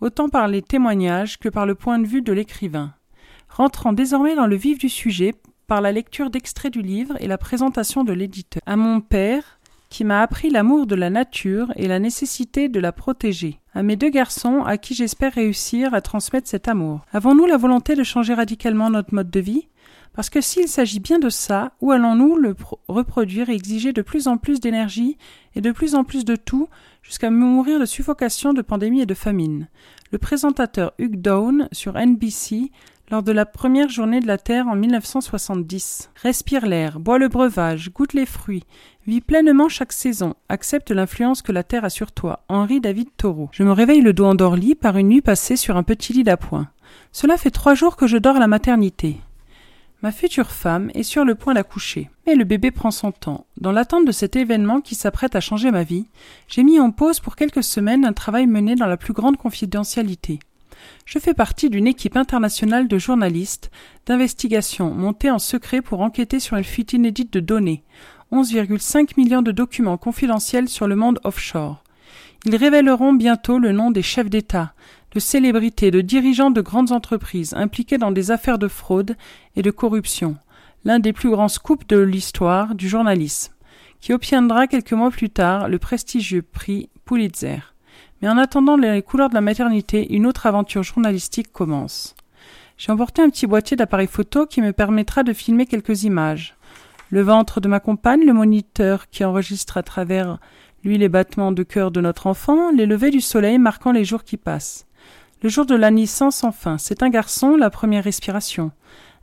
autant 0.00 0.28
par 0.28 0.48
les 0.48 0.62
témoignages 0.62 1.38
que 1.38 1.48
par 1.48 1.66
le 1.66 1.74
point 1.74 1.98
de 1.98 2.06
vue 2.06 2.22
de 2.22 2.32
l'écrivain. 2.32 2.94
Rentrant 3.48 3.92
désormais 3.92 4.34
dans 4.34 4.46
le 4.46 4.56
vif 4.56 4.78
du 4.78 4.88
sujet 4.88 5.34
par 5.66 5.80
la 5.80 5.92
lecture 5.92 6.30
d'extraits 6.30 6.72
du 6.72 6.82
livre 6.82 7.16
et 7.20 7.26
la 7.26 7.38
présentation 7.38 8.04
de 8.04 8.12
l'éditeur. 8.12 8.62
À 8.66 8.76
mon 8.76 9.00
père, 9.00 9.58
qui 9.88 10.04
m'a 10.04 10.22
appris 10.22 10.50
l'amour 10.50 10.86
de 10.86 10.94
la 10.94 11.10
nature 11.10 11.72
et 11.76 11.88
la 11.88 11.98
nécessité 11.98 12.68
de 12.68 12.80
la 12.80 12.92
protéger, 12.92 13.60
à 13.76 13.82
mes 13.82 13.96
deux 13.96 14.08
garçons 14.08 14.62
à 14.64 14.78
qui 14.78 14.94
j'espère 14.94 15.34
réussir 15.34 15.92
à 15.92 16.00
transmettre 16.00 16.48
cet 16.48 16.66
amour. 16.66 17.04
Avons-nous 17.12 17.44
la 17.44 17.58
volonté 17.58 17.94
de 17.94 18.04
changer 18.04 18.32
radicalement 18.32 18.88
notre 18.88 19.12
mode 19.12 19.30
de 19.30 19.38
vie? 19.38 19.68
Parce 20.14 20.30
que 20.30 20.40
s'il 20.40 20.66
s'agit 20.66 20.98
bien 20.98 21.18
de 21.18 21.28
ça, 21.28 21.72
où 21.82 21.92
allons-nous 21.92 22.36
le 22.36 22.56
reproduire 22.88 23.50
et 23.50 23.54
exiger 23.54 23.92
de 23.92 24.00
plus 24.00 24.28
en 24.28 24.38
plus 24.38 24.60
d'énergie 24.60 25.18
et 25.54 25.60
de 25.60 25.72
plus 25.72 25.94
en 25.94 26.04
plus 26.04 26.24
de 26.24 26.36
tout, 26.36 26.70
jusqu'à 27.02 27.28
mourir 27.28 27.78
de 27.78 27.84
suffocation, 27.84 28.54
de 28.54 28.62
pandémie 28.62 29.02
et 29.02 29.06
de 29.06 29.12
famine? 29.12 29.68
Le 30.10 30.16
présentateur 30.16 30.94
Hugh 30.98 31.20
Down 31.20 31.68
sur 31.70 31.98
NBC 31.98 32.70
lors 33.10 33.22
de 33.22 33.32
la 33.32 33.44
première 33.44 33.90
journée 33.90 34.20
de 34.20 34.26
la 34.26 34.38
Terre 34.38 34.68
en 34.68 34.74
1970. 34.74 36.10
Respire 36.22 36.64
l'air, 36.64 36.98
bois 36.98 37.18
le 37.18 37.28
breuvage, 37.28 37.92
goûte 37.92 38.14
les 38.14 38.26
fruits, 38.26 38.64
vis 39.06 39.20
pleinement 39.20 39.68
chaque 39.68 39.92
saison, 39.92 40.34
accepte 40.48 40.90
l'influence 40.90 41.42
que 41.42 41.52
la 41.52 41.62
Terre 41.62 41.84
a 41.84 41.90
sur 41.90 42.12
toi. 42.12 42.44
Henri 42.48 42.80
David 42.80 43.08
Thoreau. 43.16 43.48
Je 43.52 43.62
me 43.62 43.72
réveille 43.72 44.00
le 44.00 44.12
dos 44.12 44.26
endorli 44.26 44.74
par 44.74 44.96
une 44.96 45.08
nuit 45.08 45.20
passée 45.20 45.56
sur 45.56 45.76
un 45.76 45.82
petit 45.82 46.12
lit 46.12 46.24
d'appoint. 46.24 46.68
Cela 47.12 47.36
fait 47.36 47.50
trois 47.50 47.74
jours 47.74 47.96
que 47.96 48.06
je 48.06 48.16
dors 48.16 48.36
à 48.36 48.40
la 48.40 48.48
maternité. 48.48 49.18
Ma 50.02 50.12
future 50.12 50.50
femme 50.50 50.90
est 50.94 51.02
sur 51.02 51.24
le 51.24 51.34
point 51.34 51.54
d'accoucher, 51.54 52.10
mais 52.26 52.34
le 52.34 52.44
bébé 52.44 52.70
prend 52.70 52.90
son 52.90 53.12
temps. 53.12 53.46
Dans 53.60 53.72
l'attente 53.72 54.06
de 54.06 54.12
cet 54.12 54.36
événement 54.36 54.80
qui 54.80 54.94
s'apprête 54.94 55.34
à 55.34 55.40
changer 55.40 55.70
ma 55.70 55.84
vie, 55.84 56.06
j'ai 56.48 56.62
mis 56.62 56.78
en 56.78 56.90
pause 56.90 57.20
pour 57.20 57.36
quelques 57.36 57.64
semaines 57.64 58.04
un 58.04 58.12
travail 58.12 58.46
mené 58.46 58.74
dans 58.74 58.86
la 58.86 58.96
plus 58.96 59.14
grande 59.14 59.36
confidentialité. 59.36 60.38
Je 61.04 61.18
fais 61.18 61.34
partie 61.34 61.70
d'une 61.70 61.86
équipe 61.86 62.16
internationale 62.16 62.88
de 62.88 62.98
journalistes 62.98 63.70
d'investigation 64.04 64.92
montée 64.92 65.30
en 65.30 65.38
secret 65.38 65.80
pour 65.80 66.00
enquêter 66.00 66.40
sur 66.40 66.56
une 66.56 66.64
fuite 66.64 66.92
inédite 66.92 67.32
de 67.32 67.40
données, 67.40 67.82
11,5 68.32 69.10
millions 69.16 69.42
de 69.42 69.52
documents 69.52 69.96
confidentiels 69.96 70.68
sur 70.68 70.88
le 70.88 70.96
monde 70.96 71.20
offshore. 71.22 71.82
Ils 72.44 72.56
révéleront 72.56 73.12
bientôt 73.12 73.58
le 73.58 73.72
nom 73.72 73.90
des 73.90 74.02
chefs 74.02 74.28
d'État, 74.28 74.72
de 75.12 75.20
célébrités, 75.20 75.90
de 75.90 76.00
dirigeants 76.00 76.50
de 76.50 76.60
grandes 76.60 76.92
entreprises 76.92 77.54
impliqués 77.54 77.98
dans 77.98 78.10
des 78.10 78.30
affaires 78.30 78.58
de 78.58 78.68
fraude 78.68 79.16
et 79.54 79.62
de 79.62 79.70
corruption, 79.70 80.36
l'un 80.84 80.98
des 80.98 81.12
plus 81.12 81.30
grands 81.30 81.48
scoops 81.48 81.86
de 81.86 81.98
l'histoire 81.98 82.74
du 82.74 82.88
journalisme, 82.88 83.52
qui 84.00 84.12
obtiendra 84.12 84.66
quelques 84.66 84.92
mois 84.92 85.10
plus 85.10 85.30
tard 85.30 85.68
le 85.68 85.78
prestigieux 85.78 86.42
prix 86.42 86.88
Pulitzer. 87.04 87.74
Mais 88.20 88.28
en 88.28 88.38
attendant 88.38 88.76
les 88.76 89.02
couleurs 89.02 89.28
de 89.28 89.34
la 89.34 89.40
maternité, 89.40 90.12
une 90.12 90.26
autre 90.26 90.46
aventure 90.46 90.82
journalistique 90.82 91.52
commence. 91.52 92.14
J'ai 92.76 92.92
emporté 92.92 93.22
un 93.22 93.30
petit 93.30 93.46
boîtier 93.46 93.76
d'appareil 93.76 94.06
photo 94.06 94.46
qui 94.46 94.60
me 94.60 94.72
permettra 94.72 95.22
de 95.22 95.32
filmer 95.32 95.66
quelques 95.66 96.02
images. 96.02 96.56
Le 97.10 97.22
ventre 97.22 97.60
de 97.60 97.68
ma 97.68 97.78
compagne, 97.78 98.24
le 98.24 98.32
moniteur 98.32 99.08
qui 99.10 99.24
enregistre 99.24 99.76
à 99.76 99.84
travers 99.84 100.38
lui 100.82 100.98
les 100.98 101.08
battements 101.08 101.52
de 101.52 101.62
cœur 101.62 101.92
de 101.92 102.00
notre 102.00 102.26
enfant, 102.26 102.72
les 102.72 102.86
levées 102.86 103.10
du 103.10 103.20
soleil 103.20 103.58
marquant 103.58 103.92
les 103.92 104.04
jours 104.04 104.24
qui 104.24 104.36
passent. 104.36 104.86
Le 105.40 105.48
jour 105.48 105.66
de 105.66 105.76
la 105.76 105.92
naissance 105.92 106.42
enfin, 106.42 106.78
c'est 106.78 107.04
un 107.04 107.08
garçon, 107.08 107.56
la 107.56 107.70
première 107.70 108.02
respiration. 108.02 108.72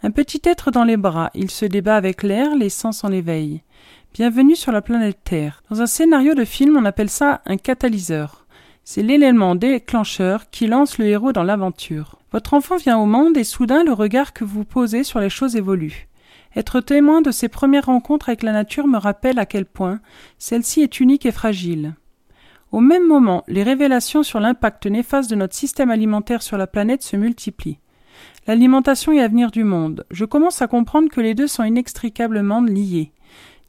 Un 0.02 0.12
petit 0.12 0.41
être 0.46 0.72
dans 0.72 0.86
les 0.86 0.96
bras, 0.96 1.30
il 1.34 1.52
se 1.52 1.65
débat 1.65 1.98
avec 1.98 2.24
l'air, 2.24 2.56
les 2.56 2.69
sens 2.69 3.04
en 3.04 3.12
éveil. 3.12 3.63
Bienvenue 4.13 4.56
sur 4.56 4.72
la 4.72 4.82
planète 4.82 5.19
Terre. 5.26 5.62
Dans 5.69 5.82
un 5.82 5.86
scénario 5.86 6.36
de 6.36 6.46
film, 6.46 6.78
on 6.78 6.86
appelle 6.86 7.10
ça 7.10 7.41
un 7.46 7.58
catalyseur. 7.58 8.46
C'est 8.86 9.04
l'élément 9.04 9.56
déclencheur 9.56 10.50
qui 10.52 10.67
lance 10.67 10.98
le 11.00 11.08
héros 11.08 11.34
dans 11.34 11.43
l'aventure. 11.43 12.17
Votre 12.32 12.54
enfant 12.54 12.78
vient 12.78 12.98
au 12.98 13.06
monde 13.06 13.36
et 13.36 13.43
soudain 13.43 13.84
le 13.84 13.93
regard 13.93 14.32
que 14.32 14.46
vous 14.46 14.63
posez 14.63 15.04
sur 15.04 15.19
les 15.19 15.30
choses 15.30 15.58
évolue. 15.58 16.08
Être 16.56 16.82
témoin 16.82 17.22
de 17.22 17.32
ces 17.32 17.50
premières 17.50 17.88
rencontres 17.88 18.30
avec 18.30 18.44
la 18.44 18.52
nature 18.52 18.88
me 18.88 18.98
rappelle 18.98 19.39
à 19.39 19.46
quel 19.46 19.66
point 19.66 20.00
celle-ci 20.38 20.82
est 20.82 21.00
unique 21.00 21.26
et 21.26 21.32
fragile. 21.32 21.96
Au 22.72 22.80
même 22.80 23.08
moment, 23.08 23.44
les 23.48 23.63
révélations 23.63 24.24
sur 24.24 24.39
l'impact 24.39 24.88
néfaste 24.88 25.30
de 25.30 25.36
notre 25.36 25.56
système 25.56 25.92
alimentaire 25.92 26.42
sur 26.42 26.58
la 26.58 26.68
planète 26.68 27.04
se 27.04 27.16
multiplient. 27.16 27.80
L'alimentation 28.48 29.12
et 29.12 29.18
l'avenir 29.18 29.52
du 29.52 29.63
monde. 29.63 30.06
Je 30.12 30.26
commence 30.26 30.62
à 30.62 30.68
comprendre 30.68 31.10
que 31.10 31.22
les 31.22 31.34
deux 31.34 31.48
sont 31.48 31.63
inextricablement 31.63 32.62
liés. 32.62 33.12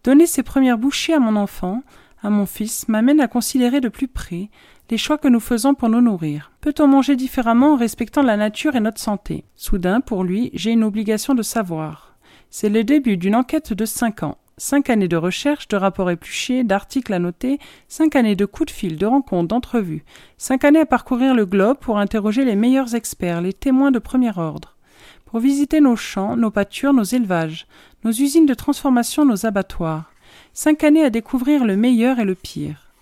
Donner 0.03 0.27
ces 0.27 0.43
premières 0.43 0.79
bouchées 0.79 1.15
à 1.15 1.21
mon 1.21 1.37
enfant, 1.37 1.83
à 2.23 2.31
mon 2.31 2.47
fils, 2.47 2.89
m'amène 2.89 3.21
à 3.21 3.29
considérer 3.29 3.81
de 3.81 3.89
plus 3.89 4.09
près 4.09 4.51
les 4.91 4.99
choix 4.99 5.19
que 5.19 5.29
nous 5.29 5.41
faisons 5.41 5.75
pour 5.75 5.89
nous 5.89 6.01
nourrir. 6.01 6.51
Peut-on 6.61 6.87
manger 6.87 7.17
différemment 7.17 7.73
en 7.73 7.77
respectant 7.77 8.23
la 8.23 8.37
nature 8.37 8.77
et 8.77 8.81
notre 8.81 9.01
santé? 9.01 9.45
Soudain, 9.55 10.01
pour 10.01 10.25
lui, 10.25 10.51
j'ai 10.53 10.73
une 10.73 10.85
obligation 10.85 11.35
de 11.35 11.43
savoir. 11.43 12.14
C'est 12.51 12.69
le 12.69 12.85
début 12.85 13.17
d'une 13.17 13.35
enquête 13.35 13.73
de 13.73 13.85
cinq 13.85 14.23
ans. 14.23 14.39
Cinq 14.57 14.89
années 14.89 15.09
de 15.09 15.17
recherche, 15.17 15.67
de 15.67 15.77
rapports 15.77 16.11
épluchés, 16.11 16.63
d'articles 16.63 17.13
à 17.13 17.19
noter, 17.19 17.59
cinq 17.89 18.15
années 18.15 18.37
de 18.37 18.47
coups 18.47 18.73
de 18.73 18.77
fil, 18.77 18.99
de 18.99 19.07
rencontres, 19.07 19.49
d'entrevues, 19.49 20.05
cinq 20.39 20.65
années 20.65 20.81
à 20.81 20.87
parcourir 20.87 21.35
le 21.35 21.45
globe 21.45 21.79
pour 21.79 21.99
interroger 21.99 22.45
les 22.45 22.55
meilleurs 22.55 22.95
experts, 22.95 23.41
les 23.41 23.53
témoins 23.53 23.91
de 23.91 23.99
premier 23.99 24.31
ordre, 24.39 24.77
pour 25.25 25.41
visiter 25.41 25.81
nos 25.81 25.97
champs, 25.97 26.37
nos 26.37 26.53
pâtures, 26.53 26.93
nos 26.93 27.03
élevages, 27.03 27.67
nos 28.05 28.13
usines 28.13 28.47
de 28.47 28.55
transformation, 28.55 29.25
nos 29.25 29.45
abattoirs, 29.45 30.13
cinq 30.53 30.85
années 30.85 31.05
à 31.05 31.11
découvrir 31.11 31.65
le 31.65 31.77
meilleur 31.77 32.21
et 32.21 32.25
le 32.25 32.37
pire. 32.37 32.93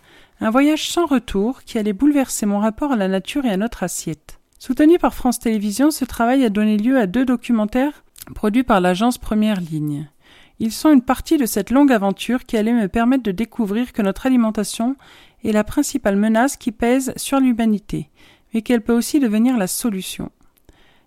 Un 0.41 0.51
voyage 0.51 0.89
sans 0.89 1.05
retour 1.05 1.65
qui 1.65 1.79
allait 1.79 1.93
bouleverser 1.93 2.47
mon 2.47 2.61
rapport 2.61 2.93
à 2.93 2.97
la 2.97 3.09
nature 3.09 3.45
et 3.45 3.51
à 3.51 3.59
notre 3.59 3.83
assiette. 3.83 4.39
Soutenu 4.59 4.99
par 4.99 5.13
France 5.13 5.39
Télévisions, 5.39 5.91
ce 5.91 6.07
travail 6.07 6.45
a 6.45 6.49
donné 6.49 6.79
lieu 6.79 6.99
à 6.99 7.07
deux 7.07 7.27
documentaires 7.27 8.05
produits 8.25 8.63
par 8.63 8.81
l'agence 8.81 9.19
Première 9.19 9.61
Ligne. 9.61 10.09
Ils 10.59 10.73
sont 10.73 10.93
une 10.93 11.03
partie 11.03 11.37
de 11.37 11.47
cette 11.47 11.71
longue 11.71 11.93
aventure 11.93 12.45
qui 12.45 12.57
allait 12.57 12.73
me 12.73 12.89
permettre 12.89 13.23
de 13.23 13.33
découvrir 13.33 13.93
que 13.93 14.03
notre 14.03 14.27
alimentation 14.27 14.97
est 15.45 15.53
la 15.53 15.65
principale 15.65 16.17
menace 16.17 16.57
qui 16.57 16.73
pèse 16.73 17.13
sur 17.17 17.41
l'humanité, 17.41 18.11
mais 18.53 18.63
qu'elle 18.63 18.83
peut 18.83 18.97
aussi 18.97 19.19
devenir 19.19 19.57
la 19.57 19.67
solution. 19.67 20.31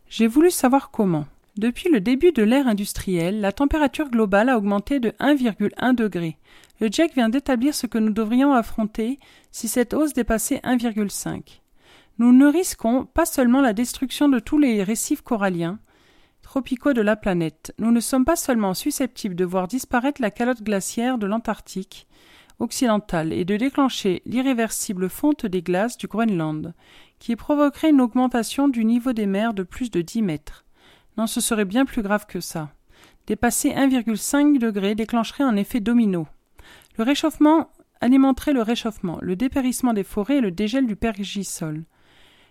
J'ai 0.09 0.27
voulu 0.27 0.51
savoir 0.51 0.91
comment. 0.91 1.25
Depuis 1.57 1.89
le 1.89 2.01
début 2.01 2.31
de 2.31 2.43
l'ère 2.43 2.67
industrielle, 2.67 3.39
la 3.39 3.53
température 3.53 4.09
globale 4.09 4.49
a 4.49 4.57
augmenté 4.57 4.99
de 4.99 5.11
1,1 5.21 5.95
degré, 5.95 6.37
le 6.81 6.87
GIEC 6.87 7.13
vient 7.13 7.29
d'établir 7.29 7.73
ce 7.73 7.87
que 7.87 7.97
nous 7.97 8.11
devrions 8.11 8.53
affronter 8.53 9.19
si 9.51 9.67
cette 9.67 9.93
hausse 9.93 10.13
dépassait 10.13 10.59
1,5. 10.63 11.61
Nous 12.17 12.33
ne 12.33 12.47
risquons 12.47 13.05
pas 13.05 13.25
seulement 13.25 13.61
la 13.61 13.73
destruction 13.73 14.27
de 14.27 14.39
tous 14.39 14.57
les 14.57 14.83
récifs 14.83 15.21
coralliens 15.21 15.79
tropicaux 16.55 16.93
de 16.93 17.01
la 17.01 17.17
planète, 17.17 17.73
nous 17.79 17.91
ne 17.91 17.99
sommes 17.99 18.23
pas 18.23 18.37
seulement 18.37 18.73
susceptibles 18.73 19.35
de 19.35 19.43
voir 19.43 19.67
disparaître 19.67 20.21
la 20.21 20.31
calotte 20.31 20.63
glaciaire 20.63 21.17
de 21.17 21.27
l'Antarctique 21.27 22.07
occidentale 22.59 23.33
et 23.33 23.43
de 23.43 23.57
déclencher 23.57 24.21
l'irréversible 24.25 25.09
fonte 25.09 25.45
des 25.45 25.61
glaces 25.61 25.97
du 25.97 26.07
Groenland, 26.07 26.73
qui 27.19 27.35
provoquerait 27.35 27.89
une 27.89 27.99
augmentation 27.99 28.69
du 28.69 28.85
niveau 28.85 29.11
des 29.11 29.25
mers 29.25 29.53
de 29.53 29.63
plus 29.63 29.91
de 29.91 29.99
10 29.99 30.21
mètres. 30.21 30.63
Non, 31.17 31.27
ce 31.27 31.41
serait 31.41 31.65
bien 31.65 31.83
plus 31.83 32.01
grave 32.01 32.25
que 32.25 32.39
ça. 32.39 32.69
Dépasser 33.27 33.71
1,5 33.71 34.57
degré 34.57 34.95
déclencherait 34.95 35.43
un 35.43 35.57
effet 35.57 35.81
domino. 35.81 36.25
Le 36.97 37.03
réchauffement 37.03 37.69
alimenterait 37.99 38.53
le 38.53 38.61
réchauffement, 38.61 39.17
le 39.21 39.35
dépérissement 39.35 39.91
des 39.91 40.05
forêts 40.05 40.37
et 40.37 40.41
le 40.41 40.51
dégel 40.51 40.87
du 40.87 40.95
pergisol. 40.95 41.83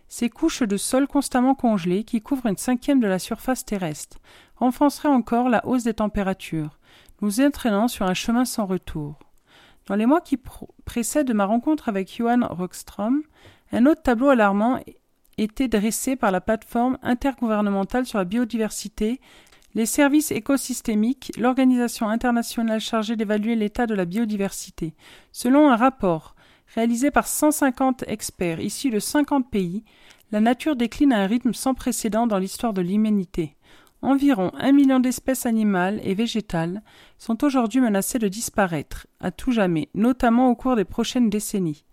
Ces 0.08 0.30
couches 0.30 0.62
de 0.62 0.76
sol 0.76 1.06
constamment 1.06 1.54
congelées, 1.54 2.04
qui 2.04 2.20
couvrent 2.20 2.46
une 2.46 2.56
cinquième 2.56 3.00
de 3.00 3.06
la 3.06 3.18
surface 3.18 3.64
terrestre, 3.64 4.18
renforceraient 4.56 5.08
encore 5.08 5.48
la 5.48 5.66
hausse 5.66 5.84
des 5.84 5.94
températures, 5.94 6.78
nous 7.20 7.40
entraînant 7.40 7.88
sur 7.88 8.06
un 8.06 8.14
chemin 8.14 8.44
sans 8.44 8.66
retour. 8.66 9.18
Dans 9.86 9.96
les 9.96 10.06
mois 10.06 10.20
qui 10.20 10.38
précèdent 10.84 11.34
ma 11.34 11.44
rencontre 11.44 11.88
avec 11.88 12.14
Johan 12.16 12.46
Rockström, 12.48 13.22
un 13.72 13.86
autre 13.86 14.02
tableau 14.02 14.28
alarmant 14.28 14.80
était 15.36 15.68
dressé 15.68 16.16
par 16.16 16.30
la 16.30 16.40
plateforme 16.40 16.98
intergouvernementale 17.02 18.06
sur 18.06 18.18
la 18.18 18.24
biodiversité, 18.24 19.20
les 19.74 19.86
services 19.86 20.30
écosystémiques, 20.30 21.32
l'organisation 21.36 22.08
internationale 22.08 22.80
chargée 22.80 23.16
d'évaluer 23.16 23.56
l'état 23.56 23.86
de 23.86 23.94
la 23.94 24.04
biodiversité. 24.04 24.94
Selon 25.32 25.68
un 25.68 25.76
rapport 25.76 26.33
réalisé 26.74 27.10
par 27.10 27.26
150 27.26 28.04
experts 28.08 28.60
issus 28.60 28.90
de 28.90 28.98
50 28.98 29.50
pays, 29.50 29.84
la 30.32 30.40
nature 30.40 30.76
décline 30.76 31.12
à 31.12 31.20
un 31.20 31.26
rythme 31.26 31.54
sans 31.54 31.74
précédent 31.74 32.26
dans 32.26 32.38
l'histoire 32.38 32.72
de 32.72 32.82
l'humanité. 32.82 33.56
Environ 34.02 34.50
un 34.58 34.72
million 34.72 35.00
d'espèces 35.00 35.46
animales 35.46 36.00
et 36.02 36.14
végétales 36.14 36.82
sont 37.18 37.42
aujourd'hui 37.44 37.80
menacées 37.80 38.18
de 38.18 38.28
disparaître, 38.28 39.06
à 39.20 39.30
tout 39.30 39.52
jamais, 39.52 39.88
notamment 39.94 40.50
au 40.50 40.54
cours 40.54 40.76
des 40.76 40.84
prochaines 40.84 41.30
décennies. 41.30 41.84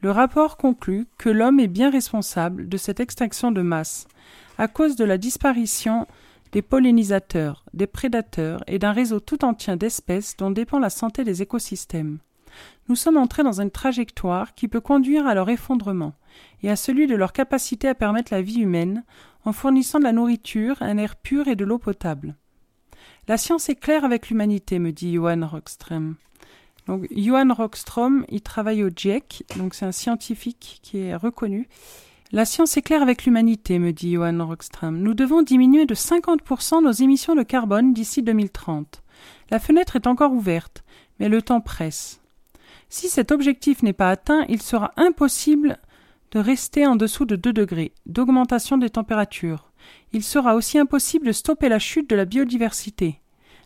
Le 0.00 0.10
rapport 0.10 0.56
conclut 0.56 1.06
que 1.18 1.28
l'homme 1.28 1.60
est 1.60 1.68
bien 1.68 1.90
responsable 1.90 2.68
de 2.68 2.76
cette 2.76 3.00
extinction 3.00 3.50
de 3.50 3.62
masse, 3.62 4.06
à 4.56 4.68
cause 4.68 4.96
de 4.96 5.04
la 5.04 5.18
disparition 5.18 6.06
des 6.52 6.62
pollinisateurs, 6.62 7.64
des 7.74 7.86
prédateurs 7.86 8.62
et 8.66 8.78
d'un 8.78 8.92
réseau 8.92 9.20
tout 9.20 9.44
entier 9.44 9.76
d'espèces 9.76 10.36
dont 10.36 10.50
dépend 10.50 10.78
la 10.78 10.90
santé 10.90 11.24
des 11.24 11.42
écosystèmes. 11.42 12.18
Nous 12.88 12.96
sommes 12.96 13.16
entrés 13.16 13.42
dans 13.42 13.60
une 13.60 13.70
trajectoire 13.70 14.54
qui 14.54 14.68
peut 14.68 14.80
conduire 14.80 15.26
à 15.26 15.34
leur 15.34 15.50
effondrement 15.50 16.14
et 16.62 16.70
à 16.70 16.76
celui 16.76 17.06
de 17.06 17.14
leur 17.14 17.32
capacité 17.32 17.88
à 17.88 17.94
permettre 17.94 18.32
la 18.32 18.42
vie 18.42 18.60
humaine 18.60 19.04
en 19.44 19.52
fournissant 19.52 19.98
de 19.98 20.04
la 20.04 20.12
nourriture, 20.12 20.76
un 20.80 20.98
air 20.98 21.16
pur 21.16 21.48
et 21.48 21.56
de 21.56 21.64
l'eau 21.64 21.78
potable. 21.78 22.36
La 23.28 23.36
science 23.36 23.68
est 23.68 23.76
claire 23.76 24.04
avec 24.04 24.30
l'humanité, 24.30 24.78
me 24.78 24.90
dit 24.90 25.12
Johan 25.12 25.46
Rockström. 25.46 26.16
Donc, 26.86 27.06
Johan 27.10 27.52
Rockström, 27.52 28.24
il 28.30 28.40
travaille 28.40 28.82
au 28.82 28.88
GIEC, 28.88 29.44
donc 29.56 29.74
c'est 29.74 29.84
un 29.84 29.92
scientifique 29.92 30.80
qui 30.82 30.98
est 31.00 31.14
reconnu. 31.14 31.68
La 32.32 32.46
science 32.46 32.76
est 32.76 32.82
claire 32.82 33.02
avec 33.02 33.24
l'humanité, 33.24 33.78
me 33.78 33.92
dit 33.92 34.12
Johan 34.12 34.46
Rockström. 34.46 34.98
Nous 34.98 35.14
devons 35.14 35.42
diminuer 35.42 35.84
de 35.84 35.94
50% 35.94 36.82
nos 36.82 36.92
émissions 36.92 37.34
de 37.34 37.42
carbone 37.42 37.92
d'ici 37.92 38.22
2030. 38.22 39.02
La 39.50 39.58
fenêtre 39.58 39.96
est 39.96 40.06
encore 40.06 40.32
ouverte, 40.32 40.82
mais 41.20 41.28
le 41.28 41.42
temps 41.42 41.60
presse. 41.60 42.20
Si 42.88 43.08
cet 43.08 43.32
objectif 43.32 43.82
n'est 43.82 43.92
pas 43.92 44.10
atteint, 44.10 44.44
il 44.48 44.62
sera 44.62 44.92
impossible 44.96 45.78
de 46.30 46.38
rester 46.38 46.86
en 46.86 46.96
dessous 46.96 47.24
de 47.24 47.36
2 47.36 47.52
degrés 47.52 47.92
d'augmentation 48.06 48.78
des 48.78 48.90
températures. 48.90 49.70
Il 50.12 50.22
sera 50.22 50.54
aussi 50.54 50.78
impossible 50.78 51.26
de 51.26 51.32
stopper 51.32 51.68
la 51.68 51.78
chute 51.78 52.10
de 52.10 52.16
la 52.16 52.24
biodiversité. 52.24 53.20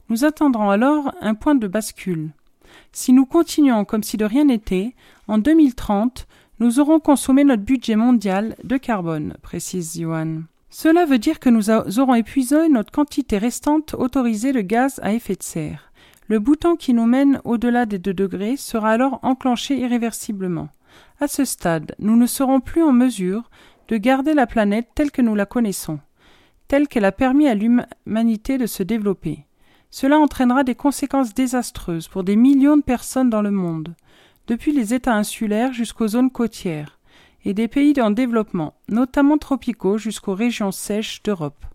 Nous 0.08 0.24
attendrons 0.24 0.70
alors 0.70 1.12
un 1.20 1.34
point 1.34 1.54
de 1.54 1.66
bascule. 1.66 2.30
Si 2.92 3.12
nous 3.12 3.26
continuons 3.26 3.84
comme 3.84 4.02
si 4.02 4.16
de 4.16 4.24
rien 4.24 4.44
n'était, 4.44 4.94
en 5.28 5.38
2030, 5.38 6.26
nous 6.58 6.80
aurons 6.80 7.00
consommé 7.00 7.44
notre 7.44 7.62
budget 7.62 7.96
mondial 7.96 8.56
de 8.64 8.76
carbone, 8.76 9.36
précise 9.42 9.98
Johan. 9.98 10.42
Cela 10.70 11.04
veut 11.04 11.18
dire 11.18 11.38
que 11.38 11.50
nous 11.50 11.70
aurons 11.70 12.14
épuisé 12.14 12.68
notre 12.68 12.92
quantité 12.92 13.38
restante 13.38 13.94
autorisée 13.94 14.52
de 14.52 14.62
gaz 14.62 15.00
à 15.02 15.12
effet 15.12 15.34
de 15.34 15.42
serre. 15.42 15.91
Le 16.32 16.38
bouton 16.38 16.76
qui 16.76 16.94
nous 16.94 17.04
mène 17.04 17.42
au-delà 17.44 17.84
des 17.84 17.98
2 17.98 18.14
degrés 18.14 18.56
sera 18.56 18.92
alors 18.92 19.20
enclenché 19.22 19.78
irréversiblement. 19.78 20.70
À 21.20 21.28
ce 21.28 21.44
stade, 21.44 21.94
nous 21.98 22.16
ne 22.16 22.24
serons 22.24 22.60
plus 22.60 22.82
en 22.82 22.90
mesure 22.90 23.50
de 23.88 23.98
garder 23.98 24.32
la 24.32 24.46
planète 24.46 24.88
telle 24.94 25.10
que 25.10 25.20
nous 25.20 25.34
la 25.34 25.44
connaissons, 25.44 26.00
telle 26.68 26.88
qu'elle 26.88 27.04
a 27.04 27.12
permis 27.12 27.48
à 27.48 27.54
l'humanité 27.54 28.56
de 28.56 28.64
se 28.64 28.82
développer. 28.82 29.44
Cela 29.90 30.18
entraînera 30.18 30.64
des 30.64 30.74
conséquences 30.74 31.34
désastreuses 31.34 32.08
pour 32.08 32.24
des 32.24 32.36
millions 32.36 32.78
de 32.78 32.82
personnes 32.82 33.28
dans 33.28 33.42
le 33.42 33.50
monde, 33.50 33.94
depuis 34.46 34.72
les 34.72 34.94
États 34.94 35.14
insulaires 35.14 35.74
jusqu'aux 35.74 36.08
zones 36.08 36.30
côtières, 36.30 36.98
et 37.44 37.52
des 37.52 37.68
pays 37.68 38.00
en 38.00 38.10
développement, 38.10 38.72
notamment 38.88 39.36
tropicaux 39.36 39.98
jusqu'aux 39.98 40.34
régions 40.34 40.72
sèches 40.72 41.22
d'Europe. 41.22 41.66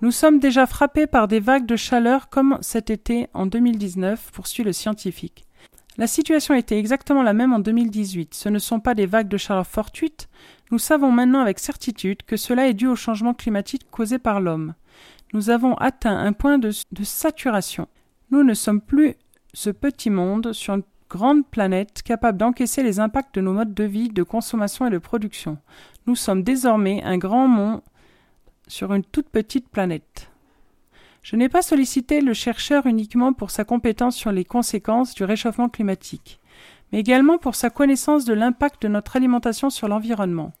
Nous 0.00 0.12
sommes 0.12 0.38
déjà 0.38 0.66
frappés 0.66 1.08
par 1.08 1.26
des 1.26 1.40
vagues 1.40 1.66
de 1.66 1.74
chaleur 1.74 2.28
comme 2.28 2.58
cet 2.60 2.88
été 2.88 3.26
en 3.34 3.46
2019, 3.46 4.30
poursuit 4.32 4.62
le 4.62 4.72
scientifique. 4.72 5.44
La 5.96 6.06
situation 6.06 6.54
était 6.54 6.78
exactement 6.78 7.24
la 7.24 7.32
même 7.32 7.52
en 7.52 7.58
2018. 7.58 8.32
Ce 8.32 8.48
ne 8.48 8.60
sont 8.60 8.78
pas 8.78 8.94
des 8.94 9.06
vagues 9.06 9.26
de 9.26 9.36
chaleur 9.36 9.66
fortuites. 9.66 10.28
Nous 10.70 10.78
savons 10.78 11.10
maintenant 11.10 11.40
avec 11.40 11.58
certitude 11.58 12.22
que 12.22 12.36
cela 12.36 12.68
est 12.68 12.74
dû 12.74 12.86
au 12.86 12.94
changement 12.94 13.34
climatique 13.34 13.90
causé 13.90 14.20
par 14.20 14.40
l'homme. 14.40 14.74
Nous 15.32 15.50
avons 15.50 15.74
atteint 15.74 16.16
un 16.16 16.32
point 16.32 16.58
de, 16.58 16.70
de 16.92 17.02
saturation. 17.02 17.88
Nous 18.30 18.44
ne 18.44 18.54
sommes 18.54 18.80
plus 18.80 19.16
ce 19.52 19.70
petit 19.70 20.10
monde 20.10 20.52
sur 20.52 20.74
une 20.74 20.84
grande 21.10 21.44
planète 21.44 22.02
capable 22.02 22.38
d'encaisser 22.38 22.84
les 22.84 23.00
impacts 23.00 23.34
de 23.34 23.40
nos 23.40 23.52
modes 23.52 23.74
de 23.74 23.84
vie, 23.84 24.10
de 24.10 24.22
consommation 24.22 24.86
et 24.86 24.90
de 24.90 24.98
production. 24.98 25.58
Nous 26.06 26.14
sommes 26.14 26.44
désormais 26.44 27.02
un 27.02 27.18
grand 27.18 27.48
monde 27.48 27.80
sur 28.68 28.94
une 28.94 29.02
toute 29.02 29.28
petite 29.28 29.68
planète. 29.68 30.30
Je 31.22 31.36
n'ai 31.36 31.48
pas 31.48 31.62
sollicité 31.62 32.20
le 32.20 32.32
chercheur 32.32 32.86
uniquement 32.86 33.32
pour 33.32 33.50
sa 33.50 33.64
compétence 33.64 34.16
sur 34.16 34.32
les 34.32 34.44
conséquences 34.44 35.14
du 35.14 35.24
réchauffement 35.24 35.68
climatique, 35.68 36.40
mais 36.92 37.00
également 37.00 37.38
pour 37.38 37.54
sa 37.54 37.70
connaissance 37.70 38.24
de 38.24 38.34
l'impact 38.34 38.82
de 38.82 38.88
notre 38.88 39.16
alimentation 39.16 39.68
sur 39.68 39.88
l'environnement. 39.88 40.52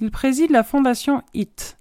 Il 0.00 0.10
préside 0.10 0.50
la 0.50 0.62
fondation 0.62 1.22
HIT, 1.34 1.76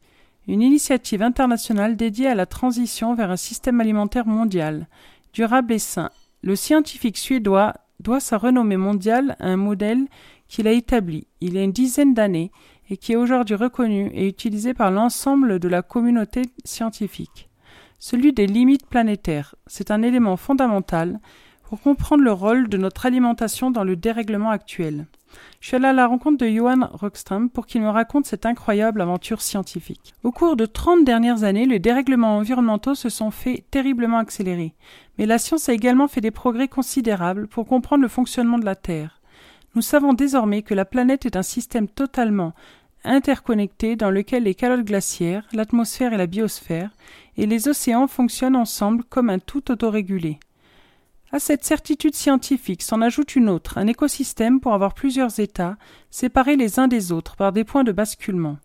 une 0.47 0.61
initiative 0.61 1.21
internationale 1.21 1.95
dédiée 1.95 2.27
à 2.27 2.35
la 2.35 2.45
transition 2.45 3.13
vers 3.13 3.31
un 3.31 3.37
système 3.37 3.79
alimentaire 3.79 4.25
mondial, 4.25 4.87
durable 5.33 5.73
et 5.73 5.79
sain. 5.79 6.09
Le 6.41 6.55
scientifique 6.55 7.17
suédois 7.17 7.75
doit 7.99 8.19
sa 8.19 8.37
renommée 8.37 8.77
mondiale 8.77 9.35
à 9.39 9.47
un 9.47 9.57
modèle 9.57 10.07
qu'il 10.47 10.67
a 10.67 10.71
établi 10.71 11.27
il 11.41 11.53
y 11.53 11.57
a 11.57 11.63
une 11.63 11.71
dizaine 11.71 12.13
d'années 12.13 12.51
et 12.89 12.97
qui 12.97 13.13
est 13.13 13.17
aujourd'hui 13.17 13.55
reconnu 13.55 14.09
et 14.13 14.27
utilisé 14.27 14.73
par 14.73 14.91
l'ensemble 14.91 15.59
de 15.59 15.67
la 15.67 15.81
communauté 15.81 16.43
scientifique. 16.63 17.49
Celui 17.99 18.33
des 18.33 18.47
limites 18.47 18.87
planétaires, 18.87 19.55
c'est 19.65 19.91
un 19.91 20.03
élément 20.03 20.37
fondamental 20.37 21.19
pour 21.63 21.81
comprendre 21.81 22.23
le 22.23 22.31
rôle 22.31 22.69
de 22.69 22.77
notre 22.77 23.05
alimentation 23.05 23.71
dans 23.71 23.83
le 23.83 23.95
dérèglement 23.95 24.51
actuel. 24.51 25.07
Je 25.59 25.67
suis 25.67 25.75
allé 25.75 25.87
à 25.87 25.93
la 25.93 26.07
rencontre 26.07 26.37
de 26.37 26.47
Johan 26.47 26.87
Rockström 26.93 27.49
pour 27.49 27.65
qu'il 27.65 27.81
me 27.81 27.89
raconte 27.89 28.25
cette 28.25 28.45
incroyable 28.45 29.01
aventure 29.01 29.41
scientifique. 29.41 30.13
Au 30.23 30.31
cours 30.31 30.55
de 30.55 30.65
trente 30.65 31.03
dernières 31.03 31.43
années, 31.43 31.65
les 31.65 31.79
dérèglements 31.79 32.37
environnementaux 32.37 32.95
se 32.95 33.09
sont 33.09 33.31
fait 33.31 33.65
terriblement 33.71 34.19
accélérer, 34.19 34.73
mais 35.17 35.25
la 35.25 35.37
science 35.37 35.67
a 35.67 35.73
également 35.73 36.07
fait 36.07 36.21
des 36.21 36.31
progrès 36.31 36.67
considérables 36.67 37.47
pour 37.47 37.67
comprendre 37.67 38.03
le 38.03 38.07
fonctionnement 38.07 38.59
de 38.59 38.65
la 38.65 38.75
Terre. 38.75 39.16
Nous 39.77 39.83
savons 39.83 40.13
désormais 40.13 40.63
que 40.63 40.73
la 40.73 40.85
planète 40.85 41.27
est 41.27 41.35
un 41.35 41.43
système 41.43 41.87
totalement 41.87 42.55
interconnecté 43.03 43.95
dans 43.95 44.09
lequel 44.09 44.41
les 44.41 44.55
calottes 44.55 44.83
glaciaires, 44.83 45.47
l'atmosphère 45.53 46.13
et 46.13 46.17
la 46.17 46.25
biosphère, 46.25 46.89
et 47.37 47.45
les 47.45 47.67
océans 47.67 48.07
fonctionnent 48.07 48.55
ensemble 48.55 49.03
comme 49.03 49.29
un 49.29 49.37
tout 49.37 49.69
autorégulé. 49.69 50.39
À 51.31 51.37
cette 51.37 51.63
certitude 51.63 52.15
scientifique 52.15 52.81
s'en 52.81 53.03
ajoute 53.03 53.35
une 53.35 53.49
autre, 53.49 53.77
un 53.77 53.85
écosystème 53.85 54.61
pour 54.61 54.73
avoir 54.73 54.95
plusieurs 54.95 55.39
états, 55.39 55.77
séparés 56.09 56.55
les 56.55 56.79
uns 56.79 56.87
des 56.87 57.11
autres 57.11 57.35
par 57.35 57.51
des 57.51 57.63
points 57.63 57.83
de 57.83 57.91
basculement. 57.91 58.57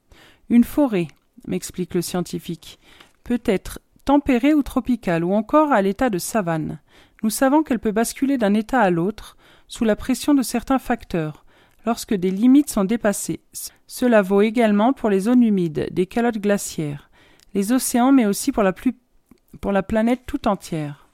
Une 0.48 0.64
forêt, 0.64 1.08
m'explique 1.46 1.92
le 1.92 2.00
scientifique, 2.00 2.78
peut 3.22 3.42
être 3.44 3.80
tempérée 4.06 4.54
ou 4.54 4.62
tropicale, 4.62 5.24
ou 5.24 5.34
encore 5.34 5.72
à 5.72 5.82
l'état 5.82 6.08
de 6.08 6.16
savane. 6.16 6.80
Nous 7.22 7.28
savons 7.28 7.62
qu'elle 7.62 7.80
peut 7.80 7.92
basculer 7.92 8.38
d'un 8.38 8.54
état 8.54 8.80
à 8.80 8.88
l'autre, 8.88 9.36
sous 9.72 9.84
la 9.86 9.96
pression 9.96 10.34
de 10.34 10.42
certains 10.42 10.78
facteurs, 10.78 11.46
lorsque 11.86 12.12
des 12.12 12.30
limites 12.30 12.68
sont 12.68 12.84
dépassées. 12.84 13.40
Cela 13.86 14.20
vaut 14.20 14.42
également 14.42 14.92
pour 14.92 15.08
les 15.08 15.20
zones 15.20 15.42
humides, 15.42 15.88
des 15.92 16.04
calottes 16.04 16.42
glaciaires, 16.42 17.08
les 17.54 17.72
océans, 17.72 18.12
mais 18.12 18.26
aussi 18.26 18.52
pour 18.52 18.62
la, 18.62 19.82
planète 19.82 20.24
tout 20.26 20.46
entière. 20.46 21.08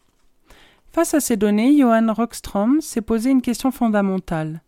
Face 0.90 1.14
à 1.14 1.20
ces 1.20 1.36
données, 1.36 1.78
Johan 1.78 2.12
Rockström 2.12 2.80
s'est 2.80 3.00
posé 3.00 3.30
une 3.30 3.42
question 3.42 3.70
fondamentale. 3.70 4.62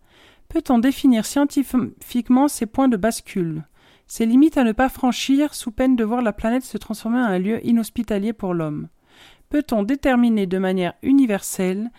Peut-on 0.48 0.78
définir 0.78 1.26
scientifiquement 1.26 2.46
ces 2.46 2.66
points 2.66 2.88
de 2.88 2.96
bascule, 2.96 3.64
ces 4.06 4.24
limites 4.24 4.56
à 4.56 4.62
ne 4.62 4.70
pas 4.70 4.88
franchir 4.88 5.52
sous 5.52 5.72
peine 5.72 5.96
de 5.96 6.04
voir 6.04 6.22
la 6.22 6.32
planète 6.32 6.62
se 6.62 6.78
transformer 6.78 7.18
en 7.18 7.24
un 7.24 7.38
lieu 7.40 7.66
inhospitalier 7.66 8.34
pour 8.34 8.54
l'homme? 8.54 8.86
Peut-on 9.48 9.82
déterminer 9.82 10.46
de 10.46 10.58
manière 10.58 10.94
universelle 11.02 11.90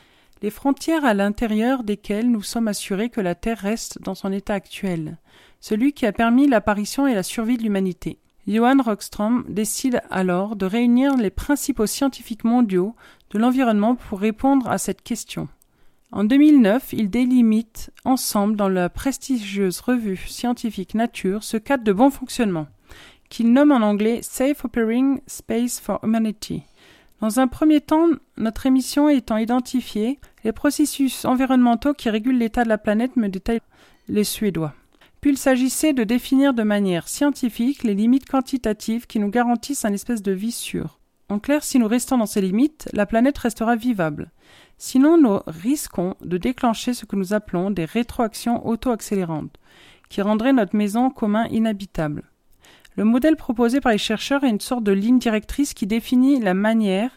les 0.41 0.49
frontières 0.49 1.05
à 1.05 1.13
l'intérieur 1.13 1.83
desquelles 1.83 2.29
nous 2.29 2.41
sommes 2.41 2.67
assurés 2.67 3.09
que 3.09 3.21
la 3.21 3.35
Terre 3.35 3.59
reste 3.59 4.01
dans 4.01 4.15
son 4.15 4.31
état 4.31 4.53
actuel, 4.53 5.17
celui 5.59 5.93
qui 5.93 6.05
a 6.05 6.11
permis 6.11 6.47
l'apparition 6.47 7.05
et 7.07 7.13
la 7.13 7.23
survie 7.23 7.57
de 7.57 7.63
l'humanité. 7.63 8.17
Johan 8.47 8.81
Rockström 8.83 9.45
décide 9.49 10.01
alors 10.09 10.55
de 10.55 10.65
réunir 10.65 11.15
les 11.15 11.29
principaux 11.29 11.85
scientifiques 11.85 12.43
mondiaux 12.43 12.95
de 13.29 13.37
l'environnement 13.37 13.95
pour 13.95 14.19
répondre 14.19 14.67
à 14.67 14.79
cette 14.79 15.03
question. 15.03 15.47
En 16.11 16.23
2009, 16.23 16.91
ils 16.93 17.09
délimitent 17.09 17.91
ensemble 18.03 18.55
dans 18.55 18.67
la 18.67 18.89
prestigieuse 18.89 19.79
revue 19.79 20.17
scientifique 20.17 20.95
Nature 20.95 21.43
ce 21.43 21.57
cadre 21.57 21.83
de 21.83 21.93
bon 21.93 22.09
fonctionnement, 22.09 22.67
qu'ils 23.29 23.53
nomment 23.53 23.71
en 23.71 23.81
anglais 23.81 24.19
Safe 24.23 24.65
Operating 24.65 25.21
Space 25.27 25.79
for 25.79 25.99
Humanity. 26.03 26.63
Dans 27.21 27.39
un 27.39 27.47
premier 27.47 27.79
temps, 27.79 28.07
notre 28.35 28.65
émission 28.65 29.07
étant 29.07 29.37
identifiée, 29.37 30.19
les 30.43 30.51
processus 30.51 31.25
environnementaux 31.25 31.93
qui 31.93 32.09
régulent 32.09 32.37
l'état 32.37 32.63
de 32.63 32.69
la 32.69 32.77
planète 32.77 33.15
me 33.15 33.29
détaillent 33.29 33.61
les 34.07 34.23
Suédois. 34.23 34.73
Puis 35.21 35.31
il 35.31 35.37
s'agissait 35.37 35.93
de 35.93 36.03
définir 36.03 36.53
de 36.53 36.63
manière 36.63 37.07
scientifique 37.07 37.83
les 37.83 37.93
limites 37.93 38.27
quantitatives 38.27 39.05
qui 39.05 39.19
nous 39.19 39.29
garantissent 39.29 39.85
un 39.85 39.93
espèce 39.93 40.23
de 40.23 40.31
vie 40.31 40.51
sûre. 40.51 40.99
En 41.29 41.39
clair, 41.39 41.63
si 41.63 41.79
nous 41.79 41.87
restons 41.87 42.17
dans 42.17 42.25
ces 42.25 42.41
limites, 42.41 42.89
la 42.91 43.05
planète 43.05 43.37
restera 43.37 43.75
vivable. 43.75 44.31
Sinon, 44.77 45.17
nous 45.17 45.39
risquons 45.45 46.15
de 46.21 46.37
déclencher 46.37 46.93
ce 46.93 47.05
que 47.05 47.15
nous 47.15 47.33
appelons 47.33 47.71
des 47.71 47.85
rétroactions 47.85 48.67
auto-accélérantes, 48.67 49.55
qui 50.09 50.21
rendraient 50.21 50.53
notre 50.53 50.75
maison 50.75 51.09
commun 51.09 51.45
inhabitable. 51.51 52.23
Le 52.97 53.05
modèle 53.05 53.37
proposé 53.37 53.79
par 53.79 53.93
les 53.93 53.97
chercheurs 53.97 54.43
est 54.43 54.49
une 54.49 54.59
sorte 54.59 54.83
de 54.83 54.91
ligne 54.91 55.19
directrice 55.19 55.73
qui 55.73 55.87
définit 55.87 56.41
la 56.41 56.53
manière 56.53 57.11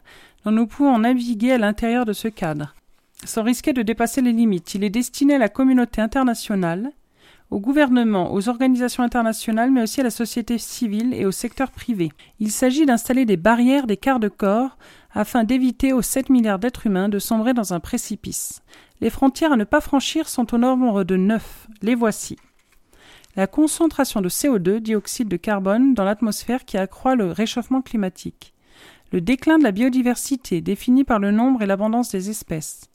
dont 0.45 0.53
nous 0.53 0.67
pouvons 0.67 0.99
naviguer 0.99 1.53
à 1.53 1.59
l'intérieur 1.59 2.05
de 2.05 2.13
ce 2.13 2.29
cadre, 2.29 2.75
sans 3.25 3.43
risquer 3.43 3.73
de 3.73 3.83
dépasser 3.83 4.23
les 4.23 4.33
limites. 4.33 4.75
Il 4.75 4.85
est 4.85 4.91
destiné 4.91 5.35
à 5.35 5.39
la 5.39 5.49
communauté 5.49 6.01
internationale, 6.01 6.93
au 7.51 7.61
gouvernement, 7.61 8.33
aux 8.33 8.49
organisations 8.49 9.03
internationales, 9.03 9.71
mais 9.71 9.83
aussi 9.83 10.01
à 10.01 10.05
la 10.05 10.11
société 10.11 10.59
civile 10.59 11.15
et 11.15 11.27
au 11.27 11.31
secteur 11.31 11.71
privé. 11.71 12.11
Il 12.41 12.51
s'agit 12.51 12.87
d'installer 12.87 13.27
des 13.27 13.37
barrières, 13.37 13.87
des 13.87 13.97
quarts 13.97 14.21
de 14.21 14.29
corps, 14.29 14.77
afin 15.13 15.45
d'éviter 15.45 15.93
aux 15.93 16.03
7 16.03 16.31
milliards 16.31 16.59
d'êtres 16.59 16.87
humains 16.87 17.09
de 17.09 17.19
sombrer 17.19 17.55
dans 17.55 17.73
un 17.73 17.81
précipice. 17.81 18.63
Les 19.01 19.11
frontières 19.11 19.53
à 19.53 19.57
ne 19.57 19.65
pas 19.65 19.81
franchir 19.81 20.29
sont 20.29 20.55
au 20.55 20.59
nombre 20.59 21.05
de 21.05 21.17
neuf. 21.17 21.69
Les 21.83 21.95
voici. 21.95 22.37
La 23.37 23.47
concentration 23.47 24.21
de 24.21 24.29
CO2, 24.29 24.79
dioxyde 24.79 25.29
de 25.29 25.37
carbone, 25.37 25.95
dans 25.95 26.05
l'atmosphère 26.05 26.65
qui 26.65 26.79
accroît 26.79 27.15
le 27.15 27.31
réchauffement 27.31 27.83
climatique. 27.83 28.55
Le 29.13 29.21
déclin 29.21 29.59
de 29.59 29.65
la 29.65 29.73
biodiversité, 29.73 30.61
défini 30.61 31.05
par 31.05 31.19
le 31.19 31.31
nombre 31.31 31.63
et 31.63 31.67
l'abondance 31.67 32.11
des 32.11 32.31
espèces 32.31 32.91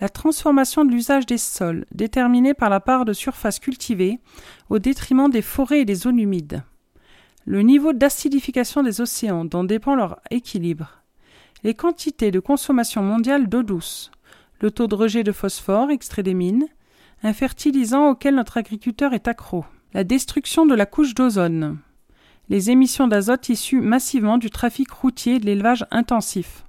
la 0.00 0.08
transformation 0.08 0.84
de 0.84 0.90
l'usage 0.90 1.26
des 1.26 1.38
sols, 1.38 1.86
déterminée 1.94 2.54
par 2.54 2.70
la 2.70 2.80
part 2.80 3.04
de 3.04 3.12
surface 3.12 3.58
cultivée, 3.58 4.18
au 4.68 4.78
détriment 4.78 5.30
des 5.30 5.42
forêts 5.42 5.80
et 5.80 5.84
des 5.84 5.94
zones 5.94 6.18
humides. 6.18 6.62
Le 7.46 7.62
niveau 7.62 7.92
d'acidification 7.92 8.82
des 8.82 9.00
océans, 9.00 9.44
dont 9.44 9.64
dépend 9.64 9.94
leur 9.94 10.20
équilibre. 10.30 11.02
Les 11.62 11.74
quantités 11.74 12.30
de 12.30 12.40
consommation 12.40 13.02
mondiale 13.02 13.48
d'eau 13.48 13.62
douce. 13.62 14.10
Le 14.60 14.70
taux 14.70 14.86
de 14.86 14.94
rejet 14.94 15.24
de 15.24 15.32
phosphore 15.32 15.90
extrait 15.90 16.22
des 16.22 16.34
mines. 16.34 16.66
Un 17.22 17.32
fertilisant 17.32 18.10
auquel 18.10 18.34
notre 18.34 18.56
agriculteur 18.56 19.12
est 19.12 19.28
accro. 19.28 19.64
La 19.92 20.04
destruction 20.04 20.66
de 20.66 20.74
la 20.74 20.86
couche 20.86 21.14
d'ozone. 21.14 21.78
Les 22.48 22.70
émissions 22.70 23.08
d'azote 23.08 23.48
issues 23.48 23.80
massivement 23.80 24.38
du 24.38 24.50
trafic 24.50 24.90
routier 24.90 25.36
et 25.36 25.38
de 25.38 25.46
l'élevage 25.46 25.86
intensif. 25.90 26.64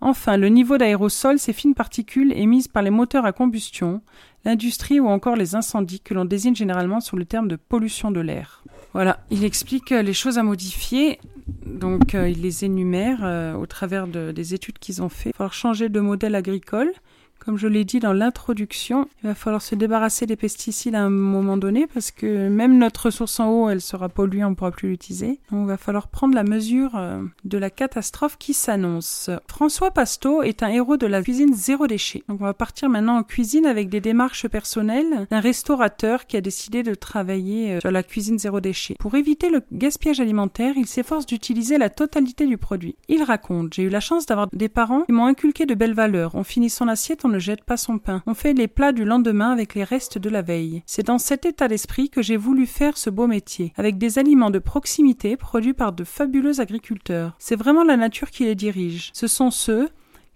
Enfin, 0.00 0.36
le 0.36 0.48
niveau 0.48 0.78
d'aérosol, 0.78 1.38
ces 1.38 1.52
fines 1.52 1.74
particules 1.74 2.32
émises 2.32 2.68
par 2.68 2.82
les 2.82 2.90
moteurs 2.90 3.24
à 3.24 3.32
combustion, 3.32 4.00
l'industrie 4.44 5.00
ou 5.00 5.08
encore 5.08 5.36
les 5.36 5.54
incendies 5.54 6.00
que 6.00 6.14
l'on 6.14 6.24
désigne 6.24 6.54
généralement 6.54 7.00
sous 7.00 7.16
le 7.16 7.24
terme 7.24 7.48
de 7.48 7.56
pollution 7.56 8.10
de 8.10 8.20
l'air. 8.20 8.62
Voilà, 8.94 9.20
il 9.30 9.44
explique 9.44 9.92
euh, 9.92 10.02
les 10.02 10.14
choses 10.14 10.38
à 10.38 10.42
modifier, 10.42 11.20
donc 11.66 12.14
euh, 12.14 12.28
il 12.28 12.42
les 12.42 12.64
énumère 12.64 13.20
euh, 13.22 13.54
au 13.54 13.66
travers 13.66 14.06
des 14.06 14.54
études 14.54 14.78
qu'ils 14.78 15.02
ont 15.02 15.08
fait. 15.08 15.30
Il 15.30 15.38
va 15.38 15.50
changer 15.50 15.88
de 15.88 16.00
modèle 16.00 16.34
agricole, 16.34 16.92
comme 17.38 17.56
je 17.56 17.66
l'ai 17.66 17.84
dit 17.84 18.00
dans 18.00 18.12
l'introduction, 18.12 19.08
il 19.22 19.28
va 19.28 19.34
falloir 19.34 19.62
se 19.62 19.74
débarrasser 19.74 20.26
des 20.26 20.36
pesticides 20.36 20.94
à 20.94 21.02
un 21.02 21.10
moment 21.10 21.56
donné 21.56 21.86
parce 21.86 22.10
que 22.10 22.48
même 22.48 22.78
notre 22.78 23.06
ressource 23.06 23.40
en 23.40 23.48
eau, 23.48 23.68
elle 23.68 23.80
sera 23.80 24.08
polluée, 24.08 24.44
on 24.44 24.50
ne 24.50 24.54
pourra 24.54 24.70
plus 24.70 24.90
l'utiliser. 24.90 25.40
Donc 25.50 25.62
il 25.62 25.66
va 25.66 25.76
falloir 25.76 26.08
prendre 26.08 26.34
la 26.34 26.44
mesure 26.44 26.96
euh, 26.96 27.22
de 27.44 27.58
la 27.58 27.70
catastrophe 27.70 28.36
qui 28.38 28.54
s'annonce. 28.54 29.30
François 29.48 29.90
Pasteau 29.90 30.42
est 30.42 30.62
un 30.62 30.68
héros 30.68 30.96
de 30.96 31.06
la 31.06 31.22
cuisine 31.22 31.54
zéro 31.54 31.86
déchet. 31.86 32.22
Donc 32.28 32.40
on 32.40 32.44
va 32.44 32.54
partir 32.54 32.88
maintenant 32.88 33.16
en 33.16 33.22
cuisine 33.22 33.66
avec 33.66 33.88
des 33.88 34.00
démarches 34.00 34.48
personnelles 34.48 35.26
d'un 35.30 35.40
restaurateur 35.40 36.26
qui 36.26 36.36
a 36.36 36.40
décidé 36.40 36.82
de 36.82 36.94
travailler 36.94 37.74
euh, 37.74 37.80
sur 37.80 37.90
la 37.90 38.02
cuisine 38.02 38.38
zéro 38.38 38.60
déchet. 38.60 38.96
Pour 38.98 39.14
éviter 39.14 39.50
le 39.50 39.62
gaspillage 39.72 40.20
alimentaire, 40.20 40.74
il 40.76 40.86
s'efforce 40.86 41.26
d'utiliser 41.26 41.78
la 41.78 41.90
totalité 41.90 42.46
du 42.46 42.58
produit. 42.58 42.96
Il 43.08 43.22
raconte, 43.22 43.74
j'ai 43.74 43.82
eu 43.84 43.88
la 43.88 44.00
chance 44.00 44.26
d'avoir 44.26 44.48
des 44.52 44.68
parents 44.68 45.02
qui 45.02 45.12
m'ont 45.12 45.26
inculqué 45.26 45.66
de 45.66 45.74
belles 45.74 45.94
valeurs. 45.94 46.34
On 46.34 46.44
finit 46.44 46.70
son 46.70 46.88
assiette, 46.88 47.24
ne 47.28 47.38
jette 47.38 47.64
pas 47.64 47.76
son 47.76 47.98
pain. 47.98 48.22
On 48.26 48.34
fait 48.34 48.52
les 48.52 48.68
plats 48.68 48.92
du 48.92 49.04
lendemain 49.04 49.50
avec 49.50 49.74
les 49.74 49.84
restes 49.84 50.18
de 50.18 50.30
la 50.30 50.42
veille. 50.42 50.82
C'est 50.86 51.06
dans 51.06 51.18
cet 51.18 51.46
état 51.46 51.68
d'esprit 51.68 52.10
que 52.10 52.22
j'ai 52.22 52.36
voulu 52.36 52.66
faire 52.66 52.96
ce 52.96 53.10
beau 53.10 53.26
métier, 53.26 53.72
avec 53.76 53.98
des 53.98 54.18
aliments 54.18 54.50
de 54.50 54.58
proximité 54.58 55.36
produits 55.36 55.74
par 55.74 55.92
de 55.92 56.04
fabuleux 56.04 56.60
agriculteurs. 56.60 57.34
C'est 57.38 57.56
vraiment 57.56 57.84
la 57.84 57.96
nature 57.96 58.30
qui 58.30 58.44
les 58.44 58.54
dirige. 58.54 59.10
Ce 59.12 59.26
sont 59.26 59.50
ceux 59.50 59.88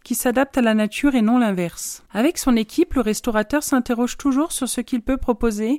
qui 0.05 0.15
s'adaptent 0.15 0.59
à 0.59 0.63
la 0.63 0.75
nature 0.75 1.15
et 1.15 1.23
non 1.23 1.39
l'inverse. 1.39 2.03
Avec 2.13 2.39
son 2.39 2.57
équipe, 2.57 2.95
le 2.95 3.01
restaurateur 3.01 3.63
s'interroge 3.63 4.17
toujours 4.17 4.53
sur 4.53 4.69
ce 4.69 4.81
qu'il 4.81 5.01
peut 5.01 5.17
proposer 5.17 5.79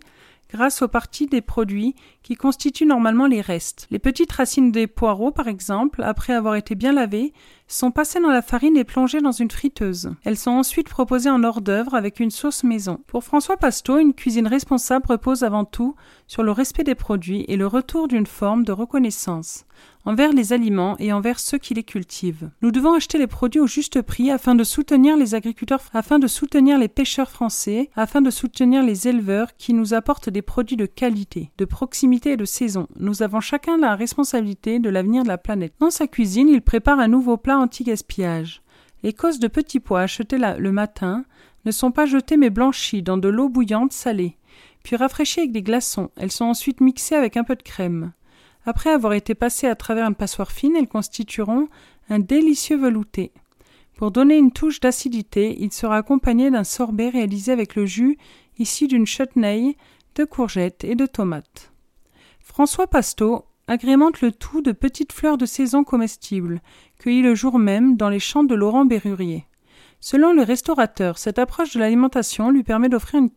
grâce 0.54 0.84
aux 0.84 0.88
parties 0.88 1.26
des 1.26 1.42
produits 1.42 1.96
qui 2.22 2.36
constituent 2.36 2.86
normalement 2.86 3.26
les 3.26 3.42
restes. 3.42 3.88
Les 3.90 4.00
petites 4.00 4.32
racines 4.32 4.72
des 4.72 4.88
poireaux, 4.88 5.32
par 5.32 5.48
exemple, 5.48 6.04
après 6.04 6.34
avoir 6.34 6.56
été 6.56 6.76
bien 6.76 6.94
lavées, 6.94 7.34
sont 7.74 7.92
passées 7.92 8.20
dans 8.20 8.30
la 8.30 8.42
farine 8.42 8.78
et 8.78 8.84
plongées 8.84 9.22
dans 9.22 9.32
une 9.32 9.52
friteuse. 9.52 10.12
Elles 10.24 10.38
sont 10.38 10.52
ensuite 10.52 10.90
proposées 10.90 11.30
en 11.30 11.44
hors 11.44 11.62
d'œuvre 11.62 11.96
avec 11.96 12.20
une 12.20 12.32
sauce 12.32 12.64
maison. 12.64 13.00
Pour 13.08 13.24
François 13.24 13.58
Pasteau, 13.58 13.98
une 13.98 14.14
cuisine 14.14 14.48
responsable 14.48 15.06
repose 15.10 15.44
avant 15.44 15.66
tout 15.66 15.96
sur 16.28 16.44
le 16.44 16.52
respect 16.52 16.84
des 16.84 16.96
produits 16.96 17.46
et 17.48 17.58
le 17.58 17.68
retour 17.68 18.08
d'une 18.08 18.28
forme 18.28 18.64
de 18.64 18.72
reconnaissance 18.72 19.66
envers 20.06 20.34
les 20.34 20.54
aliments 20.54 20.96
et 21.00 21.14
envers 21.14 21.40
ceux 21.40 21.58
qui 21.58 21.74
les 21.74 21.84
cultivent. 21.84 22.50
Nous 22.62 22.72
devons 22.72 22.94
acheter 22.94 23.18
les 23.18 23.28
produits 23.28 23.62
au 23.62 23.68
juste 23.68 24.02
prix 24.02 24.32
afin 24.32 24.56
de 24.56 24.64
soutenir 24.64 25.18
les 25.18 25.36
agriculteurs, 25.36 25.82
afin 25.94 26.20
de 26.20 26.28
soutenir 26.28 26.78
les 26.78 26.88
pêcheurs 26.88 27.30
français, 27.30 27.90
afin 27.96 28.22
de 28.22 28.30
soutenir 28.30 28.84
les 28.84 29.08
éleveurs 29.08 29.56
qui 29.58 29.74
nous 29.74 29.94
apportent 29.94 30.30
des 30.30 30.42
produits 30.42 30.78
de 30.78 30.86
qualité, 30.86 31.52
de 31.58 31.66
proximité 31.66 32.32
et 32.32 32.38
de 32.38 32.46
saison. 32.46 32.88
Nous 33.00 33.24
avons 33.24 33.40
chacun 33.40 33.78
la 33.78 33.96
responsabilité 33.96 34.80
de 34.80 34.90
l'avenir 34.90 35.24
de 35.24 35.28
la 35.28 35.38
planète. 35.38 35.74
Dans 35.80 35.92
sa 35.92 36.08
cuisine, 36.08 36.50
il 36.50 36.62
prépare 36.62 37.00
un 37.00 37.08
nouveau 37.08 37.38
plat 37.38 37.58
anti-gaspillage. 37.64 38.62
Les 39.02 39.14
causes 39.14 39.40
de 39.40 39.48
petits 39.48 39.80
pois 39.80 40.02
achetés 40.02 40.38
le 40.38 40.72
matin 40.72 41.26
ne 41.66 41.72
sont 41.72 41.92
pas 41.92 42.06
jetées 42.06 42.38
mais 42.38 42.50
blanchies 42.50 43.04
dans 43.04 43.18
de 43.18 43.28
l'eau 43.30 43.50
bouillante 43.50 43.94
salée, 43.94 44.38
puis 44.84 44.96
rafraîchies 44.96 45.42
avec 45.42 45.52
des 45.52 45.62
glaçons. 45.62 46.12
Elles 46.16 46.32
sont 46.32 46.46
ensuite 46.46 46.82
mixées 46.82 47.16
avec 47.16 47.38
un 47.38 47.44
peu 47.44 47.56
de 47.56 47.64
crème. 47.64 48.14
Après 48.66 48.92
avoir 48.92 49.14
été 49.14 49.36
passées 49.36 49.68
à 49.68 49.76
travers 49.76 50.08
une 50.08 50.16
passoire 50.16 50.52
fine, 50.52 50.76
elles 50.78 50.88
constitueront 50.88 51.68
un 52.10 52.20
délicieux 52.20 52.78
velouté. 52.78 53.34
Pour 53.98 54.12
donner 54.12 54.38
une 54.38 54.52
touche 54.52 54.80
d'acidité, 54.80 55.56
il 55.60 55.72
sera 55.72 55.98
accompagné 55.98 56.50
d'un 56.50 56.64
sorbet 56.64 57.10
réalisé 57.10 57.52
avec 57.52 57.76
le 57.76 57.86
jus 57.86 58.18
issu 58.60 58.88
d'une 58.88 59.06
chutney, 59.06 59.78
de 60.16 60.26
courgettes 60.26 60.84
et 60.84 60.96
de 60.96 61.06
tomates. 61.06 61.72
François 62.40 62.88
Pasteau 62.88 63.46
agrémente 63.68 64.22
le 64.22 64.32
tout 64.32 64.62
de 64.62 64.72
petites 64.72 65.14
fleurs 65.14 65.38
de 65.38 65.46
saison 65.46 65.84
comestibles, 65.84 66.62
cueillies 67.00 67.22
le 67.22 67.36
jour 67.36 67.60
même 67.60 67.98
dans 67.98 68.10
les 68.10 68.20
champs 68.20 68.44
de 68.44 68.56
Laurent 68.56 68.86
Berrurier. 68.86 69.46
Selon 70.00 70.34
le 70.34 70.42
restaurateur, 70.42 71.18
cette 71.18 71.40
approche 71.40 71.74
de 71.74 71.80
l'alimentation 71.80 72.50
lui 72.50 72.64
permet 72.64 72.90
d'offrir 72.90 73.22
une 73.22 73.30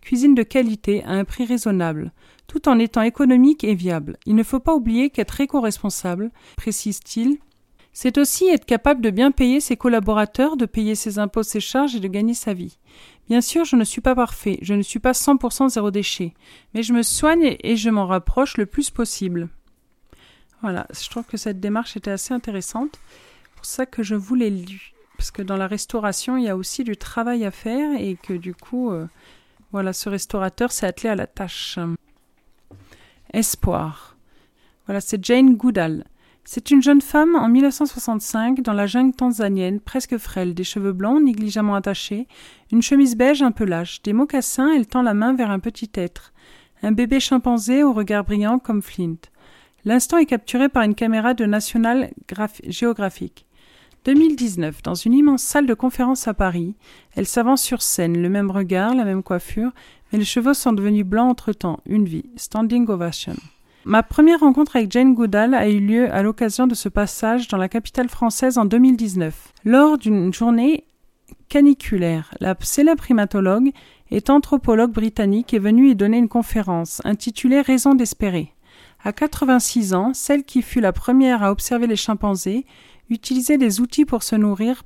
cuisine 0.00 0.34
de 0.34 0.42
qualité 0.42 1.04
à 1.04 1.10
un 1.10 1.24
prix 1.24 1.44
raisonnable, 1.44 2.12
tout 2.48 2.68
en 2.68 2.78
étant 2.78 3.02
économique 3.02 3.62
et 3.62 3.74
viable. 3.74 4.16
Il 4.26 4.34
ne 4.34 4.42
faut 4.42 4.58
pas 4.58 4.74
oublier 4.74 5.10
qu'être 5.10 5.40
éco-responsable, 5.40 6.32
précise-t-il, 6.56 7.38
c'est 7.92 8.18
aussi 8.18 8.46
être 8.46 8.64
capable 8.64 9.00
de 9.00 9.10
bien 9.10 9.32
payer 9.32 9.60
ses 9.60 9.76
collaborateurs, 9.76 10.56
de 10.56 10.66
payer 10.66 10.94
ses 10.94 11.18
impôts, 11.18 11.42
ses 11.42 11.60
charges 11.60 11.96
et 11.96 12.00
de 12.00 12.08
gagner 12.08 12.34
sa 12.34 12.52
vie. 12.52 12.78
Bien 13.28 13.40
sûr, 13.40 13.64
je 13.64 13.76
ne 13.76 13.84
suis 13.84 14.00
pas 14.00 14.14
parfait, 14.14 14.58
je 14.62 14.74
ne 14.74 14.82
suis 14.82 15.00
pas 15.00 15.12
100% 15.12 15.68
zéro 15.68 15.90
déchet, 15.90 16.34
mais 16.74 16.82
je 16.82 16.92
me 16.92 17.02
soigne 17.02 17.56
et 17.60 17.76
je 17.76 17.90
m'en 17.90 18.06
rapproche 18.06 18.56
le 18.56 18.66
plus 18.66 18.90
possible. 18.90 19.48
Voilà, 20.62 20.86
je 20.90 21.08
trouve 21.08 21.24
que 21.24 21.36
cette 21.36 21.60
démarche 21.60 21.96
était 21.96 22.10
assez 22.10 22.34
intéressante, 22.34 22.98
pour 23.54 23.64
ça 23.64 23.86
que 23.86 24.02
je 24.02 24.14
vous 24.14 24.34
l'ai 24.34 24.50
lu. 24.50 24.92
Parce 25.16 25.30
que 25.30 25.42
dans 25.42 25.56
la 25.56 25.66
restauration, 25.66 26.36
il 26.36 26.44
y 26.44 26.48
a 26.48 26.56
aussi 26.56 26.84
du 26.84 26.96
travail 26.96 27.44
à 27.44 27.50
faire 27.50 28.00
et 28.00 28.16
que 28.16 28.32
du 28.32 28.54
coup, 28.54 28.92
euh, 28.92 29.06
voilà, 29.72 29.92
ce 29.92 30.08
restaurateur 30.08 30.70
s'est 30.70 30.86
attelé 30.86 31.08
à 31.08 31.16
la 31.16 31.26
tâche. 31.26 31.78
Espoir. 33.32 34.16
Voilà, 34.86 35.00
c'est 35.00 35.24
Jane 35.24 35.56
Goodall. 35.56 36.04
C'est 36.44 36.70
une 36.70 36.82
jeune 36.82 37.02
femme 37.02 37.34
en 37.34 37.48
1965 37.48 38.62
dans 38.62 38.72
la 38.72 38.86
jungle 38.86 39.14
tanzanienne, 39.14 39.80
presque 39.80 40.16
frêle, 40.16 40.54
des 40.54 40.64
cheveux 40.64 40.94
blancs 40.94 41.22
négligemment 41.22 41.74
attachés, 41.74 42.26
une 42.72 42.80
chemise 42.80 43.16
beige 43.16 43.42
un 43.42 43.52
peu 43.52 43.64
lâche, 43.64 44.00
des 44.00 44.14
mocassins, 44.14 44.72
elle 44.72 44.86
tend 44.86 45.02
la 45.02 45.12
main 45.12 45.34
vers 45.34 45.50
un 45.50 45.58
petit 45.58 45.90
être, 45.94 46.32
un 46.82 46.92
bébé 46.92 47.20
chimpanzé 47.20 47.82
au 47.82 47.92
regard 47.92 48.24
brillant 48.24 48.58
comme 48.58 48.80
Flint. 48.80 49.18
L'instant 49.88 50.18
est 50.18 50.26
capturé 50.26 50.68
par 50.68 50.82
une 50.82 50.94
caméra 50.94 51.32
de 51.32 51.46
National 51.46 52.10
Geographic. 52.68 53.46
2019, 54.04 54.82
dans 54.82 54.94
une 54.94 55.14
immense 55.14 55.42
salle 55.42 55.64
de 55.64 55.72
conférence 55.72 56.28
à 56.28 56.34
Paris, 56.34 56.74
elle 57.16 57.26
s'avance 57.26 57.62
sur 57.62 57.80
scène, 57.80 58.20
le 58.20 58.28
même 58.28 58.50
regard, 58.50 58.94
la 58.94 59.06
même 59.06 59.22
coiffure, 59.22 59.70
mais 60.12 60.18
les 60.18 60.26
cheveux 60.26 60.52
sont 60.52 60.74
devenus 60.74 61.06
blancs 61.06 61.30
entre-temps, 61.30 61.80
une 61.86 62.04
vie, 62.04 62.28
standing 62.36 62.86
ovation. 62.90 63.32
Ma 63.86 64.02
première 64.02 64.40
rencontre 64.40 64.76
avec 64.76 64.92
Jane 64.92 65.14
Goodall 65.14 65.54
a 65.54 65.70
eu 65.70 65.80
lieu 65.80 66.12
à 66.12 66.22
l'occasion 66.22 66.66
de 66.66 66.74
ce 66.74 66.90
passage 66.90 67.48
dans 67.48 67.56
la 67.56 67.70
capitale 67.70 68.10
française 68.10 68.58
en 68.58 68.66
2019, 68.66 69.54
lors 69.64 69.96
d'une 69.96 70.34
journée 70.34 70.84
caniculaire. 71.48 72.34
La 72.40 72.54
célèbre 72.60 73.00
primatologue 73.00 73.70
et 74.10 74.22
anthropologue 74.28 74.92
britannique 74.92 75.54
est 75.54 75.58
venue 75.58 75.88
y 75.88 75.96
donner 75.96 76.18
une 76.18 76.28
conférence 76.28 77.00
intitulée 77.06 77.62
Raison 77.62 77.94
d'espérer. 77.94 78.52
À 79.04 79.12
86 79.12 79.94
ans, 79.94 80.12
celle 80.12 80.44
qui 80.44 80.62
fut 80.62 80.80
la 80.80 80.92
première 80.92 81.42
à 81.42 81.50
observer 81.50 81.86
les 81.86 81.96
chimpanzés 81.96 82.66
utiliser 83.10 83.58
des 83.58 83.80
outils 83.80 84.04
pour 84.04 84.22
se 84.22 84.36
nourrir 84.36 84.82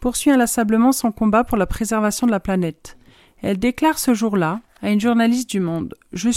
poursuit 0.00 0.30
inlassablement 0.30 0.92
son 0.92 1.12
combat 1.12 1.44
pour 1.44 1.58
la 1.58 1.66
préservation 1.66 2.26
de 2.26 2.32
la 2.32 2.40
planète. 2.40 2.96
Elle 3.42 3.58
déclare 3.58 3.98
ce 3.98 4.14
jour-là 4.14 4.60
à 4.82 4.90
une 4.90 5.00
journaliste 5.00 5.50
du 5.50 5.60
Monde 5.60 5.94
Je 6.12 6.30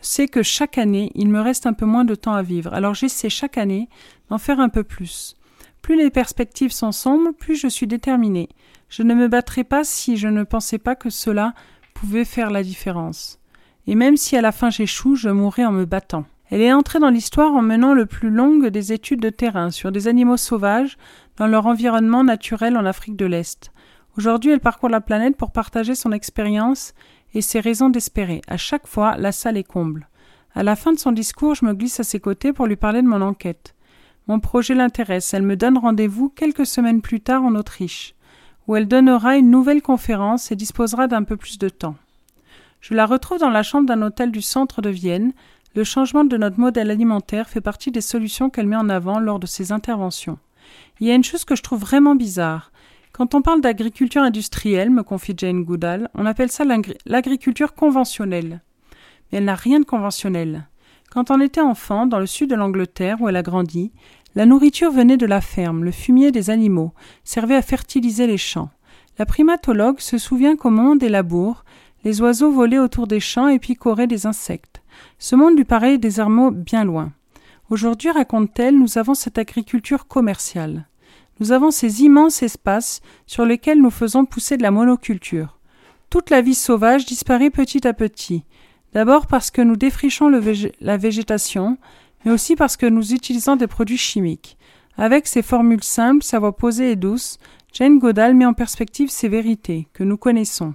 sais 0.00 0.28
que 0.28 0.42
chaque 0.42 0.78
année, 0.78 1.12
il 1.14 1.28
me 1.28 1.40
reste 1.40 1.66
un 1.66 1.72
peu 1.72 1.84
moins 1.84 2.04
de 2.04 2.14
temps 2.14 2.32
à 2.32 2.42
vivre, 2.42 2.72
alors 2.72 2.94
j'essaie 2.94 3.28
chaque 3.28 3.58
année 3.58 3.88
d'en 4.30 4.38
faire 4.38 4.60
un 4.60 4.68
peu 4.68 4.82
plus. 4.82 5.36
Plus 5.82 5.96
les 5.96 6.10
perspectives 6.10 6.72
sont 6.72 6.92
sombres, 6.92 7.32
plus 7.32 7.56
je 7.56 7.68
suis 7.68 7.86
déterminée. 7.86 8.48
Je 8.88 9.02
ne 9.02 9.14
me 9.14 9.28
battrai 9.28 9.62
pas 9.62 9.84
si 9.84 10.16
je 10.16 10.28
ne 10.28 10.42
pensais 10.42 10.78
pas 10.78 10.96
que 10.96 11.10
cela 11.10 11.54
pouvait 11.94 12.24
faire 12.24 12.50
la 12.50 12.62
différence. 12.62 13.38
Et 13.86 13.94
même 13.94 14.16
si 14.16 14.36
à 14.36 14.40
la 14.40 14.52
fin 14.52 14.70
j'échoue, 14.70 15.16
je 15.16 15.28
mourrai 15.28 15.64
en 15.64 15.72
me 15.72 15.84
battant. 15.84 16.24
Elle 16.50 16.60
est 16.60 16.72
entrée 16.72 17.00
dans 17.00 17.10
l'histoire 17.10 17.54
en 17.54 17.62
menant 17.62 17.92
le 17.92 18.06
plus 18.06 18.30
long 18.30 18.58
des 18.58 18.92
études 18.92 19.20
de 19.20 19.30
terrain 19.30 19.70
sur 19.70 19.90
des 19.90 20.06
animaux 20.06 20.36
sauvages 20.36 20.96
dans 21.36 21.46
leur 21.46 21.66
environnement 21.66 22.22
naturel 22.22 22.76
en 22.76 22.86
Afrique 22.86 23.16
de 23.16 23.26
l'Est. 23.26 23.72
Aujourd'hui, 24.16 24.52
elle 24.52 24.60
parcourt 24.60 24.88
la 24.88 25.00
planète 25.00 25.36
pour 25.36 25.50
partager 25.50 25.94
son 25.94 26.12
expérience 26.12 26.94
et 27.34 27.42
ses 27.42 27.60
raisons 27.60 27.90
d'espérer. 27.90 28.40
À 28.46 28.56
chaque 28.56 28.86
fois, 28.86 29.16
la 29.16 29.32
salle 29.32 29.56
est 29.56 29.64
comble. 29.64 30.08
À 30.54 30.62
la 30.62 30.76
fin 30.76 30.92
de 30.92 30.98
son 30.98 31.12
discours, 31.12 31.54
je 31.54 31.66
me 31.66 31.74
glisse 31.74 32.00
à 32.00 32.04
ses 32.04 32.20
côtés 32.20 32.52
pour 32.52 32.66
lui 32.66 32.76
parler 32.76 33.02
de 33.02 33.08
mon 33.08 33.20
enquête. 33.20 33.74
Mon 34.28 34.40
projet 34.40 34.74
l'intéresse. 34.74 35.34
Elle 35.34 35.42
me 35.42 35.56
donne 35.56 35.78
rendez-vous 35.78 36.28
quelques 36.30 36.66
semaines 36.66 37.02
plus 37.02 37.20
tard 37.20 37.44
en 37.44 37.54
Autriche, 37.56 38.14
où 38.66 38.74
elle 38.74 38.88
donnera 38.88 39.36
une 39.36 39.50
nouvelle 39.50 39.82
conférence 39.82 40.50
et 40.50 40.56
disposera 40.56 41.08
d'un 41.08 41.24
peu 41.24 41.36
plus 41.36 41.58
de 41.58 41.68
temps. 41.68 41.96
Je 42.80 42.94
la 42.94 43.06
retrouve 43.06 43.38
dans 43.38 43.50
la 43.50 43.62
chambre 43.62 43.86
d'un 43.86 44.02
hôtel 44.02 44.30
du 44.30 44.42
centre 44.42 44.80
de 44.80 44.90
Vienne, 44.90 45.32
le 45.76 45.84
changement 45.84 46.24
de 46.24 46.38
notre 46.38 46.58
modèle 46.58 46.90
alimentaire 46.90 47.50
fait 47.50 47.60
partie 47.60 47.90
des 47.90 48.00
solutions 48.00 48.48
qu'elle 48.48 48.66
met 48.66 48.76
en 48.76 48.88
avant 48.88 49.20
lors 49.20 49.38
de 49.38 49.46
ses 49.46 49.72
interventions. 49.72 50.38
Il 51.00 51.06
y 51.06 51.10
a 51.10 51.14
une 51.14 51.22
chose 51.22 51.44
que 51.44 51.54
je 51.54 51.62
trouve 51.62 51.80
vraiment 51.80 52.14
bizarre. 52.14 52.72
Quand 53.12 53.34
on 53.34 53.42
parle 53.42 53.60
d'agriculture 53.60 54.22
industrielle, 54.22 54.88
me 54.88 55.02
confie 55.02 55.34
Jane 55.36 55.64
Goodall, 55.64 56.08
on 56.14 56.24
appelle 56.24 56.50
ça 56.50 56.64
l'agriculture 57.04 57.74
conventionnelle. 57.74 58.62
Mais 59.30 59.38
elle 59.38 59.44
n'a 59.44 59.54
rien 59.54 59.78
de 59.78 59.84
conventionnel. 59.84 60.66
Quand 61.10 61.30
on 61.30 61.42
était 61.42 61.60
enfant, 61.60 62.06
dans 62.06 62.20
le 62.20 62.26
sud 62.26 62.48
de 62.48 62.56
l'Angleterre 62.56 63.20
où 63.20 63.28
elle 63.28 63.36
a 63.36 63.42
grandi, 63.42 63.92
la 64.34 64.46
nourriture 64.46 64.90
venait 64.90 65.18
de 65.18 65.26
la 65.26 65.42
ferme, 65.42 65.84
le 65.84 65.92
fumier 65.92 66.32
des 66.32 66.48
animaux, 66.48 66.94
servait 67.22 67.54
à 67.54 67.62
fertiliser 67.62 68.26
les 68.26 68.38
champs. 68.38 68.70
La 69.18 69.26
primatologue 69.26 70.00
se 70.00 70.16
souvient 70.16 70.56
qu'au 70.56 70.70
monde 70.70 71.00
des 71.00 71.10
labours, 71.10 71.64
les 72.02 72.22
oiseaux 72.22 72.50
volaient 72.50 72.78
autour 72.78 73.06
des 73.06 73.20
champs 73.20 73.48
et 73.48 73.58
picoraient 73.58 74.06
des 74.06 74.26
insectes. 74.26 74.80
Ce 75.18 75.36
monde 75.36 75.56
lui 75.56 75.64
paraît 75.64 75.98
désormais 75.98 76.50
bien 76.50 76.84
loin. 76.84 77.12
Aujourd'hui, 77.70 78.10
raconte-t-elle, 78.10 78.78
nous 78.78 78.98
avons 78.98 79.14
cette 79.14 79.38
agriculture 79.38 80.06
commerciale. 80.06 80.86
Nous 81.40 81.52
avons 81.52 81.70
ces 81.70 82.02
immenses 82.02 82.42
espaces 82.42 83.00
sur 83.26 83.44
lesquels 83.44 83.80
nous 83.80 83.90
faisons 83.90 84.24
pousser 84.24 84.56
de 84.56 84.62
la 84.62 84.70
monoculture. 84.70 85.58
Toute 86.08 86.30
la 86.30 86.40
vie 86.40 86.54
sauvage 86.54 87.04
disparaît 87.04 87.50
petit 87.50 87.86
à 87.86 87.92
petit. 87.92 88.44
D'abord 88.92 89.26
parce 89.26 89.50
que 89.50 89.62
nous 89.62 89.76
défrichons 89.76 90.28
la 90.28 90.96
végétation, 90.96 91.76
mais 92.24 92.30
aussi 92.30 92.56
parce 92.56 92.76
que 92.76 92.86
nous 92.86 93.12
utilisons 93.12 93.56
des 93.56 93.66
produits 93.66 93.98
chimiques. 93.98 94.56
Avec 94.96 95.26
ses 95.26 95.42
formules 95.42 95.84
simples, 95.84 96.24
sa 96.24 96.38
voix 96.38 96.56
posée 96.56 96.92
et 96.92 96.96
douce, 96.96 97.38
Jane 97.72 97.98
Goodall 97.98 98.34
met 98.34 98.46
en 98.46 98.54
perspective 98.54 99.10
ces 99.10 99.28
vérités 99.28 99.88
que 99.92 100.04
nous 100.04 100.16
connaissons 100.16 100.74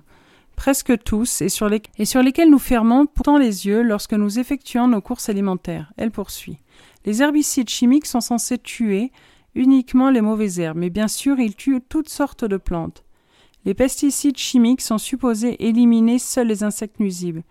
presque 0.62 0.96
tous, 1.04 1.42
et 1.42 1.50
sur, 1.50 1.70
lesquels 1.70 2.52
nous 2.52 2.60
fermons 2.60 3.08
pourtant 3.08 3.40
les 3.40 3.66
yeux 3.66 3.82
lorsque 3.82 4.14
nous 4.14 4.38
effectuons 4.38 4.88
nos 4.88 5.02
courses 5.02 5.28
alimentaires. 5.28 5.92
Elle 5.98 6.12
poursuit. 6.12 6.60
Les 7.04 7.24
herbicides 7.24 7.68
chimiques 7.68 8.06
sont 8.06 8.22
censés 8.22 8.60
tuer 8.60 9.12
uniquement 9.56 10.12
les 10.12 10.22
mauvaises 10.22 10.60
herbes, 10.60 10.78
mais 10.78 10.92
bien 10.92 11.08
sûr 11.08 11.40
ils 11.40 11.56
tuent 11.56 11.82
toutes 11.82 12.10
sortes 12.10 12.46
de 12.46 12.58
plantes. 12.58 13.04
Les 13.66 13.74
pesticides 13.74 14.38
chimiques 14.38 14.82
sont 14.82 15.00
supposés 15.00 15.68
éliminer 15.68 16.20
seuls 16.20 16.50
les 16.50 16.64
insectes 16.64 17.00
nuisibles, 17.00 17.42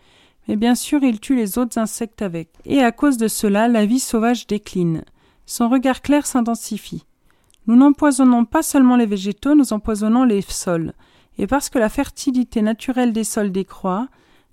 mais 0.47 0.55
bien 0.55 0.77
sûr 0.77 1.03
ils 1.03 1.19
tuent 1.19 1.35
les 1.35 1.59
autres 1.59 1.79
insectes 1.79 2.23
avec. 2.23 2.51
Et 2.65 2.81
à 2.81 2.93
cause 2.93 3.17
de 3.17 3.27
cela, 3.27 3.67
la 3.67 3.87
vie 3.87 3.99
sauvage 3.99 4.47
décline. 4.47 5.03
Son 5.47 5.69
regard 5.69 6.03
clair 6.03 6.27
s'intensifie. 6.27 7.05
Nous 7.67 7.75
n'empoisonnons 7.75 8.45
pas 8.45 8.63
seulement 8.63 8.95
les 8.95 9.07
végétaux, 9.07 9.57
nous 9.57 9.73
empoisonnons 9.73 10.23
les 10.23 10.43
sols 10.43 10.93
et 11.39 11.47
parce 11.47 11.70
que 11.70 11.78
la 11.78 11.89
fertilité 11.89 12.62
naturelle 12.62 13.12
des 13.12 13.24
sols 13.24 13.53
décroît, 13.53 14.09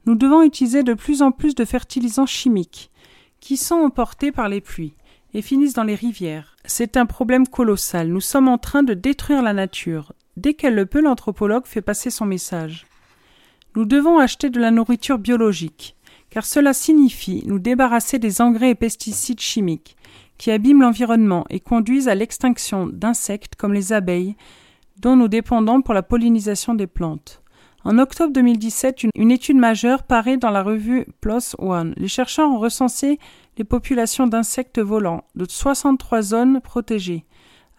nous 0.05 0.15
devons 0.15 0.41
utiliser 0.41 0.83
de 0.83 0.93
plus 0.93 1.21
en 1.21 1.31
plus 1.31 1.53
de 1.53 1.65
fertilisants 1.65 2.25
chimiques, 2.25 2.91
qui 3.39 3.57
sont 3.57 3.75
emportés 3.75 4.31
par 4.31 4.49
les 4.49 4.61
pluies 4.61 4.95
et 5.33 5.41
finissent 5.41 5.73
dans 5.73 5.83
les 5.83 5.95
rivières. 5.95 6.55
C'est 6.65 6.97
un 6.97 7.05
problème 7.05 7.47
colossal. 7.47 8.07
Nous 8.07 8.21
sommes 8.21 8.47
en 8.47 8.57
train 8.57 8.83
de 8.83 8.93
détruire 8.93 9.41
la 9.41 9.53
nature. 9.53 10.13
Dès 10.37 10.53
qu'elle 10.53 10.75
le 10.75 10.85
peut, 10.85 11.01
l'anthropologue 11.01 11.65
fait 11.65 11.81
passer 11.81 12.09
son 12.09 12.25
message. 12.25 12.87
Nous 13.75 13.85
devons 13.85 14.17
acheter 14.17 14.49
de 14.49 14.59
la 14.59 14.71
nourriture 14.71 15.19
biologique, 15.19 15.95
car 16.29 16.45
cela 16.45 16.73
signifie 16.73 17.43
nous 17.45 17.59
débarrasser 17.59 18.17
des 18.17 18.41
engrais 18.41 18.71
et 18.71 18.75
pesticides 18.75 19.39
chimiques, 19.39 19.97
qui 20.37 20.51
abîment 20.51 20.81
l'environnement 20.81 21.45
et 21.49 21.59
conduisent 21.59 22.07
à 22.07 22.15
l'extinction 22.15 22.87
d'insectes 22.87 23.55
comme 23.55 23.73
les 23.73 23.93
abeilles, 23.93 24.35
dont 24.99 25.15
nous 25.15 25.27
dépendons 25.27 25.81
pour 25.81 25.93
la 25.93 26.03
pollinisation 26.03 26.73
des 26.73 26.87
plantes. 26.87 27.41
En 27.83 27.99
octobre 27.99 28.33
2017, 28.33 29.05
une, 29.15 29.31
étude 29.31 29.57
majeure 29.57 30.03
paraît 30.03 30.37
dans 30.37 30.49
la 30.49 30.63
revue 30.63 31.05
PLOS 31.21 31.55
ONE. 31.59 31.93
Les 31.95 32.07
chercheurs 32.07 32.49
ont 32.49 32.59
recensé 32.59 33.19
les 33.57 33.63
populations 33.63 34.27
d'insectes 34.27 34.79
volants 34.79 35.23
de 35.35 35.45
63 35.47 36.21
zones 36.21 36.61
protégées 36.61 37.25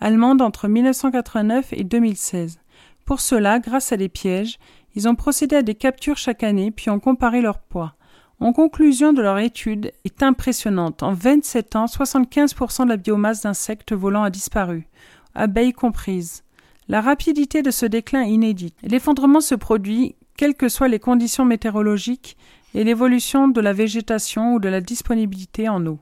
allemandes 0.00 0.42
entre 0.42 0.68
1989 0.68 1.72
et 1.72 1.84
2016. 1.84 2.60
Pour 3.04 3.20
cela, 3.20 3.58
grâce 3.58 3.92
à 3.92 3.96
des 3.96 4.08
pièges, 4.08 4.58
ils 4.94 5.08
ont 5.08 5.14
procédé 5.14 5.56
à 5.56 5.62
des 5.62 5.74
captures 5.74 6.16
chaque 6.16 6.42
année 6.42 6.70
puis 6.70 6.90
ont 6.90 7.00
comparé 7.00 7.40
leur 7.40 7.58
poids. 7.58 7.94
En 8.40 8.52
conclusion 8.52 9.12
de 9.12 9.20
leur 9.20 9.38
étude 9.38 9.92
est 10.04 10.22
impressionnante. 10.22 11.02
En 11.02 11.12
27 11.12 11.76
ans, 11.76 11.86
75% 11.86 12.84
de 12.84 12.90
la 12.90 12.96
biomasse 12.96 13.42
d'insectes 13.42 13.92
volants 13.92 14.22
a 14.22 14.30
disparu, 14.30 14.86
abeilles 15.34 15.72
comprises. 15.72 16.44
La 16.90 17.02
rapidité 17.02 17.60
de 17.60 17.70
ce 17.70 17.84
déclin 17.84 18.22
est 18.22 18.30
inédite. 18.30 18.74
L'effondrement 18.82 19.42
se 19.42 19.54
produit 19.54 20.16
quelles 20.38 20.54
que 20.54 20.70
soient 20.70 20.88
les 20.88 20.98
conditions 20.98 21.44
météorologiques 21.44 22.38
et 22.72 22.82
l'évolution 22.82 23.48
de 23.48 23.60
la 23.60 23.74
végétation 23.74 24.54
ou 24.54 24.58
de 24.58 24.70
la 24.70 24.80
disponibilité 24.80 25.68
en 25.68 25.84
eau 25.86 25.98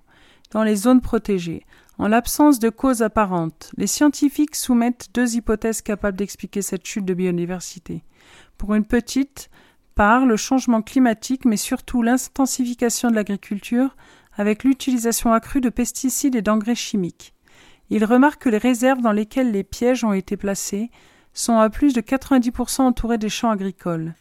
dans 0.53 0.63
les 0.63 0.77
zones 0.77 1.01
protégées. 1.01 1.65
En 1.99 2.07
l'absence 2.07 2.61
de 2.61 2.69
cause 2.69 3.03
apparente, 3.03 3.73
les 3.77 3.89
scientifiques 3.89 4.55
soumettent 4.55 5.09
deux 5.13 5.35
hypothèses 5.35 5.83
capables 5.83 6.17
d'expliquer 6.17 6.63
cette 6.63 6.87
chute 6.87 7.05
de 7.05 7.15
biodiversité. 7.15 8.05
Pour 8.57 8.75
une 8.75 8.85
petite 8.85 9.51
part, 9.97 10.25
le 10.25 10.37
changement 10.37 10.83
climatique, 10.83 11.47
mais 11.47 11.57
surtout 11.57 12.03
l'intensification 12.03 13.11
de 13.11 13.17
l'agriculture 13.17 13.97
avec 14.35 14.63
l'utilisation 14.63 15.33
accrue 15.33 15.61
de 15.61 15.71
pesticides 15.71 16.37
et 16.37 16.43
d'engrais 16.43 16.75
chimiques. 16.77 17.33
Il 17.91 18.05
remarque 18.05 18.43
que 18.43 18.49
les 18.49 18.59
réserves 18.59 19.01
dans 19.01 19.13
lesquelles 19.13 19.53
les 19.53 19.65
pièges 19.65 20.05
ont 20.05 20.13
été 20.13 20.37
placés 20.37 20.91
sont 21.33 21.59
à 21.59 21.71
plus 21.71 21.93
de 21.93 22.01
90% 22.01 22.83
entourées 22.83 23.19
des 23.19 23.29
champs 23.29 23.51
agricoles. 23.51 24.15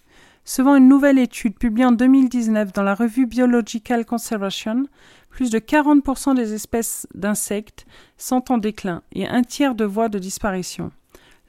Selon 0.43 0.76
une 0.76 0.88
nouvelle 0.88 1.18
étude 1.18 1.57
publiée 1.57 1.86
en 1.86 1.91
2019 1.91 2.72
dans 2.72 2.84
la 2.84 2.93
revue 2.93 3.26
Biological 3.26 4.05
Conservation, 4.05 4.86
plus 5.30 5.49
de 5.49 5.57
40% 5.57 6.36
des 6.36 6.53
espèces 6.53 7.07
d'insectes 7.16 7.88
sont 8.18 8.51
en 8.51 8.59
déclin 8.59 9.01
et 9.11 9.28
un 9.28 9.41
tiers 9.41 9.74
de 9.74 9.86
voies 9.86 10.09
de 10.09 10.20
disparition. 10.20 10.91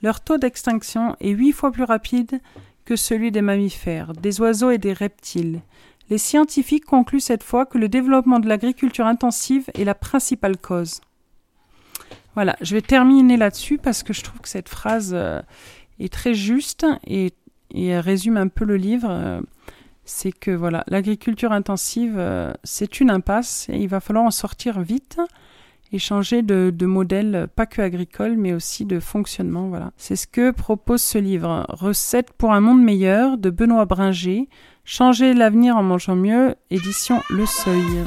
Leur 0.02 0.20
taux 0.20 0.38
d'extinction 0.38 1.14
est 1.20 1.30
huit 1.30 1.52
fois 1.52 1.72
plus 1.72 1.84
rapide 1.84 2.40
que 2.86 2.96
celui 2.96 3.30
des 3.30 3.42
mammifères, 3.42 4.12
des 4.14 4.40
oiseaux 4.40 4.70
et 4.70 4.78
des 4.78 4.94
reptiles. 4.94 5.60
Les 6.08 6.18
scientifiques 6.18 6.84
concluent 6.84 7.20
cette 7.20 7.42
fois 7.42 7.66
que 7.66 7.78
le 7.78 7.88
développement 7.88 8.38
de 8.38 8.48
l'agriculture 8.48 9.06
intensive 9.06 9.68
est 9.74 9.84
la 9.84 9.94
principale 9.94 10.56
cause. 10.56 11.00
Voilà, 12.36 12.54
je 12.60 12.74
vais 12.74 12.82
terminer 12.82 13.38
là-dessus 13.38 13.78
parce 13.78 14.02
que 14.02 14.12
je 14.12 14.22
trouve 14.22 14.40
que 14.40 14.48
cette 14.48 14.68
phrase 14.68 15.12
euh, 15.14 15.40
est 15.98 16.12
très 16.12 16.34
juste 16.34 16.86
et, 17.06 17.32
résume 17.74 18.36
un 18.36 18.48
peu 18.48 18.66
le 18.66 18.76
livre. 18.76 19.08
Euh, 19.10 19.40
c'est 20.04 20.32
que 20.32 20.50
voilà, 20.50 20.84
l'agriculture 20.86 21.50
intensive, 21.50 22.16
euh, 22.18 22.52
c'est 22.62 23.00
une 23.00 23.10
impasse 23.10 23.68
et 23.70 23.78
il 23.78 23.88
va 23.88 24.00
falloir 24.00 24.24
en 24.24 24.30
sortir 24.30 24.80
vite. 24.80 25.18
et 25.92 25.98
changer 25.98 26.42
de, 26.42 26.84
modèle, 26.84 27.48
pas 27.56 27.64
que 27.64 27.80
agricole, 27.80 28.36
mais 28.36 28.52
aussi 28.52 28.84
de 28.84 29.00
fonctionnement. 29.00 29.68
Voilà. 29.68 29.92
C'est 29.96 30.16
ce 30.16 30.26
que 30.26 30.50
propose 30.50 31.00
ce 31.00 31.16
livre. 31.16 31.64
Recettes 31.70 32.32
pour 32.32 32.52
un 32.52 32.60
monde 32.60 32.82
meilleur 32.82 33.38
de 33.38 33.48
Benoît 33.48 33.86
Bringer. 33.86 34.48
Changer 34.84 35.32
l'avenir 35.32 35.76
en 35.76 35.82
mangeant 35.82 36.16
mieux, 36.16 36.54
édition 36.70 37.22
Le 37.30 37.46
Seuil. 37.46 38.04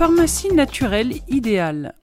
Pharmacie 0.00 0.54
naturelle 0.54 1.12
idéale. 1.28 1.94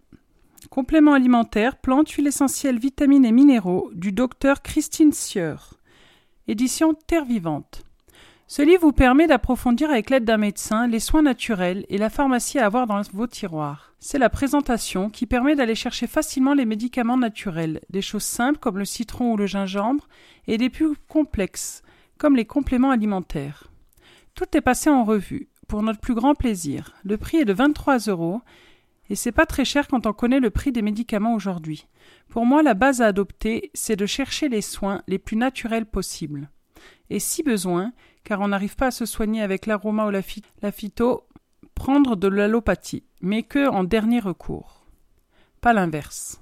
Complément 0.69 1.13
alimentaire, 1.13 1.77
plantes, 1.77 2.11
huiles 2.11 2.27
essentielles, 2.27 2.77
vitamines 2.77 3.25
et 3.25 3.31
minéraux 3.31 3.89
du 3.95 4.11
docteur 4.11 4.61
Christine 4.61 5.11
Sieur. 5.11 5.79
Édition 6.47 6.93
Terre 6.93 7.25
Vivante. 7.25 7.83
Ce 8.45 8.61
livre 8.61 8.83
vous 8.83 8.91
permet 8.91 9.25
d'approfondir 9.25 9.89
avec 9.89 10.11
l'aide 10.11 10.25
d'un 10.25 10.37
médecin 10.37 10.85
les 10.85 10.99
soins 10.99 11.23
naturels 11.23 11.87
et 11.89 11.97
la 11.97 12.11
pharmacie 12.11 12.59
à 12.59 12.67
avoir 12.67 12.85
dans 12.85 13.01
vos 13.13 13.25
tiroirs. 13.25 13.95
C'est 13.99 14.19
la 14.19 14.29
présentation 14.29 15.09
qui 15.09 15.25
permet 15.25 15.55
d'aller 15.55 15.73
chercher 15.73 16.05
facilement 16.05 16.53
les 16.53 16.65
médicaments 16.65 17.17
naturels, 17.17 17.81
des 17.89 18.03
choses 18.03 18.21
simples 18.21 18.59
comme 18.59 18.77
le 18.77 18.85
citron 18.85 19.31
ou 19.31 19.37
le 19.37 19.47
gingembre, 19.47 20.07
et 20.45 20.59
des 20.59 20.69
plus 20.69 20.95
complexes, 21.07 21.81
comme 22.19 22.35
les 22.35 22.45
compléments 22.45 22.91
alimentaires. 22.91 23.71
Tout 24.35 24.55
est 24.55 24.61
passé 24.61 24.91
en 24.91 25.03
revue 25.03 25.49
pour 25.67 25.83
notre 25.83 25.99
plus 25.99 26.15
grand 26.15 26.35
plaisir. 26.35 26.93
Le 27.03 27.17
prix 27.17 27.37
est 27.37 27.45
de 27.45 27.53
23 27.53 27.97
euros 28.07 28.41
et 29.09 29.15
c'est 29.15 29.31
pas 29.31 29.45
très 29.45 29.65
cher 29.65 29.87
quand 29.87 30.05
on 30.05 30.13
connaît 30.13 30.39
le 30.39 30.49
prix 30.49 30.71
des 30.71 30.81
médicaments 30.81 31.33
aujourd'hui. 31.33 31.87
Pour 32.29 32.45
moi, 32.45 32.61
la 32.61 32.73
base 32.73 33.01
à 33.01 33.07
adopter, 33.07 33.71
c'est 33.73 33.95
de 33.95 34.05
chercher 34.05 34.49
les 34.49 34.61
soins 34.61 35.01
les 35.07 35.17
plus 35.17 35.37
naturels 35.37 35.85
possibles. 35.85 36.49
Et 37.09 37.19
si 37.19 37.43
besoin, 37.43 37.93
car 38.23 38.41
on 38.41 38.49
n'arrive 38.49 38.75
pas 38.75 38.87
à 38.87 38.91
se 38.91 39.05
soigner 39.05 39.41
avec 39.41 39.65
l'aroma 39.65 40.07
ou 40.07 40.09
la, 40.09 40.71
phyto, 40.71 41.27
prendre 41.75 42.15
de 42.15 42.27
l'allopathie, 42.27 43.03
mais 43.21 43.43
que 43.43 43.69
en 43.69 43.83
dernier 43.83 44.19
recours. 44.19 44.85
Pas 45.61 45.73
l'inverse. 45.73 46.41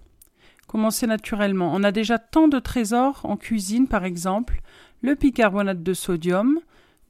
Commencer 0.67 1.05
naturellement. 1.05 1.71
On 1.73 1.83
a 1.83 1.91
déjà 1.91 2.17
tant 2.17 2.47
de 2.47 2.57
trésors 2.57 3.21
en 3.23 3.37
cuisine, 3.37 3.87
par 3.87 4.03
exemple, 4.03 4.61
le 5.01 5.13
bicarbonate 5.13 5.83
de 5.83 5.93
sodium, 5.93 6.59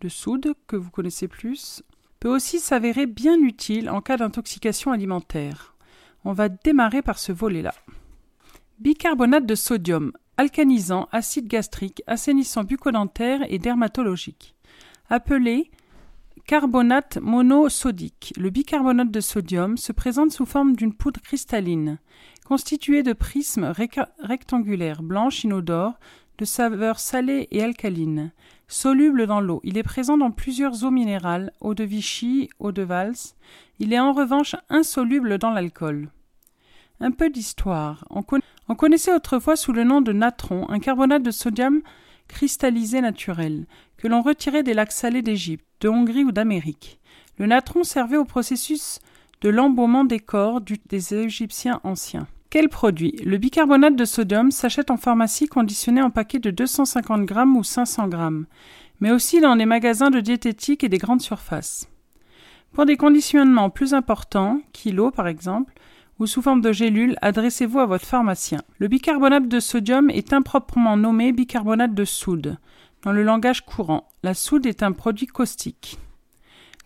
de 0.02 0.10
soude, 0.10 0.54
que 0.68 0.76
vous 0.76 0.92
connaissez 0.92 1.30
plus, 1.30 1.82
peut 2.26 2.34
aussi 2.34 2.60
s'avérer 2.60 3.06
bien 3.06 3.40
utile 3.40 3.88
en 3.88 4.02
cas 4.02 4.18
d'intoxication 4.18 4.92
alimentaire. 4.92 5.76
On 6.24 6.34
va 6.34 6.50
démarrer 6.50 7.04
par 7.04 7.20
ce 7.20 7.32
volet-là. 7.32 7.76
Bicarbonate 8.80 9.46
de 9.46 9.54
sodium, 9.54 10.12
alcanisant, 10.36 11.08
acide 11.12 11.48
gastrique, 11.48 12.02
assainissant 12.08 12.64
bucco-dentaire 12.64 13.42
et 13.48 13.60
dermatologique. 13.60 14.56
Appelé 15.08 15.70
carbonate 16.48 17.20
monosodique, 17.22 18.34
le 18.38 18.50
bicarbonate 18.50 19.12
de 19.12 19.22
sodium 19.22 19.78
se 19.78 19.92
présente 19.92 20.32
sous 20.32 20.48
forme 20.48 20.76
d'une 20.76 20.96
poudre 20.96 21.22
cristalline, 21.22 22.00
constituée 22.44 23.04
de 23.04 23.14
prismes 23.14 23.72
rectangulaires 24.18 25.04
blanches 25.04 25.44
inodores 25.44 26.00
de 26.40 26.46
saveur 26.46 27.00
salée 27.00 27.48
et 27.52 27.62
alcaline. 27.62 28.32
Soluble 28.68 29.28
dans 29.28 29.42
l'eau, 29.42 29.62
il 29.64 29.78
est 29.78 29.84
présent 29.84 30.18
dans 30.18 30.32
plusieurs 30.32 30.84
eaux 30.84 30.92
minérales, 30.92 31.52
eau 31.62 31.76
de 31.76 31.84
Vichy, 31.84 32.50
eau 32.60 32.72
de 32.72 32.82
Valse. 32.82 33.36
Il 33.80 33.94
est 33.94 34.00
en 34.00 34.12
revanche 34.12 34.56
insoluble 34.70 35.38
dans 35.38 35.52
l'alcool. 35.52 36.10
Un 37.00 37.12
peu 37.12 37.30
d'histoire. 37.30 38.06
On, 38.10 38.24
on, 38.68 38.76
connaissait 38.76 39.14
autrefois 39.14 39.56
sous 39.56 39.72
le 39.72 39.84
nom 39.84 40.02
de 40.02 40.14
natron 40.14 40.68
un 40.70 40.80
carbonate 40.80 41.24
de 41.24 41.32
sodium 41.32 41.82
cristallisé 42.28 43.02
naturel, 43.02 43.68
que 43.98 44.08
l'on 44.08 44.22
retirait 44.22 44.64
des 44.64 44.74
lacs 44.74 44.92
salés 44.92 45.22
d'Égypte, 45.22 45.66
de 45.82 45.90
Hongrie 45.90 46.24
ou 46.24 46.32
d'Amérique. 46.32 47.00
Le 47.38 47.46
natron 47.46 47.84
servait 47.84 48.18
au 48.18 48.26
processus 48.26 49.00
de 49.42 49.50
l'embaumement 49.50 50.06
des 50.06 50.20
corps 50.20 50.62
des 50.62 51.14
Égyptiens 51.14 51.82
anciens. 51.84 52.28
Quel 52.56 52.70
produit? 52.70 53.12
Le 53.26 53.38
bicarbonate 53.38 53.98
de 53.98 54.06
sodium 54.06 54.50
s'achète 54.50 54.90
en 54.90 54.96
pharmacie 54.96 55.50
conditionné 55.50 56.02
en 56.02 56.10
paquets 56.10 56.40
de 56.40 56.52
250 56.52 57.26
grammes 57.26 57.58
ou 57.58 57.66
500 57.66 58.08
grammes, 58.08 58.46
mais 59.02 59.12
aussi 59.12 59.42
dans 59.42 59.56
les 59.56 59.66
magasins 59.66 60.10
de 60.10 60.22
diététique 60.22 60.82
et 60.86 60.88
des 60.88 60.98
grandes 60.98 61.20
surfaces. 61.20 61.90
Pour 62.72 62.86
des 62.86 62.96
conditionnements 62.96 63.70
plus 63.70 63.94
importants, 63.94 64.62
kilos 64.72 65.12
par 65.14 65.28
exemple, 65.28 65.74
ou 66.18 66.28
sous 66.28 66.42
forme 66.42 66.62
de 66.62 66.72
gélules, 66.72 67.18
adressez-vous 67.22 67.80
à 67.80 67.86
votre 67.86 68.06
pharmacien. 68.06 68.62
Le 68.80 68.88
bicarbonate 68.88 69.50
de 69.50 69.60
sodium 69.60 70.10
est 70.10 70.32
improprement 70.32 70.96
nommé 70.96 71.34
bicarbonate 71.34 71.94
de 71.94 72.06
soude. 72.06 72.58
Dans 73.04 73.12
le 73.12 73.24
langage 73.24 73.66
courant, 73.66 74.08
la 74.24 74.34
soude 74.34 74.66
est 74.66 74.82
un 74.82 74.94
produit 74.94 75.28
caustique. 75.28 76.00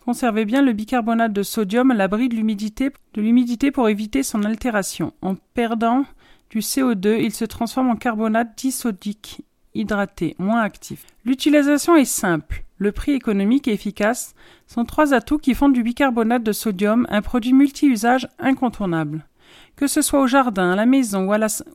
Conservez 0.04 0.44
bien 0.44 0.62
le 0.62 0.72
bicarbonate 0.72 1.32
de 1.32 1.42
sodium 1.42 1.90
à 1.90 1.94
l'abri 1.94 2.28
de 2.28 2.36
l'humidité, 2.36 3.70
pour 3.70 3.88
éviter 3.88 4.22
son 4.22 4.44
altération. 4.44 5.12
En 5.20 5.34
perdant 5.54 6.04
du 6.48 6.60
CO2, 6.60 7.20
il 7.20 7.32
se 7.32 7.44
transforme 7.44 7.90
en 7.90 7.96
carbonate 7.96 8.56
disodique 8.56 9.42
hydraté, 9.74 10.34
moins 10.38 10.62
actif. 10.62 11.04
L'utilisation 11.24 11.96
est 11.96 12.04
simple. 12.04 12.64
Le 12.78 12.92
prix 12.92 13.12
économique 13.12 13.68
et 13.68 13.72
efficace 13.72 14.34
sont 14.66 14.84
trois 14.84 15.12
atouts 15.12 15.38
qui 15.38 15.54
font 15.54 15.68
du 15.68 15.82
bicarbonate 15.82 16.42
de 16.42 16.52
sodium 16.52 17.06
un 17.10 17.20
produit 17.20 17.52
multi-usage 17.52 18.26
incontournable, 18.38 19.26
que 19.76 19.86
ce 19.86 20.00
soit 20.00 20.20
au 20.20 20.26
jardin, 20.26 20.72
à 20.72 20.76
la 20.76 20.86
maison 20.86 21.30
ou, 21.30 21.34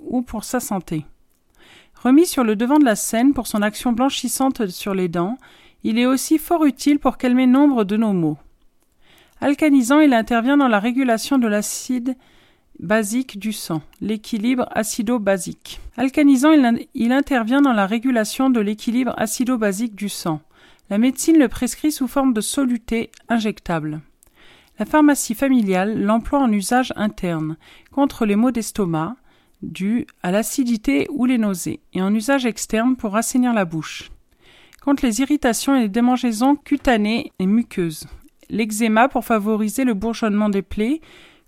ou 0.10 0.22
pour 0.24 0.44
sa 0.44 0.60
santé. 0.60 1.06
Remis 2.04 2.26
sur 2.26 2.44
le 2.44 2.56
devant 2.56 2.80
de 2.80 2.86
la 2.86 2.96
scène 2.96 3.34
pour 3.34 3.48
son 3.48 3.62
action 3.62 3.92
blanchissante 3.92 4.68
sur 4.68 4.94
les 4.94 5.08
dents, 5.08 5.38
il 5.86 6.00
est 6.00 6.08
aussi 6.08 6.40
fort 6.40 6.66
utile 6.66 6.98
pour 6.98 7.16
calmer 7.16 7.46
nombre 7.46 7.84
de 7.84 7.96
nos 7.96 8.12
maux. 8.12 8.40
Alcanisant, 9.40 10.00
il 10.00 10.16
intervient 10.16 10.58
dans 10.58 10.68
la 10.68 10.80
régulation 10.80 11.38
de 11.38 11.48
l'acide 11.48 12.18
basique 12.80 13.38
du 13.38 13.54
sang, 13.54 13.84
l'équilibre 14.02 14.68
acido-basique. 14.72 15.80
Alcanisant, 15.96 16.54
il, 16.96 17.12
intervient 17.12 17.62
dans 17.62 17.72
la 17.72 17.86
régulation 17.86 18.50
de 18.50 18.60
l'équilibre 18.60 19.14
acido-basique 19.16 19.94
du 19.94 20.10
sang. 20.10 20.42
La 20.90 20.98
médecine 20.98 21.38
le 21.38 21.50
prescrit 21.50 21.92
sous 21.92 22.08
forme 22.08 22.34
de 22.34 22.42
soluté 22.42 23.12
injectable. 23.30 24.02
La 24.80 24.86
pharmacie 24.86 25.36
familiale 25.36 26.02
l'emploie 26.02 26.40
en 26.40 26.52
usage 26.52 26.94
interne, 26.96 27.58
contre 27.92 28.26
les 28.26 28.36
maux 28.36 28.52
d'estomac, 28.52 29.18
dus 29.62 30.08
à 30.24 30.32
l'acidité 30.32 31.06
ou 31.12 31.26
les 31.26 31.38
nausées, 31.38 31.80
et 31.94 32.02
en 32.02 32.12
usage 32.12 32.48
externe 32.48 32.96
pour 32.96 33.16
assainir 33.16 33.54
la 33.54 33.66
bouche 33.66 34.10
contre 34.86 35.04
les 35.04 35.20
irritations 35.20 35.76
et 35.76 35.82
les 35.82 35.90
démangeaisons 35.90 36.56
cutanées 36.56 37.32
et 37.40 37.48
muqueuses, 37.48 38.06
l'eczéma 38.52 39.10
pour 39.10 39.26
favoriser 39.26 39.84
le 39.84 39.96
bourgeonnement 39.96 40.48
des 40.48 40.62
plaies, 40.62 41.02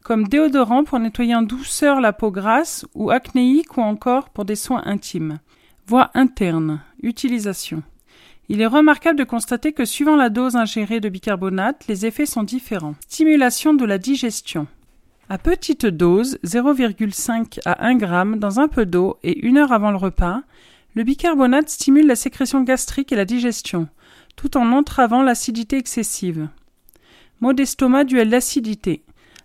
comme 0.03 0.27
déodorant 0.27 0.83
pour 0.83 0.97
nettoyer 0.97 1.35
en 1.35 1.43
douceur 1.43 2.01
la 2.01 2.13
peau 2.13 2.31
grasse 2.31 2.87
ou 2.95 3.11
acnéique 3.11 3.77
ou 3.77 3.81
encore 3.81 4.29
pour 4.29 4.43
des 4.43 4.55
soins 4.55 4.81
intimes. 4.85 5.37
Voie 5.85 6.09
interne. 6.15 6.81
Utilisation. 7.03 7.83
Il 8.49 8.59
est 8.59 8.65
remarquable 8.65 9.19
de 9.19 9.23
constater 9.23 9.71
que 9.71 9.85
suivant 9.85 10.15
la 10.15 10.29
dose 10.29 10.55
ingérée 10.55 10.99
de 10.99 11.09
bicarbonate, 11.09 11.85
les 11.87 12.07
effets 12.07 12.25
sont 12.25 12.43
différents. 12.43 12.95
Stimulation 13.07 13.75
de 13.75 13.85
la 13.85 13.99
digestion. 13.99 14.65
À 15.29 15.37
petite 15.37 15.85
dose, 15.85 16.39
0,5 16.43 17.59
à 17.65 17.85
1 17.85 17.99
g 17.99 18.39
dans 18.39 18.59
un 18.59 18.67
peu 18.67 18.85
d'eau 18.85 19.17
et 19.21 19.45
une 19.45 19.57
heure 19.57 19.73
avant 19.73 19.91
le 19.91 19.97
repas, 19.97 20.41
le 20.97 21.03
bicarbonate 21.03 21.69
stimule 21.69 22.07
la 22.07 22.15
sécrétion 22.15 22.63
gastrique 22.63 23.11
et 23.11 23.15
la 23.15 23.23
digestion, 23.23 23.87
tout 24.35 24.57
en 24.57 24.71
entravant 24.71 25.21
l'acidité 25.21 25.77
excessive. 25.77 26.49
Maux 27.39 27.53
d'estomac 27.53 28.05
dû 28.05 28.19
à 28.19 28.25
l'acidité. 28.25 29.03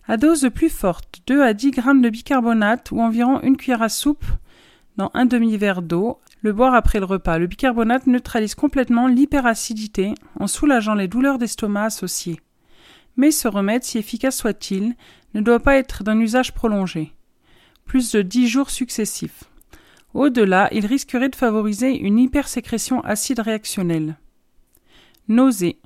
À 0.08 0.16
dose 0.16 0.48
plus 0.54 0.70
forte, 0.70 1.20
2 1.26 1.42
à 1.42 1.52
10 1.52 1.72
g 1.74 1.82
de 1.82 2.08
bicarbonate 2.08 2.90
ou 2.90 3.02
environ 3.02 3.38
une 3.42 3.58
cuillère 3.58 3.82
à 3.82 3.90
soupe 3.90 4.24
dans 4.96 5.10
un 5.12 5.26
demi-verre 5.26 5.82
d'eau, 5.82 6.20
le 6.40 6.54
boire 6.54 6.72
après 6.72 7.00
le 7.00 7.04
repas. 7.04 7.36
Le 7.36 7.46
bicarbonate 7.46 8.06
neutralise 8.06 8.54
complètement 8.54 9.06
l'hyperacidité 9.06 10.14
en 10.40 10.46
soulageant 10.46 10.94
les 10.94 11.06
douleurs 11.06 11.36
d'estomac 11.36 11.84
associées. 11.84 12.40
Mais 13.18 13.30
ce 13.30 13.46
remède, 13.46 13.84
si 13.84 13.98
efficace 13.98 14.38
soit-il, 14.38 14.94
ne 15.34 15.42
doit 15.42 15.60
pas 15.60 15.76
être 15.76 16.02
d'un 16.02 16.18
usage 16.18 16.54
prolongé. 16.54 17.12
Plus 17.84 18.10
de 18.12 18.22
10 18.22 18.48
jours 18.48 18.70
successifs. 18.70 19.51
Au-delà, 20.14 20.68
il 20.72 20.86
risquerait 20.86 21.28
de 21.28 21.36
favoriser 21.36 21.98
une 21.98 22.18
hypersécrétion 22.18 23.00
acide 23.00 23.40
réactionnelle. 23.40 24.16
Nausée. 25.28 25.78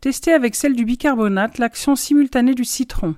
Tester 0.00 0.32
avec 0.32 0.54
celle 0.54 0.76
du 0.76 0.84
bicarbonate 0.84 1.58
l'action 1.58 1.94
simultanée 1.94 2.54
du 2.54 2.64
citron, 2.64 3.14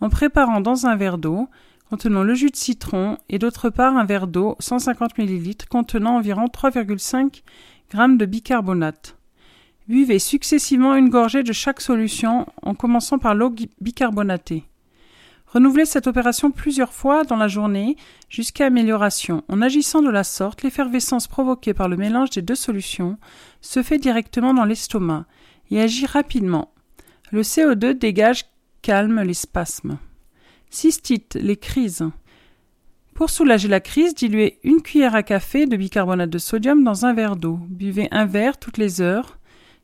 en 0.00 0.08
préparant 0.08 0.60
dans 0.60 0.86
un 0.86 0.96
verre 0.96 1.18
d'eau 1.18 1.48
contenant 1.92 2.22
le 2.22 2.32
jus 2.32 2.50
de 2.50 2.56
citron 2.56 3.18
et 3.28 3.38
d'autre 3.38 3.68
part 3.68 3.98
un 3.98 4.04
verre 4.06 4.26
d'eau 4.26 4.56
150 4.60 5.18
ml 5.18 5.66
contenant 5.68 6.16
environ 6.16 6.46
3,5 6.46 7.34
g 7.34 8.16
de 8.16 8.24
bicarbonate. 8.24 9.18
Buvez 9.88 10.18
successivement 10.18 10.94
une 10.94 11.10
gorgée 11.10 11.42
de 11.42 11.52
chaque 11.52 11.82
solution 11.82 12.46
en 12.62 12.74
commençant 12.74 13.18
par 13.18 13.34
l'eau 13.34 13.54
bicarbonatée. 13.82 14.64
Renouvelez 15.52 15.84
cette 15.84 16.06
opération 16.06 16.50
plusieurs 16.50 16.94
fois 16.94 17.24
dans 17.24 17.36
la 17.36 17.46
journée 17.46 17.96
jusqu'à 18.30 18.66
amélioration. 18.66 19.44
En 19.48 19.60
agissant 19.60 20.00
de 20.00 20.08
la 20.08 20.24
sorte, 20.24 20.62
l'effervescence 20.62 21.28
provoquée 21.28 21.74
par 21.74 21.90
le 21.90 21.98
mélange 21.98 22.30
des 22.30 22.40
deux 22.40 22.54
solutions 22.54 23.18
se 23.60 23.82
fait 23.82 23.98
directement 23.98 24.54
dans 24.54 24.64
l'estomac 24.64 25.26
et 25.70 25.78
agit 25.78 26.06
rapidement. 26.06 26.72
Le 27.32 27.42
CO2 27.42 27.92
dégage 27.92 28.46
calme 28.80 29.20
les 29.20 29.34
spasmes. 29.34 29.98
Cystite, 30.70 31.34
les 31.34 31.58
crises. 31.58 32.08
Pour 33.12 33.28
soulager 33.28 33.68
la 33.68 33.80
crise, 33.80 34.14
diluez 34.14 34.58
une 34.64 34.80
cuillère 34.80 35.14
à 35.14 35.22
café 35.22 35.66
de 35.66 35.76
bicarbonate 35.76 36.30
de 36.30 36.38
sodium 36.38 36.82
dans 36.82 37.04
un 37.04 37.12
verre 37.12 37.36
d'eau. 37.36 37.58
Buvez 37.68 38.08
un 38.10 38.24
verre 38.24 38.56
toutes 38.56 38.78
les 38.78 39.02
heures 39.02 39.38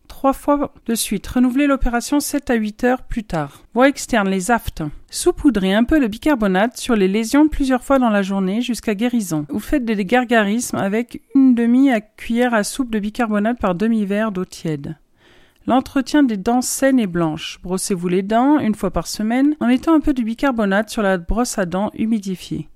trois 0.08 0.32
fois 0.32 0.72
de 0.86 0.94
suite. 0.94 1.26
Renouvelez 1.26 1.66
l'opération 1.66 2.18
7 2.18 2.50
à 2.50 2.54
8 2.54 2.84
heures 2.84 3.02
plus 3.02 3.24
tard. 3.24 3.62
Voie 3.74 3.88
externe, 3.88 4.28
les 4.28 4.50
aftes. 4.50 4.82
Saupoudrez 5.10 5.74
un 5.74 5.84
peu 5.84 6.00
de 6.00 6.06
bicarbonate 6.06 6.76
sur 6.76 6.96
les 6.96 7.06
lésions 7.06 7.48
plusieurs 7.48 7.84
fois 7.84 7.98
dans 7.98 8.10
la 8.10 8.22
journée 8.22 8.60
jusqu'à 8.60 8.94
guérison. 8.94 9.46
Ou 9.52 9.60
faites 9.60 9.84
des 9.84 10.04
gargarismes 10.04 10.78
avec 10.78 11.22
une 11.34 11.54
demi-cuillère 11.54 12.54
à 12.54 12.64
soupe 12.64 12.90
de 12.90 12.98
bicarbonate 12.98 13.60
par 13.60 13.74
demi-verre 13.74 14.32
d'eau 14.32 14.44
tiède. 14.44 14.96
L'entretien 15.66 16.22
des 16.22 16.38
dents 16.38 16.62
saines 16.62 16.98
et 16.98 17.06
blanches. 17.06 17.58
Brossez-vous 17.62 18.08
les 18.08 18.22
dents 18.22 18.58
une 18.58 18.74
fois 18.74 18.90
par 18.90 19.06
semaine 19.06 19.54
en 19.60 19.66
mettant 19.66 19.94
un 19.94 20.00
peu 20.00 20.14
de 20.14 20.22
bicarbonate 20.22 20.88
sur 20.88 21.02
la 21.02 21.18
brosse 21.18 21.58
à 21.58 21.66
dents 21.66 21.90
humidifiée. 21.94 22.68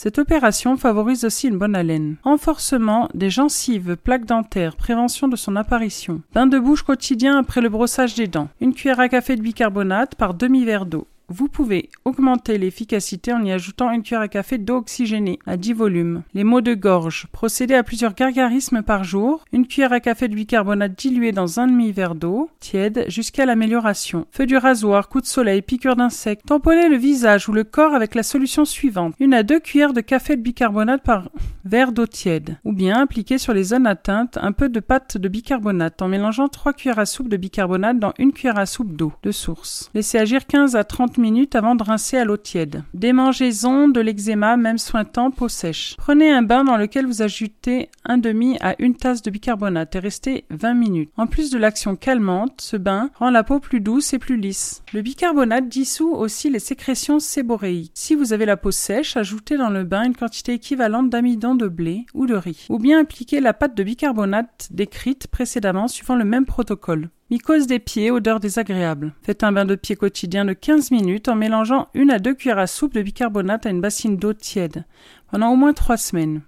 Cette 0.00 0.20
opération 0.20 0.76
favorise 0.76 1.24
aussi 1.24 1.48
une 1.48 1.58
bonne 1.58 1.74
haleine. 1.74 2.18
Renforcement 2.22 3.08
des 3.14 3.30
gencives, 3.30 3.96
plaques 3.96 4.26
dentaires, 4.26 4.76
prévention 4.76 5.26
de 5.26 5.34
son 5.34 5.56
apparition. 5.56 6.22
Bain 6.32 6.46
de 6.46 6.56
bouche 6.56 6.84
quotidien 6.84 7.36
après 7.36 7.60
le 7.60 7.68
brossage 7.68 8.14
des 8.14 8.28
dents. 8.28 8.48
Une 8.60 8.74
cuillère 8.74 9.00
à 9.00 9.08
café 9.08 9.34
de 9.34 9.42
bicarbonate 9.42 10.14
par 10.14 10.34
demi-verre 10.34 10.86
d'eau. 10.86 11.08
Vous 11.30 11.48
pouvez 11.48 11.90
augmenter 12.04 12.58
l'efficacité 12.58 13.32
en 13.32 13.44
y 13.44 13.52
ajoutant 13.52 13.90
une 13.90 14.02
cuillère 14.02 14.22
à 14.22 14.28
café 14.28 14.58
d'eau 14.58 14.76
oxygénée 14.76 15.38
à 15.46 15.56
10 15.56 15.72
volumes. 15.72 16.22
Les 16.34 16.44
maux 16.44 16.60
de 16.60 16.74
gorge. 16.74 17.26
Procédez 17.32 17.74
à 17.74 17.82
plusieurs 17.82 18.14
gargarismes 18.14 18.82
par 18.82 19.04
jour. 19.04 19.44
Une 19.52 19.66
cuillère 19.66 19.92
à 19.92 20.00
café 20.00 20.28
de 20.28 20.34
bicarbonate 20.34 20.98
diluée 20.98 21.32
dans 21.32 21.60
un 21.60 21.66
demi-verre 21.66 22.14
d'eau 22.14 22.50
tiède 22.60 23.04
jusqu'à 23.08 23.46
l'amélioration. 23.46 24.26
Feu 24.30 24.46
du 24.46 24.56
rasoir, 24.56 25.08
coup 25.08 25.20
de 25.20 25.26
soleil, 25.26 25.62
piqûre 25.62 25.96
d'insectes. 25.96 26.46
Tamponnez 26.46 26.88
le 26.88 26.96
visage 26.96 27.48
ou 27.48 27.52
le 27.52 27.64
corps 27.64 27.94
avec 27.94 28.14
la 28.14 28.22
solution 28.22 28.64
suivante. 28.64 29.14
Une 29.20 29.34
à 29.34 29.42
deux 29.42 29.60
cuillères 29.60 29.92
de 29.92 30.00
café 30.00 30.36
de 30.36 30.42
bicarbonate 30.42 31.02
par 31.02 31.30
verre 31.64 31.92
d'eau 31.92 32.06
tiède. 32.06 32.56
Ou 32.64 32.72
bien 32.72 33.02
appliquez 33.02 33.38
sur 33.38 33.52
les 33.52 33.64
zones 33.64 33.86
atteintes 33.86 34.38
un 34.40 34.52
peu 34.52 34.68
de 34.68 34.80
pâte 34.80 35.18
de 35.18 35.28
bicarbonate 35.28 36.00
en 36.00 36.08
mélangeant 36.08 36.48
trois 36.48 36.72
cuillères 36.72 36.98
à 36.98 37.06
soupe 37.06 37.28
de 37.28 37.36
bicarbonate 37.36 37.98
dans 37.98 38.14
une 38.18 38.32
cuillère 38.32 38.58
à 38.58 38.66
soupe 38.66 38.96
d'eau 38.96 39.12
de 39.22 39.30
source. 39.30 39.90
Laissez 39.94 40.18
agir 40.18 40.46
15 40.46 40.74
à 40.74 40.84
30 40.84 41.17
30 41.17 41.17
minutes 41.18 41.54
avant 41.54 41.74
de 41.74 41.82
rincer 41.82 42.16
à 42.16 42.24
l'eau 42.24 42.36
tiède. 42.36 42.84
Démangeaison 42.94 43.88
de 43.88 44.00
l'eczéma, 44.00 44.56
même 44.56 44.78
sointant, 44.78 45.30
peau 45.30 45.48
sèche. 45.48 45.94
Prenez 45.98 46.30
un 46.30 46.42
bain 46.42 46.64
dans 46.64 46.76
lequel 46.76 47.06
vous 47.06 47.22
ajoutez 47.22 47.90
un 48.04 48.18
demi 48.18 48.56
à 48.60 48.74
une 48.78 48.94
tasse 48.94 49.22
de 49.22 49.30
bicarbonate 49.30 49.94
et 49.94 49.98
restez 49.98 50.44
20 50.50 50.74
minutes. 50.74 51.10
En 51.16 51.26
plus 51.26 51.50
de 51.50 51.58
l'action 51.58 51.96
calmante, 51.96 52.60
ce 52.60 52.76
bain 52.76 53.10
rend 53.18 53.30
la 53.30 53.44
peau 53.44 53.60
plus 53.60 53.80
douce 53.80 54.12
et 54.14 54.18
plus 54.18 54.36
lisse. 54.36 54.82
Le 54.92 55.02
bicarbonate 55.02 55.68
dissout 55.68 56.12
aussi 56.12 56.50
les 56.50 56.58
sécrétions 56.58 57.18
séboréiques. 57.18 57.92
Si 57.94 58.14
vous 58.14 58.32
avez 58.32 58.46
la 58.46 58.56
peau 58.56 58.70
sèche, 58.70 59.16
ajoutez 59.16 59.56
dans 59.56 59.70
le 59.70 59.84
bain 59.84 60.04
une 60.04 60.16
quantité 60.16 60.54
équivalente 60.54 61.10
d'amidon 61.10 61.54
de 61.54 61.68
blé 61.68 62.06
ou 62.14 62.26
de 62.26 62.34
riz. 62.34 62.66
Ou 62.70 62.78
bien 62.78 63.00
appliquez 63.00 63.40
la 63.40 63.52
pâte 63.52 63.76
de 63.76 63.82
bicarbonate 63.82 64.68
décrite 64.70 65.26
précédemment 65.28 65.88
suivant 65.88 66.16
le 66.16 66.24
même 66.24 66.46
protocole. 66.46 67.10
Mycose 67.30 67.66
des 67.66 67.78
pieds, 67.78 68.10
odeur 68.10 68.40
désagréable. 68.40 69.12
Faites 69.22 69.44
un 69.44 69.52
bain 69.52 69.66
de 69.66 69.74
pied 69.74 69.96
quotidien 69.96 70.46
de 70.46 70.54
15 70.54 70.90
minutes 70.90 71.28
en 71.28 71.34
mélangeant 71.34 71.88
une 71.92 72.10
à 72.10 72.18
deux 72.18 72.32
cuillères 72.32 72.58
à 72.58 72.66
soupe 72.66 72.94
de 72.94 73.02
bicarbonate 73.02 73.66
à 73.66 73.70
une 73.70 73.82
bassine 73.82 74.16
d'eau 74.16 74.32
tiède 74.32 74.86
pendant 75.30 75.52
au 75.52 75.56
moins 75.56 75.74
trois 75.74 75.98
semaines. 75.98 76.40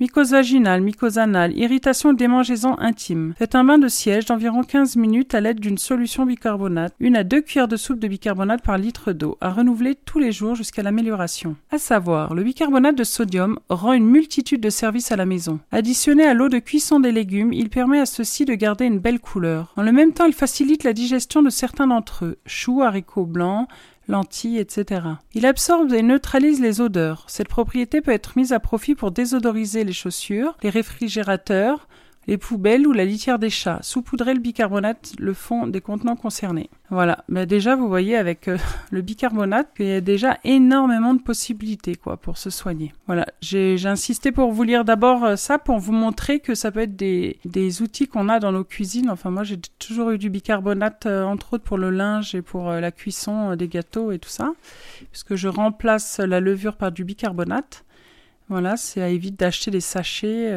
Mycose 0.00 0.30
vaginale, 0.30 0.80
mycose 0.80 1.18
anale, 1.18 1.58
irritation 1.58 2.12
démangeaison 2.12 2.78
intime. 2.78 3.34
Faites 3.36 3.56
un 3.56 3.64
bain 3.64 3.78
de 3.78 3.88
siège 3.88 4.26
d'environ 4.26 4.62
15 4.62 4.94
minutes 4.94 5.34
à 5.34 5.40
l'aide 5.40 5.58
d'une 5.58 5.76
solution 5.76 6.24
bicarbonate, 6.24 6.94
une 7.00 7.16
à 7.16 7.24
deux 7.24 7.40
cuillères 7.40 7.66
de 7.66 7.76
soupe 7.76 7.98
de 7.98 8.06
bicarbonate 8.06 8.62
par 8.62 8.78
litre 8.78 9.12
d'eau, 9.12 9.36
à 9.40 9.50
renouveler 9.50 9.96
tous 9.96 10.20
les 10.20 10.30
jours 10.30 10.54
jusqu'à 10.54 10.84
l'amélioration. 10.84 11.56
À 11.72 11.78
savoir, 11.78 12.34
le 12.34 12.44
bicarbonate 12.44 12.94
de 12.94 13.02
sodium 13.02 13.58
rend 13.68 13.92
une 13.92 14.06
multitude 14.06 14.60
de 14.60 14.70
services 14.70 15.10
à 15.10 15.16
la 15.16 15.26
maison. 15.26 15.58
Additionné 15.72 16.22
à 16.22 16.32
l'eau 16.32 16.48
de 16.48 16.60
cuisson 16.60 17.00
des 17.00 17.10
légumes, 17.10 17.52
il 17.52 17.68
permet 17.68 17.98
à 17.98 18.06
ceux-ci 18.06 18.44
de 18.44 18.54
garder 18.54 18.84
une 18.84 19.00
belle 19.00 19.18
couleur. 19.18 19.72
En 19.76 19.82
le 19.82 19.90
même 19.90 20.12
temps, 20.12 20.26
il 20.26 20.32
facilite 20.32 20.84
la 20.84 20.92
digestion 20.92 21.42
de 21.42 21.50
certains 21.50 21.88
d'entre 21.88 22.24
eux, 22.24 22.38
choux, 22.46 22.82
haricots 22.82 23.26
blancs, 23.26 23.66
lentilles, 24.08 24.58
etc. 24.58 25.02
Il 25.34 25.46
absorbe 25.46 25.92
et 25.92 26.02
neutralise 26.02 26.60
les 26.60 26.80
odeurs. 26.80 27.24
Cette 27.28 27.48
propriété 27.48 28.00
peut 28.00 28.10
être 28.10 28.36
mise 28.36 28.52
à 28.52 28.60
profit 28.60 28.94
pour 28.94 29.10
désodoriser 29.10 29.84
les 29.84 29.92
chaussures, 29.92 30.56
les 30.62 30.70
réfrigérateurs, 30.70 31.88
les 32.28 32.36
poubelles 32.36 32.86
ou 32.86 32.92
la 32.92 33.06
litière 33.06 33.38
des 33.38 33.48
chats. 33.48 33.78
Saupoudrer 33.82 34.34
le 34.34 34.40
bicarbonate 34.40 35.14
le 35.18 35.32
fond 35.32 35.66
des 35.66 35.80
contenants 35.80 36.14
concernés. 36.14 36.68
Voilà, 36.90 37.24
mais 37.28 37.46
déjà 37.46 37.74
vous 37.74 37.88
voyez 37.88 38.16
avec 38.16 38.48
euh, 38.48 38.58
le 38.90 39.00
bicarbonate 39.00 39.68
qu'il 39.74 39.86
y 39.86 39.92
a 39.92 40.02
déjà 40.02 40.38
énormément 40.44 41.14
de 41.14 41.22
possibilités 41.22 41.96
quoi 41.96 42.18
pour 42.18 42.36
se 42.36 42.50
soigner. 42.50 42.92
Voilà, 43.06 43.26
j'ai 43.40 43.78
insisté 43.86 44.30
pour 44.30 44.52
vous 44.52 44.62
lire 44.62 44.84
d'abord 44.84 45.24
euh, 45.24 45.36
ça 45.36 45.58
pour 45.58 45.78
vous 45.78 45.92
montrer 45.92 46.38
que 46.40 46.54
ça 46.54 46.70
peut 46.70 46.80
être 46.80 46.96
des, 46.96 47.38
des 47.46 47.80
outils 47.80 48.06
qu'on 48.06 48.28
a 48.28 48.40
dans 48.40 48.52
nos 48.52 48.64
cuisines. 48.64 49.08
Enfin 49.08 49.30
moi 49.30 49.42
j'ai 49.42 49.58
toujours 49.78 50.10
eu 50.10 50.18
du 50.18 50.28
bicarbonate 50.28 51.06
euh, 51.06 51.24
entre 51.24 51.54
autres 51.54 51.64
pour 51.64 51.78
le 51.78 51.88
linge 51.88 52.34
et 52.34 52.42
pour 52.42 52.70
la 52.70 52.92
cuisson 52.92 53.56
des 53.56 53.68
gâteaux 53.68 54.12
et 54.12 54.18
tout 54.18 54.28
ça, 54.28 54.52
puisque 55.10 55.34
je 55.34 55.48
remplace 55.48 56.18
la 56.18 56.40
levure 56.40 56.76
par 56.76 56.92
du 56.92 57.04
bicarbonate. 57.04 57.86
Voilà, 58.50 58.76
c'est 58.76 59.00
à 59.00 59.08
éviter 59.08 59.44
d'acheter 59.44 59.70
des 59.70 59.80
sachets 59.80 60.54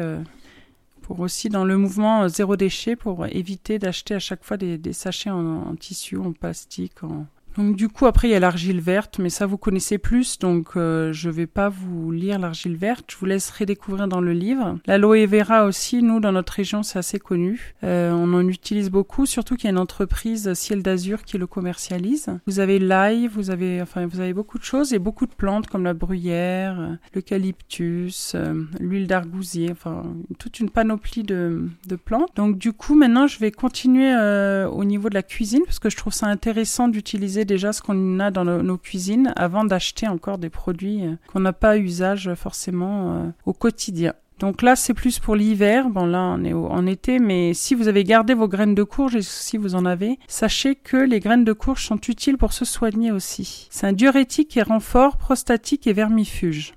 pour 1.02 1.20
aussi 1.20 1.48
dans 1.48 1.64
le 1.64 1.76
mouvement 1.76 2.22
euh, 2.22 2.28
zéro 2.28 2.56
déchet 2.56 2.96
pour 2.96 3.26
éviter 3.26 3.78
d'acheter 3.78 4.14
à 4.14 4.18
chaque 4.18 4.44
fois 4.44 4.56
des, 4.56 4.92
sachets 4.92 5.30
en, 5.30 5.68
en, 5.68 5.74
tissu, 5.74 6.16
en 6.16 6.32
plastique, 6.32 7.02
en, 7.02 7.26
donc 7.56 7.76
du 7.76 7.88
coup 7.88 8.06
après 8.06 8.28
il 8.28 8.30
y 8.32 8.34
a 8.34 8.40
l'argile 8.40 8.80
verte, 8.80 9.18
mais 9.18 9.30
ça 9.30 9.46
vous 9.46 9.58
connaissez 9.58 9.98
plus, 9.98 10.38
donc 10.38 10.76
euh, 10.76 11.12
je 11.12 11.30
vais 11.30 11.46
pas 11.46 11.68
vous 11.68 12.10
lire 12.10 12.38
l'argile 12.38 12.76
verte, 12.76 13.06
je 13.10 13.16
vous 13.16 13.26
laisserai 13.26 13.66
découvrir 13.66 14.08
dans 14.08 14.20
le 14.20 14.32
livre. 14.32 14.78
L'aloe 14.86 15.26
vera 15.26 15.64
aussi, 15.64 16.02
nous 16.02 16.20
dans 16.20 16.32
notre 16.32 16.52
région 16.52 16.82
c'est 16.82 16.98
assez 16.98 17.18
connu, 17.18 17.74
euh, 17.84 18.12
on 18.12 18.32
en 18.34 18.46
utilise 18.46 18.90
beaucoup, 18.90 19.26
surtout 19.26 19.56
qu'il 19.56 19.64
y 19.64 19.68
a 19.68 19.72
une 19.72 19.78
entreprise 19.78 20.52
Ciel 20.54 20.82
d'Azur 20.82 21.24
qui 21.24 21.38
le 21.38 21.46
commercialise. 21.46 22.28
Vous 22.46 22.60
avez 22.60 22.78
l'ail, 22.78 23.28
vous 23.28 23.50
avez 23.50 23.82
enfin 23.82 24.06
vous 24.06 24.20
avez 24.20 24.34
beaucoup 24.34 24.58
de 24.58 24.64
choses 24.64 24.92
et 24.92 24.98
beaucoup 24.98 25.26
de 25.26 25.34
plantes 25.34 25.66
comme 25.66 25.84
la 25.84 25.94
bruyère, 25.94 26.98
l'eucalyptus, 27.14 28.32
euh, 28.34 28.64
l'huile 28.80 29.06
d'argousier, 29.06 29.70
enfin 29.70 30.04
toute 30.38 30.60
une 30.60 30.70
panoplie 30.70 31.22
de, 31.22 31.68
de 31.88 31.96
plantes. 31.96 32.30
Donc 32.36 32.58
du 32.58 32.72
coup 32.72 32.94
maintenant 32.94 33.26
je 33.26 33.38
vais 33.38 33.50
continuer 33.50 34.12
euh, 34.14 34.68
au 34.68 34.84
niveau 34.84 35.08
de 35.08 35.14
la 35.14 35.22
cuisine 35.22 35.62
parce 35.64 35.78
que 35.78 35.90
je 35.90 35.96
trouve 35.96 36.12
ça 36.12 36.26
intéressant 36.26 36.88
d'utiliser 36.88 37.41
déjà 37.44 37.72
ce 37.72 37.82
qu'on 37.82 38.20
a 38.20 38.30
dans 38.30 38.44
nos, 38.44 38.78
cuisines 38.78 39.32
avant 39.36 39.64
d'acheter 39.64 40.08
encore 40.08 40.38
des 40.38 40.50
produits 40.50 41.04
euh, 41.04 41.14
qu'on 41.32 41.40
n'a 41.40 41.52
pas 41.52 41.78
usage 41.78 42.34
forcément 42.34 43.12
euh, 43.12 43.28
au 43.46 43.52
quotidien. 43.52 44.14
Donc 44.38 44.62
là, 44.62 44.74
c'est 44.74 44.94
plus 44.94 45.20
pour 45.20 45.36
l'hiver. 45.36 45.88
Bon, 45.88 46.04
là, 46.04 46.34
on 46.36 46.42
est 46.42 46.52
en 46.52 46.84
été, 46.86 47.20
mais 47.20 47.54
si 47.54 47.76
vous 47.76 47.86
avez 47.86 48.02
gardé 48.02 48.34
vos 48.34 48.48
graines 48.48 48.74
de 48.74 48.82
courge 48.82 49.14
et 49.14 49.22
si 49.22 49.56
vous 49.56 49.76
en 49.76 49.86
avez, 49.86 50.18
sachez 50.26 50.74
que 50.74 50.96
les 50.96 51.20
graines 51.20 51.44
de 51.44 51.52
courge 51.52 51.86
sont 51.86 52.00
utiles 52.08 52.38
pour 52.38 52.52
se 52.52 52.64
soigner 52.64 53.12
aussi. 53.12 53.68
C'est 53.70 53.86
un 53.86 53.92
diurétique 53.92 54.56
et 54.56 54.62
renfort 54.62 55.16
prostatique 55.16 55.86
et 55.86 55.92
vermifuge. 55.92 56.74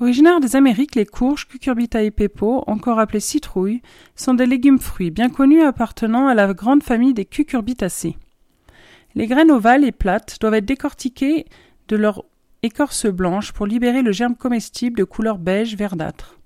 Originaires 0.00 0.40
des 0.40 0.54
Amériques, 0.54 0.94
les 0.94 1.06
courges, 1.06 1.48
Cucurbitae 1.48 2.10
pepo, 2.10 2.62
encore 2.66 3.00
appelées 3.00 3.20
citrouilles, 3.20 3.82
sont 4.14 4.34
des 4.34 4.46
légumes 4.46 4.78
fruits 4.78 5.10
bien 5.10 5.28
connus 5.28 5.62
appartenant 5.62 6.28
à 6.28 6.34
la 6.34 6.52
grande 6.54 6.84
famille 6.84 7.14
des 7.14 7.24
cucurbitacées. 7.24 8.16
Les 9.18 9.26
graines 9.26 9.50
ovales 9.50 9.82
et 9.82 9.90
plates 9.90 10.36
doivent 10.40 10.54
être 10.54 10.64
décortiquées 10.64 11.46
de 11.88 11.96
leur 11.96 12.24
écorce 12.62 13.06
blanche 13.06 13.50
pour 13.50 13.66
libérer 13.66 14.02
le 14.02 14.12
germe 14.12 14.36
comestible 14.36 14.96
de 14.96 15.02
couleur 15.02 15.38
beige 15.38 15.76
verdâtre. 15.76 16.38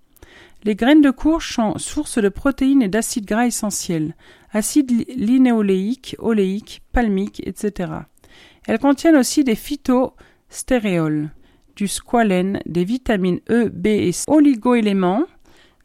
Les 0.64 0.74
graines 0.74 1.02
de 1.02 1.10
courge 1.10 1.52
sont 1.52 1.76
source 1.76 2.16
de 2.16 2.30
protéines 2.30 2.80
et 2.80 2.88
d'acides 2.88 3.26
gras 3.26 3.44
essentiels, 3.44 4.16
acides 4.52 4.90
linéoléiques, 5.14 6.16
oléiques, 6.18 6.80
palmiques, 6.92 7.42
etc. 7.46 7.92
Elles 8.66 8.78
contiennent 8.78 9.16
aussi 9.16 9.44
des 9.44 9.54
phytostéréols, 9.54 11.28
du 11.76 11.88
squalène, 11.88 12.62
des 12.64 12.84
vitamines 12.84 13.40
E, 13.50 13.68
B 13.68 13.88
et 13.88 14.12
C, 14.12 14.24
oligoéléments, 14.28 15.26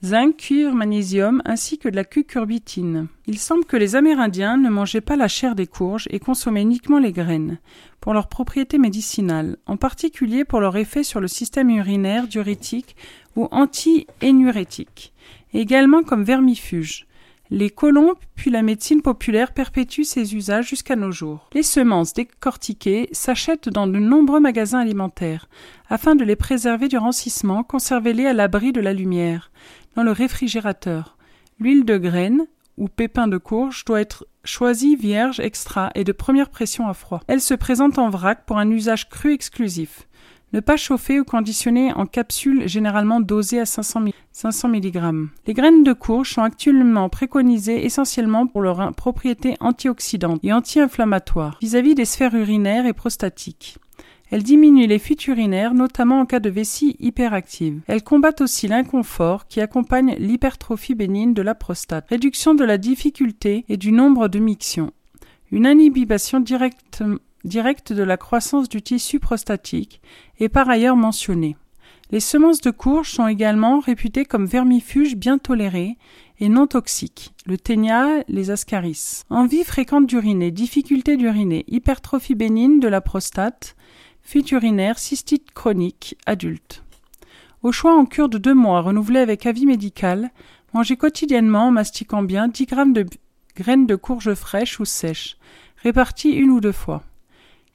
zinc, 0.03 0.37
cuivre, 0.37 0.73
magnésium, 0.73 1.41
ainsi 1.45 1.77
que 1.77 1.89
de 1.89 1.95
la 1.95 2.03
cucurbitine. 2.03 3.07
Il 3.25 3.39
semble 3.39 3.65
que 3.65 3.77
les 3.77 3.95
Amérindiens 3.95 4.57
ne 4.57 4.69
mangeaient 4.69 5.01
pas 5.01 5.15
la 5.15 5.27
chair 5.27 5.55
des 5.55 5.67
courges 5.67 6.07
et 6.11 6.19
consommaient 6.19 6.61
uniquement 6.61 6.99
les 6.99 7.11
graines, 7.11 7.59
pour 7.99 8.13
leurs 8.13 8.27
propriétés 8.27 8.77
médicinales, 8.77 9.57
en 9.65 9.77
particulier 9.77 10.45
pour 10.45 10.59
leur 10.59 10.77
effet 10.77 11.03
sur 11.03 11.19
le 11.19 11.27
système 11.27 11.69
urinaire, 11.69 12.27
diurétique 12.27 12.95
ou 13.35 13.47
anti-énurétique, 13.51 15.13
également 15.53 16.03
comme 16.03 16.23
vermifuge. 16.23 17.07
Les 17.49 17.69
colons 17.69 18.15
puis 18.35 18.51
la 18.51 18.61
médecine 18.61 19.01
populaire 19.01 19.53
perpétuent 19.53 20.03
ces 20.03 20.35
usages 20.35 20.67
jusqu'à 20.67 20.97
nos 20.97 21.11
jours. 21.11 21.49
Les 21.53 21.63
semences 21.63 22.13
décortiquées 22.13 23.07
s'achètent 23.13 23.69
dans 23.69 23.87
de 23.87 23.97
nombreux 23.97 24.41
magasins 24.41 24.79
alimentaires. 24.79 25.47
Afin 25.89 26.15
de 26.15 26.25
les 26.25 26.35
préserver 26.35 26.89
du 26.89 26.97
rancissement, 26.97 27.63
conservez-les 27.63 28.25
à 28.25 28.33
l'abri 28.33 28.73
de 28.73 28.81
la 28.81 28.93
lumière 28.93 29.49
dans 29.97 30.03
le 30.03 30.11
réfrigérateur. 30.11 31.17
L'huile 31.59 31.83
de 31.83 31.97
graine 31.97 32.45
ou 32.77 32.87
pépin 32.87 33.27
de 33.27 33.39
courge 33.39 33.83
doit 33.83 33.99
être 33.99 34.27
choisie 34.43 34.95
vierge 34.95 35.39
extra 35.39 35.89
et 35.95 36.03
de 36.03 36.11
première 36.11 36.51
pression 36.51 36.87
à 36.87 36.93
froid. 36.93 37.21
Elle 37.27 37.41
se 37.41 37.55
présente 37.55 37.97
en 37.97 38.09
vrac 38.09 38.45
pour 38.45 38.59
un 38.59 38.69
usage 38.69 39.09
cru 39.09 39.33
exclusif. 39.33 40.07
Ne 40.53 40.59
pas 40.59 40.77
chauffer 40.77 41.19
ou 41.19 41.25
conditionner 41.25 41.91
en 41.93 42.05
capsule 42.05 42.67
généralement 42.67 43.19
dosée 43.19 43.59
à 43.59 43.65
500, 43.65 44.01
mg. 44.69 45.29
Les 45.47 45.53
graines 45.53 45.83
de 45.83 45.93
courge 45.93 46.31
sont 46.31 46.43
actuellement 46.43 47.09
préconisées 47.09 47.83
essentiellement 47.83 48.45
pour 48.45 48.61
leurs 48.61 48.93
propriétés 48.93 49.55
antioxydantes 49.59 50.39
et 50.43 50.53
anti-inflammatoires 50.53 51.57
vis-à-vis 51.59 51.95
des 51.95 52.05
sphères 52.05 52.35
urinaires 52.35 52.85
et 52.85 52.93
prostatiques. 52.93 53.79
Elle 54.29 54.43
diminue 54.43 54.87
les 54.87 54.99
fuites 54.99 55.25
urinaires, 55.27 55.73
notamment 55.73 56.19
en 56.19 56.25
cas 56.25 56.41
de 56.41 56.49
vessie 56.49 56.97
hyperactive. 56.99 57.81
Elle 57.87 58.03
combat 58.03 58.33
aussi 58.41 58.67
l'inconfort 58.67 59.47
qui 59.47 59.61
accompagne 59.61 60.15
l'hypertrophie 60.19 60.95
bénigne 60.95 61.33
de 61.33 61.41
la 61.41 61.55
prostate, 61.55 62.09
réduction 62.09 62.53
de 62.53 62.65
la 62.65 62.77
difficulté 62.77 63.63
et 63.69 63.77
du 63.77 63.93
nombre 63.93 64.27
de 64.27 64.39
mictions. 64.39 64.91
Une 65.51 65.65
inhibition 65.65 66.41
directe, 66.41 67.03
directe 67.45 67.93
de 67.93 68.03
la 68.03 68.17
croissance 68.17 68.67
du 68.67 68.81
tissu 68.81 69.19
prostatique 69.19 70.01
est 70.39 70.49
par 70.49 70.69
ailleurs 70.69 70.97
mentionnée. 70.97 71.55
Les 72.11 72.19
semences 72.19 72.61
de 72.61 72.71
courge 72.71 73.11
sont 73.11 73.27
également 73.27 73.79
réputées 73.79 74.25
comme 74.25 74.45
vermifuges 74.45 75.15
bien 75.15 75.37
tolérés 75.37 75.97
et 76.39 76.49
non 76.49 76.67
toxiques. 76.67 77.33
Le 77.45 77.57
ténia, 77.57 78.23
les 78.27 78.51
ascaris. 78.51 79.23
Envie 79.29 79.63
fréquente 79.63 80.05
d'uriner, 80.05 80.51
difficulté 80.51 81.15
d'uriner, 81.15 81.63
hypertrophie 81.67 82.35
bénigne 82.35 82.81
de 82.81 82.87
la 82.89 82.99
prostate, 82.99 83.76
fuite 84.27 84.51
urinaire, 84.51 84.99
cystite 84.99 85.53
chronique, 85.53 86.17
adulte. 86.25 86.83
Au 87.63 87.71
choix 87.71 87.97
en 87.97 88.05
cure 88.05 88.27
de 88.27 88.37
deux 88.37 88.53
mois, 88.53 88.81
renouvelé 88.81 89.21
avec 89.21 89.45
avis 89.45 89.65
médical, 89.65 90.31
mangez 90.73 90.97
quotidiennement, 90.97 91.67
en 91.67 91.71
mastiquant 91.71 92.23
bien, 92.23 92.49
10 92.49 92.65
grammes 92.65 92.91
de 92.91 93.05
graines 93.55 93.87
de 93.87 93.95
courge 93.95 94.33
fraîches 94.33 94.81
ou 94.81 94.85
sèches, 94.85 95.37
réparties 95.81 96.31
une 96.31 96.49
ou 96.49 96.59
deux 96.59 96.73
fois. 96.73 97.03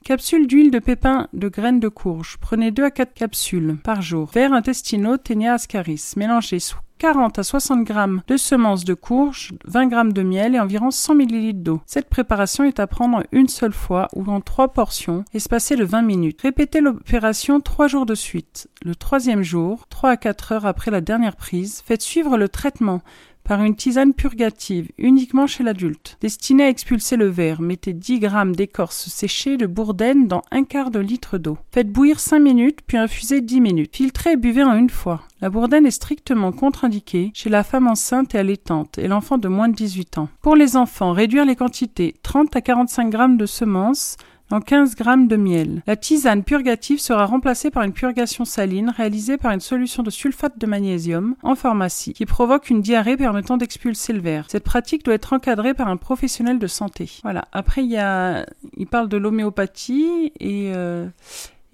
Capsule 0.04 0.46
d'huile 0.46 0.70
de 0.70 0.78
pépins 0.78 1.26
de 1.32 1.48
graines 1.48 1.80
de 1.80 1.88
courge. 1.88 2.36
Prenez 2.38 2.70
deux 2.70 2.84
à 2.84 2.90
quatre 2.90 3.14
capsules 3.14 3.78
par 3.82 4.02
jour. 4.02 4.28
Verre 4.28 4.52
intestinaux 4.52 5.16
Ténia 5.16 5.54
ascaris. 5.54 6.12
Mélangez 6.16 6.58
40 7.02 7.36
à 7.40 7.42
60 7.42 7.82
grammes 7.82 8.22
de 8.28 8.36
semences 8.36 8.84
de 8.84 8.94
courge, 8.94 9.50
20 9.64 9.88
grammes 9.88 10.12
de 10.12 10.22
miel 10.22 10.54
et 10.54 10.60
environ 10.60 10.92
100 10.92 11.16
ml 11.16 11.60
d'eau. 11.60 11.80
Cette 11.84 12.08
préparation 12.08 12.62
est 12.62 12.78
à 12.78 12.86
prendre 12.86 13.24
une 13.32 13.48
seule 13.48 13.72
fois 13.72 14.06
ou 14.14 14.24
en 14.30 14.40
trois 14.40 14.68
portions, 14.68 15.24
espacées 15.34 15.74
de 15.74 15.82
20 15.82 16.02
minutes. 16.02 16.42
Répétez 16.42 16.80
l'opération 16.80 17.58
trois 17.58 17.88
jours 17.88 18.06
de 18.06 18.14
suite. 18.14 18.68
Le 18.84 18.94
troisième 18.94 19.42
jour, 19.42 19.88
3 19.88 20.10
à 20.10 20.16
4 20.16 20.52
heures 20.52 20.66
après 20.66 20.92
la 20.92 21.00
dernière 21.00 21.34
prise, 21.34 21.82
faites 21.84 22.02
suivre 22.02 22.36
le 22.36 22.48
traitement 22.48 23.00
par 23.44 23.62
une 23.62 23.76
tisane 23.76 24.14
purgative, 24.14 24.90
uniquement 24.98 25.46
chez 25.46 25.62
l'adulte. 25.62 26.18
Destinée 26.20 26.64
à 26.64 26.68
expulser 26.68 27.16
le 27.16 27.26
verre, 27.26 27.60
mettez 27.60 27.92
10 27.92 28.20
grammes 28.20 28.54
d'écorce 28.54 29.08
séchée 29.08 29.56
de 29.56 29.66
bourdaine 29.66 30.28
dans 30.28 30.42
un 30.50 30.64
quart 30.64 30.90
de 30.90 31.00
litre 31.00 31.38
d'eau. 31.38 31.58
Faites 31.72 31.90
bouillir 31.90 32.20
5 32.20 32.38
minutes, 32.38 32.80
puis 32.86 32.96
infusez 32.96 33.40
10 33.40 33.60
minutes. 33.60 33.96
Filtrez 33.96 34.32
et 34.32 34.36
buvez 34.36 34.64
en 34.64 34.74
une 34.74 34.90
fois. 34.90 35.22
La 35.40 35.50
bourdaine 35.50 35.86
est 35.86 35.90
strictement 35.90 36.52
contre-indiquée 36.52 37.32
chez 37.34 37.50
la 37.50 37.64
femme 37.64 37.88
enceinte 37.88 38.34
et 38.34 38.38
allaitante 38.38 38.98
et 38.98 39.08
l'enfant 39.08 39.38
de 39.38 39.48
moins 39.48 39.68
de 39.68 39.74
18 39.74 40.18
ans. 40.18 40.28
Pour 40.40 40.54
les 40.54 40.76
enfants, 40.76 41.12
réduire 41.12 41.44
les 41.44 41.56
quantités 41.56 42.14
30 42.22 42.54
à 42.54 42.60
45 42.60 43.10
grammes 43.10 43.36
de 43.36 43.46
semences, 43.46 44.16
en 44.52 44.60
15 44.60 44.96
g 44.96 45.04
de 45.26 45.36
miel. 45.36 45.82
La 45.86 45.96
tisane 45.96 46.44
purgative 46.44 47.00
sera 47.00 47.24
remplacée 47.24 47.70
par 47.70 47.82
une 47.82 47.92
purgation 47.92 48.44
saline 48.44 48.92
réalisée 48.94 49.38
par 49.38 49.52
une 49.52 49.60
solution 49.60 50.02
de 50.02 50.10
sulfate 50.10 50.58
de 50.58 50.66
magnésium 50.66 51.34
en 51.42 51.54
pharmacie 51.54 52.12
qui 52.12 52.26
provoque 52.26 52.68
une 52.68 52.82
diarrhée 52.82 53.16
permettant 53.16 53.56
d'expulser 53.56 54.12
le 54.12 54.20
verre. 54.20 54.46
Cette 54.48 54.64
pratique 54.64 55.04
doit 55.04 55.14
être 55.14 55.32
encadrée 55.32 55.74
par 55.74 55.88
un 55.88 55.96
professionnel 55.96 56.58
de 56.58 56.66
santé. 56.66 57.10
Voilà. 57.22 57.46
Après, 57.52 57.82
il 57.82 57.90
y 57.90 57.96
a, 57.96 58.44
il 58.76 58.86
parle 58.86 59.08
de 59.08 59.16
l'homéopathie 59.16 60.32
et 60.38 60.72
euh, 60.74 61.06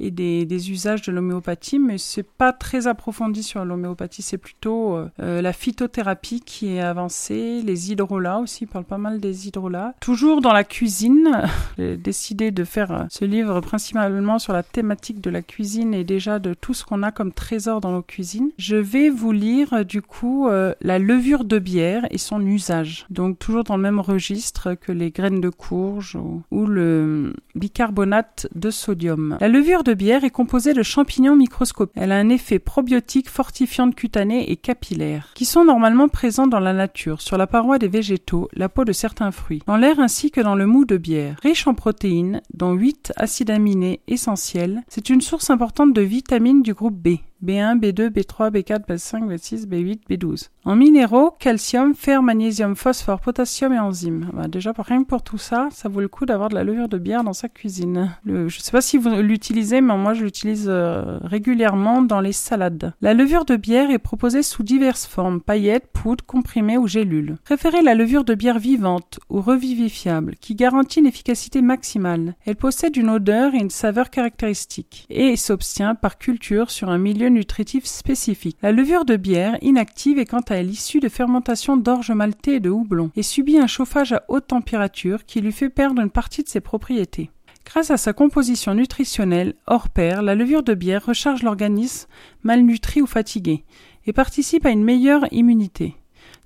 et 0.00 0.10
des, 0.10 0.70
usages 0.70 1.02
de 1.02 1.12
l'homéopathie, 1.12 1.78
mais 1.78 1.98
c'est 1.98 2.22
pas 2.22 2.52
très 2.52 2.86
approfondi 2.86 3.42
sur 3.42 3.64
l'homéopathie, 3.64 4.22
c'est 4.22 4.38
plutôt 4.38 4.96
euh, 4.96 5.08
euh, 5.20 5.40
la 5.40 5.52
phytothérapie 5.52 6.40
qui 6.40 6.74
est 6.74 6.80
avancée, 6.80 7.62
les 7.64 7.92
hydrolats 7.92 8.38
aussi, 8.38 8.64
il 8.64 8.66
parle 8.66 8.84
pas 8.84 8.98
mal 8.98 9.20
des 9.20 9.46
hydrolats. 9.46 9.94
Toujours 10.00 10.40
dans 10.40 10.52
la 10.52 10.64
cuisine, 10.64 11.42
j'ai 11.78 11.96
décidé 11.96 12.50
de 12.50 12.64
faire 12.64 12.92
euh, 12.92 13.04
ce 13.08 13.24
livre 13.24 13.60
principalement 13.60 14.38
sur 14.38 14.52
la 14.52 14.62
thématique 14.62 15.20
de 15.20 15.30
la 15.30 15.42
cuisine 15.42 15.94
et 15.94 16.04
déjà 16.04 16.38
de 16.38 16.54
tout 16.54 16.74
ce 16.74 16.84
qu'on 16.84 17.02
a 17.02 17.12
comme 17.12 17.32
trésor 17.32 17.80
dans 17.80 17.92
nos 17.92 18.02
cuisines. 18.02 18.50
Je 18.58 18.76
vais 18.76 19.10
vous 19.10 19.32
lire 19.32 19.84
du 19.84 20.02
coup 20.02 20.48
la 20.48 20.98
levure 20.98 21.44
de 21.44 21.58
bière 21.58 22.06
et 22.10 22.18
son 22.18 22.44
usage. 22.44 23.06
Donc 23.10 23.38
toujours 23.38 23.64
dans 23.64 23.76
le 23.76 23.82
même 23.82 24.00
registre 24.00 24.74
que 24.74 24.92
les 24.92 25.10
graines 25.10 25.40
de 25.40 25.48
courge 25.48 26.16
ou, 26.50 26.66
le 26.66 27.34
bicarbonate 27.54 28.48
de 28.54 28.70
sodium. 28.70 29.36
La 29.40 29.48
levure 29.48 29.84
bière 29.94 30.24
est 30.24 30.30
composée 30.30 30.74
de 30.74 30.82
champignons 30.82 31.36
microscopiques. 31.36 31.96
Elle 31.96 32.12
a 32.12 32.18
un 32.18 32.28
effet 32.28 32.58
probiotique 32.58 33.28
fortifiant 33.28 33.90
cutané 33.90 34.50
et 34.50 34.56
capillaire, 34.56 35.32
qui 35.34 35.44
sont 35.44 35.64
normalement 35.64 36.08
présents 36.08 36.46
dans 36.46 36.60
la 36.60 36.72
nature, 36.72 37.20
sur 37.20 37.36
la 37.36 37.46
paroi 37.46 37.78
des 37.78 37.88
végétaux, 37.88 38.48
la 38.52 38.68
peau 38.68 38.84
de 38.84 38.92
certains 38.92 39.30
fruits, 39.30 39.62
dans 39.66 39.76
l'air 39.76 40.00
ainsi 40.00 40.30
que 40.30 40.40
dans 40.40 40.54
le 40.54 40.66
mou 40.66 40.84
de 40.84 40.96
bière. 40.96 41.36
Riche 41.42 41.66
en 41.66 41.74
protéines, 41.74 42.42
dont 42.54 42.72
8 42.72 43.12
acides 43.16 43.50
aminés 43.50 44.00
essentiels, 44.08 44.82
c'est 44.88 45.10
une 45.10 45.20
source 45.20 45.50
importante 45.50 45.92
de 45.92 46.02
vitamines 46.02 46.62
du 46.62 46.74
groupe 46.74 46.96
B. 46.96 47.18
B1, 47.44 47.78
B2, 47.78 48.08
B3, 48.08 48.50
B4, 48.50 48.86
B5, 48.86 49.26
B6, 49.26 49.66
B8, 49.66 50.00
B12. 50.10 50.48
En 50.64 50.76
minéraux, 50.76 51.30
calcium, 51.38 51.94
fer, 51.94 52.22
magnésium, 52.22 52.74
phosphore, 52.74 53.20
potassium 53.20 53.72
et 53.72 53.78
enzymes. 53.78 54.30
Bah, 54.34 54.48
déjà, 54.48 54.72
rien 54.78 55.02
que 55.02 55.08
pour 55.08 55.22
tout 55.22 55.38
ça, 55.38 55.68
ça 55.70 55.88
vaut 55.88 56.00
le 56.00 56.08
coup 56.08 56.26
d'avoir 56.26 56.48
de 56.48 56.54
la 56.54 56.64
levure 56.64 56.88
de 56.88 56.98
bière 56.98 57.24
dans 57.24 57.32
sa 57.32 57.48
cuisine. 57.48 58.10
je 58.26 58.32
ne 58.42 58.48
sais 58.48 58.72
pas 58.72 58.80
si 58.80 58.98
vous 58.98 59.10
l'utilisez, 59.10 59.80
mais 59.80 59.96
moi 59.96 60.14
je 60.14 60.24
l'utilise 60.24 60.66
euh, 60.68 61.18
régulièrement 61.22 62.02
dans 62.02 62.20
les 62.20 62.32
salades. 62.32 62.92
La 63.00 63.14
levure 63.14 63.44
de 63.44 63.56
bière 63.56 63.90
est 63.90 63.98
proposée 63.98 64.42
sous 64.42 64.62
diverses 64.62 65.06
formes, 65.06 65.40
paillettes, 65.40 65.88
poudre, 65.92 66.24
comprimées 66.24 66.78
ou 66.78 66.86
gélules. 66.86 67.36
Préférez 67.44 67.82
la 67.82 67.94
levure 67.94 68.24
de 68.24 68.34
bière 68.34 68.58
vivante 68.58 69.20
ou 69.30 69.40
revivifiable, 69.40 70.34
qui 70.40 70.54
garantit 70.54 71.00
une 71.00 71.06
efficacité 71.06 71.62
maximale. 71.62 72.34
Elle 72.44 72.56
possède 72.56 72.96
une 72.96 73.10
odeur 73.10 73.54
et 73.54 73.58
une 73.58 73.70
saveur 73.70 74.10
caractéristiques, 74.10 75.06
et 75.10 75.36
s'obtient 75.36 75.94
par 75.94 76.18
culture 76.18 76.70
sur 76.70 76.90
un 76.90 76.98
milieu 76.98 77.27
nutritif 77.30 77.84
spécifique. 77.84 78.56
La 78.62 78.72
levure 78.72 79.04
de 79.04 79.16
bière, 79.16 79.58
inactive, 79.62 80.18
est 80.18 80.26
quant 80.26 80.40
à 80.48 80.56
elle 80.56 80.70
issue 80.70 81.00
de 81.00 81.08
fermentation 81.08 81.76
d'orge 81.76 82.10
maltais 82.10 82.54
et 82.54 82.60
de 82.60 82.70
houblon, 82.70 83.10
et 83.16 83.22
subit 83.22 83.58
un 83.58 83.66
chauffage 83.66 84.12
à 84.12 84.24
haute 84.28 84.48
température 84.48 85.24
qui 85.24 85.40
lui 85.40 85.52
fait 85.52 85.70
perdre 85.70 86.02
une 86.02 86.10
partie 86.10 86.42
de 86.42 86.48
ses 86.48 86.60
propriétés. 86.60 87.30
Grâce 87.64 87.90
à 87.90 87.98
sa 87.98 88.14
composition 88.14 88.74
nutritionnelle 88.74 89.54
hors 89.66 89.90
pair, 89.90 90.22
la 90.22 90.34
levure 90.34 90.62
de 90.62 90.72
bière 90.72 91.04
recharge 91.04 91.42
l'organisme 91.42 92.08
malnutri 92.42 93.02
ou 93.02 93.06
fatigué 93.06 93.64
et 94.06 94.14
participe 94.14 94.64
à 94.64 94.70
une 94.70 94.84
meilleure 94.84 95.26
immunité. 95.32 95.94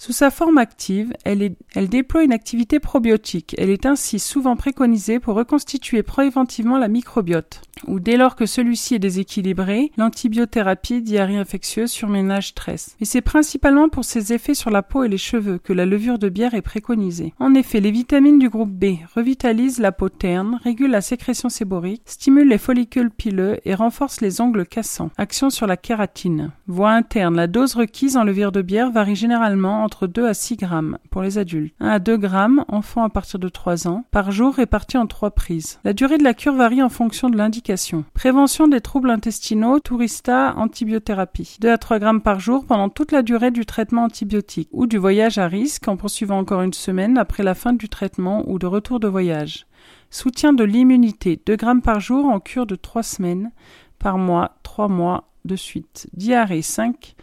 Sous 0.05 0.11
sa 0.11 0.32
forme 0.32 0.59
active, 0.59 1.12
elle, 1.24 1.88
déploie 1.88 2.24
une 2.24 2.32
activité 2.32 2.80
probiotique. 2.80 3.55
Elle 3.57 3.70
est 3.70 3.86
ainsi 3.86 4.18
souvent 4.18 4.57
préconisée 4.57 5.20
pour 5.20 5.36
reconstituer 5.36 6.03
préventivement 6.03 6.76
la 6.76 6.88
microbiote, 6.88 7.61
ou 7.86 8.00
dès 8.00 8.16
lors 8.16 8.34
que 8.34 8.44
celui-ci 8.44 8.96
est 8.96 8.98
déséquilibré, 8.98 9.92
l'antibiothérapie, 9.96 11.03
diarrhée 11.03 11.36
infectieuse, 11.36 11.92
surménage, 11.92 12.48
stress. 12.48 12.96
Mais 12.98 13.07
c'est 13.07 13.20
principalement 13.20 13.88
pour 13.88 14.05
ses 14.05 14.32
effets 14.32 14.55
sur 14.55 14.70
la 14.70 14.82
peau 14.82 15.05
et 15.05 15.09
les 15.09 15.18
cheveux 15.18 15.59
que 15.59 15.72
la 15.72 15.86
levure 15.86 16.18
de 16.18 16.28
bière 16.28 16.55
est 16.55 16.62
préconisée. 16.62 17.32
En 17.38 17.55
effet, 17.55 17.78
les 17.78 17.92
vitamines 17.92 18.40
du 18.40 18.48
groupe 18.48 18.72
B 18.72 18.96
revitalisent 19.14 19.78
la 19.78 19.92
peau 19.92 20.09
terne, 20.09 20.59
régulent 20.64 20.90
la 20.90 21.00
sécrétion 21.00 21.48
séborique, 21.48 22.03
stimulent 22.07 22.48
les 22.48 22.59
follicules 22.59 23.12
pileux 23.12 23.59
et 23.64 23.76
renforcent 23.76 24.20
les 24.20 24.40
ongles 24.40 24.66
cassants. 24.66 25.11
Action 25.16 25.48
sur 25.48 25.68
la 25.68 25.76
kératine. 25.76 26.50
Voie 26.66 26.90
interne, 26.90 27.36
la 27.36 27.46
dose 27.46 27.76
requise 27.76 28.16
en 28.16 28.24
levure 28.24 28.50
de 28.50 28.62
bière 28.62 28.90
varie 28.90 29.14
généralement 29.14 29.84
entre 29.84 29.91
2 30.07 30.26
à 30.26 30.34
6 30.34 30.57
grammes 30.57 30.99
pour 31.11 31.22
les 31.22 31.38
adultes, 31.38 31.74
1 31.80 31.88
à 31.88 31.99
2 31.99 32.16
grammes, 32.16 32.64
enfants 32.68 33.05
à 33.05 33.09
partir 33.09 33.38
de 33.38 33.49
3 33.49 33.86
ans, 33.88 34.05
par 34.11 34.30
jour 34.30 34.55
répartis 34.55 34.99
en 34.99 35.07
3 35.07 35.32
prises. 35.32 35.78
La 35.84 35.93
durée 35.93 36.18
de 36.18 36.24
la 36.24 36.34
cure 36.34 36.55
varie 36.55 36.82
en 36.82 36.88
fonction 36.88 37.30
de 37.30 37.36
l'indication. 37.36 38.05
Prévention 38.14 38.68
des 38.68 38.80
troubles 38.80 39.11
intestinaux, 39.11 39.78
tourista, 39.78 40.55
antibiothérapie. 40.57 41.57
2 41.61 41.70
à 41.70 41.78
3 41.78 41.99
grammes 41.99 42.22
par 42.22 42.40
jour 42.40 42.64
pendant 42.66 42.88
toute 42.88 43.12
la 43.12 43.22
durée 43.22 43.51
du 43.51 43.66
traitement 43.66 44.05
antibiotique 44.05 44.68
ou 44.72 44.86
du 44.86 44.99
voyage 44.99 45.38
à 45.38 45.47
risque 45.47 45.88
en 45.88 45.97
poursuivant 45.97 46.38
encore 46.38 46.62
une 46.62 46.72
semaine 46.72 47.18
après 47.18 47.43
la 47.43 47.55
fin 47.55 47.72
du 47.72 47.88
traitement 47.88 48.43
ou 48.49 48.59
de 48.59 48.66
retour 48.66 49.01
de 49.01 49.09
voyage. 49.09 49.66
Soutien 50.11 50.53
de 50.53 50.64
l'immunité, 50.64 51.40
2 51.47 51.57
grammes 51.57 51.82
par 51.82 52.01
jour 52.01 52.26
en 52.26 52.40
cure 52.40 52.66
de 52.66 52.74
3 52.74 53.03
semaines, 53.03 53.51
par 53.99 54.18
mois, 54.18 54.57
3 54.62 54.88
mois 54.88 55.28
de 55.45 55.57
suite. 55.57 56.09
Diarrhée 56.12 56.62
5 56.62 57.14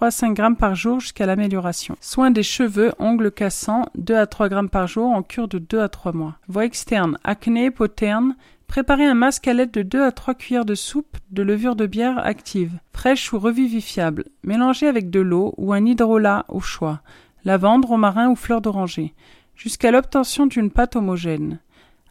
3 0.00 0.08
à 0.08 0.10
5 0.12 0.32
grammes 0.32 0.56
par 0.56 0.74
jour 0.74 0.98
jusqu'à 0.98 1.26
l'amélioration. 1.26 1.94
Soins 2.00 2.30
des 2.30 2.42
cheveux, 2.42 2.94
ongles 2.98 3.30
cassants, 3.30 3.84
2 3.96 4.16
à 4.16 4.26
3 4.26 4.48
grammes 4.48 4.70
par 4.70 4.86
jour 4.86 5.10
en 5.10 5.22
cure 5.22 5.46
de 5.46 5.58
2 5.58 5.78
à 5.78 5.90
3 5.90 6.12
mois. 6.12 6.38
Voie 6.48 6.64
externe, 6.64 7.18
acné, 7.22 7.70
peau 7.70 7.86
terne, 7.86 8.34
Préparez 8.66 9.04
un 9.04 9.12
masque 9.12 9.46
à 9.46 9.52
l'aide 9.52 9.72
de 9.72 9.82
2 9.82 10.02
à 10.02 10.10
3 10.10 10.32
cuillères 10.32 10.64
de 10.64 10.74
soupe 10.74 11.18
de 11.32 11.42
levure 11.42 11.76
de 11.76 11.84
bière 11.84 12.18
active, 12.18 12.78
fraîche 12.94 13.30
ou 13.34 13.38
revivifiable. 13.38 14.24
Mélangez 14.42 14.86
avec 14.86 15.10
de 15.10 15.20
l'eau 15.20 15.52
ou 15.58 15.74
un 15.74 15.84
hydrolat 15.84 16.46
au 16.48 16.60
choix, 16.60 17.02
lavande, 17.44 17.84
romarin 17.84 18.30
ou 18.30 18.36
fleur 18.36 18.62
d'oranger, 18.62 19.12
jusqu'à 19.54 19.90
l'obtention 19.90 20.46
d'une 20.46 20.70
pâte 20.70 20.96
homogène. 20.96 21.58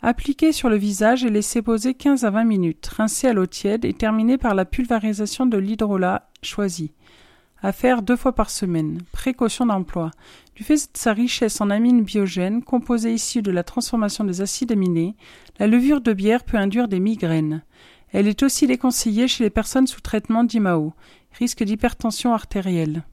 Appliquez 0.03 0.51
sur 0.51 0.69
le 0.69 0.75
visage 0.75 1.25
et 1.25 1.31
laissez 1.31 1.63
poser 1.63 1.95
15 1.95 2.23
à 2.23 2.29
20 2.29 2.43
minutes. 2.43 2.85
Rincez 2.85 3.29
à 3.29 3.33
l'eau 3.33 3.47
tiède 3.47 3.83
et 3.83 3.93
terminez 3.93 4.37
par 4.37 4.53
la 4.53 4.65
pulvérisation 4.65 5.47
de 5.47 5.57
l'hydrolat 5.57 6.29
choisi 6.43 6.91
à 7.61 7.71
faire 7.71 8.01
deux 8.01 8.15
fois 8.15 8.33
par 8.33 8.49
semaine. 8.49 9.01
Précaution 9.11 9.65
d'emploi. 9.65 10.11
Du 10.55 10.63
fait 10.63 10.75
de 10.75 10.97
sa 10.97 11.13
richesse 11.13 11.61
en 11.61 11.69
amines 11.69 12.03
biogènes, 12.03 12.63
composées 12.63 13.13
issues 13.13 13.41
de 13.41 13.51
la 13.51 13.63
transformation 13.63 14.23
des 14.23 14.41
acides 14.41 14.71
aminés, 14.71 15.15
la 15.59 15.67
levure 15.67 16.01
de 16.01 16.13
bière 16.13 16.43
peut 16.43 16.57
induire 16.57 16.87
des 16.87 16.99
migraines. 16.99 17.63
Elle 18.11 18.27
est 18.27 18.43
aussi 18.43 18.67
déconseillée 18.67 19.27
chez 19.27 19.43
les 19.43 19.49
personnes 19.49 19.87
sous 19.87 20.01
traitement 20.01 20.43
d'IMAO, 20.43 20.93
risque 21.37 21.63
d'hypertension 21.63 22.33
artérielle, 22.33 23.03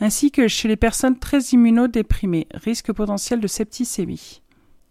ainsi 0.00 0.30
que 0.30 0.48
chez 0.48 0.68
les 0.68 0.76
personnes 0.76 1.18
très 1.18 1.40
immunodéprimées, 1.40 2.48
risque 2.54 2.92
potentiel 2.92 3.40
de 3.40 3.46
septicémie. 3.46 4.42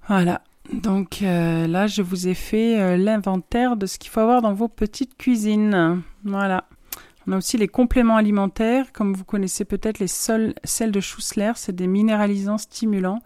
Voilà. 0.07 0.41
Donc 0.71 1.21
euh, 1.21 1.67
là, 1.67 1.87
je 1.87 2.01
vous 2.01 2.27
ai 2.27 2.33
fait 2.33 2.79
euh, 2.79 2.95
l'inventaire 2.95 3.75
de 3.75 3.85
ce 3.85 3.99
qu'il 3.99 4.09
faut 4.09 4.21
avoir 4.21 4.41
dans 4.41 4.53
vos 4.53 4.69
petites 4.69 5.17
cuisines. 5.17 6.01
Voilà. 6.23 6.65
On 7.31 7.35
a 7.35 7.37
aussi 7.37 7.57
les 7.57 7.69
compléments 7.69 8.17
alimentaires, 8.17 8.91
comme 8.91 9.13
vous 9.13 9.23
connaissez 9.23 9.63
peut-être 9.63 9.99
les 9.99 10.07
sels, 10.07 10.53
de 10.91 10.99
Schussler, 10.99 11.53
c'est 11.55 11.73
des 11.73 11.87
minéralisants 11.87 12.57
stimulants 12.57 13.19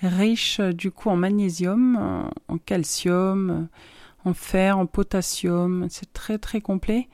riches 0.00 0.58
euh, 0.58 0.72
du 0.72 0.90
coup 0.90 1.10
en 1.10 1.16
magnésium, 1.16 2.30
en, 2.48 2.56
calcium, 2.56 3.50
euh, 3.50 4.30
en 4.30 4.32
fer, 4.32 4.78
en 4.78 4.86
potassium, 4.86 5.86
c'est 5.90 6.14
très 6.14 6.38
très 6.38 6.62
complet. 6.62 7.10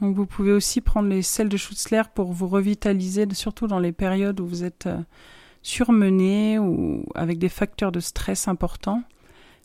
Donc 0.00 0.16
vous 0.16 0.24
pouvez 0.24 0.52
aussi 0.52 0.80
prendre 0.80 1.10
les 1.10 1.20
sels 1.20 1.50
de 1.50 1.58
Schutzler 1.58 2.04
pour 2.14 2.32
vous 2.32 2.48
revitaliser, 2.48 3.26
surtout 3.34 3.66
dans 3.66 3.78
les 3.78 3.92
périodes 3.92 4.40
où 4.40 4.46
vous 4.46 4.64
êtes 4.64 4.86
euh, 4.86 4.96
surmené 5.60 6.58
ou 6.58 7.04
avec 7.14 7.38
des 7.38 7.50
facteurs 7.50 7.92
de 7.92 8.00
stress 8.00 8.48
importants, 8.48 9.02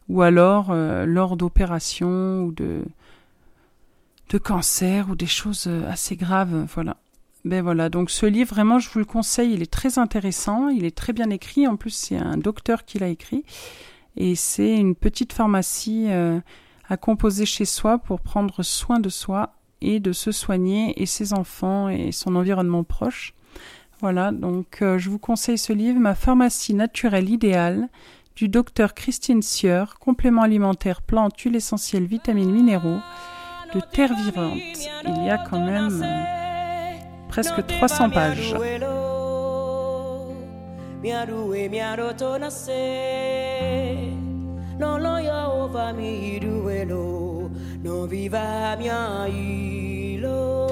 ou 0.09 0.23
alors 0.23 0.73
lors 0.73 1.37
d'opérations 1.37 2.43
ou 2.43 2.51
de, 2.51 2.83
de 4.29 4.37
cancer 4.37 5.09
ou 5.09 5.15
des 5.15 5.27
choses 5.27 5.65
euh, 5.67 5.89
assez 5.89 6.15
graves, 6.15 6.67
voilà. 6.73 6.97
Ben 7.45 7.61
voilà, 7.61 7.89
donc 7.89 8.09
ce 8.09 8.25
livre, 8.25 8.53
vraiment, 8.53 8.77
je 8.79 8.89
vous 8.89 8.99
le 8.99 9.05
conseille, 9.05 9.53
il 9.53 9.61
est 9.61 9.71
très 9.71 9.99
intéressant, 9.99 10.67
il 10.67 10.83
est 10.83 10.95
très 10.95 11.13
bien 11.13 11.29
écrit, 11.29 11.65
en 11.67 11.77
plus 11.77 11.91
c'est 11.91 12.17
un 12.17 12.37
docteur 12.37 12.83
qui 12.83 12.99
l'a 12.99 13.07
écrit, 13.07 13.45
et 14.17 14.35
c'est 14.35 14.75
une 14.75 14.95
petite 14.95 15.31
pharmacie 15.31 16.07
euh, 16.09 16.39
à 16.89 16.97
composer 16.97 17.45
chez 17.45 17.65
soi 17.65 17.99
pour 17.99 18.19
prendre 18.19 18.63
soin 18.63 18.99
de 18.99 19.09
soi 19.09 19.53
et 19.81 19.99
de 19.99 20.11
se 20.11 20.31
soigner 20.31 21.01
et 21.01 21.05
ses 21.05 21.33
enfants 21.33 21.87
et 21.87 22.11
son 22.11 22.35
environnement 22.35 22.83
proche. 22.83 23.33
Voilà, 24.01 24.31
donc 24.31 24.81
euh, 24.81 24.97
je 24.97 25.09
vous 25.09 25.19
conseille 25.19 25.57
ce 25.57 25.73
livre, 25.73 25.99
Ma 25.99 26.15
pharmacie 26.15 26.73
naturelle 26.73 27.29
idéale, 27.29 27.89
du 28.35 28.49
docteur 28.49 28.93
Christine 28.93 29.41
Sieur, 29.41 29.97
complément 29.99 30.43
alimentaire, 30.43 31.01
plantes, 31.01 31.39
huiles 31.39 31.55
essentielles, 31.55 32.05
vitamines, 32.05 32.51
minéraux, 32.51 32.99
de 33.73 33.79
terre 33.79 34.13
vivante. 34.15 34.57
Il 35.05 35.25
y 35.25 35.29
a 35.29 35.37
quand 35.37 35.59
même 35.59 36.01
euh, 36.03 37.27
presque 37.29 37.65
300 37.65 38.09
pages. 38.09 38.55
non 50.19 50.66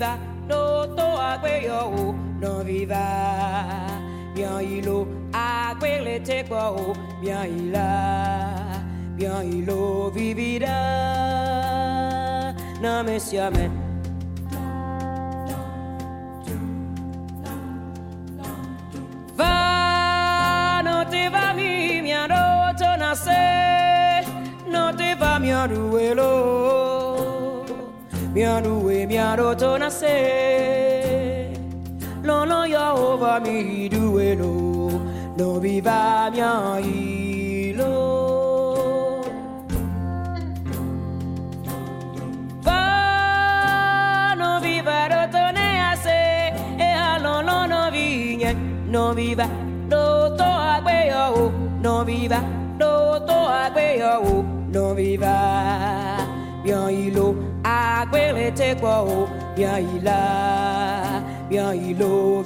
viva 0.00 0.18
do 0.48 0.86
to 0.96 1.06
agwe 1.30 1.64
yo 1.64 2.14
non 2.40 2.64
viva. 2.64 3.04
Bien 4.34 4.60
ilo 4.60 5.06
agwe 5.32 6.00
le 6.04 6.20
te 6.20 6.44
kwa 6.44 6.94
bien 7.20 7.44
ila 7.58 7.88
bien 9.16 9.52
ilo 9.52 10.10
vivida. 10.10 10.76
Na 12.80 13.02
me 13.02 13.18
siame 13.20 13.70
va 19.36 20.80
no 20.82 21.04
te 21.10 21.28
va 21.28 21.52
mi 21.54 22.00
mi 22.00 22.12
ado 22.12 22.72
to 22.78 22.96
nascer 22.96 24.24
miaruelo 25.40 26.99
mianuwe 28.34 29.06
miaroto 29.06 29.78
na 29.78 29.90
se 29.90 30.16
lono 32.22 32.66
yehova 32.66 33.40
mi 33.40 33.88
duwe 33.88 34.36
no 34.36 34.52
no 35.38 35.60
biva 35.60 36.30
miailo 36.30 38.20
No 48.90 49.14
viva, 49.14 49.46
no 49.88 50.34
to 50.36 50.48
agbeyọ̀wò, 50.72 51.44
no 51.82 52.04
viva, 52.04 52.40
no 52.80 52.90
to 53.28 53.36
agbeyọ̀wò, 53.62 54.34
no 54.74 54.84
viva, 54.98 55.34
mi 56.64 56.70
ò 56.82 56.84
ìlò. 57.04 57.49
Yo 57.70 57.78
non 57.78 57.78
viva 57.78 57.78
bien 57.78 57.78
ilo 57.78 57.78
akwele 58.00 58.50
te 58.54 58.74
kwa 58.80 59.00
o 59.00 59.28
bien 59.56 59.88
ila 59.96 60.20
bien 61.48 61.74
ilo 61.90 62.42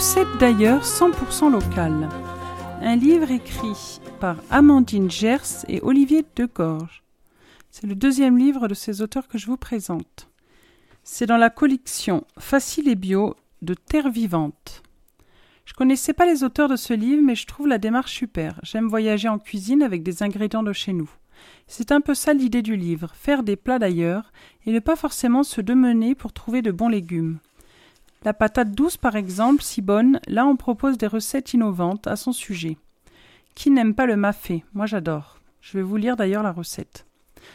Recette 0.00 0.38
d'ailleurs 0.38 0.82
100% 0.82 1.52
locale. 1.52 2.08
Un 2.80 2.96
livre 2.96 3.30
écrit 3.30 4.00
par 4.18 4.36
Amandine 4.48 5.10
Gers 5.10 5.66
et 5.68 5.82
Olivier 5.82 6.24
Degorge. 6.36 7.02
C'est 7.70 7.86
le 7.86 7.94
deuxième 7.94 8.38
livre 8.38 8.66
de 8.66 8.72
ces 8.72 9.02
auteurs 9.02 9.28
que 9.28 9.36
je 9.36 9.46
vous 9.46 9.58
présente. 9.58 10.30
C'est 11.04 11.26
dans 11.26 11.36
la 11.36 11.50
collection 11.50 12.24
Facile 12.38 12.88
et 12.88 12.94
bio 12.94 13.36
de 13.60 13.74
Terre 13.74 14.10
vivante. 14.10 14.82
Je 15.66 15.74
connaissais 15.74 16.14
pas 16.14 16.24
les 16.24 16.44
auteurs 16.44 16.70
de 16.70 16.76
ce 16.76 16.94
livre, 16.94 17.22
mais 17.22 17.34
je 17.34 17.46
trouve 17.46 17.68
la 17.68 17.76
démarche 17.76 18.14
super. 18.14 18.58
J'aime 18.62 18.88
voyager 18.88 19.28
en 19.28 19.38
cuisine 19.38 19.82
avec 19.82 20.02
des 20.02 20.22
ingrédients 20.22 20.62
de 20.62 20.72
chez 20.72 20.94
nous. 20.94 21.10
C'est 21.66 21.92
un 21.92 22.00
peu 22.00 22.14
ça 22.14 22.32
l'idée 22.32 22.62
du 22.62 22.74
livre, 22.74 23.12
faire 23.14 23.42
des 23.42 23.56
plats 23.56 23.78
d'ailleurs, 23.78 24.32
et 24.64 24.72
ne 24.72 24.80
pas 24.80 24.96
forcément 24.96 25.42
se 25.42 25.60
demener 25.60 26.14
pour 26.14 26.32
trouver 26.32 26.62
de 26.62 26.70
bons 26.70 26.88
légumes. 26.88 27.38
La 28.22 28.34
patate 28.34 28.72
douce, 28.72 28.98
par 28.98 29.16
exemple, 29.16 29.62
si 29.62 29.80
bonne, 29.80 30.20
là 30.26 30.46
on 30.46 30.56
propose 30.56 30.98
des 30.98 31.06
recettes 31.06 31.54
innovantes 31.54 32.06
à 32.06 32.16
son 32.16 32.32
sujet. 32.32 32.76
Qui 33.54 33.70
n'aime 33.70 33.94
pas 33.94 34.04
le 34.04 34.16
mafé? 34.16 34.62
Moi 34.74 34.84
j'adore. 34.84 35.38
Je 35.60 35.78
vais 35.78 35.82
vous 35.82 35.96
lire 35.96 36.16
d'ailleurs 36.16 36.42
la 36.42 36.52
recette. 36.52 37.06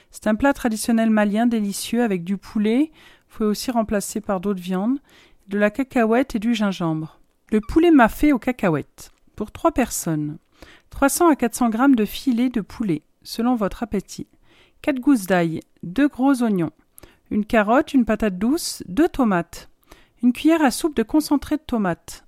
C'est 0.09 0.25
un 0.27 0.33
plat 0.33 0.53
traditionnel 0.53 1.11
malien 1.11 1.45
délicieux 1.45 2.01
avec 2.01 2.23
du 2.23 2.37
poulet, 2.37 2.91
vous 3.29 3.37
pouvez 3.37 3.49
aussi 3.49 3.69
remplacer 3.69 4.21
par 4.21 4.39
d'autres 4.39 4.61
viandes, 4.61 4.97
de 5.49 5.59
la 5.59 5.69
cacahuète 5.69 6.35
et 6.35 6.39
du 6.39 6.55
gingembre. 6.55 7.19
Le 7.51 7.61
poulet 7.61 7.91
mafé 7.91 8.33
aux 8.33 8.39
cacahuètes. 8.39 9.11
Pour 9.35 9.51
trois 9.51 9.71
personnes. 9.71 10.37
300 10.89 11.29
à 11.29 11.35
400 11.35 11.69
grammes 11.69 11.95
de 11.95 12.05
filet 12.05 12.49
de 12.49 12.61
poulet, 12.61 13.03
selon 13.21 13.55
votre 13.55 13.83
appétit. 13.83 14.27
4 14.81 14.99
gousses 14.99 15.27
d'ail, 15.27 15.59
2 15.83 16.07
gros 16.07 16.41
oignons, 16.41 16.71
une 17.31 17.45
carotte, 17.45 17.93
une 17.93 18.05
patate 18.05 18.37
douce, 18.37 18.83
deux 18.87 19.09
tomates, 19.09 19.69
une 20.25 20.33
cuillère 20.33 20.63
à 20.63 20.71
soupe 20.71 20.95
de 20.95 21.03
concentré 21.03 21.55
de 21.55 21.61
tomate, 21.61 22.25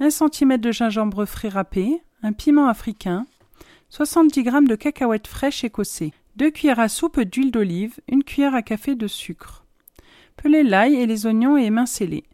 un 0.00 0.10
centimètre 0.10 0.62
de 0.62 0.72
gingembre 0.72 1.26
frais 1.26 1.48
râpé, 1.48 2.02
un 2.24 2.32
piment 2.32 2.66
africain, 2.66 3.24
70 3.88 4.44
g 4.44 4.50
de 4.62 4.74
cacahuètes 4.74 5.28
fraîches 5.28 5.62
écossées, 5.62 6.12
deux 6.34 6.50
cuillères 6.50 6.80
à 6.80 6.88
soupe 6.88 7.20
d'huile 7.20 7.52
d'olive, 7.52 8.00
une 8.08 8.24
cuillère 8.24 8.56
à 8.56 8.62
café 8.62 8.96
de 8.96 9.06
sucre. 9.06 9.64
Pelez 10.36 10.64
l'ail 10.64 10.96
et 10.96 11.06
les 11.06 11.24
oignons 11.24 11.56
et 11.56 11.66
émincez-les. 11.66 12.24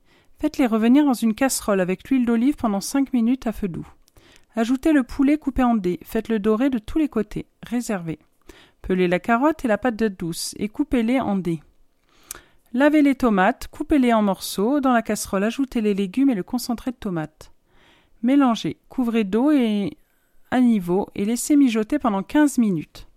Faites-les 0.40 0.66
revenir 0.66 1.04
dans 1.04 1.12
une 1.12 1.34
casserole 1.34 1.82
avec 1.82 2.08
l'huile 2.08 2.24
d'olive 2.24 2.56
pendant 2.56 2.80
5 2.80 3.12
minutes 3.12 3.46
à 3.46 3.52
feu 3.52 3.68
doux. 3.68 3.86
Ajoutez 4.56 4.94
le 4.94 5.02
poulet 5.02 5.36
coupé 5.36 5.62
en 5.62 5.74
dés, 5.74 6.00
faites-le 6.02 6.38
dorer 6.38 6.70
de 6.70 6.78
tous 6.78 6.96
les 6.96 7.10
côtés, 7.10 7.44
réservez. 7.62 8.18
Pelez 8.80 9.08
la 9.08 9.20
carotte 9.20 9.62
et 9.62 9.68
la 9.68 9.76
pâte 9.76 10.04
douce 10.04 10.54
et 10.58 10.70
coupez-les 10.70 11.20
en 11.20 11.36
dés. 11.36 11.60
Lavez 12.74 13.02
les 13.02 13.14
tomates, 13.14 13.68
coupez-les 13.70 14.14
en 14.14 14.22
morceaux. 14.22 14.80
Dans 14.80 14.92
la 14.92 15.02
casserole, 15.02 15.44
ajoutez 15.44 15.82
les 15.82 15.92
légumes 15.92 16.30
et 16.30 16.34
le 16.34 16.42
concentré 16.42 16.90
de 16.90 16.96
tomates. 16.96 17.52
Mélangez, 18.22 18.78
couvrez 18.88 19.24
d'eau 19.24 19.50
et 19.50 19.98
à 20.50 20.60
niveau 20.60 21.08
et 21.14 21.26
laissez 21.26 21.54
mijoter 21.56 21.98
pendant 21.98 22.22
15 22.22 22.56
minutes. 22.56 23.08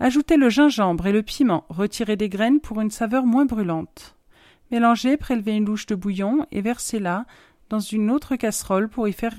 Ajoutez 0.00 0.36
le 0.36 0.50
gingembre 0.50 1.06
et 1.06 1.12
le 1.12 1.22
piment, 1.22 1.64
retirez 1.70 2.16
des 2.16 2.28
graines 2.28 2.60
pour 2.60 2.82
une 2.82 2.90
saveur 2.90 3.24
moins 3.24 3.46
brûlante. 3.46 4.16
Mélangez, 4.70 5.16
prélevez 5.16 5.56
une 5.56 5.64
louche 5.64 5.86
de 5.86 5.94
bouillon 5.94 6.46
et 6.52 6.60
versez-la 6.60 7.24
dans 7.70 7.80
une 7.80 8.10
autre 8.10 8.36
casserole 8.36 8.90
pour 8.90 9.08
y 9.08 9.12
faire 9.14 9.34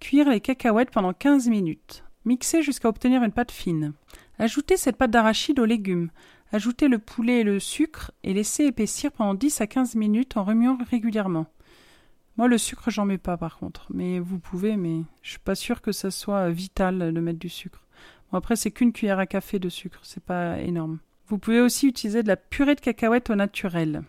cuire 0.00 0.28
les 0.28 0.40
cacahuètes 0.40 0.90
pendant 0.90 1.12
15 1.12 1.48
minutes. 1.48 2.02
Mixez 2.24 2.62
jusqu'à 2.62 2.88
obtenir 2.88 3.22
une 3.22 3.32
pâte 3.32 3.52
fine. 3.52 3.92
Ajoutez 4.40 4.76
cette 4.76 4.96
pâte 4.96 5.10
d'arachide 5.10 5.60
aux 5.60 5.64
légumes. 5.64 6.10
Ajoutez 6.50 6.88
le 6.88 6.98
poulet 6.98 7.40
et 7.40 7.44
le 7.44 7.60
sucre 7.60 8.10
et 8.24 8.32
laissez 8.32 8.64
épaissir 8.64 9.12
pendant 9.12 9.34
10 9.34 9.60
à 9.60 9.66
15 9.66 9.96
minutes 9.96 10.36
en 10.38 10.44
remuant 10.44 10.78
régulièrement. 10.90 11.46
Moi, 12.38 12.48
le 12.48 12.56
sucre, 12.56 12.90
j'en 12.90 13.04
mets 13.04 13.18
pas 13.18 13.36
par 13.36 13.58
contre, 13.58 13.86
mais 13.92 14.18
vous 14.18 14.38
pouvez, 14.38 14.76
mais 14.76 15.02
je 15.22 15.30
suis 15.30 15.38
pas 15.40 15.54
sûre 15.54 15.82
que 15.82 15.92
ça 15.92 16.10
soit 16.10 16.48
vital 16.48 17.12
de 17.12 17.20
mettre 17.20 17.38
du 17.38 17.48
sucre. 17.50 17.84
Bon, 18.30 18.38
après, 18.38 18.56
c'est 18.56 18.70
qu'une 18.70 18.92
cuillère 18.92 19.18
à 19.18 19.26
café 19.26 19.58
de 19.58 19.68
sucre, 19.68 20.00
c'est 20.02 20.22
pas 20.22 20.58
énorme. 20.60 21.00
Vous 21.26 21.38
pouvez 21.38 21.60
aussi 21.60 21.86
utiliser 21.86 22.22
de 22.22 22.28
la 22.28 22.36
purée 22.36 22.76
de 22.76 22.80
cacahuètes 22.80 23.28
au 23.28 23.34
naturel. 23.34 24.02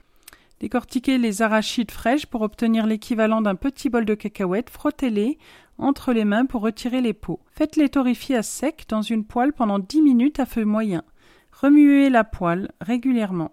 Décortiquez 0.61 1.17
les 1.17 1.41
arachides 1.41 1.91
fraîches 1.91 2.25
pour 2.25 2.41
obtenir 2.41 2.85
l'équivalent 2.85 3.41
d'un 3.41 3.55
petit 3.55 3.89
bol 3.89 4.05
de 4.05 4.15
cacahuètes, 4.15 4.69
frottez-les 4.69 5.37
entre 5.77 6.13
les 6.13 6.25
mains 6.25 6.45
pour 6.45 6.61
retirer 6.61 7.01
les 7.01 7.13
peaux. 7.13 7.39
Faites-les 7.51 7.89
torréfier 7.89 8.35
à 8.35 8.43
sec 8.43 8.85
dans 8.87 9.01
une 9.01 9.25
poêle 9.25 9.53
pendant 9.53 9.79
10 9.79 10.01
minutes 10.01 10.39
à 10.39 10.45
feu 10.45 10.65
moyen. 10.65 11.03
Remuez 11.61 12.09
la 12.09 12.23
poêle 12.23 12.71
régulièrement 12.79 13.51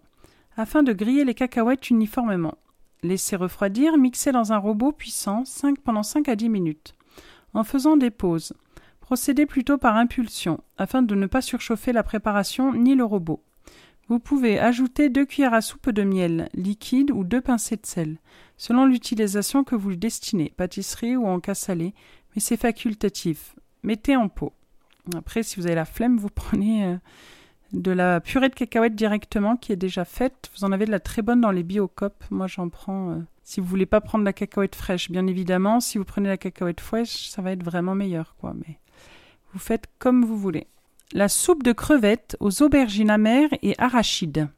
afin 0.56 0.84
de 0.84 0.92
griller 0.92 1.24
les 1.24 1.34
cacahuètes 1.34 1.90
uniformément. 1.90 2.56
Laissez 3.02 3.34
refroidir, 3.34 3.98
mixez 3.98 4.30
dans 4.30 4.52
un 4.52 4.58
robot 4.58 4.92
puissant 4.92 5.44
5 5.44 5.80
pendant 5.80 6.04
5 6.04 6.28
à 6.28 6.36
10 6.36 6.48
minutes. 6.48 6.94
En 7.52 7.64
faisant 7.64 7.96
des 7.96 8.12
pauses, 8.12 8.52
procédez 9.00 9.44
plutôt 9.44 9.76
par 9.76 9.96
impulsion 9.96 10.60
afin 10.78 11.02
de 11.02 11.16
ne 11.16 11.26
pas 11.26 11.42
surchauffer 11.42 11.92
la 11.92 12.04
préparation 12.04 12.72
ni 12.72 12.94
le 12.94 13.04
robot. 13.04 13.42
Vous 14.06 14.20
pouvez 14.20 14.60
ajouter 14.60 15.08
deux 15.08 15.26
cuillères 15.26 15.54
à 15.54 15.60
soupe 15.60 15.90
de 15.90 16.04
miel 16.04 16.48
liquide 16.54 17.10
ou 17.10 17.24
deux 17.24 17.40
pincées 17.40 17.74
de 17.74 17.86
sel, 17.86 18.18
selon 18.56 18.86
l'utilisation 18.86 19.64
que 19.64 19.74
vous 19.74 19.96
destinez, 19.96 20.52
pâtisserie 20.56 21.16
ou 21.16 21.26
en 21.26 21.40
cas 21.40 21.54
salé, 21.54 21.92
mais 22.34 22.40
c'est 22.40 22.56
facultatif. 22.56 23.56
Mettez 23.82 24.14
en 24.14 24.28
pot. 24.28 24.52
Après, 25.16 25.42
si 25.42 25.56
vous 25.56 25.66
avez 25.66 25.74
la 25.74 25.84
flemme, 25.84 26.18
vous 26.18 26.30
prenez 26.34 26.84
euh, 26.84 26.96
de 27.72 27.90
la 27.90 28.20
purée 28.20 28.48
de 28.48 28.54
cacahuètes 28.54 28.94
directement 28.94 29.56
qui 29.56 29.72
est 29.72 29.76
déjà 29.76 30.04
faite. 30.04 30.50
Vous 30.56 30.64
en 30.64 30.72
avez 30.72 30.86
de 30.86 30.90
la 30.90 31.00
très 31.00 31.22
bonne 31.22 31.40
dans 31.40 31.50
les 31.50 31.62
biocopes. 31.62 32.24
Moi, 32.30 32.46
j'en 32.46 32.68
prends. 32.68 33.10
Euh, 33.10 33.16
si 33.42 33.60
vous 33.60 33.66
voulez 33.66 33.86
pas 33.86 34.00
prendre 34.00 34.24
la 34.24 34.32
cacahuète 34.32 34.74
fraîche, 34.74 35.10
bien 35.10 35.26
évidemment, 35.26 35.80
si 35.80 35.98
vous 35.98 36.04
prenez 36.04 36.28
la 36.28 36.36
cacahuète 36.36 36.80
fraîche, 36.80 37.28
ça 37.28 37.42
va 37.42 37.52
être 37.52 37.62
vraiment 37.62 37.94
meilleur, 37.94 38.34
quoi. 38.40 38.54
Mais 38.54 38.78
vous 39.52 39.58
faites 39.58 39.86
comme 39.98 40.24
vous 40.24 40.36
voulez 40.36 40.66
la 41.12 41.28
soupe 41.28 41.62
de 41.62 41.72
crevettes 41.72 42.36
aux 42.40 42.62
aubergines 42.62 43.10
amères 43.10 43.50
et 43.62 43.74
arachides. 43.78 44.48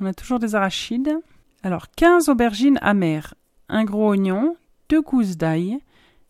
On 0.00 0.06
a 0.06 0.14
toujours 0.14 0.38
des 0.38 0.54
arachides. 0.54 1.16
Alors 1.62 1.90
15 1.96 2.28
aubergines 2.28 2.78
amères, 2.82 3.34
un 3.68 3.84
gros 3.84 4.08
oignon, 4.08 4.56
deux 4.88 5.00
gousses 5.00 5.36
d'ail, 5.36 5.78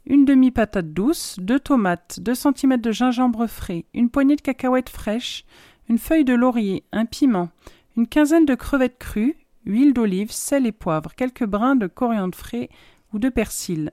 une 0.07 0.25
demi-patate 0.25 0.93
douce, 0.93 1.37
deux 1.41 1.59
tomates, 1.59 2.21
deux 2.21 2.35
cm 2.35 2.77
de 2.81 2.93
gingembre 2.93 3.47
frais, 3.47 3.85
une 3.93 4.09
poignée 4.09 4.37
de 4.37 4.41
cacahuètes 4.41 4.89
fraîches, 4.89 5.45
une 5.89 5.99
feuille 5.99 6.25
de 6.25 6.35
laurier, 6.35 6.85
un 6.93 7.07
piment, 7.07 7.51
une 7.97 8.07
quinzaine 8.07 8.45
de 8.45 8.55
crevettes 8.55 8.99
crues, 8.99 9.37
huile 9.65 9.95
d'olive, 9.95 10.31
sel 10.31 10.67
et 10.67 10.73
poivre, 10.73 11.15
quelques 11.15 11.45
brins 11.45 11.77
de 11.77 11.87
coriandre 11.87 12.35
frais 12.35 12.69
ou 13.13 13.19
de 13.19 13.29
persil. 13.29 13.93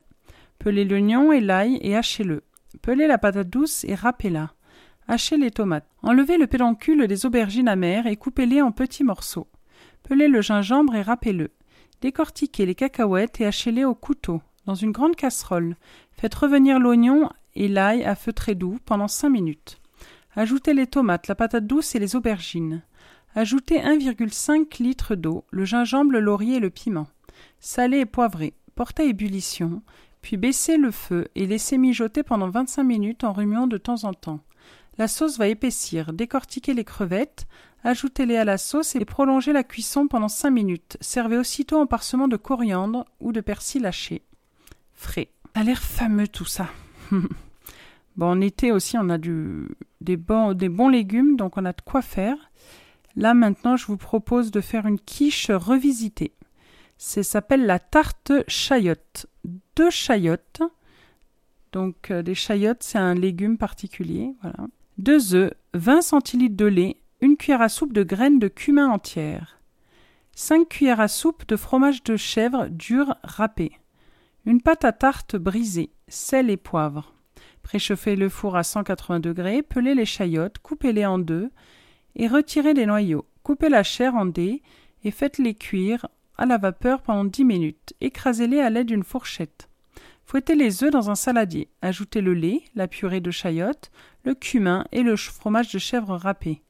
Pelez 0.60 0.86
l'oignon 0.86 1.32
et 1.32 1.40
l'ail 1.40 1.80
et 1.82 1.96
hachez-le. 1.96 2.44
Pelez 2.82 3.08
la 3.08 3.18
patate 3.18 3.50
douce 3.50 3.84
et 3.86 3.96
râpez-la. 3.96 4.54
Hachez 5.08 5.38
les 5.38 5.52
tomates. 5.52 5.88
Enlevez 6.02 6.38
le 6.38 6.48
pédoncule 6.48 7.08
des 7.08 7.26
aubergines 7.26 7.68
amères 7.68 8.08
et 8.08 8.16
coupez-les 8.16 8.62
en 8.62 8.72
petits 8.72 9.04
morceaux. 9.04 9.48
Pelez 10.04 10.28
le 10.28 10.42
gingembre 10.42 10.96
et 10.96 11.02
râpez-le. 11.02 11.52
Décortiquez 12.02 12.66
les 12.66 12.76
cacahuètes 12.76 13.42
et 13.42 13.46
hachez-les 13.46 13.86
au 13.86 13.96
couteau. 13.96 14.42
Dans 14.66 14.76
une 14.76 14.92
grande 14.92 15.16
casserole, 15.16 15.76
faites 16.14 16.36
revenir 16.36 16.80
l'oignon 16.80 17.30
et 17.56 17.68
l'ail 17.68 18.04
à 18.04 18.16
feu 18.16 18.32
très 18.32 18.56
doux 18.56 18.78
pendant 18.86 19.10
cinq 19.10 19.30
minutes. 19.30 19.80
Ajoutez 20.36 20.74
les 20.74 20.88
tomates, 20.88 21.28
la 21.28 21.36
patate 21.36 21.68
douce 21.68 21.94
et 21.94 22.00
les 22.00 22.16
aubergines. 22.16 22.82
Ajoutez 23.36 23.80
1,5 23.80 24.82
litre 24.82 25.16
d'eau, 25.16 25.46
le 25.52 25.64
gingembre, 25.64 26.12
le 26.12 26.20
laurier 26.20 26.56
et 26.56 26.60
le 26.60 26.72
piment. 26.72 27.08
Salez 27.60 28.00
et 28.00 28.06
poivrez. 28.06 28.54
Portez 28.76 29.04
à 29.04 29.06
ébullition, 29.06 29.84
puis 30.22 30.38
baissez 30.38 30.78
le 30.78 30.90
feu 30.90 31.28
et 31.36 31.46
laissez 31.46 31.78
mijoter 31.78 32.24
pendant 32.24 32.50
25 32.50 32.84
minutes 32.84 33.24
en 33.24 33.34
remuant 33.34 33.68
de 33.68 33.78
temps 33.78 34.06
en 34.06 34.14
temps. 34.14 34.40
La 34.98 35.08
sauce 35.08 35.38
va 35.38 35.48
épaissir. 35.48 36.14
Décortiquez 36.14 36.74
les 36.74 36.84
crevettes, 36.84 37.46
ajoutez-les 37.84 38.38
à 38.38 38.46
la 38.46 38.58
sauce 38.58 38.96
et 38.96 39.06
prolongez 39.06 39.54
la 39.54 39.64
cuisson 39.64 40.08
pendant 40.08 40.30
5 40.30 40.50
minutes. 40.50 40.98
Servez 41.02 41.38
aussitôt 41.38 41.78
en 41.78 41.86
parsemant 41.86 42.28
de 42.28 42.38
coriandre 42.38 43.06
ou 43.20 43.32
de 43.32 43.42
persil 43.42 43.86
haché. 43.86 44.24
Frais. 44.94 45.30
A 45.54 45.64
l'air 45.64 45.84
fameux 45.84 46.28
tout 46.28 46.46
ça. 46.46 46.68
bon, 48.16 48.28
en 48.28 48.42
été 48.42 48.72
aussi, 48.72 48.98
on 48.98 49.10
a 49.10 49.18
du, 49.18 49.68
des, 50.02 50.18
bons, 50.18 50.90
légumes, 50.90 51.36
donc 51.36 51.58
on 51.58 51.66
a 51.66 51.74
de 51.74 51.82
quoi 51.82 52.02
faire. 52.02 52.52
Là 53.16 53.34
maintenant, 53.34 53.76
je 53.78 53.86
vous 53.86 53.98
propose 53.98 54.52
de 54.52 54.62
faire 54.62 54.86
une 54.86 55.00
quiche 55.00 55.52
revisitée. 55.52 56.34
Ça 56.98 57.24
s'appelle 57.24 57.66
la 57.66 57.80
tarte 57.80 58.32
chayotte. 58.48 59.28
Deux 59.76 59.90
chayottes. 59.90 60.62
Donc 61.72 62.12
euh, 62.12 62.22
des 62.22 62.36
chayottes, 62.36 62.84
c'est 62.84 63.00
un 63.00 63.16
légume 63.16 63.58
particulier. 63.58 64.34
2 65.00 65.36
œufs, 65.36 65.54
20 65.74 66.02
centilitres 66.02 66.56
de 66.56 66.66
lait, 66.66 66.98
une 67.22 67.38
cuillère 67.38 67.62
à 67.62 67.70
soupe 67.70 67.94
de 67.94 68.04
graines 68.04 68.40
de 68.40 68.48
cumin 68.48 68.90
entière, 68.90 69.60
5 70.36 70.68
cuillères 70.68 71.00
à 71.00 71.08
soupe 71.08 71.48
de 71.48 71.56
fromage 71.56 72.04
de 72.04 72.16
chèvre 72.16 72.68
dur 72.70 73.16
râpé, 73.24 73.72
une 74.46 74.62
pâte 74.62 74.86
à 74.86 74.92
tarte 74.92 75.36
brisée, 75.36 75.90
sel 76.08 76.50
et 76.50 76.58
poivre. 76.58 77.14
Préchauffez 77.64 78.16
le 78.16 78.30
four 78.30 78.56
à 78.56 78.64
180 78.64 79.20
degrés, 79.20 79.64
pelez 79.64 79.96
les 79.96 80.06
chayottes, 80.06 80.60
coupez-les 80.60 81.06
en 81.06 81.18
deux 81.18 81.50
et 82.16 82.28
retirez 82.28 82.74
les 82.74 82.86
noyaux. 82.86 83.26
Coupez 83.42 83.70
la 83.70 83.84
chair 83.84 84.16
en 84.16 84.26
dés 84.26 84.62
et 85.04 85.12
faites-les 85.12 85.56
cuire 85.56 86.08
à 86.38 86.46
la 86.46 86.58
vapeur 86.58 87.02
pendant 87.02 87.26
10 87.26 87.44
minutes. 87.44 87.94
Écrasez-les 88.02 88.60
à 88.60 88.70
l'aide 88.70 88.88
d'une 88.88 89.04
fourchette. 89.04 89.70
Fouettez 90.26 90.56
les 90.56 90.84
œufs 90.84 90.92
dans 90.92 91.10
un 91.10 91.16
saladier. 91.16 91.70
Ajoutez 91.82 92.22
le 92.22 92.34
lait, 92.34 92.62
la 92.76 92.88
purée 92.88 93.22
de 93.22 93.32
chayotte, 93.32 93.92
le 94.24 94.36
cumin 94.36 94.86
et 94.92 95.04
le 95.04 95.16
fromage 95.16 95.72
de 95.74 95.80
chèvre 95.80 96.16
râpé. 96.16 96.62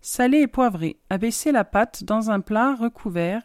Salez 0.00 0.40
et 0.40 0.46
poivrez. 0.46 0.98
Abaissez 1.10 1.52
la 1.52 1.64
pâte 1.64 2.04
dans 2.04 2.30
un 2.30 2.40
plat 2.40 2.74
recouvert 2.74 3.42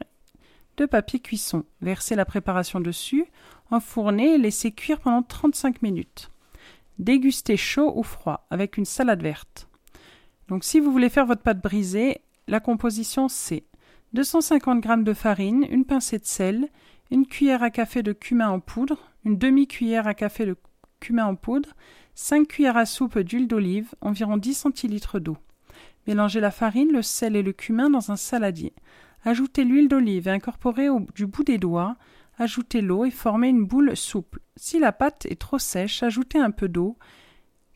de 0.77 0.85
papier 0.85 1.19
cuisson. 1.19 1.65
Versez 1.81 2.15
la 2.15 2.25
préparation 2.25 2.79
dessus, 2.79 3.25
enfournez 3.69 4.35
et 4.35 4.37
laissez 4.37 4.71
cuire 4.71 4.99
pendant 4.99 5.23
35 5.23 5.81
minutes. 5.81 6.30
Dégustez 7.01 7.57
chaud 7.57 7.91
ou 7.95 8.03
froid 8.03 8.45
avec 8.51 8.77
une 8.77 8.85
salade 8.85 9.23
verte. 9.23 9.67
Donc 10.49 10.63
si 10.63 10.79
vous 10.79 10.91
voulez 10.91 11.09
faire 11.09 11.25
votre 11.25 11.41
pâte 11.41 11.59
brisée, 11.59 12.21
la 12.47 12.59
composition 12.59 13.27
c'est 13.27 13.63
250 14.13 14.83
g 14.83 14.89
de 14.97 15.13
farine, 15.13 15.65
une 15.71 15.83
pincée 15.83 16.19
de 16.19 16.25
sel, 16.25 16.69
une 17.09 17.25
cuillère 17.25 17.63
à 17.63 17.71
café 17.71 18.03
de 18.03 18.13
cumin 18.13 18.49
en 18.49 18.59
poudre, 18.59 18.99
une 19.25 19.35
demi-cuillère 19.35 20.05
à 20.05 20.13
café 20.13 20.45
de 20.45 20.55
cumin 20.99 21.25
en 21.25 21.35
poudre, 21.35 21.69
5 22.13 22.47
cuillères 22.47 22.77
à 22.77 22.85
soupe 22.85 23.17
d'huile 23.17 23.47
d'olive, 23.47 23.95
environ 24.01 24.37
10 24.37 24.53
centilitres 24.53 25.19
d'eau. 25.19 25.37
Mélangez 26.05 26.39
la 26.39 26.51
farine, 26.51 26.91
le 26.91 27.01
sel 27.01 27.35
et 27.35 27.41
le 27.41 27.51
cumin 27.51 27.89
dans 27.89 28.11
un 28.11 28.15
saladier. 28.15 28.73
Ajoutez 29.25 29.63
l'huile 29.63 29.87
d'olive 29.87 30.27
et 30.27 30.31
incorporez 30.31 30.89
du 31.15 31.25
bout 31.25 31.43
des 31.43 31.57
doigts. 31.57 31.95
Ajoutez 32.41 32.81
l'eau 32.81 33.05
et 33.05 33.11
formez 33.11 33.49
une 33.49 33.67
boule 33.67 33.95
souple. 33.95 34.39
Si 34.55 34.79
la 34.79 34.91
pâte 34.91 35.27
est 35.27 35.39
trop 35.39 35.59
sèche, 35.59 36.01
ajoutez 36.01 36.39
un 36.39 36.49
peu 36.49 36.67
d'eau. 36.67 36.97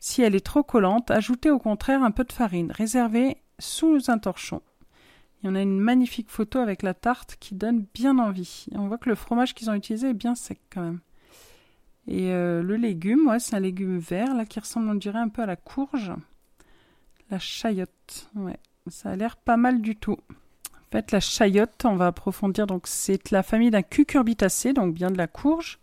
Si 0.00 0.22
elle 0.22 0.34
est 0.34 0.44
trop 0.44 0.64
collante, 0.64 1.12
ajoutez 1.12 1.52
au 1.52 1.60
contraire 1.60 2.02
un 2.02 2.10
peu 2.10 2.24
de 2.24 2.32
farine. 2.32 2.72
Réservez 2.72 3.36
sous 3.60 4.10
un 4.10 4.18
torchon. 4.18 4.62
Il 5.40 5.46
y 5.46 5.48
en 5.48 5.54
a 5.54 5.62
une 5.62 5.78
magnifique 5.78 6.30
photo 6.30 6.58
avec 6.58 6.82
la 6.82 6.94
tarte 6.94 7.36
qui 7.38 7.54
donne 7.54 7.86
bien 7.94 8.18
envie. 8.18 8.66
on 8.74 8.88
voit 8.88 8.98
que 8.98 9.08
le 9.08 9.14
fromage 9.14 9.54
qu'ils 9.54 9.70
ont 9.70 9.74
utilisé 9.74 10.08
est 10.08 10.14
bien 10.14 10.34
sec 10.34 10.58
quand 10.68 10.82
même. 10.82 11.00
Et 12.08 12.32
euh, 12.32 12.60
le 12.60 12.74
légume, 12.74 13.28
ouais, 13.28 13.38
c'est 13.38 13.54
un 13.54 13.60
légume 13.60 13.98
vert 13.98 14.34
là 14.34 14.46
qui 14.46 14.58
ressemble, 14.58 14.90
on 14.90 14.96
dirait, 14.96 15.20
un 15.20 15.28
peu 15.28 15.42
à 15.42 15.46
la 15.46 15.54
courge. 15.54 16.12
La 17.30 17.38
chayotte, 17.38 18.28
ouais, 18.34 18.58
ça 18.88 19.10
a 19.10 19.14
l'air 19.16 19.36
pas 19.36 19.56
mal 19.56 19.80
du 19.80 19.94
tout. 19.94 20.18
En 20.94 21.00
la 21.12 21.20
chayotte, 21.20 21.84
on 21.84 21.96
va 21.96 22.06
approfondir, 22.06 22.66
donc 22.66 22.86
c'est 22.86 23.30
la 23.30 23.42
famille 23.42 23.70
d'un 23.70 23.82
cucurbitacé, 23.82 24.72
donc 24.72 24.94
bien 24.94 25.10
de 25.10 25.18
la 25.18 25.26
courge. 25.26 25.78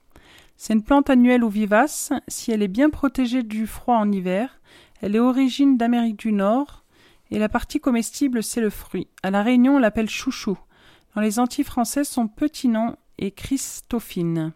C'est 0.58 0.74
une 0.74 0.84
plante 0.84 1.10
annuelle 1.10 1.44
ou 1.44 1.50
vivace. 1.50 2.12
Si 2.28 2.52
elle 2.52 2.64
est 2.64 2.68
bien 2.68 2.90
protégée 2.90 3.44
du 3.44 3.68
froid 3.68 3.98
en 3.98 4.12
hiver, 4.12 4.60
elle 5.02 5.16
est 5.16 5.20
origine 5.20 5.78
d'Amérique 5.78 6.18
du 6.18 6.32
Nord 6.32 6.84
et 7.32 7.40
la 7.40 7.50
partie 7.50 7.80
comestible, 7.80 8.44
c'est 8.44 8.62
le 8.62 8.70
fruit. 8.70 9.08
À 9.24 9.32
La 9.32 9.44
Réunion, 9.44 9.76
on 9.76 9.80
l'appelle 9.80 10.10
chouchou. 10.10 10.58
Dans 11.16 11.22
les 11.22 11.40
Antilles 11.40 11.64
françaises, 11.64 12.08
son 12.08 12.28
petit 12.28 12.68
nom 12.68 12.96
est 13.18 13.32
Christophine. 13.32 14.54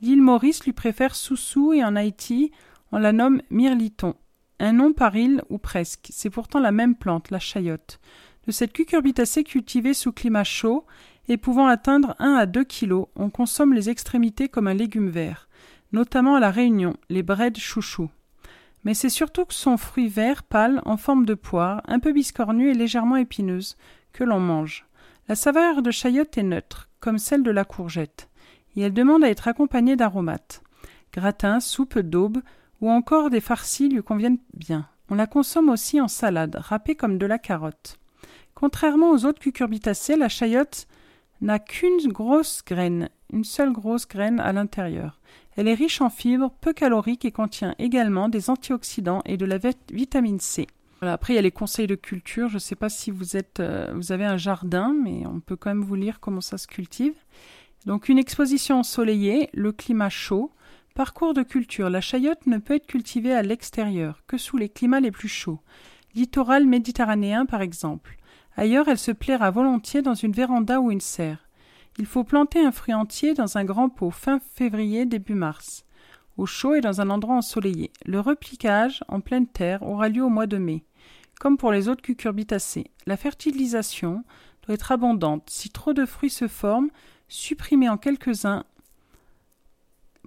L'île 0.00 0.22
Maurice 0.22 0.64
lui 0.64 0.72
préfère 0.72 1.14
Soussou 1.14 1.72
et 1.72 1.84
en 1.84 1.96
Haïti, 1.96 2.52
on 2.92 2.98
la 2.98 3.12
nomme 3.12 3.42
Mirliton. 3.50 4.14
Un 4.60 4.72
nom 4.72 4.92
par 4.92 5.16
île 5.16 5.42
ou 5.50 5.58
presque. 5.58 6.08
C'est 6.10 6.30
pourtant 6.30 6.60
la 6.60 6.72
même 6.72 6.94
plante, 6.94 7.30
la 7.30 7.38
chayotte. 7.40 7.98
De 8.46 8.52
cette 8.52 8.72
cucurbitacée 8.72 9.44
cultivée 9.44 9.94
sous 9.94 10.12
climat 10.12 10.44
chaud 10.44 10.84
et 11.28 11.36
pouvant 11.36 11.66
atteindre 11.66 12.14
1 12.18 12.34
à 12.34 12.46
2 12.46 12.64
kilos, 12.64 13.06
on 13.16 13.30
consomme 13.30 13.72
les 13.72 13.90
extrémités 13.90 14.48
comme 14.48 14.66
un 14.66 14.74
légume 14.74 15.08
vert, 15.08 15.48
notamment 15.92 16.36
à 16.36 16.40
la 16.40 16.50
Réunion, 16.50 16.94
les 17.08 17.22
braides 17.22 17.58
chouchou. 17.58 18.10
Mais 18.84 18.94
c'est 18.94 19.08
surtout 19.08 19.46
que 19.46 19.54
son 19.54 19.78
fruit 19.78 20.08
vert 20.08 20.42
pâle 20.42 20.82
en 20.84 20.98
forme 20.98 21.24
de 21.24 21.34
poire, 21.34 21.82
un 21.86 22.00
peu 22.00 22.12
biscornue 22.12 22.70
et 22.70 22.74
légèrement 22.74 23.16
épineuse, 23.16 23.76
que 24.12 24.24
l'on 24.24 24.40
mange. 24.40 24.84
La 25.28 25.34
saveur 25.34 25.80
de 25.80 25.90
chayotte 25.90 26.36
est 26.36 26.42
neutre, 26.42 26.90
comme 27.00 27.18
celle 27.18 27.42
de 27.42 27.50
la 27.50 27.64
courgette 27.64 28.28
et 28.76 28.82
elle 28.82 28.92
demande 28.92 29.24
à 29.24 29.30
être 29.30 29.48
accompagnée 29.48 29.96
d'aromates. 29.96 30.62
Gratin, 31.12 31.60
soupe 31.60 31.98
d'aube 31.98 32.40
ou 32.80 32.90
encore 32.90 33.30
des 33.30 33.40
farcis 33.40 33.88
lui 33.88 34.02
conviennent 34.02 34.38
bien. 34.52 34.88
On 35.10 35.14
la 35.14 35.26
consomme 35.26 35.68
aussi 35.68 36.00
en 36.00 36.08
salade, 36.08 36.56
râpée 36.58 36.94
comme 36.94 37.18
de 37.18 37.26
la 37.26 37.38
carotte. 37.38 37.98
Contrairement 38.54 39.10
aux 39.10 39.24
autres 39.24 39.40
cucurbitacées, 39.40 40.16
la 40.16 40.28
chayote 40.28 40.86
n'a 41.40 41.58
qu'une 41.58 42.06
grosse 42.06 42.62
graine, 42.64 43.10
une 43.32 43.44
seule 43.44 43.72
grosse 43.72 44.06
graine 44.06 44.40
à 44.40 44.52
l'intérieur. 44.52 45.20
Elle 45.56 45.68
est 45.68 45.74
riche 45.74 46.00
en 46.00 46.10
fibres, 46.10 46.52
peu 46.60 46.72
calorique 46.72 47.24
et 47.24 47.32
contient 47.32 47.74
également 47.78 48.28
des 48.28 48.50
antioxydants 48.50 49.22
et 49.24 49.36
de 49.36 49.44
la 49.44 49.58
vitamine 49.90 50.40
C. 50.40 50.66
après, 51.02 51.34
il 51.34 51.36
y 51.36 51.38
a 51.38 51.42
les 51.42 51.50
conseils 51.50 51.86
de 51.86 51.94
culture. 51.96 52.48
Je 52.48 52.54
ne 52.54 52.60
sais 52.60 52.76
pas 52.76 52.88
si 52.88 53.10
vous, 53.10 53.36
êtes, 53.36 53.60
euh, 53.60 53.92
vous 53.94 54.10
avez 54.10 54.24
un 54.24 54.38
jardin, 54.38 54.94
mais 54.94 55.26
on 55.26 55.40
peut 55.40 55.56
quand 55.56 55.70
même 55.70 55.84
vous 55.84 55.94
lire 55.94 56.18
comment 56.18 56.40
ça 56.40 56.56
se 56.56 56.66
cultive. 56.66 57.14
Donc, 57.84 58.08
une 58.08 58.18
exposition 58.18 58.78
ensoleillée, 58.78 59.50
le 59.52 59.70
climat 59.72 60.08
chaud. 60.08 60.50
Parcours 60.94 61.34
de 61.34 61.42
culture. 61.42 61.90
La 61.90 62.00
chayotte 62.00 62.46
ne 62.46 62.58
peut 62.58 62.76
être 62.76 62.86
cultivée 62.86 63.34
à 63.34 63.42
l'extérieur, 63.42 64.22
que 64.26 64.38
sous 64.38 64.56
les 64.56 64.68
climats 64.68 65.00
les 65.00 65.10
plus 65.10 65.28
chauds. 65.28 65.60
Littoral 66.14 66.66
méditerranéen, 66.66 67.44
par 67.44 67.60
exemple. 67.60 68.16
Ailleurs, 68.56 68.88
elle 68.88 68.98
se 68.98 69.10
plaira 69.10 69.50
volontiers 69.50 70.02
dans 70.02 70.14
une 70.14 70.32
véranda 70.32 70.80
ou 70.80 70.90
une 70.90 71.00
serre. 71.00 71.48
Il 71.98 72.06
faut 72.06 72.24
planter 72.24 72.64
un 72.64 72.72
fruit 72.72 72.94
entier 72.94 73.34
dans 73.34 73.56
un 73.56 73.64
grand 73.64 73.88
pot 73.88 74.10
fin 74.10 74.40
février 74.54 75.06
début 75.06 75.34
mars, 75.34 75.84
au 76.36 76.46
chaud 76.46 76.74
et 76.74 76.80
dans 76.80 77.00
un 77.00 77.10
endroit 77.10 77.36
ensoleillé. 77.36 77.92
Le 78.04 78.20
repliquage 78.20 79.02
en 79.08 79.20
pleine 79.20 79.46
terre 79.46 79.82
aura 79.82 80.08
lieu 80.08 80.24
au 80.24 80.28
mois 80.28 80.46
de 80.46 80.58
mai. 80.58 80.84
Comme 81.40 81.56
pour 81.56 81.72
les 81.72 81.88
autres 81.88 82.02
cucurbitacées, 82.02 82.90
la 83.06 83.16
fertilisation 83.16 84.24
doit 84.64 84.74
être 84.74 84.92
abondante. 84.92 85.48
Si 85.50 85.68
trop 85.70 85.92
de 85.92 86.06
fruits 86.06 86.30
se 86.30 86.48
forment, 86.48 86.90
supprimez 87.28 87.88
en 87.88 87.96
quelques-uns 87.96 88.64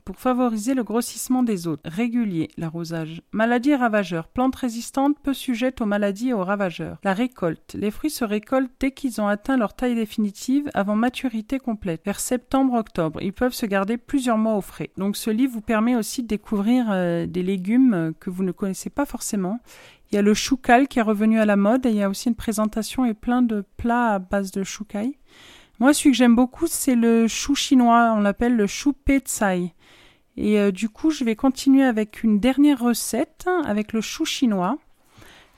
pour 0.07 0.15
favoriser 0.15 0.73
le 0.73 0.85
grossissement 0.85 1.43
des 1.43 1.67
autres. 1.67 1.81
Régulier, 1.83 2.47
l'arrosage. 2.55 3.21
Maladies 3.33 3.71
et 3.71 3.75
ravageurs. 3.75 4.29
Plantes 4.29 4.55
résistantes 4.55 5.19
peu 5.19 5.33
sujettes 5.33 5.81
aux 5.81 5.85
maladies 5.85 6.29
et 6.29 6.33
aux 6.33 6.45
ravageurs. 6.45 6.97
La 7.03 7.13
récolte. 7.13 7.75
Les 7.77 7.91
fruits 7.91 8.09
se 8.09 8.23
récoltent 8.23 8.71
dès 8.79 8.91
qu'ils 8.91 9.19
ont 9.19 9.27
atteint 9.27 9.57
leur 9.57 9.73
taille 9.75 9.95
définitive 9.95 10.71
avant 10.73 10.95
maturité 10.95 11.59
complète, 11.59 12.05
vers 12.05 12.21
septembre-octobre. 12.21 13.21
Ils 13.21 13.33
peuvent 13.33 13.51
se 13.51 13.65
garder 13.65 13.97
plusieurs 13.97 14.37
mois 14.37 14.55
au 14.55 14.61
frais. 14.61 14.91
Donc 14.95 15.17
ce 15.17 15.29
livre 15.29 15.51
vous 15.51 15.61
permet 15.61 15.97
aussi 15.97 16.23
de 16.23 16.27
découvrir 16.27 16.85
euh, 16.89 17.25
des 17.25 17.43
légumes 17.43 17.93
euh, 17.93 18.11
que 18.17 18.29
vous 18.29 18.43
ne 18.43 18.53
connaissez 18.53 18.89
pas 18.89 19.05
forcément. 19.05 19.59
Il 20.09 20.15
y 20.15 20.17
a 20.17 20.21
le 20.21 20.33
choucal 20.33 20.87
qui 20.87 20.99
est 20.99 21.01
revenu 21.01 21.37
à 21.41 21.45
la 21.45 21.57
mode 21.57 21.85
et 21.85 21.89
il 21.89 21.97
y 21.97 22.03
a 22.03 22.07
aussi 22.07 22.29
une 22.29 22.35
présentation 22.35 23.03
et 23.03 23.13
plein 23.13 23.41
de 23.41 23.65
plats 23.75 24.13
à 24.13 24.19
base 24.19 24.51
de 24.51 24.63
choukai. 24.63 25.17
Moi, 25.79 25.93
celui 25.93 26.11
que 26.11 26.17
j'aime 26.17 26.35
beaucoup, 26.35 26.65
c'est 26.65 26.95
le 26.95 27.27
chou 27.27 27.53
chinois. 27.53 28.13
On 28.15 28.21
l'appelle 28.21 28.55
le 28.55 28.65
chou 28.67 28.93
petsai. 28.93 29.73
Et 30.37 30.59
euh, 30.59 30.71
du 30.71 30.87
coup, 30.87 31.09
je 31.09 31.23
vais 31.23 31.35
continuer 31.35 31.83
avec 31.83 32.23
une 32.23 32.39
dernière 32.39 32.79
recette 32.79 33.47
avec 33.65 33.91
le 33.91 34.01
chou 34.01 34.23
chinois. 34.23 34.77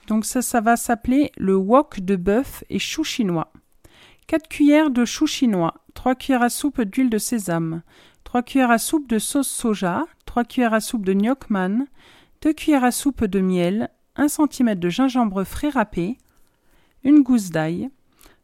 Donc 0.07 0.25
ça, 0.25 0.41
ça 0.41 0.61
va 0.61 0.77
s'appeler 0.77 1.31
le 1.37 1.55
wok 1.55 1.99
de 1.99 2.15
bœuf 2.15 2.63
et 2.69 2.79
chou 2.79 3.03
chinois. 3.03 3.51
4 4.27 4.47
cuillères 4.47 4.89
de 4.89 5.05
chou 5.05 5.27
chinois, 5.27 5.73
3 5.95 6.15
cuillères 6.15 6.43
à 6.43 6.49
soupe 6.49 6.81
d'huile 6.81 7.09
de 7.09 7.17
sésame, 7.17 7.81
3 8.23 8.43
cuillères 8.43 8.71
à 8.71 8.77
soupe 8.77 9.09
de 9.09 9.19
sauce 9.19 9.49
soja, 9.49 10.05
3 10.25 10.45
cuillères 10.45 10.73
à 10.73 10.79
soupe 10.79 11.03
de 11.03 11.13
gnocchman, 11.13 11.87
2 12.41 12.53
cuillères 12.53 12.83
à 12.83 12.91
soupe 12.91 13.25
de 13.25 13.39
miel, 13.39 13.89
1 14.15 14.27
cm 14.27 14.75
de 14.75 14.89
gingembre 14.89 15.43
frais 15.43 15.69
râpé, 15.69 16.17
une 17.03 17.21
gousse 17.21 17.49
d'ail, 17.49 17.89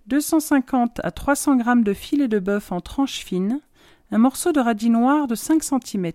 250 0.08 1.02
à 1.04 1.12
300 1.12 1.60
g 1.60 1.84
de 1.84 1.94
filet 1.94 2.28
de 2.28 2.40
bœuf 2.40 2.72
en 2.72 2.82
tranches 2.82 3.20
fines, 3.20 3.62
un 4.12 4.18
morceau 4.18 4.52
de 4.52 4.60
radis 4.60 4.90
noir 4.90 5.28
de 5.28 5.36
5 5.36 5.64
cm, 5.64 6.12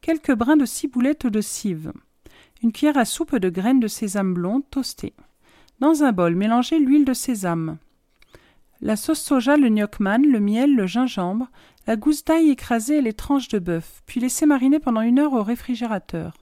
quelques 0.00 0.34
brins 0.34 0.56
de 0.56 0.64
ciboulette 0.64 1.24
ou 1.24 1.30
de 1.30 1.40
cive, 1.40 1.92
une 2.62 2.72
cuillère 2.72 2.98
à 2.98 3.04
soupe 3.04 3.36
de 3.36 3.48
graines 3.48 3.80
de 3.80 3.88
sésame 3.88 4.34
blonde 4.34 4.62
toastées. 4.70 5.14
Dans 5.80 6.04
un 6.04 6.12
bol, 6.12 6.34
mélangez 6.34 6.78
l'huile 6.78 7.04
de 7.04 7.14
sésame, 7.14 7.78
la 8.84 8.96
sauce 8.96 9.20
soja, 9.20 9.56
le 9.56 9.68
gnocchman, 9.68 10.26
le 10.26 10.40
miel, 10.40 10.74
le 10.74 10.88
gingembre, 10.88 11.46
la 11.86 11.94
gousse 11.94 12.24
d'ail 12.24 12.50
écrasée 12.50 12.98
et 12.98 13.00
les 13.00 13.12
tranches 13.12 13.46
de 13.46 13.60
bœuf, 13.60 14.02
puis 14.06 14.18
laissez 14.18 14.44
mariner 14.44 14.80
pendant 14.80 15.02
une 15.02 15.20
heure 15.20 15.34
au 15.34 15.42
réfrigérateur. 15.44 16.34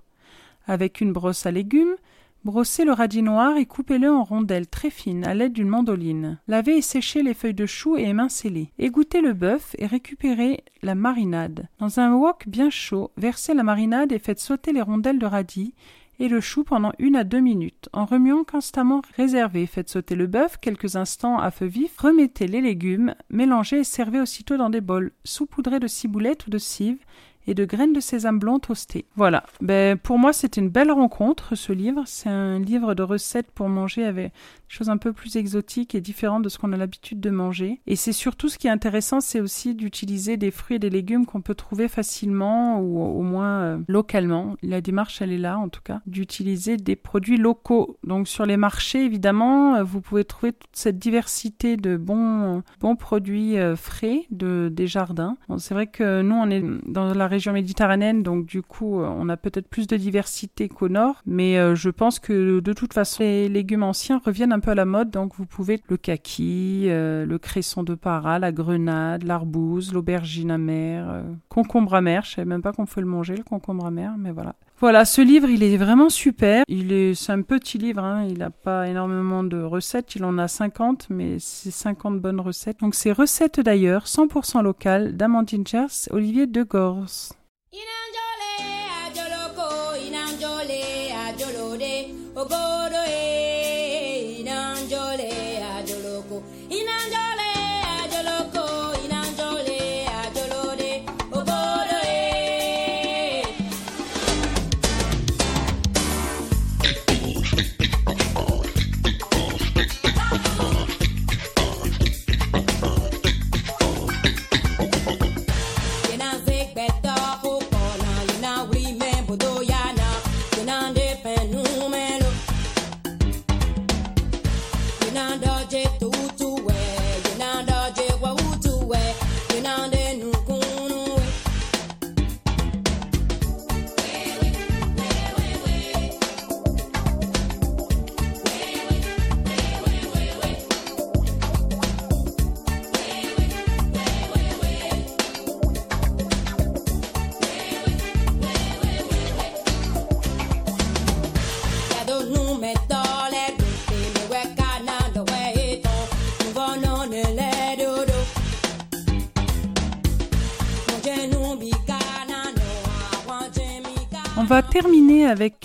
Avec 0.67 1.03
une 1.03 1.13
brosse 1.13 1.45
à 1.45 1.51
légumes, 1.51 1.97
Brossez 2.43 2.87
le 2.87 2.93
radis 2.93 3.23
noir 3.23 3.59
et 3.59 3.67
coupez-le 3.67 4.11
en 4.11 4.25
rondelles 4.25 4.67
très 4.67 4.89
fines 4.89 5.27
à 5.27 5.35
l'aide 5.35 5.53
d'une 5.53 5.69
mandoline. 5.69 6.39
Lavez 6.49 6.79
et 6.79 6.83
séchez 6.83 7.23
les 7.23 7.35
feuilles 7.35 7.53
de 7.53 7.67
chou 7.67 7.99
et 7.99 8.05
émincez-les. 8.05 8.73
Égouttez 8.79 9.21
le 9.21 9.35
bœuf 9.35 9.77
et 9.79 9.87
récupérez 9.87 10.65
la 10.83 10.95
marinade. 10.95 11.69
Dans 11.79 12.01
un 12.01 12.15
wok 12.15 12.49
bien 12.49 12.71
chaud, 12.71 13.11
versez 13.19 13.53
la 13.53 13.63
marinade 13.63 14.13
et 14.13 14.19
faites 14.19 14.41
sauter 14.41 14.73
les 14.73 14.81
rondelles 14.81 15.19
de 15.19 15.27
radis 15.27 15.75
et 16.19 16.29
le 16.29 16.41
chou 16.41 16.65
pendant 16.65 16.93
une 16.99 17.17
à 17.17 17.25
deux 17.25 17.41
minutes. 17.41 17.89
En 17.93 18.07
remuant 18.07 18.45
constamment, 18.45 19.03
réservez. 19.17 19.67
Faites 19.67 19.91
sauter 19.91 20.15
le 20.15 20.27
bœuf 20.27 20.57
quelques 20.59 20.97
instants 20.97 21.39
à 21.39 21.51
feu 21.51 21.67
vif. 21.67 21.99
Remettez 21.99 22.47
les 22.47 22.61
légumes, 22.63 23.15
mélangez 23.29 23.81
et 23.81 23.85
servez 23.85 24.21
aussitôt 24.21 24.57
dans 24.57 24.71
des 24.71 24.81
bols 24.81 25.13
saupoudrés 25.25 25.81
de 25.81 25.87
ciboulette 25.87 26.47
ou 26.47 26.51
de 26.51 26.59
cive 26.59 26.99
et 27.47 27.55
de 27.55 27.65
graines 27.65 27.93
de 27.93 28.01
sésame 28.01 28.39
blanc 28.39 28.59
toastées. 28.59 29.07
Voilà. 29.17 29.45
Ben, 29.61 29.97
pour 29.97 30.19
moi, 30.19 30.33
c'était 30.33 30.61
une 30.61 30.69
belle 30.69 30.93
rencontre, 30.93 31.55
ce 31.55 31.73
livre. 31.73 32.03
C'est 32.07 32.29
un 32.29 32.59
livre 32.59 32.95
de 32.95 33.03
recettes 33.03 33.51
pour 33.51 33.69
manger 33.69 34.05
avec 34.05 34.33
des 34.33 34.33
choses 34.69 34.89
un 34.89 34.99
peu 34.99 35.13
plus 35.13 35.37
exotiques 35.37 35.95
et 35.95 36.01
différentes 36.01 36.43
de 36.43 36.49
ce 36.49 36.59
qu'on 36.59 36.73
a 36.73 36.77
l'habitude 36.77 37.21
de 37.21 37.31
manger. 37.31 37.81
Et 37.87 37.97
c'est 37.97 38.13
surtout 38.13 38.49
ce 38.49 38.59
qui 38.59 38.67
est 38.67 38.71
intéressant, 38.71 39.21
c'est 39.21 39.41
aussi 39.41 39.75
d'utiliser 39.75 40.37
des 40.37 40.51
fruits 40.51 40.77
et 40.77 40.79
des 40.79 40.91
légumes 40.91 41.27
qu'on 41.27 41.41
peut 41.41 41.55
trouver 41.55 41.89
facilement 41.89 42.81
ou 42.81 43.01
au 43.01 43.23
moins 43.23 43.61
euh, 43.61 43.79
localement. 43.89 44.57
La 44.63 44.81
démarche, 44.81 45.23
elle 45.23 45.33
est 45.33 45.39
là, 45.39 45.59
en 45.59 45.69
tout 45.69 45.83
cas, 45.83 46.01
d'utiliser 46.07 46.77
des 46.77 46.97
produits 46.97 47.37
locaux. 47.37 47.99
Donc, 48.05 48.29
sur 48.29 48.47
les 48.47 48.57
marchés, 48.57 49.05
évidemment, 49.05 49.77
euh, 49.77 49.83
vous 49.83 50.01
pouvez 50.01 50.25
trouver 50.25 50.53
toute 50.53 50.71
cette 50.73 50.99
diversité 50.99 51.77
de 51.77 51.97
bons, 51.97 52.63
bons 52.81 52.97
produits 52.97 53.59
euh, 53.59 53.77
frais 53.77 54.27
de, 54.31 54.69
des 54.73 54.87
jardins. 54.87 55.37
c'est 55.59 55.75
vrai 55.75 55.87
que 55.87 56.23
nous, 56.23 56.35
on 56.35 56.51
est 56.51 56.63
dans 56.87 57.13
la 57.13 57.27
région 57.31 57.53
méditerranéenne, 57.53 58.23
donc 58.23 58.45
du 58.45 58.63
coup, 58.63 59.01
euh, 59.01 59.09
on 59.09 59.29
a 59.29 59.37
peut-être 59.37 59.69
plus 59.69 59.87
de 59.87 59.97
diversité 59.97 60.69
qu'au 60.69 60.89
nord, 60.91 61.23
mais 61.25 61.57
euh, 61.59 61.75
je 61.75 61.89
pense 61.89 62.19
que 62.19 62.61
de 62.61 62.73
toute 62.73 62.93
façon, 62.93 63.23
les 63.23 63.49
légumes 63.49 63.83
anciens 63.83 64.21
reviennent 64.23 64.53
un 64.53 64.61
peu 64.61 64.73
à 64.73 64.75
la 64.75 64.85
mode, 64.85 65.11
donc 65.11 65.35
vous 65.37 65.47
pouvez 65.47 65.81
le 65.89 65.97
kaki, 65.97 66.87
euh, 66.89 67.25
le 67.25 67.39
cresson 67.39 67.83
de 67.83 67.95
para, 67.95 68.39
la 68.39 68.53
grenade, 68.53 69.23
l'arbouse, 69.23 69.95
l'aubergine 69.95 70.51
amère, 70.51 71.25
concombre 71.49 71.95
amer, 71.95 72.25
je 72.25 72.33
savais 72.33 72.47
même 72.47 72.63
pas 72.63 72.73
qu'on 72.73 72.85
pouvait 72.85 73.01
le 73.01 73.09
manger, 73.09 73.37
le 73.37 73.45
concombre 73.45 73.87
amer, 73.87 74.15
mais 74.19 74.33
voilà. 74.33 74.55
Voilà, 74.81 75.05
ce 75.05 75.21
livre, 75.21 75.51
il 75.51 75.63
est 75.63 75.77
vraiment 75.77 76.09
super. 76.09 76.65
Il 76.67 76.91
est, 76.91 77.15
c'est 77.15 77.33
un 77.33 77.43
petit 77.43 77.77
livre, 77.77 78.03
hein. 78.03 78.25
il 78.27 78.39
n'a 78.39 78.49
pas 78.49 78.89
énormément 78.89 79.45
de 79.45 79.61
recettes, 79.61 80.15
il 80.15 80.25
en 80.25 80.39
a 80.39 80.49
50, 80.49 81.09
mais 81.11 81.39
c'est 81.39 81.71
50 81.71 82.19
bonnes 82.19 82.41
recettes. 82.41 82.81
Donc 82.81 82.95
c'est 82.95 83.13
recettes 83.13 83.61
d'ailleurs, 83.61 84.07
100% 84.07 84.63
locales, 84.63 85.19
d'Amandine 85.19 85.67
Gers, 85.67 86.09
Olivier 86.13 86.47
Degors. 86.47 87.35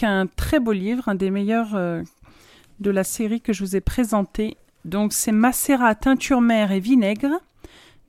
Un 0.06 0.27
très 0.27 0.60
beau 0.60 0.72
livre, 0.72 1.07
un 1.07 1.15
des 1.15 1.32
meilleurs 1.32 1.76
euh, 1.76 2.02
de 2.80 2.91
la 2.91 3.03
série 3.03 3.41
que 3.41 3.53
je 3.53 3.64
vous 3.64 3.76
ai 3.76 3.82
présenté. 3.82 4.57
Donc 4.86 5.14
c'est 5.14 5.32
Macérat, 5.32 5.95
teinture 5.95 6.41
mère 6.41 6.72
et 6.72 6.80
vinaigre 6.80 7.40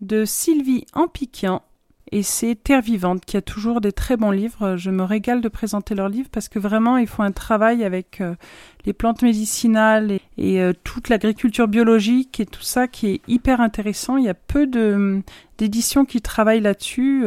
de 0.00 0.24
Sylvie 0.24 0.84
Ampiquian 0.92 1.62
et 2.12 2.22
c'est 2.22 2.54
Terre 2.54 2.82
Vivante 2.82 3.24
qui 3.24 3.36
a 3.36 3.42
toujours 3.42 3.80
des 3.80 3.90
très 3.90 4.16
bons 4.16 4.30
livres. 4.30 4.76
Je 4.76 4.90
me 4.90 5.02
régale 5.02 5.40
de 5.40 5.48
présenter 5.48 5.94
leurs 5.94 6.08
livres 6.08 6.28
parce 6.30 6.48
que 6.48 6.58
vraiment 6.58 6.98
ils 6.98 7.08
font 7.08 7.24
un 7.24 7.32
travail 7.32 7.82
avec 7.82 8.20
euh, 8.20 8.36
les 8.84 8.92
plantes 8.92 9.22
médicinales 9.22 10.18
et, 10.38 10.60
euh, 10.60 10.72
toute 10.84 11.08
l'agriculture 11.08 11.66
biologique 11.66 12.38
et 12.38 12.46
tout 12.46 12.62
ça 12.62 12.86
qui 12.86 13.08
est 13.08 13.20
hyper 13.26 13.60
intéressant. 13.60 14.18
Il 14.18 14.24
y 14.24 14.28
a 14.28 14.34
peu 14.34 14.68
d'éditions 15.58 16.04
qui 16.04 16.20
travaillent 16.20 16.60
là-dessus. 16.60 17.24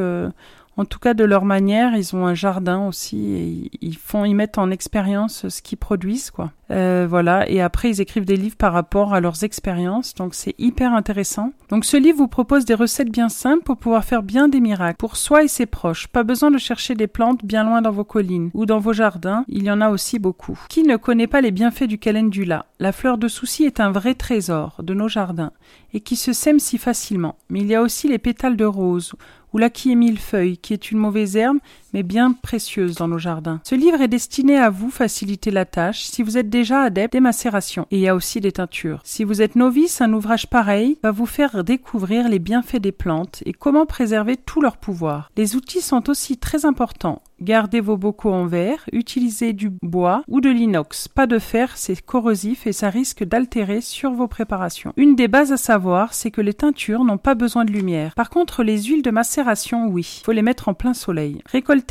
En 0.80 0.86
tout 0.86 1.00
cas 1.00 1.14
de 1.14 1.26
leur 1.26 1.44
manière, 1.44 1.94
ils 1.98 2.16
ont 2.16 2.26
un 2.26 2.34
jardin 2.34 2.88
aussi 2.88 3.18
et 3.34 3.72
ils 3.82 3.98
font, 3.98 4.24
ils 4.24 4.34
mettent 4.34 4.58
en 4.58 4.72
expérience 4.72 5.50
ce 5.50 5.62
qu'ils 5.62 5.78
produisent, 5.78 6.32
quoi. 6.32 6.54
Euh, 6.72 7.06
voilà, 7.10 7.50
et 7.50 7.62
après 7.62 7.90
ils 7.90 8.00
écrivent 8.00 8.26
des 8.26 8.38
livres 8.38 8.56
par 8.56 8.72
rapport 8.72 9.14
à 9.14 9.20
leurs 9.20 9.44
expériences, 9.44 10.14
donc 10.14 10.36
c'est 10.36 10.56
hyper 10.58 10.94
intéressant. 10.94 11.52
Donc 11.70 11.84
ce 11.84 11.98
livre 11.98 12.20
vous 12.20 12.28
propose 12.30 12.64
des 12.64 12.76
recettes 12.76 13.12
bien 13.12 13.28
simples 13.28 13.64
pour 13.64 13.76
pouvoir 13.76 14.06
faire 14.06 14.24
bien 14.24 14.48
des 14.48 14.62
miracles 14.62 14.98
pour 14.98 15.18
soi 15.18 15.44
et 15.44 15.48
ses 15.50 15.66
proches. 15.66 16.08
Pas 16.08 16.24
besoin 16.24 16.50
de 16.50 16.58
chercher 16.60 16.96
des 16.96 17.08
plantes 17.08 17.44
bien 17.44 17.66
loin 17.66 17.82
dans 17.82 17.92
vos 17.92 18.06
collines 18.06 18.52
ou 18.54 18.66
dans 18.66 18.80
vos 18.80 18.94
jardins, 18.94 19.44
il 19.50 19.64
y 19.64 19.72
en 19.72 19.82
a 19.82 19.90
aussi 19.90 20.18
beaucoup. 20.18 20.58
Qui 20.70 20.84
ne 20.84 20.96
connaît 20.96 21.28
pas 21.28 21.42
les 21.42 21.52
bienfaits 21.52 21.88
du 21.88 21.98
calendula? 21.98 22.68
La 22.80 22.94
fleur 22.94 23.18
de 23.18 23.28
souci 23.28 23.66
est 23.66 23.82
un 23.82 23.92
vrai 23.92 24.14
trésor 24.14 24.78
de 24.82 24.94
nos 24.94 25.10
jardins 25.10 25.52
et 25.94 26.00
qui 26.00 26.16
se 26.16 26.34
sème 26.34 26.60
si 26.60 26.78
facilement. 26.78 27.36
Mais 27.50 27.62
il 27.62 27.68
y 27.68 27.76
a 27.76 27.82
aussi 27.82 28.08
les 28.08 28.20
pétales 28.20 28.56
de 28.58 28.66
rose 28.66 29.14
ou 29.54 29.58
la 29.58 29.70
qui 29.70 29.96
millefeuille, 29.96 30.58
qui 30.58 30.74
est 30.74 30.92
une 30.92 31.00
mauvaise 31.00 31.36
herbe, 31.36 31.58
mais 31.94 32.04
bien 32.04 32.34
précieuse 32.34 32.96
dans 32.96 33.08
nos 33.08 33.18
jardins. 33.18 33.62
Ce 33.64 33.76
livre 33.76 34.02
est 34.02 34.08
destiné 34.08 34.58
à 34.58 34.70
vous 34.70 34.92
faciliter 34.92 35.52
la 35.52 35.66
tâche 35.66 36.04
si 36.04 36.24
vous 36.24 36.38
êtes 36.38 36.50
déjà 36.50 36.82
adepte 36.82 37.14
des 37.14 37.20
macérations. 37.20 37.88
Et 37.92 37.98
il 37.98 38.02
y 38.02 38.08
a 38.08 38.16
aussi 38.16 38.40
des 38.40 38.52
teintures. 38.52 39.02
Si 39.04 39.24
vous 39.24 39.42
êtes 39.42 39.56
novice, 39.56 40.02
un 40.02 40.14
ouvrage 40.14 40.48
pareil 40.48 40.98
va 41.04 41.12
vous 41.12 41.26
faire 41.26 41.64
découvrir 41.64 42.30
les 42.30 42.40
bienfaits 42.40 42.78
des 42.78 42.92
plantes 42.92 43.42
et 43.46 43.54
comment 43.54 43.86
préserver 43.86 44.38
tout 44.38 44.62
leur 44.62 44.78
pouvoir. 44.78 45.32
Les 45.38 45.56
outils 45.56 45.82
sont 45.82 46.10
aussi 46.10 46.38
très 46.38 46.66
importants. 46.66 47.22
Gardez 47.42 47.80
vos 47.80 47.96
bocaux 47.96 48.34
en 48.34 48.46
verre, 48.48 48.84
utilisez 48.92 49.54
du 49.54 49.72
bois 49.82 50.24
ou 50.28 50.42
de 50.42 50.50
l'inox. 50.50 51.08
Pas 51.08 51.26
de 51.26 51.40
fer, 51.40 51.78
c'est 51.78 52.02
corrosif 52.02 52.68
et 52.68 52.74
ça 52.74 52.90
risque 52.90 53.24
d'altérer 53.24 53.80
sur 53.80 54.12
vos 54.12 54.28
préparations. 54.28 54.92
Une 54.98 55.16
des 55.16 55.30
bases 55.30 55.54
à 55.54 55.58
savoir, 55.58 56.14
c'est 56.14 56.32
que 56.32 56.42
les 56.42 56.54
teintures 56.54 57.06
n'ont 57.06 57.18
pas 57.18 57.36
besoin 57.36 57.64
de 57.64 57.72
lumière. 57.72 58.14
Par 58.16 58.30
contre, 58.30 58.62
les 58.62 58.84
huiles 58.84 59.04
de 59.04 59.12
macération, 59.12 59.88
oui. 59.88 60.22
Faut 60.26 60.34
les 60.34 60.42
mettre 60.42 60.68
en 60.68 60.74
plein 60.74 60.94
soleil. 60.94 61.42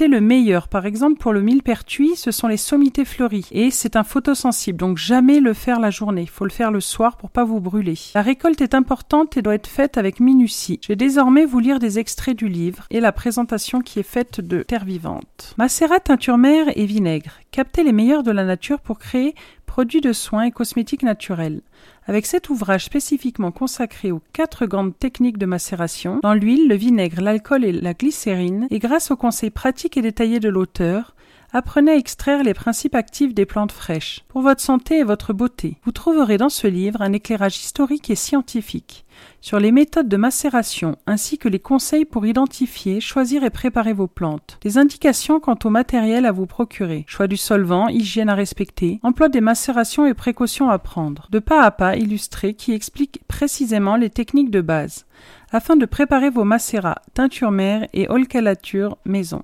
Le 0.06 0.20
meilleur. 0.20 0.68
Par 0.68 0.86
exemple, 0.86 1.18
pour 1.18 1.32
le 1.32 1.42
millepertuis, 1.42 2.16
ce 2.16 2.30
sont 2.30 2.46
les 2.46 2.56
sommités 2.56 3.04
fleuries. 3.04 3.46
Et 3.50 3.70
c'est 3.70 3.96
un 3.96 4.04
photosensible, 4.04 4.78
donc 4.78 4.98
jamais 4.98 5.40
le 5.40 5.54
faire 5.54 5.80
la 5.80 5.90
journée. 5.90 6.26
Faut 6.26 6.44
le 6.44 6.50
faire 6.50 6.70
le 6.70 6.80
soir 6.80 7.16
pour 7.16 7.30
pas 7.30 7.44
vous 7.44 7.60
brûler. 7.60 7.94
La 8.14 8.22
récolte 8.22 8.60
est 8.60 8.74
importante 8.74 9.36
et 9.36 9.42
doit 9.42 9.54
être 9.54 9.66
faite 9.66 9.98
avec 9.98 10.20
minutie. 10.20 10.78
Je 10.82 10.88
vais 10.88 10.96
désormais 10.96 11.44
vous 11.44 11.58
lire 11.58 11.78
des 11.78 11.98
extraits 11.98 12.36
du 12.36 12.48
livre 12.48 12.84
et 12.90 13.00
la 13.00 13.12
présentation 13.12 13.80
qui 13.80 13.98
est 13.98 14.04
faite 14.04 14.40
de 14.40 14.62
terre 14.62 14.84
vivante. 14.84 15.54
Macérat, 15.58 16.00
teinture 16.00 16.38
mère 16.38 16.66
et 16.76 16.86
vinaigre. 16.86 17.32
Captez 17.50 17.82
les 17.82 17.92
meilleurs 17.92 18.22
de 18.22 18.30
la 18.30 18.44
nature 18.44 18.80
pour 18.80 18.98
créer 18.98 19.34
produits 19.78 20.00
de 20.00 20.12
soins 20.12 20.42
et 20.42 20.50
cosmétiques 20.50 21.04
naturels. 21.04 21.60
Avec 22.08 22.26
cet 22.26 22.50
ouvrage 22.50 22.86
spécifiquement 22.86 23.52
consacré 23.52 24.10
aux 24.10 24.20
quatre 24.32 24.66
grandes 24.66 24.98
techniques 24.98 25.38
de 25.38 25.46
macération, 25.46 26.18
dans 26.24 26.34
l'huile, 26.34 26.66
le 26.66 26.74
vinaigre, 26.74 27.20
l'alcool 27.20 27.64
et 27.64 27.70
la 27.70 27.94
glycérine, 27.94 28.66
et 28.72 28.80
grâce 28.80 29.12
aux 29.12 29.16
conseils 29.16 29.50
pratiques 29.50 29.96
et 29.96 30.02
détaillés 30.02 30.40
de 30.40 30.48
l'auteur, 30.48 31.14
apprenez 31.52 31.92
à 31.92 31.96
extraire 31.96 32.42
les 32.42 32.54
principes 32.54 32.94
actifs 32.94 33.34
des 33.34 33.46
plantes 33.46 33.72
fraîches, 33.72 34.24
pour 34.28 34.42
votre 34.42 34.60
santé 34.60 34.98
et 34.98 35.04
votre 35.04 35.32
beauté. 35.32 35.78
Vous 35.84 35.92
trouverez 35.92 36.36
dans 36.36 36.48
ce 36.48 36.66
livre 36.66 37.02
un 37.02 37.12
éclairage 37.12 37.56
historique 37.56 38.10
et 38.10 38.14
scientifique 38.14 39.04
sur 39.40 39.58
les 39.58 39.72
méthodes 39.72 40.08
de 40.08 40.16
macération 40.16 40.96
ainsi 41.06 41.38
que 41.38 41.48
les 41.48 41.58
conseils 41.58 42.04
pour 42.04 42.26
identifier, 42.26 43.00
choisir 43.00 43.44
et 43.44 43.50
préparer 43.50 43.92
vos 43.92 44.06
plantes, 44.06 44.58
des 44.62 44.78
indications 44.78 45.40
quant 45.40 45.58
au 45.64 45.70
matériel 45.70 46.26
à 46.26 46.32
vous 46.32 46.46
procurer, 46.46 47.04
choix 47.08 47.26
du 47.26 47.36
solvant, 47.36 47.88
hygiène 47.88 48.28
à 48.28 48.34
respecter, 48.34 49.00
emploi 49.02 49.28
des 49.28 49.40
macérations 49.40 50.06
et 50.06 50.14
précautions 50.14 50.70
à 50.70 50.78
prendre, 50.78 51.28
de 51.30 51.38
pas 51.38 51.62
à 51.62 51.70
pas 51.70 51.96
illustrés 51.96 52.54
qui 52.54 52.72
expliquent 52.72 53.20
précisément 53.28 53.96
les 53.96 54.10
techniques 54.10 54.50
de 54.50 54.60
base, 54.60 55.06
afin 55.50 55.76
de 55.76 55.86
préparer 55.86 56.30
vos 56.30 56.44
macérats, 56.44 57.02
teinture 57.14 57.50
mère 57.50 57.86
et 57.92 58.08
olcalature 58.08 58.98
maison 59.04 59.42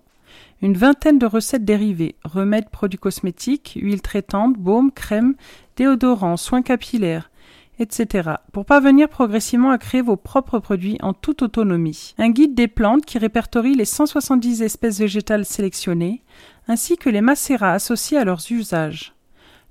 une 0.63 0.77
vingtaine 0.77 1.19
de 1.19 1.27
recettes 1.27 1.65
dérivées, 1.65 2.17
remèdes, 2.25 2.71
produits 2.71 2.99
cosmétiques, 2.99 3.79
huiles 3.81 4.03
traitantes, 4.03 4.57
baumes, 4.57 4.93
crèmes, 4.93 5.35
déodorants, 5.77 6.37
soins 6.37 6.63
capillaires, 6.63 7.31
etc. 7.79 8.31
pour 8.53 8.65
parvenir 8.65 9.09
progressivement 9.09 9.71
à 9.71 9.79
créer 9.79 10.03
vos 10.03 10.17
propres 10.17 10.59
produits 10.59 10.99
en 11.03 11.13
toute 11.13 11.43
autonomie. 11.43 12.15
Un 12.19 12.31
guide 12.31 12.55
des 12.55 12.69
plantes 12.69 13.05
qui 13.05 13.19
répertorie 13.19 13.75
les 13.75 13.85
170 13.85 14.63
espèces 14.63 14.99
végétales 14.99 15.45
sélectionnées, 15.45 16.23
ainsi 16.69 16.97
que 16.97 17.11
les 17.11 17.21
macérats 17.21 17.73
associés 17.73 18.19
à 18.19 18.25
leurs 18.25 18.51
usages. 18.51 19.15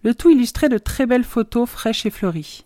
Le 0.04 0.14
tout 0.14 0.30
illustré 0.30 0.68
de 0.70 0.78
très 0.78 1.06
belles 1.06 1.24
photos 1.24 1.70
fraîches 1.70 2.06
et 2.06 2.10
fleuries. 2.10 2.66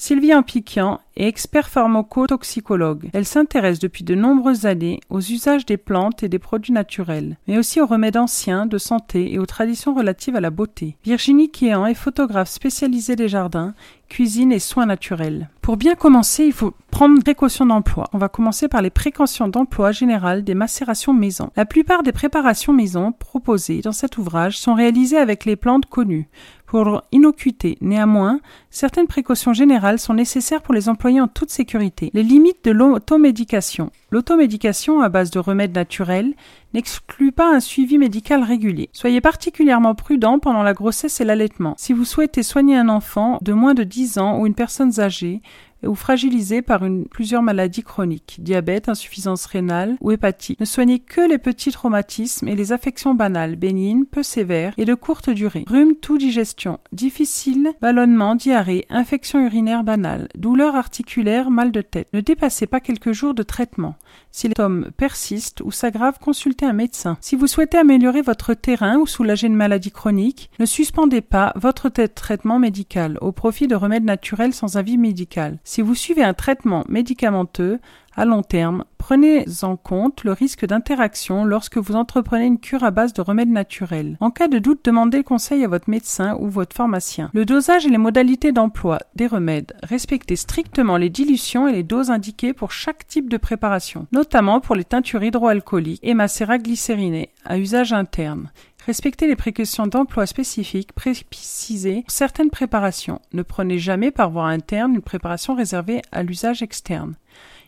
Sylvie 0.00 0.32
Ampiquian 0.32 1.00
est 1.16 1.26
expert 1.26 1.68
pharmacotoxicologue. 1.68 3.10
Elle 3.12 3.24
s'intéresse 3.24 3.80
depuis 3.80 4.04
de 4.04 4.14
nombreuses 4.14 4.64
années 4.64 5.00
aux 5.10 5.18
usages 5.18 5.66
des 5.66 5.76
plantes 5.76 6.22
et 6.22 6.28
des 6.28 6.38
produits 6.38 6.72
naturels, 6.72 7.36
mais 7.48 7.58
aussi 7.58 7.80
aux 7.80 7.86
remèdes 7.86 8.16
anciens 8.16 8.66
de 8.66 8.78
santé 8.78 9.32
et 9.32 9.40
aux 9.40 9.46
traditions 9.46 9.94
relatives 9.94 10.36
à 10.36 10.40
la 10.40 10.50
beauté. 10.50 10.96
Virginie 11.04 11.50
Kéan 11.50 11.84
est 11.84 11.94
photographe 11.94 12.48
spécialisée 12.48 13.16
des 13.16 13.28
jardins, 13.28 13.74
cuisine 14.08 14.52
et 14.52 14.60
soins 14.60 14.86
naturels. 14.86 15.50
Pour 15.62 15.76
bien 15.76 15.96
commencer, 15.96 16.44
il 16.44 16.52
faut 16.52 16.74
prendre 16.92 17.20
précaution 17.20 17.66
d'emploi. 17.66 18.08
On 18.12 18.18
va 18.18 18.28
commencer 18.28 18.68
par 18.68 18.80
les 18.80 18.90
précautions 18.90 19.48
d'emploi 19.48 19.90
générales 19.90 20.44
des 20.44 20.54
macérations 20.54 21.12
maison. 21.12 21.50
La 21.56 21.66
plupart 21.66 22.04
des 22.04 22.12
préparations 22.12 22.72
maison 22.72 23.12
proposées 23.12 23.82
dans 23.82 23.92
cet 23.92 24.16
ouvrage 24.16 24.56
sont 24.56 24.74
réalisées 24.74 25.18
avec 25.18 25.44
les 25.44 25.56
plantes 25.56 25.86
connues 25.86 26.28
pour 26.68 27.02
innocuité. 27.12 27.78
Néanmoins, 27.80 28.40
certaines 28.68 29.06
précautions 29.06 29.54
générales 29.54 29.98
sont 29.98 30.12
nécessaires 30.12 30.60
pour 30.60 30.74
les 30.74 30.90
employer 30.90 31.18
en 31.18 31.26
toute 31.26 31.50
sécurité. 31.50 32.10
Les 32.12 32.22
limites 32.22 32.62
de 32.62 32.70
l'automédication. 32.70 33.90
L'automédication 34.10 35.00
à 35.00 35.08
base 35.08 35.30
de 35.30 35.38
remèdes 35.38 35.74
naturels 35.74 36.34
n'exclut 36.74 37.32
pas 37.32 37.54
un 37.54 37.60
suivi 37.60 37.96
médical 37.96 38.42
régulier. 38.42 38.90
Soyez 38.92 39.22
particulièrement 39.22 39.94
prudent 39.94 40.38
pendant 40.38 40.62
la 40.62 40.74
grossesse 40.74 41.22
et 41.22 41.24
l'allaitement. 41.24 41.74
Si 41.78 41.94
vous 41.94 42.04
souhaitez 42.04 42.42
soigner 42.42 42.76
un 42.76 42.90
enfant 42.90 43.38
de 43.40 43.54
moins 43.54 43.72
de 43.72 43.84
10 43.84 44.18
ans 44.18 44.38
ou 44.38 44.46
une 44.46 44.54
personne 44.54 45.00
âgée, 45.00 45.40
ou 45.86 45.94
fragilisés 45.94 46.62
par 46.62 46.84
une, 46.84 47.06
plusieurs 47.06 47.42
maladies 47.42 47.82
chroniques, 47.82 48.36
diabète, 48.40 48.88
insuffisance 48.88 49.46
rénale 49.46 49.96
ou 50.00 50.10
hépatique. 50.10 50.60
Ne 50.60 50.64
soignez 50.64 50.98
que 50.98 51.20
les 51.20 51.38
petits 51.38 51.72
traumatismes 51.72 52.48
et 52.48 52.56
les 52.56 52.72
affections 52.72 53.14
banales, 53.14 53.56
bénignes, 53.56 54.04
peu 54.04 54.22
sévères 54.22 54.74
et 54.76 54.84
de 54.84 54.94
courte 54.94 55.30
durée. 55.30 55.64
Rhume, 55.68 55.94
tout 55.94 56.18
digestion, 56.18 56.78
difficile, 56.92 57.72
ballonnement, 57.80 58.34
diarrhée, 58.34 58.86
infection 58.90 59.44
urinaire 59.44 59.84
banale, 59.84 60.28
douleur 60.36 60.76
articulaire, 60.76 61.50
mal 61.50 61.72
de 61.72 61.80
tête. 61.80 62.08
Ne 62.12 62.20
dépassez 62.20 62.66
pas 62.66 62.80
quelques 62.80 63.12
jours 63.12 63.34
de 63.34 63.42
traitement. 63.42 63.96
Si 64.30 64.48
les 64.48 64.54
symptômes 64.56 64.90
persistent 64.96 65.62
ou 65.62 65.70
s'aggravent, 65.70 66.18
consultez 66.18 66.66
un 66.66 66.72
médecin. 66.72 67.16
Si 67.20 67.36
vous 67.36 67.46
souhaitez 67.46 67.78
améliorer 67.78 68.22
votre 68.22 68.54
terrain 68.54 68.98
ou 68.98 69.06
soulager 69.06 69.46
une 69.46 69.54
maladie 69.54 69.90
chronique, 69.90 70.50
ne 70.58 70.66
suspendez 70.66 71.20
pas 71.20 71.52
votre 71.56 71.88
traitement 71.88 72.58
médical 72.58 73.18
au 73.20 73.32
profit 73.32 73.66
de 73.66 73.74
remèdes 73.74 74.04
naturels 74.04 74.54
sans 74.54 74.76
avis 74.76 74.98
médical. 74.98 75.58
Si 75.68 75.82
vous 75.82 75.94
suivez 75.94 76.24
un 76.24 76.32
traitement 76.32 76.82
médicamenteux 76.88 77.78
à 78.16 78.24
long 78.24 78.42
terme, 78.42 78.84
prenez 78.96 79.44
en 79.60 79.76
compte 79.76 80.24
le 80.24 80.32
risque 80.32 80.64
d'interaction 80.64 81.44
lorsque 81.44 81.76
vous 81.76 81.94
entreprenez 81.94 82.46
une 82.46 82.58
cure 82.58 82.84
à 82.84 82.90
base 82.90 83.12
de 83.12 83.20
remèdes 83.20 83.50
naturels. 83.50 84.16
En 84.20 84.30
cas 84.30 84.48
de 84.48 84.58
doute, 84.58 84.82
demandez 84.82 85.22
conseil 85.22 85.62
à 85.64 85.68
votre 85.68 85.90
médecin 85.90 86.38
ou 86.40 86.48
votre 86.48 86.74
pharmacien. 86.74 87.30
Le 87.34 87.44
dosage 87.44 87.84
et 87.84 87.90
les 87.90 87.98
modalités 87.98 88.50
d'emploi 88.50 88.98
des 89.14 89.26
remèdes. 89.26 89.74
Respectez 89.82 90.36
strictement 90.36 90.96
les 90.96 91.10
dilutions 91.10 91.68
et 91.68 91.72
les 91.72 91.82
doses 91.82 92.10
indiquées 92.10 92.54
pour 92.54 92.72
chaque 92.72 93.06
type 93.06 93.28
de 93.28 93.36
préparation, 93.36 94.06
notamment 94.10 94.60
pour 94.60 94.74
les 94.74 94.84
teintures 94.84 95.22
hydroalcooliques 95.22 96.00
et 96.02 96.14
macérats 96.14 96.56
glycérinés 96.56 97.28
à 97.44 97.58
usage 97.58 97.92
interne. 97.92 98.50
Respectez 98.88 99.26
les 99.26 99.36
précautions 99.36 99.86
d'emploi 99.86 100.24
spécifiques 100.24 100.94
précisées 100.94 102.00
pour 102.06 102.10
certaines 102.10 102.48
préparations. 102.48 103.20
Ne 103.34 103.42
prenez 103.42 103.78
jamais 103.78 104.10
par 104.10 104.30
voie 104.30 104.46
interne 104.46 104.94
une 104.94 105.02
préparation 105.02 105.54
réservée 105.54 106.00
à 106.10 106.22
l'usage 106.22 106.62
externe. 106.62 107.14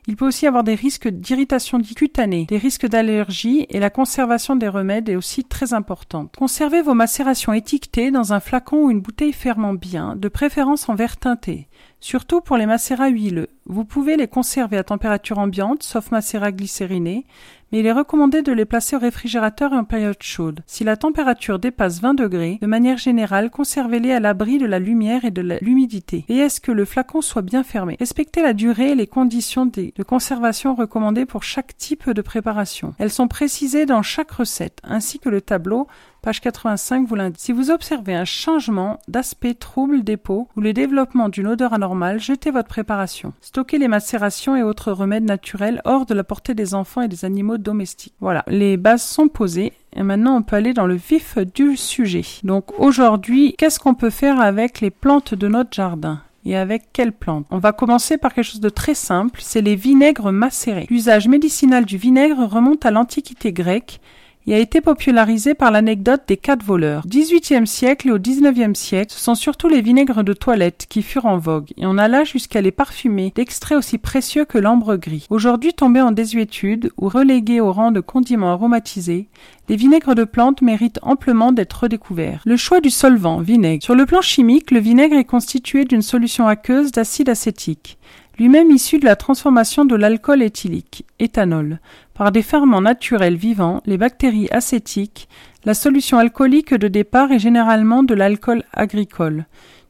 Il 0.06 0.16
peut 0.16 0.26
aussi 0.26 0.46
avoir 0.46 0.64
des 0.64 0.74
risques 0.74 1.08
d'irritation 1.08 1.78
cutanée, 1.82 2.46
des 2.46 2.56
risques 2.56 2.86
d'allergie 2.86 3.66
et 3.68 3.80
la 3.80 3.90
conservation 3.90 4.56
des 4.56 4.68
remèdes 4.68 5.10
est 5.10 5.16
aussi 5.16 5.44
très 5.44 5.74
importante. 5.74 6.34
Conservez 6.38 6.80
vos 6.80 6.94
macérations 6.94 7.52
étiquetées 7.52 8.10
dans 8.10 8.32
un 8.32 8.40
flacon 8.40 8.86
ou 8.86 8.90
une 8.90 9.02
bouteille 9.02 9.34
fermant 9.34 9.74
bien, 9.74 10.16
de 10.16 10.28
préférence 10.28 10.88
en 10.88 10.94
verre 10.94 11.18
teinté. 11.18 11.68
surtout 12.00 12.40
pour 12.40 12.56
les 12.56 12.64
macérats 12.64 13.10
huileux. 13.10 13.50
Vous 13.72 13.84
pouvez 13.84 14.16
les 14.16 14.26
conserver 14.26 14.78
à 14.78 14.82
température 14.82 15.38
ambiante, 15.38 15.84
sauf 15.84 16.10
macérats 16.10 16.50
glycérinés, 16.50 17.24
mais 17.70 17.78
il 17.78 17.86
est 17.86 17.92
recommandé 17.92 18.42
de 18.42 18.50
les 18.50 18.64
placer 18.64 18.96
au 18.96 18.98
réfrigérateur 18.98 19.72
en 19.72 19.84
période 19.84 20.20
chaude. 20.20 20.64
Si 20.66 20.82
la 20.82 20.96
température 20.96 21.60
dépasse 21.60 22.00
20 22.00 22.14
degrés, 22.14 22.58
de 22.60 22.66
manière 22.66 22.98
générale, 22.98 23.48
conservez-les 23.48 24.10
à 24.10 24.18
l'abri 24.18 24.58
de 24.58 24.66
la 24.66 24.80
lumière 24.80 25.24
et 25.24 25.30
de 25.30 25.58
l'humidité. 25.60 26.24
Et 26.28 26.38
est-ce 26.38 26.60
que 26.60 26.72
le 26.72 26.84
flacon 26.84 27.20
soit 27.20 27.42
bien 27.42 27.62
fermé? 27.62 27.96
Respectez 28.00 28.42
la 28.42 28.54
durée 28.54 28.90
et 28.90 28.94
les 28.96 29.06
conditions 29.06 29.66
de 29.66 30.02
conservation 30.02 30.74
recommandées 30.74 31.24
pour 31.24 31.44
chaque 31.44 31.76
type 31.76 32.10
de 32.10 32.22
préparation. 32.22 32.94
Elles 32.98 33.12
sont 33.12 33.28
précisées 33.28 33.86
dans 33.86 34.02
chaque 34.02 34.32
recette, 34.32 34.80
ainsi 34.82 35.20
que 35.20 35.28
le 35.28 35.40
tableau 35.40 35.86
Page 36.22 36.42
85 36.42 37.06
vous 37.06 37.14
l'indique. 37.14 37.40
Si 37.40 37.52
vous 37.52 37.70
observez 37.70 38.14
un 38.14 38.26
changement 38.26 38.98
d'aspect 39.08 39.54
trouble 39.54 40.02
peaux 40.18 40.48
ou 40.54 40.60
le 40.60 40.74
développement 40.74 41.30
d'une 41.30 41.46
odeur 41.46 41.72
anormale, 41.72 42.20
jetez 42.20 42.50
votre 42.50 42.68
préparation. 42.68 43.32
Les 43.72 43.88
macérations 43.88 44.56
et 44.56 44.62
autres 44.62 44.90
remèdes 44.90 45.24
naturels 45.24 45.80
hors 45.84 46.04
de 46.04 46.12
la 46.12 46.24
portée 46.24 46.54
des 46.54 46.74
enfants 46.74 47.02
et 47.02 47.08
des 47.08 47.24
animaux 47.24 47.56
domestiques. 47.56 48.14
Voilà, 48.20 48.44
les 48.48 48.76
bases 48.76 49.02
sont 49.02 49.28
posées. 49.28 49.72
Et 49.94 50.02
maintenant, 50.02 50.36
on 50.36 50.42
peut 50.42 50.56
aller 50.56 50.74
dans 50.74 50.86
le 50.86 50.96
vif 50.96 51.38
du 51.38 51.76
sujet. 51.76 52.24
Donc 52.42 52.78
aujourd'hui, 52.78 53.54
qu'est-ce 53.56 53.78
qu'on 53.78 53.94
peut 53.94 54.10
faire 54.10 54.40
avec 54.40 54.80
les 54.80 54.90
plantes 54.90 55.34
de 55.34 55.46
notre 55.48 55.72
jardin 55.72 56.20
et 56.44 56.56
avec 56.56 56.92
quelles 56.92 57.12
plantes? 57.12 57.46
On 57.50 57.58
va 57.58 57.72
commencer 57.72 58.18
par 58.18 58.34
quelque 58.34 58.44
chose 58.44 58.60
de 58.60 58.68
très 58.68 58.94
simple, 58.94 59.40
c'est 59.42 59.62
les 59.62 59.76
vinaigres 59.76 60.32
macérés. 60.32 60.86
L'usage 60.90 61.28
médicinal 61.28 61.84
du 61.84 61.96
vinaigre 61.96 62.44
remonte 62.44 62.84
à 62.84 62.90
l'Antiquité 62.90 63.52
grecque 63.52 64.00
et 64.46 64.54
a 64.54 64.58
été 64.58 64.80
popularisé 64.80 65.54
par 65.54 65.70
l'anecdote 65.70 66.22
des 66.26 66.36
quatre 66.36 66.64
voleurs. 66.64 67.06
18e 67.06 67.66
siècle 67.66 68.08
et 68.08 68.12
au 68.12 68.18
19e 68.18 68.74
siècle, 68.74 69.12
ce 69.12 69.20
sont 69.20 69.34
surtout 69.34 69.68
les 69.68 69.82
vinaigres 69.82 70.24
de 70.24 70.32
toilette 70.32 70.86
qui 70.88 71.02
furent 71.02 71.26
en 71.26 71.38
vogue, 71.38 71.70
et 71.76 71.86
on 71.86 71.98
alla 71.98 72.24
jusqu'à 72.24 72.60
les 72.60 72.70
parfumer 72.70 73.32
d'extraits 73.34 73.78
aussi 73.78 73.98
précieux 73.98 74.44
que 74.44 74.58
l'ambre 74.58 74.96
gris. 74.96 75.26
Aujourd'hui 75.30 75.72
tombés 75.72 76.02
en 76.02 76.12
désuétude 76.12 76.90
ou 76.96 77.08
relégués 77.08 77.60
au 77.60 77.72
rang 77.72 77.92
de 77.92 78.00
condiments 78.00 78.52
aromatisés, 78.52 79.28
les 79.68 79.76
vinaigres 79.76 80.14
de 80.14 80.24
plantes 80.24 80.62
méritent 80.62 80.98
amplement 81.02 81.52
d'être 81.52 81.84
redécouverts. 81.84 82.42
Le 82.44 82.56
choix 82.56 82.80
du 82.80 82.90
solvant, 82.90 83.40
vinaigre. 83.40 83.84
Sur 83.84 83.94
le 83.94 84.06
plan 84.06 84.20
chimique, 84.20 84.72
le 84.72 84.80
vinaigre 84.80 85.16
est 85.16 85.24
constitué 85.24 85.84
d'une 85.84 86.02
solution 86.02 86.48
aqueuse 86.48 86.90
d'acide 86.90 87.28
acétique 87.28 87.98
lui-même 88.40 88.70
issu 88.70 88.98
de 88.98 89.04
la 89.04 89.16
transformation 89.16 89.84
de 89.84 89.94
l'alcool 89.94 90.42
éthylique, 90.42 91.04
éthanol, 91.18 91.78
par 92.14 92.32
des 92.32 92.40
ferments 92.40 92.80
naturels 92.80 93.36
vivants, 93.36 93.82
les 93.84 93.98
bactéries 93.98 94.48
acétiques, 94.50 95.28
la 95.66 95.74
solution 95.74 96.16
alcoolique 96.16 96.72
de 96.72 96.88
départ 96.88 97.32
est 97.32 97.38
généralement 97.38 98.02
de 98.02 98.14
l'alcool 98.14 98.64
agricole, 98.72 99.44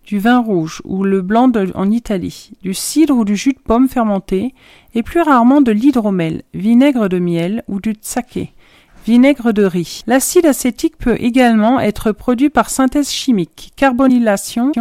du 0.05 0.19
vin 0.19 0.41
rouge 0.41 0.83
ou 0.85 1.05
le 1.05 1.23
blanc 1.23 1.53
en 1.77 1.91
Italie, 1.93 2.51
du 2.61 2.75
cidre 2.75 3.17
ou 3.17 3.25
du 3.25 3.37
jus 3.37 3.53
de 3.53 3.61
pomme 3.61 3.89
fermenté, 3.89 4.53
et 4.97 5.05
plus 5.05 5.21
rarement 5.21 5.61
de 5.61 5.71
l'hydromel, 5.71 6.43
vinaigre 6.53 7.09
de 7.09 7.21
miel 7.21 7.63
ou 7.69 7.79
du 7.79 7.95
saké, 8.01 8.53
vinaigre 9.07 9.53
de 9.53 9.63
riz. 9.63 10.03
L'acide 10.09 10.47
acétique 10.47 10.99
peut 10.99 11.17
également 11.21 11.79
être 11.79 12.11
produit 12.11 12.51
par 12.51 12.69
synthèse 12.69 13.13
chimique, 13.13 13.71
carbonylation 13.77 14.73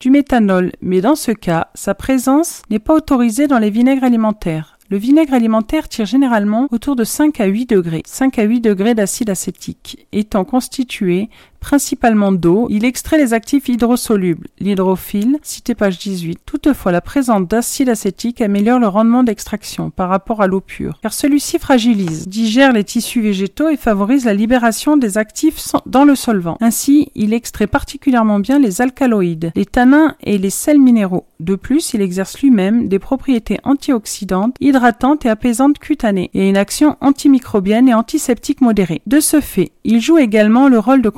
du 0.00 0.10
méthanol, 0.10 0.72
mais 0.80 1.02
dans 1.02 1.14
ce 1.14 1.30
cas, 1.30 1.68
sa 1.74 1.94
présence 1.94 2.62
n'est 2.70 2.78
pas 2.78 2.94
autorisée 2.94 3.46
dans 3.46 3.58
les 3.58 3.68
vinaigres 3.68 4.04
alimentaires. 4.04 4.78
Le 4.88 4.96
vinaigre 4.96 5.34
alimentaire 5.34 5.88
tire 5.88 6.06
généralement 6.06 6.66
autour 6.72 6.96
de 6.96 7.04
5 7.04 7.38
à 7.38 7.44
8 7.44 7.66
degrés, 7.66 8.02
5 8.06 8.38
à 8.38 8.42
8 8.42 8.60
degrés 8.60 8.94
d'acide 8.94 9.30
acétique, 9.30 10.08
étant 10.10 10.44
constitué 10.44 11.28
principalement 11.60 12.32
d'eau, 12.32 12.66
il 12.70 12.84
extrait 12.84 13.18
les 13.18 13.34
actifs 13.34 13.68
hydrosolubles, 13.68 14.48
l'hydrophile, 14.58 15.38
cité 15.42 15.74
page 15.74 15.98
18. 15.98 16.40
Toutefois, 16.44 16.92
la 16.92 17.00
présence 17.00 17.46
d'acide 17.46 17.88
acétique 17.88 18.40
améliore 18.40 18.78
le 18.78 18.88
rendement 18.88 19.22
d'extraction 19.22 19.90
par 19.90 20.08
rapport 20.08 20.42
à 20.42 20.46
l'eau 20.46 20.60
pure, 20.60 20.98
car 21.02 21.12
celui-ci 21.12 21.58
fragilise, 21.58 22.26
digère 22.26 22.72
les 22.72 22.84
tissus 22.84 23.20
végétaux 23.20 23.68
et 23.68 23.76
favorise 23.76 24.24
la 24.24 24.34
libération 24.34 24.96
des 24.96 25.18
actifs 25.18 25.60
dans 25.86 26.04
le 26.04 26.14
solvant. 26.14 26.56
Ainsi, 26.60 27.10
il 27.14 27.32
extrait 27.32 27.66
particulièrement 27.66 28.40
bien 28.40 28.58
les 28.58 28.80
alcaloïdes, 28.80 29.52
les 29.54 29.66
tanins 29.66 30.16
et 30.22 30.38
les 30.38 30.50
sels 30.50 30.80
minéraux. 30.80 31.26
De 31.38 31.54
plus, 31.54 31.94
il 31.94 32.02
exerce 32.02 32.40
lui-même 32.40 32.88
des 32.88 32.98
propriétés 32.98 33.58
antioxydantes, 33.64 34.56
hydratantes 34.60 35.24
et 35.24 35.28
apaisantes 35.28 35.78
cutanées, 35.78 36.30
et 36.34 36.48
une 36.48 36.56
action 36.56 36.96
antimicrobienne 37.00 37.88
et 37.88 37.94
antiseptique 37.94 38.60
modérée. 38.60 39.02
De 39.06 39.20
ce 39.20 39.40
fait, 39.40 39.72
il 39.84 40.00
joue 40.00 40.18
également 40.18 40.68
le 40.68 40.78
rôle 40.78 41.02
de 41.02 41.08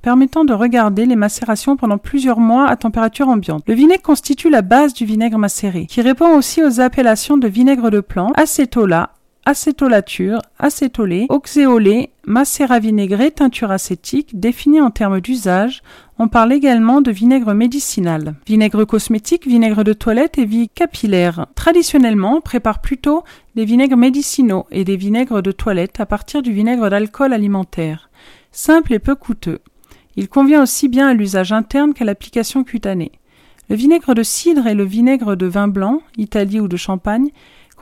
permettant 0.00 0.44
de 0.44 0.54
regarder 0.54 1.06
les 1.06 1.16
macérations 1.16 1.76
pendant 1.76 1.98
plusieurs 1.98 2.40
mois 2.40 2.68
à 2.68 2.76
température 2.76 3.28
ambiante. 3.28 3.64
Le 3.66 3.74
vinaigre 3.74 4.02
constitue 4.02 4.50
la 4.50 4.62
base 4.62 4.94
du 4.94 5.04
vinaigre 5.04 5.38
macéré, 5.38 5.86
qui 5.86 6.00
répond 6.00 6.36
aussi 6.36 6.62
aux 6.62 6.80
appellations 6.80 7.36
de 7.36 7.48
vinaigre 7.48 7.90
de 7.90 8.00
plante, 8.00 8.32
acétola, 8.38 9.10
acétolature, 9.44 10.40
acétolé, 10.58 11.26
oxéolé, 11.28 12.10
macérat 12.26 12.78
vinaigré, 12.78 13.30
teinture 13.30 13.70
acétique, 13.70 14.38
défini 14.38 14.80
en 14.80 14.90
termes 14.90 15.20
d'usage. 15.20 15.82
On 16.18 16.28
parle 16.28 16.52
également 16.52 17.00
de 17.00 17.10
vinaigre 17.10 17.52
médicinal. 17.52 18.34
Vinaigre 18.46 18.84
cosmétique, 18.84 19.46
vinaigre 19.46 19.82
de 19.82 19.92
toilette 19.92 20.38
et 20.38 20.44
vie 20.44 20.68
capillaire. 20.68 21.46
Traditionnellement, 21.56 22.36
on 22.36 22.40
prépare 22.40 22.80
plutôt 22.80 23.24
des 23.56 23.64
vinaigres 23.64 23.96
médicinaux 23.96 24.66
et 24.70 24.84
des 24.84 24.96
vinaigres 24.96 25.42
de 25.42 25.52
toilette 25.52 25.98
à 25.98 26.06
partir 26.06 26.42
du 26.42 26.52
vinaigre 26.52 26.88
d'alcool 26.88 27.32
alimentaire. 27.32 28.08
Simple 28.52 28.92
et 28.92 28.98
peu 28.98 29.14
coûteux. 29.14 29.60
Il 30.16 30.28
convient 30.28 30.62
aussi 30.62 30.88
bien 30.88 31.08
à 31.08 31.14
l'usage 31.14 31.52
interne 31.52 31.94
qu'à 31.94 32.04
l'application 32.04 32.64
cutanée. 32.64 33.12
Le 33.70 33.76
vinaigre 33.76 34.14
de 34.14 34.22
cidre 34.22 34.66
et 34.66 34.74
le 34.74 34.84
vinaigre 34.84 35.36
de 35.36 35.46
vin 35.46 35.68
blanc, 35.68 36.02
Italie 36.18 36.60
ou 36.60 36.68
de 36.68 36.76
Champagne, 36.76 37.30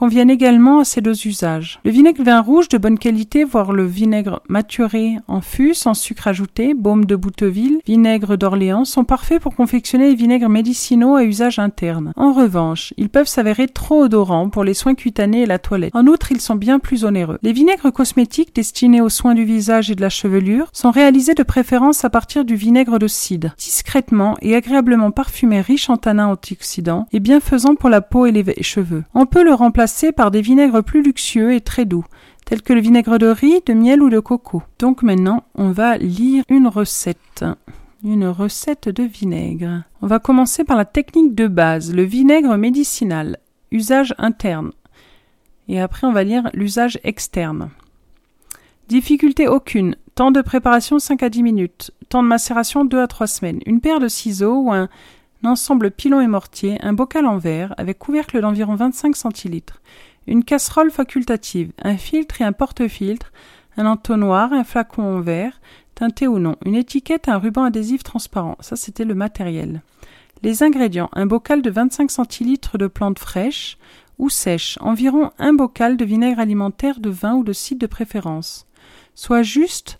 conviennent 0.00 0.30
également 0.30 0.78
à 0.78 0.84
ces 0.84 1.02
deux 1.02 1.26
usages. 1.26 1.78
Le 1.84 1.90
vinaigre 1.90 2.24
vin 2.24 2.40
rouge 2.40 2.70
de 2.70 2.78
bonne 2.78 2.98
qualité, 2.98 3.44
voire 3.44 3.72
le 3.72 3.84
vinaigre 3.84 4.40
maturé 4.48 5.16
en 5.28 5.42
fût 5.42 5.74
sans 5.74 5.92
sucre 5.92 6.26
ajouté, 6.26 6.72
baume 6.72 7.04
de 7.04 7.16
Bouteville, 7.16 7.80
vinaigre 7.86 8.38
d'Orléans, 8.38 8.86
sont 8.86 9.04
parfaits 9.04 9.42
pour 9.42 9.54
confectionner 9.54 10.08
les 10.08 10.14
vinaigres 10.14 10.48
médicinaux 10.48 11.16
à 11.16 11.24
usage 11.24 11.58
interne. 11.58 12.14
En 12.16 12.32
revanche, 12.32 12.94
ils 12.96 13.10
peuvent 13.10 13.28
s'avérer 13.28 13.68
trop 13.68 14.04
odorants 14.04 14.48
pour 14.48 14.64
les 14.64 14.72
soins 14.72 14.94
cutanés 14.94 15.42
et 15.42 15.46
la 15.46 15.58
toilette. 15.58 15.94
En 15.94 16.06
outre, 16.06 16.32
ils 16.32 16.40
sont 16.40 16.56
bien 16.56 16.78
plus 16.78 17.04
onéreux. 17.04 17.38
Les 17.42 17.52
vinaigres 17.52 17.92
cosmétiques 17.92 18.54
destinés 18.54 19.02
aux 19.02 19.10
soins 19.10 19.34
du 19.34 19.44
visage 19.44 19.90
et 19.90 19.96
de 19.96 20.00
la 20.00 20.08
chevelure 20.08 20.70
sont 20.72 20.92
réalisés 20.92 21.34
de 21.34 21.42
préférence 21.42 22.06
à 22.06 22.10
partir 22.10 22.46
du 22.46 22.54
vinaigre 22.54 22.98
de 22.98 23.06
cidre, 23.06 23.50
discrètement 23.58 24.38
et 24.40 24.56
agréablement 24.56 25.10
parfumé, 25.10 25.60
riche 25.60 25.90
en 25.90 25.98
tanins 25.98 26.28
antioxydants 26.28 27.06
et 27.12 27.20
bienfaisant 27.20 27.74
pour 27.74 27.90
la 27.90 28.00
peau 28.00 28.24
et 28.24 28.32
les 28.32 28.62
cheveux. 28.62 29.04
On 29.12 29.26
peut 29.26 29.44
le 29.44 29.52
remplacer 29.52 29.89
par 30.16 30.30
des 30.30 30.40
vinaigres 30.40 30.82
plus 30.82 31.02
luxueux 31.02 31.54
et 31.54 31.60
très 31.60 31.84
doux, 31.84 32.04
tels 32.44 32.62
que 32.62 32.72
le 32.72 32.80
vinaigre 32.80 33.18
de 33.18 33.26
riz, 33.26 33.60
de 33.66 33.74
miel 33.74 34.02
ou 34.02 34.10
de 34.10 34.20
coco. 34.20 34.62
Donc 34.78 35.02
maintenant, 35.02 35.44
on 35.54 35.70
va 35.70 35.98
lire 35.98 36.44
une 36.48 36.66
recette. 36.66 37.44
Une 38.02 38.26
recette 38.26 38.88
de 38.88 39.02
vinaigre. 39.02 39.82
On 40.00 40.06
va 40.06 40.18
commencer 40.18 40.64
par 40.64 40.76
la 40.76 40.84
technique 40.84 41.34
de 41.34 41.46
base, 41.46 41.94
le 41.94 42.02
vinaigre 42.02 42.56
médicinal, 42.56 43.38
usage 43.70 44.14
interne. 44.18 44.72
Et 45.68 45.80
après, 45.80 46.06
on 46.06 46.12
va 46.12 46.24
lire 46.24 46.50
l'usage 46.54 46.98
externe. 47.04 47.70
Difficulté 48.88 49.46
aucune. 49.46 49.94
Temps 50.14 50.32
de 50.32 50.40
préparation 50.40 50.98
5 50.98 51.22
à 51.22 51.28
10 51.28 51.42
minutes. 51.42 51.92
Temps 52.08 52.22
de 52.22 52.28
macération 52.28 52.84
2 52.84 53.00
à 53.00 53.06
3 53.06 53.26
semaines. 53.28 53.60
Une 53.66 53.80
paire 53.80 54.00
de 54.00 54.08
ciseaux 54.08 54.62
ou 54.62 54.72
un 54.72 54.88
un 55.42 55.50
ensemble 55.50 55.90
pilon 55.90 56.20
et 56.20 56.26
mortier, 56.26 56.78
un 56.82 56.92
bocal 56.92 57.26
en 57.26 57.38
verre 57.38 57.74
avec 57.78 57.98
couvercle 57.98 58.40
d'environ 58.40 58.74
25 58.74 59.16
centilitres, 59.16 59.80
une 60.26 60.44
casserole 60.44 60.90
facultative, 60.90 61.72
un 61.82 61.96
filtre 61.96 62.40
et 62.40 62.44
un 62.44 62.52
porte-filtre, 62.52 63.32
un 63.76 63.86
entonnoir, 63.86 64.52
un 64.52 64.64
flacon 64.64 65.02
en 65.02 65.20
verre, 65.20 65.60
teinté 65.94 66.26
ou 66.26 66.38
non, 66.38 66.56
une 66.64 66.74
étiquette, 66.74 67.28
un 67.28 67.38
ruban 67.38 67.64
adhésif 67.64 68.02
transparent. 68.02 68.56
Ça, 68.60 68.76
c'était 68.76 69.04
le 69.04 69.14
matériel. 69.14 69.82
Les 70.42 70.62
ingrédients 70.62 71.10
un 71.12 71.26
bocal 71.26 71.62
de 71.62 71.70
25 71.70 72.10
centilitres 72.10 72.78
de 72.78 72.86
plantes 72.86 73.18
fraîches 73.18 73.78
ou 74.18 74.28
sèches, 74.28 74.78
environ 74.80 75.30
un 75.38 75.52
bocal 75.52 75.96
de 75.96 76.04
vinaigre 76.04 76.40
alimentaire 76.40 77.00
de 77.00 77.10
vin 77.10 77.34
ou 77.34 77.44
de 77.44 77.52
cidre 77.52 77.80
de 77.80 77.86
préférence, 77.86 78.66
soit 79.14 79.42
juste 79.42 79.98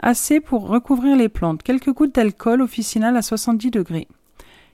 assez 0.00 0.40
pour 0.40 0.66
recouvrir 0.66 1.16
les 1.16 1.28
plantes, 1.28 1.62
quelques 1.62 1.92
gouttes 1.92 2.14
d'alcool 2.14 2.62
officinal 2.62 3.16
à 3.16 3.22
70 3.22 3.70
degrés. 3.70 4.08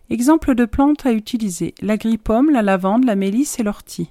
Exemple 0.08 0.54
de 0.54 0.64
plantes 0.64 1.04
à 1.04 1.12
utiliser 1.12 1.74
l'agripomme, 1.82 2.50
la 2.50 2.62
lavande, 2.62 3.04
la 3.04 3.16
mélisse 3.16 3.58
et 3.58 3.64
l'ortie. 3.64 4.10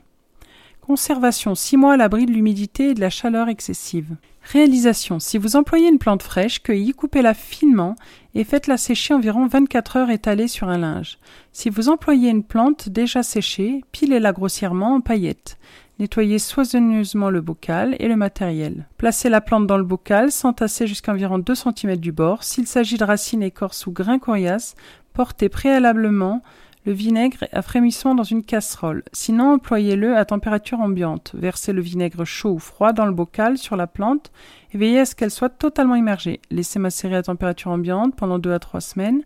Conservation 0.81 1.55
6 1.55 1.77
mois 1.77 1.93
à 1.93 1.97
l'abri 1.97 2.25
de 2.25 2.31
l'humidité 2.31 2.89
et 2.89 2.93
de 2.93 2.99
la 2.99 3.09
chaleur 3.09 3.47
excessive. 3.47 4.17
Réalisation 4.43 5.19
si 5.19 5.39
vous 5.39 5.55
employez 5.55 5.87
une 5.87 5.97
plante 5.97 6.21
fraîche, 6.21 6.61
cueillie, 6.61 6.91
coupez-la 6.91 7.33
finement 7.33 7.95
et 8.35 8.43
faites-la 8.43 8.77
sécher 8.77 9.13
environ 9.13 9.47
24 9.47 9.97
heures 9.97 10.09
étalée 10.11 10.47
sur 10.47 10.69
un 10.69 10.77
linge. 10.77 11.17
Si 11.53 11.69
vous 11.69 11.89
employez 11.89 12.29
une 12.29 12.43
plante 12.43 12.89
déjà 12.89 13.23
séchée, 13.23 13.83
pilez-la 13.93 14.33
grossièrement 14.33 14.95
en 14.95 15.01
paillettes. 15.01 15.57
Nettoyez 15.97 16.39
soigneusement 16.39 17.29
le 17.29 17.39
bocal 17.39 17.95
et 17.99 18.09
le 18.09 18.17
matériel. 18.17 18.85
Placez 18.97 19.29
la 19.29 19.39
plante 19.39 19.65
dans 19.65 19.77
le 19.77 19.85
bocal, 19.85 20.29
sans 20.29 20.51
tasser 20.51 20.87
jusqu'à 20.87 21.13
environ 21.13 21.39
2 21.39 21.55
cm 21.55 21.95
du 21.95 22.11
bord. 22.11 22.43
S'il 22.43 22.67
s'agit 22.67 22.97
de 22.97 23.05
racines, 23.05 23.41
écorces 23.41 23.87
ou 23.87 23.91
grains 23.91 24.19
coriaces, 24.19 24.75
Portez 25.15 25.47
préalablement 25.47 26.43
le 26.85 26.91
vinaigre 26.91 27.45
à 27.53 27.61
frémissement 27.61 28.15
dans 28.15 28.23
une 28.23 28.43
casserole. 28.43 29.01
Sinon, 29.13 29.53
employez-le 29.53 30.17
à 30.17 30.25
température 30.25 30.81
ambiante. 30.81 31.31
Versez 31.33 31.71
le 31.71 31.81
vinaigre 31.81 32.25
chaud 32.25 32.51
ou 32.51 32.59
froid 32.59 32.91
dans 32.91 33.05
le 33.05 33.13
bocal 33.13 33.57
sur 33.57 33.77
la 33.77 33.87
plante 33.87 34.31
et 34.73 34.77
veillez 34.77 34.99
à 34.99 35.05
ce 35.05 35.15
qu'elle 35.15 35.31
soit 35.31 35.49
totalement 35.49 35.95
immergée. 35.95 36.41
Laissez 36.51 36.79
macérer 36.79 37.15
à 37.15 37.23
température 37.23 37.71
ambiante 37.71 38.15
pendant 38.15 38.39
deux 38.39 38.51
à 38.51 38.59
trois 38.59 38.81
semaines 38.81 39.23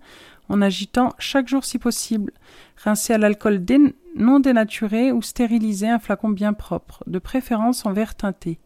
en 0.48 0.62
agitant 0.62 1.14
chaque 1.18 1.48
jour 1.48 1.66
si 1.66 1.80
possible. 1.80 2.34
Rincez 2.78 3.14
à 3.14 3.18
l'alcool 3.18 3.66
non 4.16 4.40
dénaturé 4.40 5.12
ou 5.12 5.24
stérilisez 5.24 5.90
un 5.90 6.00
flacon 6.00 6.30
bien 6.30 6.54
propre, 6.54 7.04
de 7.08 7.18
préférence 7.18 7.86
en 7.88 7.94
verre 7.94 8.14
teinté. 8.14 8.60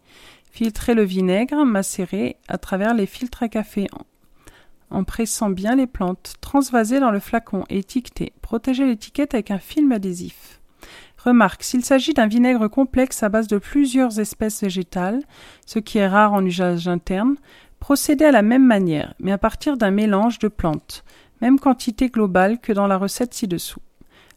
Filtrez 0.51 0.93
le 0.93 1.03
vinaigre 1.03 1.65
macéré 1.65 2.35
à 2.49 2.57
travers 2.57 2.93
les 2.93 3.05
filtres 3.05 3.43
à 3.43 3.47
café 3.47 3.87
en 4.93 5.03
pressant 5.03 5.49
bien 5.49 5.75
les 5.75 5.87
plantes, 5.87 6.35
transvasez 6.39 6.99
dans 6.99 7.11
le 7.11 7.19
flacon 7.19 7.63
et 7.69 7.79
étiquetez. 7.79 8.33
Protégez 8.41 8.85
l'étiquette 8.85 9.33
avec 9.33 9.51
un 9.51 9.59
film 9.59 9.91
adhésif. 9.91 10.61
Remarque, 11.17 11.63
s'il 11.63 11.85
s'agit 11.85 12.13
d'un 12.13 12.27
vinaigre 12.27 12.67
complexe 12.67 13.23
à 13.23 13.29
base 13.29 13.47
de 13.47 13.57
plusieurs 13.57 14.19
espèces 14.19 14.61
végétales, 14.61 15.21
ce 15.65 15.79
qui 15.79 15.97
est 15.97 16.07
rare 16.07 16.33
en 16.33 16.45
usage 16.45 16.87
interne, 16.87 17.35
procédez 17.79 18.25
à 18.25 18.31
la 18.31 18.41
même 18.41 18.65
manière, 18.65 19.13
mais 19.19 19.31
à 19.31 19.37
partir 19.37 19.77
d'un 19.77 19.91
mélange 19.91 20.39
de 20.39 20.49
plantes, 20.49 21.03
même 21.41 21.59
quantité 21.59 22.09
globale 22.09 22.59
que 22.59 22.73
dans 22.73 22.87
la 22.87 22.97
recette 22.97 23.33
ci-dessous. 23.33 23.81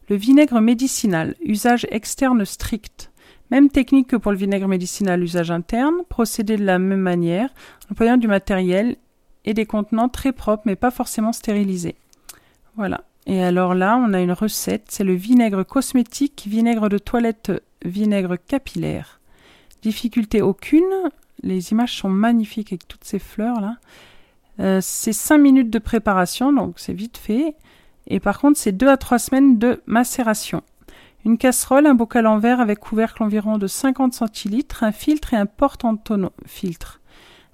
Le 0.08 0.14
vinaigre 0.14 0.60
médicinal, 0.60 1.34
usage 1.44 1.86
externe 1.90 2.44
strict. 2.44 3.10
Même 3.50 3.68
technique 3.70 4.08
que 4.08 4.16
pour 4.16 4.30
le 4.30 4.38
vinaigre 4.38 4.68
médicinal 4.68 5.22
usage 5.22 5.50
interne, 5.50 5.96
procédez 6.08 6.56
de 6.56 6.64
la 6.64 6.78
même 6.78 7.00
manière, 7.00 7.50
employant 7.90 8.16
du 8.16 8.28
matériel 8.28 8.96
et 9.46 9.54
des 9.54 9.66
contenants 9.66 10.08
très 10.08 10.32
propres 10.32 10.64
mais 10.66 10.76
pas 10.76 10.90
forcément 10.90 11.32
stérilisés. 11.32 11.96
Voilà. 12.76 13.04
Et 13.26 13.42
alors 13.42 13.74
là, 13.74 13.96
on 13.96 14.12
a 14.12 14.20
une 14.20 14.32
recette, 14.32 14.86
c'est 14.88 15.02
le 15.02 15.14
vinaigre 15.14 15.64
cosmétique, 15.64 16.44
vinaigre 16.46 16.88
de 16.88 16.98
toilette, 16.98 17.50
vinaigre 17.84 18.36
capillaire. 18.36 19.20
Difficulté 19.82 20.42
aucune, 20.42 20.84
les 21.42 21.72
images 21.72 21.96
sont 21.96 22.08
magnifiques 22.08 22.72
avec 22.72 22.86
toutes 22.86 23.04
ces 23.04 23.18
fleurs 23.18 23.60
là. 23.60 23.76
Euh, 24.58 24.80
c'est 24.80 25.12
5 25.12 25.38
minutes 25.38 25.70
de 25.70 25.78
préparation, 25.78 26.52
donc 26.52 26.74
c'est 26.78 26.92
vite 26.92 27.18
fait. 27.18 27.54
Et 28.06 28.20
par 28.20 28.38
contre, 28.38 28.58
c'est 28.58 28.72
2 28.72 28.88
à 28.88 28.96
3 28.96 29.18
semaines 29.18 29.58
de 29.58 29.82
macération. 29.86 30.62
Une 31.24 31.38
casserole, 31.38 31.86
un 31.86 31.94
bocal 31.94 32.26
en 32.26 32.38
verre 32.38 32.60
avec 32.60 32.78
couvercle 32.78 33.22
environ 33.22 33.58
de 33.58 33.66
50 33.66 34.14
centilitres, 34.14 34.84
un 34.84 34.92
filtre 34.92 35.34
et 35.34 35.36
un 35.36 35.46
porte-filtre 35.46 37.00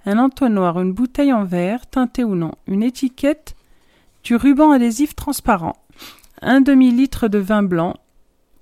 un 0.05 0.17
entonnoir, 0.17 0.79
une 0.79 0.93
bouteille 0.93 1.33
en 1.33 1.43
verre, 1.43 1.87
teintée 1.87 2.23
ou 2.23 2.35
non, 2.35 2.53
une 2.67 2.83
étiquette, 2.83 3.55
du 4.23 4.35
ruban 4.35 4.71
adhésif 4.71 5.15
transparent, 5.15 5.75
un 6.41 6.61
demi-litre 6.61 7.27
de 7.27 7.39
vin 7.39 7.63
blanc, 7.63 7.95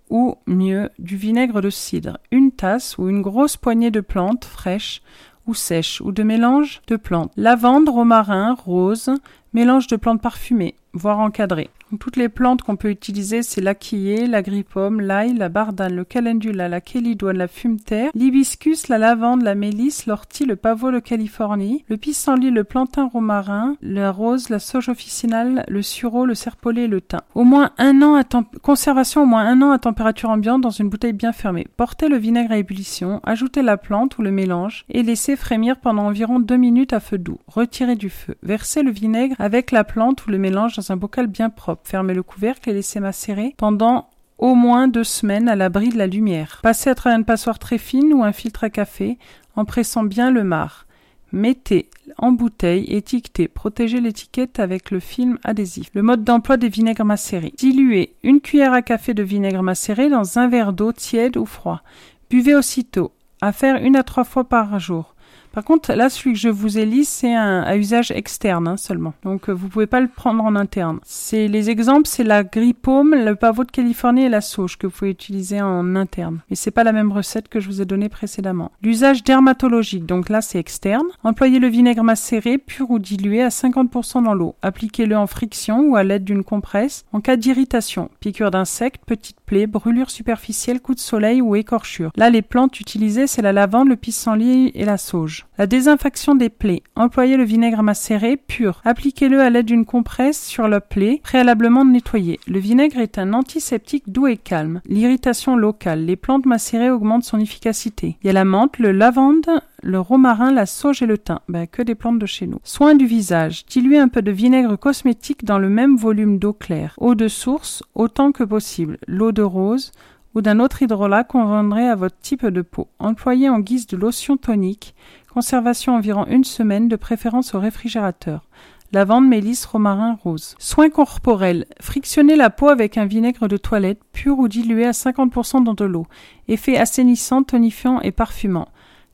ou 0.10 0.36
mieux, 0.46 0.90
du 1.00 1.16
vinaigre 1.16 1.62
de 1.62 1.70
cidre, 1.70 2.18
une 2.32 2.52
tasse 2.52 2.98
ou 2.98 3.10
une 3.10 3.22
grosse 3.22 3.58
poignée 3.58 3.92
de 3.92 4.02
plantes 4.02 4.46
fraîches 4.46 5.02
ou 5.48 5.54
sèches, 5.54 6.02
ou 6.02 6.12
de 6.12 6.24
mélange 6.24 6.82
de 6.88 6.96
plantes, 6.96 7.32
lavande, 7.36 7.90
romarin, 7.90 8.54
rose, 8.54 9.10
mélange 9.54 9.88
de 9.88 9.96
plantes 9.96 10.22
parfumées, 10.22 10.76
voire 10.94 11.20
encadrées. 11.20 11.70
Toutes 12.00 12.16
les 12.16 12.30
plantes 12.30 12.62
qu'on 12.62 12.76
peut 12.76 12.90
utiliser, 12.90 13.44
c'est 13.44 13.62
l'aquillé, 13.62 14.26
l'agripomme, 14.26 15.02
l'ail, 15.02 15.34
la 15.34 15.50
bardane, 15.50 15.96
le 15.96 16.04
calendula, 16.04 16.70
la 16.70 16.82
kélidoine, 16.82 17.38
la 17.38 17.48
fumeterre, 17.48 18.12
l'hibiscus, 18.16 18.88
la 18.88 18.98
lavande, 18.98 19.44
la 19.44 19.56
mélisse, 19.56 20.06
l'ortie, 20.06 20.46
le 20.46 20.56
pavot 20.56 20.92
de 20.92 21.00
Californie, 21.00 21.84
le 21.90 21.98
pissenlit, 21.98 22.52
le 22.52 22.64
plantain 22.64 23.08
romarin, 23.08 23.76
la 23.82 24.12
rose, 24.12 24.50
la 24.50 24.60
sauge 24.60 24.90
officinale, 24.90 25.66
le 25.68 25.82
sureau, 25.82 26.26
le 26.26 26.36
serpolet 26.36 26.84
et 26.84 26.88
le 26.88 27.02
thym. 27.02 27.20
Au 27.36 27.44
moins 27.44 27.72
un 27.78 28.02
an 28.02 28.16
à 28.16 28.24
conservation 28.62 29.24
au 29.24 29.26
moins 29.26 29.46
un 29.46 29.62
an 29.62 29.72
à 29.72 29.80
température 29.80 30.30
ambiante 30.30 30.62
dans 30.62 30.70
une 30.70 30.90
bouteille 30.90 31.14
bien 31.14 31.34
fermée. 31.34 31.68
Portez 31.78 32.08
le 32.08 32.18
vinaigre 32.18 32.52
à 32.52 32.58
ébullition, 32.58 33.20
ajoutez 33.24 33.62
la 33.62 33.78
plante 33.78 34.18
ou 34.18 34.22
le 34.22 34.32
mélange 34.32 34.86
et 34.90 35.04
laissez 35.04 35.36
frémir 35.36 35.78
pendant 35.78 36.08
environ 36.08 36.40
deux 36.40 36.58
minutes 36.58 36.94
à 36.94 37.00
feu 37.00 37.18
doux. 37.18 37.40
Retirez 37.48 37.96
du 37.96 38.10
feu. 38.10 38.36
Versez 38.44 38.84
le 38.84 38.92
vinaigre 38.92 39.36
avec 39.40 39.72
la 39.72 39.84
plante 39.84 40.26
ou 40.26 40.32
le 40.32 40.38
mélange 40.38 40.76
dans 40.76 40.92
un 40.92 40.98
bocal 40.98 41.28
bien 41.28 41.50
propre. 41.50 41.81
Fermez 41.84 42.14
le 42.14 42.24
couvercle 42.24 42.70
et 42.70 42.74
laissez 42.74 43.00
macérer 43.00 43.54
pendant 43.58 44.10
au 44.38 44.56
moins 44.56 44.88
deux 44.88 45.04
semaines 45.04 45.48
à 45.48 45.56
l'abri 45.56 45.90
de 45.90 45.98
la 45.98 46.08
lumière. 46.08 46.60
Passez 46.64 46.90
à 46.90 46.96
travers 46.96 47.18
une 47.18 47.26
passoire 47.26 47.60
très 47.60 47.78
fine 47.78 48.14
ou 48.14 48.24
un 48.24 48.32
filtre 48.32 48.64
à 48.64 48.70
café 48.70 49.18
en 49.56 49.66
pressant 49.66 50.04
bien 50.04 50.32
le 50.32 50.44
marc. 50.44 50.88
Mettez 51.32 51.90
en 52.18 52.34
bouteille, 52.34 52.94
étiquetez, 52.94 53.48
protégez 53.48 54.02
l'étiquette 54.02 54.60
avec 54.60 54.92
le 54.92 55.00
film 55.00 55.38
adhésif. 55.44 55.90
Le 55.94 56.02
mode 56.02 56.26
d'emploi 56.26 56.58
des 56.58 56.68
vinaigres 56.68 57.06
macérés. 57.06 57.54
Diluez 57.58 58.16
une 58.24 58.42
cuillère 58.42 58.74
à 58.74 58.82
café 58.82 59.14
de 59.14 59.24
vinaigre 59.24 59.64
macéré 59.64 60.10
dans 60.10 60.40
un 60.40 60.50
verre 60.50 60.74
d'eau 60.74 60.92
tiède 60.92 61.38
ou 61.38 61.46
froid. 61.46 61.84
Buvez 62.30 62.56
aussitôt. 62.56 63.14
À 63.40 63.54
faire 63.54 63.78
une 63.78 63.96
à 63.96 64.04
trois 64.04 64.24
fois 64.24 64.44
par 64.44 64.78
jour. 64.80 65.16
Par 65.52 65.64
contre, 65.64 65.94
là, 65.94 66.10
celui 66.10 66.34
que 66.34 66.40
je 66.40 66.50
vous 66.50 66.78
ai 66.78 66.86
lu, 66.86 67.04
c'est 67.04 67.34
un 67.34 67.62
à 67.62 67.76
usage 67.76 68.12
externe 68.12 68.68
hein, 68.68 68.78
seulement. 68.78 69.14
Donc, 69.24 69.50
euh, 69.50 69.54
vous 69.54 69.68
pouvez 69.68 69.88
pas 69.88 70.00
le 70.00 70.08
prendre 70.08 70.44
en 70.44 70.56
interne. 70.56 71.00
C'est 71.04 71.48
les 71.48 71.70
exemples, 71.70 72.08
c'est 72.08 72.24
la 72.24 72.44
grippaume, 72.44 73.14
le 73.14 73.36
pavot 73.36 73.64
de 73.64 73.72
Californie 73.72 74.24
et 74.24 74.30
la 74.30 74.42
sauge 74.42 74.78
que 74.78 74.88
vous 74.88 74.94
pouvez 74.94 75.12
utiliser 75.12 75.62
en 75.62 75.96
interne. 75.96 76.40
Mais 76.50 76.56
c'est 76.56 76.72
pas 76.72 76.84
la 76.84 76.94
même 76.94 77.12
recette 77.12 77.50
que 77.50 77.60
je 77.60 77.68
vous 77.68 77.82
ai 77.82 77.86
donnée 77.86 78.10
précédemment. 78.10 78.72
L'usage 78.82 79.24
dermatologique, 79.24 80.06
donc 80.06 80.30
là, 80.30 80.42
c'est 80.42 80.60
externe. 80.60 81.06
Employez 81.24 81.60
le 81.60 81.68
vinaigre 81.68 82.04
macéré, 82.04 82.58
pur 82.58 82.90
ou 82.90 83.00
dilué, 83.00 83.42
à 83.42 83.50
50% 83.50 84.24
dans 84.24 84.34
l'eau. 84.34 84.56
Appliquez-le 84.62 85.18
en 85.18 85.28
friction 85.28 85.82
ou 85.82 85.96
à 85.96 86.04
l'aide 86.04 86.24
d'une 86.24 86.44
compresse 86.44 87.06
en 87.12 87.22
cas 87.22 87.36
d'irritation, 87.36 88.10
piqûre 88.20 88.52
d'insectes, 88.52 89.04
petite 89.06 89.41
plaie, 89.52 89.68
brûlure 89.68 90.10
superficielle, 90.10 90.80
coup 90.80 90.96
de 90.96 91.00
soleil 91.02 91.42
ou 91.42 91.58
écorchure. 91.58 92.14
Là, 92.16 92.30
les 92.30 92.42
plantes 92.42 92.80
utilisées, 92.80 93.28
c'est 93.28 93.42
la 93.42 93.52
lavande, 93.52 93.90
le 93.90 93.98
pissenlit 93.98 94.72
et 94.76 94.86
la 94.86 94.98
sauge. 94.98 95.46
La 95.58 95.68
désinfection 95.68 96.36
des 96.36 96.48
plaies. 96.48 96.84
Employez 96.96 97.36
le 97.36 97.44
vinaigre 97.44 97.84
macéré 97.84 98.38
pur. 98.38 98.82
Appliquez-le 98.86 99.42
à 99.42 99.50
l'aide 99.50 99.66
d'une 99.66 99.84
compresse 99.84 100.42
sur 100.42 100.70
la 100.70 100.80
plaie, 100.80 101.20
préalablement 101.22 101.84
nettoyée. 101.84 102.40
Le 102.48 102.60
vinaigre 102.60 103.00
est 103.00 103.18
un 103.18 103.34
antiseptique 103.34 104.10
doux 104.10 104.28
et 104.28 104.38
calme. 104.38 104.80
L'irritation 104.86 105.58
locale. 105.58 106.06
Les 106.06 106.16
plantes 106.16 106.46
macérées 106.46 106.90
augmentent 106.90 107.26
son 107.26 107.40
efficacité. 107.42 108.16
Il 108.24 108.28
y 108.28 108.30
a 108.30 108.34
la 108.34 108.46
menthe, 108.46 108.80
le 108.80 108.94
lavande, 108.94 109.50
le 109.82 110.00
romarin, 110.00 110.52
la 110.52 110.66
sauge 110.66 111.02
et 111.02 111.06
le 111.06 111.18
thym. 111.18 111.40
Ben, 111.50 111.68
que 111.68 111.82
des 111.82 111.96
plantes 111.96 112.20
de 112.20 112.26
chez 112.26 112.48
nous. 112.48 112.60
Soin 112.64 112.96
du 112.96 113.06
visage. 113.06 113.66
Diluez 113.66 114.00
un 114.00 114.08
peu 114.08 114.22
de 114.22 114.32
vinaigre 114.32 114.78
cosmétique 114.78 115.46
dans 115.46 115.60
le 115.60 115.70
même 115.70 115.98
volume 115.98 116.38
d'eau 116.38 116.54
claire. 116.54 116.96
Eau 116.98 117.16
de 117.16 117.28
source, 117.28 117.84
autant 117.96 118.32
que 118.32 118.44
possible. 118.44 118.98
L'eau 119.08 119.32
de 119.32 119.42
rose, 119.42 119.92
ou 120.34 120.42
d'un 120.42 120.60
autre 120.60 120.82
hydrolat 120.82 121.24
conviendrait 121.24 121.90
à 121.90 121.96
votre 121.96 122.18
type 122.20 122.46
de 122.46 122.62
peau. 122.62 122.88
Employez 123.00 123.50
en 123.50 123.60
guise 123.60 123.88
de 123.88 123.98
lotion 123.98 124.38
tonique 124.38 124.96
Conservation 125.34 125.96
environ 125.96 126.26
une 126.28 126.44
semaine, 126.44 126.90
de 126.90 126.98
préférence 126.98 127.56
au 127.56 127.60
réfrigérateur. 127.60 128.50
Lavande, 128.92 129.26
mélisse, 129.26 129.66
romarin, 129.66 130.18
rose. 130.22 130.56
Soins 130.60 130.90
corporels. 130.90 131.66
Frictionnez 131.80 132.36
la 132.36 132.50
peau 132.50 132.68
avec 132.68 132.98
un 132.98 133.06
vinaigre 133.06 133.48
de 133.48 133.56
toilette 133.56 134.02
pur 134.12 134.38
ou 134.38 134.50
dilué 134.50 134.86
à 134.86 134.92
50% 134.92 135.64
dans 135.64 135.74
de 135.74 135.86
l'eau. 135.86 136.06
Effet 136.50 136.78
assainissant, 136.78 137.44
tonifiant 137.44 138.02
et 138.02 138.12
parfumant. 138.12 138.68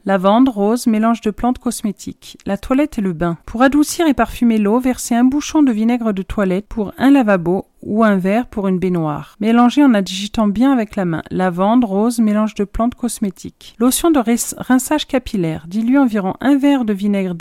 Lavande, 0.07 0.47
rose, 0.47 0.87
mélange 0.87 1.19
de 1.19 1.31
plantes 1.31 1.59
cosmétiques. 1.59 2.37
La 2.45 2.55
toilette 2.55 2.97
et 2.97 3.01
le 3.01 3.11
bain. 3.11 3.37
Pour 3.45 3.61
adoucir 3.61 4.07
et 4.07 4.13
parfumer 4.13 4.57
l'eau, 4.57 4.79
versez 4.79 5.15
un 5.15 5.25
bouchon 5.25 5.63
de 5.63 5.73
vinaigre 5.73 6.13
de 6.13 6.21
toilette 6.21 6.65
pour 6.65 6.93
un 6.97 7.11
lavabo 7.11 7.65
ou 7.81 8.03
un 8.03 8.17
verre 8.17 8.47
pour 8.47 8.67
une 8.67 8.79
baignoire. 8.79 9.35
Mélangez 9.39 9.83
en 9.83 9.93
agitant 9.93 10.47
bien 10.47 10.71
avec 10.71 10.95
la 10.95 11.05
main. 11.05 11.21
Lavande, 11.31 11.85
rose, 11.85 12.19
mélange 12.19 12.55
de 12.55 12.63
plantes 12.63 12.95
cosmétiques. 12.95 13.75
Lotion 13.79 14.11
de 14.11 14.21
rinçage 14.57 15.07
capillaire. 15.07 15.65
Diluez 15.67 15.97
environ 15.97 16.33
un 16.41 16.57
verre 16.57 16.85
de 16.85 16.93
vinaigre 16.93 17.35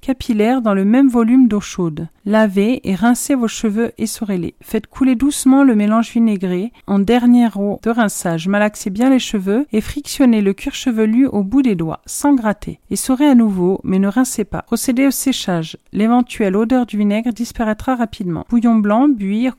capillaire 0.00 0.62
dans 0.62 0.74
le 0.74 0.84
même 0.84 1.08
volume 1.08 1.48
d'eau 1.48 1.60
chaude. 1.60 2.08
Lavez 2.24 2.80
et 2.88 2.94
rincez 2.94 3.34
vos 3.34 3.48
cheveux 3.48 3.92
essorez-les. 3.98 4.54
Faites 4.60 4.86
couler 4.86 5.14
doucement 5.14 5.64
le 5.64 5.74
mélange 5.74 6.10
vinaigré 6.10 6.72
en 6.86 6.98
dernière 6.98 7.58
eau 7.58 7.80
de 7.82 7.90
rinçage. 7.90 8.48
Malaxez 8.48 8.90
bien 8.90 9.10
les 9.10 9.18
cheveux 9.18 9.66
et 9.72 9.80
frictionnez 9.80 10.40
le 10.40 10.52
cuir 10.52 10.74
chevelu 10.74 11.26
au 11.26 11.42
bout 11.42 11.62
des 11.62 11.74
doigts, 11.74 12.00
sans 12.06 12.34
gratter. 12.34 12.80
Essorez 12.90 13.26
à 13.26 13.34
nouveau, 13.34 13.80
mais 13.84 13.98
ne 13.98 14.08
rincez 14.08 14.44
pas. 14.44 14.62
Procédez 14.62 15.06
au 15.06 15.10
séchage. 15.10 15.76
L'éventuelle 15.92 16.56
odeur 16.56 16.86
du 16.86 16.96
vinaigre 16.96 17.32
disparaîtra 17.32 17.96
rapidement. 17.96 18.46
Bouillon 18.48 18.76
blanc, 18.76 19.08
buire, 19.08 19.58